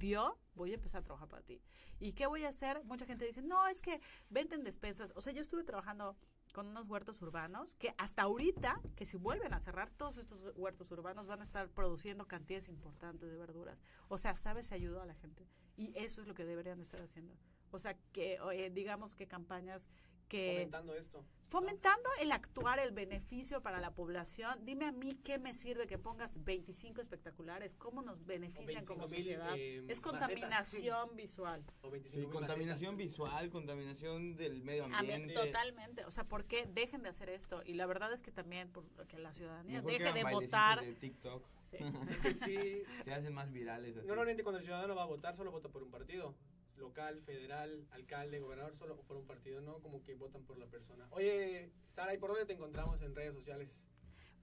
dio, 0.03 0.38
voy 0.53 0.71
a 0.71 0.75
empezar 0.75 0.99
a 0.99 1.03
trabajar 1.05 1.30
para 1.30 1.43
ti. 1.43 1.61
¿Y 1.99 2.11
qué 2.11 2.27
voy 2.27 2.43
a 2.43 2.49
hacer? 2.49 2.84
Mucha 2.84 3.05
gente 3.05 3.25
dice, 3.25 3.41
no, 3.41 3.67
es 3.67 3.81
que 3.81 4.01
venden 4.30 4.63
despensas. 4.63 5.13
O 5.15 5.21
sea, 5.21 5.31
yo 5.31 5.41
estuve 5.41 5.63
trabajando 5.63 6.17
con 6.53 6.67
unos 6.67 6.89
huertos 6.89 7.21
urbanos 7.21 7.75
que 7.75 7.95
hasta 7.97 8.23
ahorita, 8.23 8.81
que 8.97 9.05
si 9.05 9.15
vuelven 9.15 9.53
a 9.53 9.61
cerrar, 9.61 9.89
todos 9.91 10.17
estos 10.17 10.41
huertos 10.57 10.91
urbanos 10.91 11.25
van 11.27 11.39
a 11.39 11.43
estar 11.43 11.69
produciendo 11.69 12.27
cantidades 12.27 12.67
importantes 12.67 13.31
de 13.31 13.38
verduras. 13.38 13.81
O 14.09 14.17
sea, 14.17 14.35
¿sabes? 14.35 14.67
Se 14.67 14.75
ayudó 14.75 15.01
a 15.01 15.05
la 15.05 15.15
gente. 15.15 15.47
Y 15.77 15.93
eso 15.95 16.21
es 16.21 16.27
lo 16.27 16.34
que 16.34 16.43
deberían 16.43 16.81
estar 16.81 17.01
haciendo. 17.01 17.34
O 17.71 17.80
sea, 17.80 17.97
que 18.11 18.38
eh, 18.51 18.69
digamos 18.69 19.15
que 19.15 19.25
campañas 19.25 19.88
que 20.28 20.54
Comentando 20.54 20.95
esto. 20.95 21.24
fomentando 21.50 22.10
el 22.20 22.32
actuar, 22.32 22.80
el 22.80 22.91
beneficio 22.91 23.62
para 23.62 23.80
la 23.80 23.91
población. 23.94 24.66
Dime 24.66 24.86
a 24.88 24.91
mí 24.91 25.14
qué 25.24 25.38
me 25.38 25.54
sirve 25.54 25.86
que 25.86 26.00
pongas 26.00 26.44
25 26.44 27.00
espectaculares, 27.00 27.76
cómo 27.76 28.02
nos 28.02 28.26
benefician 28.26 28.84
como 28.86 29.08
25,000, 29.08 29.24
sociedad. 29.24 29.56
eh, 29.58 29.78
es 29.88 30.02
macetas. 30.02 30.02
contaminación 30.02 31.16
visual. 31.16 31.64
O 31.82 31.88
Sí, 31.88 31.91
25 31.91 32.22
mil 32.22 32.32
contaminación 32.32 32.95
macetas. 32.95 33.12
visual, 33.12 33.50
contaminación 33.52 34.36
del 34.36 34.64
medio 34.64 34.86
A 34.86 34.88
mí, 34.88 34.95
ambiente. 34.95 35.34
totalmente. 35.36 36.06
O 36.06 36.12
sea, 36.12 36.24
¿por 36.24 36.45
qué 36.45 36.66
dejen 36.66 37.04
de 37.04 37.10
hacer 37.10 37.30
esto? 37.30 37.62
Y 37.66 37.74
la 37.74 37.86
verdad 37.86 38.12
es 38.14 38.24
que 38.24 38.32
también 38.32 38.72
porque 38.72 39.20
la 39.20 39.32
ciudadanía 39.32 39.84
Mejor 39.84 39.91
deje 40.00 40.14
de 40.14 40.24
votar. 40.32 40.84
de 40.84 40.94
TikTok. 40.95 41.45
Sí. 41.60 41.78
Sí, 42.50 42.84
Se 43.04 43.14
hacen 43.14 43.34
más 43.34 43.52
virales 43.52 43.95
así. 43.98 44.08
Normalmente 44.08 44.41
cuando 44.44 44.58
el 44.58 44.66
ciudadano 44.66 44.95
va 44.95 45.04
a 45.04 45.08
votar 45.08 45.36
solo 45.36 45.52
vota 45.52 45.70
por 45.70 45.84
un 45.84 45.91
partido. 45.91 46.34
Local, 46.78 47.22
federal, 47.22 47.88
alcalde, 47.91 48.40
gobernador, 48.40 48.76
solo 48.76 48.98
por 49.02 49.18
un 49.18 49.26
partido, 49.26 49.62
¿no? 49.62 49.80
Como 49.80 50.04
que 50.04 50.16
votan 50.16 50.44
por 50.44 50.58
la 50.58 50.66
persona. 50.66 51.08
Oye, 51.12 51.72
Sara, 51.90 52.14
¿y 52.14 52.18
por 52.18 52.32
dónde 52.32 52.45
te 52.45 52.54
encontramos 52.54 53.02
en 53.02 53.16
redes 53.16 53.34
sociales? 53.34 53.86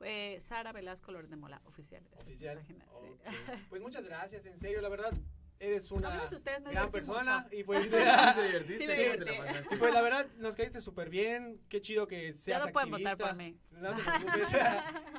Eh, 0.02 0.38
Sara 0.40 0.72
Velasco 0.72 1.12
Loret 1.12 1.28
de 1.28 1.36
Mola, 1.36 1.60
oficial. 1.66 2.02
Oficial. 2.16 2.56
página, 2.58 2.86
sí. 3.00 3.32
Pues 3.68 3.82
muchas 3.82 4.04
gracias, 4.04 4.46
en 4.46 4.58
serio, 4.58 4.80
la 4.80 4.88
verdad, 4.88 5.12
eres 5.60 5.90
una 5.90 6.08
No, 6.08 6.70
gran 6.70 6.90
persona. 6.90 7.42
mucho. 7.42 7.54
Y 7.54 7.64
pues, 7.64 7.90
¿Te 7.90 8.42
divertiste? 8.42 8.78
Sí, 8.78 8.86
me 8.86 9.74
y 9.74 9.78
pues 9.78 9.94
la 9.94 10.00
verdad, 10.00 10.26
nos 10.38 10.56
caíste 10.56 10.80
súper 10.80 11.10
bien. 11.10 11.60
Qué 11.68 11.80
chido 11.80 12.06
que 12.06 12.32
seas 12.32 12.60
Ya 12.60 12.66
no 12.66 12.72
pueden 12.72 12.90
votar 12.90 13.12
activista. 13.12 13.28
por 13.28 13.36
mí. 13.36 13.58
No 13.70 13.94
te 13.94 14.02
preocupes. 14.02 14.58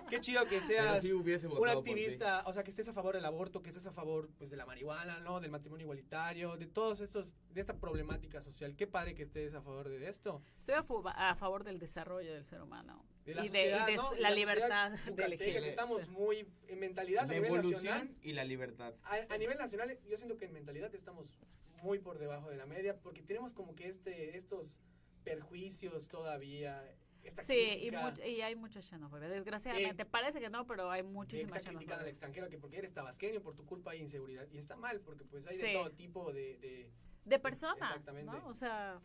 Qué 0.09 0.19
chido 0.19 0.45
que 0.45 0.61
seas 0.61 1.01
sí 1.01 1.11
un 1.13 1.69
activista, 1.69 2.43
o 2.45 2.53
sea, 2.53 2.63
que 2.63 2.72
estés 2.72 2.88
a 2.89 2.93
favor 2.93 3.15
del 3.15 3.26
aborto, 3.26 3.61
que 3.61 3.69
estés 3.69 3.85
a 3.88 3.93
favor 3.93 4.30
pues 4.38 4.49
de 4.49 4.57
la 4.57 4.65
marihuana, 4.65 5.19
¿no? 5.19 5.39
Del 5.39 5.51
matrimonio 5.51 5.85
igualitario, 5.85 6.57
de 6.57 6.68
todos 6.68 6.99
estos 6.99 7.30
de 7.53 7.61
esta 7.61 7.77
problemática 7.77 8.41
social. 8.41 8.76
Qué 8.76 8.88
padre 8.88 9.13
que 9.13 9.23
estés 9.23 9.53
a 9.53 9.61
favor 9.61 9.89
de 9.89 10.09
esto. 10.09 10.41
Estoy 10.57 10.76
a 10.76 11.35
favor 11.35 11.63
del 11.63 11.80
desarrollo 11.80 12.34
del 12.34 12.45
ser 12.45 12.61
humano 12.61 13.05
De 13.26 13.35
la 13.35 13.45
y 13.45 13.49
de, 13.49 13.60
y 13.60 13.61
sociedad, 13.61 13.85
de 13.88 13.95
¿no? 13.95 14.02
la, 14.02 14.07
sociedad 14.10 14.35
libertad 14.35 14.91
de 14.91 15.23
elegir. 15.26 15.53
que 15.61 15.68
estamos 15.69 16.07
muy 16.10 16.48
en 16.68 16.80
mentalidad 16.80 17.23
a 17.23 17.27
La 17.27 17.34
nivel 17.34 17.53
evolución 17.53 17.84
nacional. 17.84 18.15
y 18.23 18.34
la 18.34 18.43
libertad. 18.43 18.93
A, 19.03 19.34
a 19.34 19.38
nivel 19.38 19.57
nacional, 19.60 19.98
yo 20.10 20.18
siento 20.18 20.38
que 20.38 20.45
en 20.45 20.53
mentalidad 20.53 20.93
estamos 20.95 21.39
muy 21.84 21.99
por 21.99 22.18
debajo 22.19 22.49
de 22.49 22.57
la 22.57 22.65
media 22.65 22.98
porque 22.99 23.22
tenemos 23.22 23.53
como 23.53 23.76
que 23.76 23.88
este 23.88 24.35
estos 24.38 24.80
perjuicios 25.23 26.07
todavía. 26.10 26.84
Esta 27.23 27.43
Sí, 27.43 27.53
y, 27.81 27.91
much- 27.91 28.26
y 28.26 28.41
hay 28.41 28.56
mucha 28.56 28.81
xenofobia. 28.81 29.30
Desgraciadamente, 29.30 30.06
parece 30.06 30.39
que 30.39 30.49
no, 30.49 30.65
pero 30.65 30.89
hay 30.89 31.03
muchísima 31.03 31.57
esta 31.57 31.69
crítica 31.69 31.93
al 31.93 31.99
xenofobia. 31.99 32.10
extranjero 32.10 32.49
que 32.49 32.57
porque 32.57 32.77
eres 32.80 32.93
tabasqueño 32.93 33.41
por 33.41 33.56
tu 33.56 33.64
culpa 33.68 33.91
hay 33.91 33.99
inseguridad 34.02 34.48
y 34.52 34.57
está 34.57 34.76
mal 34.76 34.99
porque 35.02 35.23
pues 35.26 35.45
hay 35.45 35.56
Sí. 35.56 35.68
de 35.68 35.73
todo 35.73 35.91
tipo 35.91 36.34
de, 36.34 36.57
de 36.57 36.91
De 37.26 37.38
personas, 37.39 37.89
Exactamente. 37.91 38.31
¿no? 38.31 38.48
O 38.48 38.56
sea, 38.56 38.99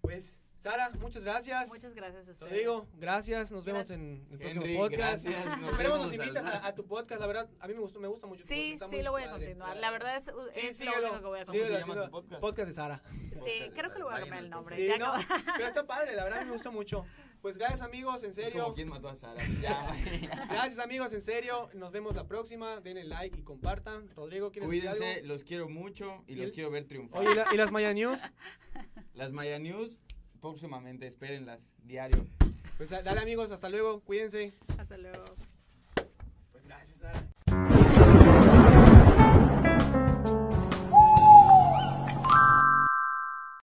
pues 0.00 0.38
Sara 0.70 0.90
muchas 0.98 1.22
gracias 1.22 1.68
muchas 1.68 1.94
gracias 1.94 2.28
a 2.28 2.32
ustedes. 2.32 2.50
Rodrigo 2.52 2.86
gracias 2.98 3.52
nos 3.52 3.64
vemos 3.64 3.88
Gracias. 3.88 3.98
en 3.98 4.26
el 4.30 4.38
próximo 4.38 4.62
Henry, 4.64 4.76
podcast 4.76 5.24
gracias. 5.24 5.58
Nos 5.60 5.70
Esperemos 5.70 5.98
nos 6.00 6.12
invitas 6.12 6.46
a, 6.46 6.66
a 6.66 6.74
tu 6.74 6.86
podcast 6.86 7.20
la 7.20 7.26
verdad 7.26 7.48
a 7.60 7.68
mí 7.68 7.74
me 7.74 7.80
gustó 7.80 8.00
me 8.00 8.08
gusta 8.08 8.26
mucho 8.26 8.42
tu 8.42 8.48
Sí, 8.48 8.76
sí, 8.90 9.02
lo 9.02 9.12
voy 9.12 9.22
a 9.22 9.30
padre. 9.30 9.46
continuar. 9.46 9.76
La 9.76 9.90
verdad 9.90 10.16
es, 10.16 10.24
Sí, 10.52 10.66
es 10.66 10.80
lo 10.84 10.92
único 10.98 11.20
que 11.20 11.26
voy 11.26 11.38
a 11.40 11.46
síguelo 11.46 11.46
¿Cómo 11.46 11.54
se 11.54 11.56
continuar. 11.56 11.82
haciendo- 11.82 12.04
tu 12.04 12.10
podcast? 12.10 12.40
podcast 12.40 12.68
de 12.68 12.74
Sara 12.74 13.02
Sí, 13.44 13.70
creo 13.74 13.92
que 13.92 13.98
le 13.98 14.04
voy 14.04 14.14
a 14.14 14.18
cambiar 14.20 14.42
el 14.44 14.50
nombre. 14.50 14.76
Sí, 14.76 14.86
ya 14.86 14.98
no, 14.98 15.12
pero 15.56 15.68
está 15.68 15.86
padre, 15.86 16.14
la 16.16 16.24
verdad 16.24 16.44
me 16.44 16.52
gustó 16.52 16.72
mucho. 16.72 17.04
Pues 17.42 17.58
gracias 17.58 17.82
amigos, 17.82 18.24
en 18.24 18.30
Es 18.30 18.36
serio. 18.36 18.62
como 18.64 18.74
quién 18.74 18.88
mató 18.88 19.08
a 19.08 19.14
Sara. 19.14 19.40
Ya. 19.60 19.86
Gracias 20.50 20.78
amigos, 20.80 21.12
en 21.12 21.20
serio. 21.22 21.68
Nos 21.74 21.92
vemos 21.92 22.16
la 22.16 22.26
próxima. 22.26 22.80
Denle 22.80 23.04
like 23.04 23.38
y 23.38 23.42
compartan. 23.44 24.08
Rodrigo, 24.16 24.50
¿quieres 24.50 24.68
decir 24.68 24.82
Cuídense, 24.84 25.14
algo? 25.16 25.26
los 25.28 25.44
quiero 25.44 25.68
mucho 25.68 26.24
y 26.26 26.32
Y 26.32 26.36
los 26.36 26.46
el- 26.46 26.52
quiero 26.52 26.70
ver 26.70 26.86
triunfar. 26.88 27.20
Oye, 27.20 27.30
¿y 27.30 27.34
la- 27.36 27.46
¿y 27.52 27.56
las 27.56 27.70
Maya 27.70 27.92
News? 27.94 28.20
Las 29.14 29.32
Maya 29.32 29.58
News, 29.60 30.00
próximamente, 30.50 31.06
espérenlas, 31.06 31.72
diario. 31.82 32.24
Pues 32.76 32.90
dale 32.90 33.20
amigos, 33.20 33.50
hasta 33.50 33.68
luego, 33.68 34.00
cuídense. 34.00 34.52
Hasta 34.78 34.96
luego. 34.96 35.24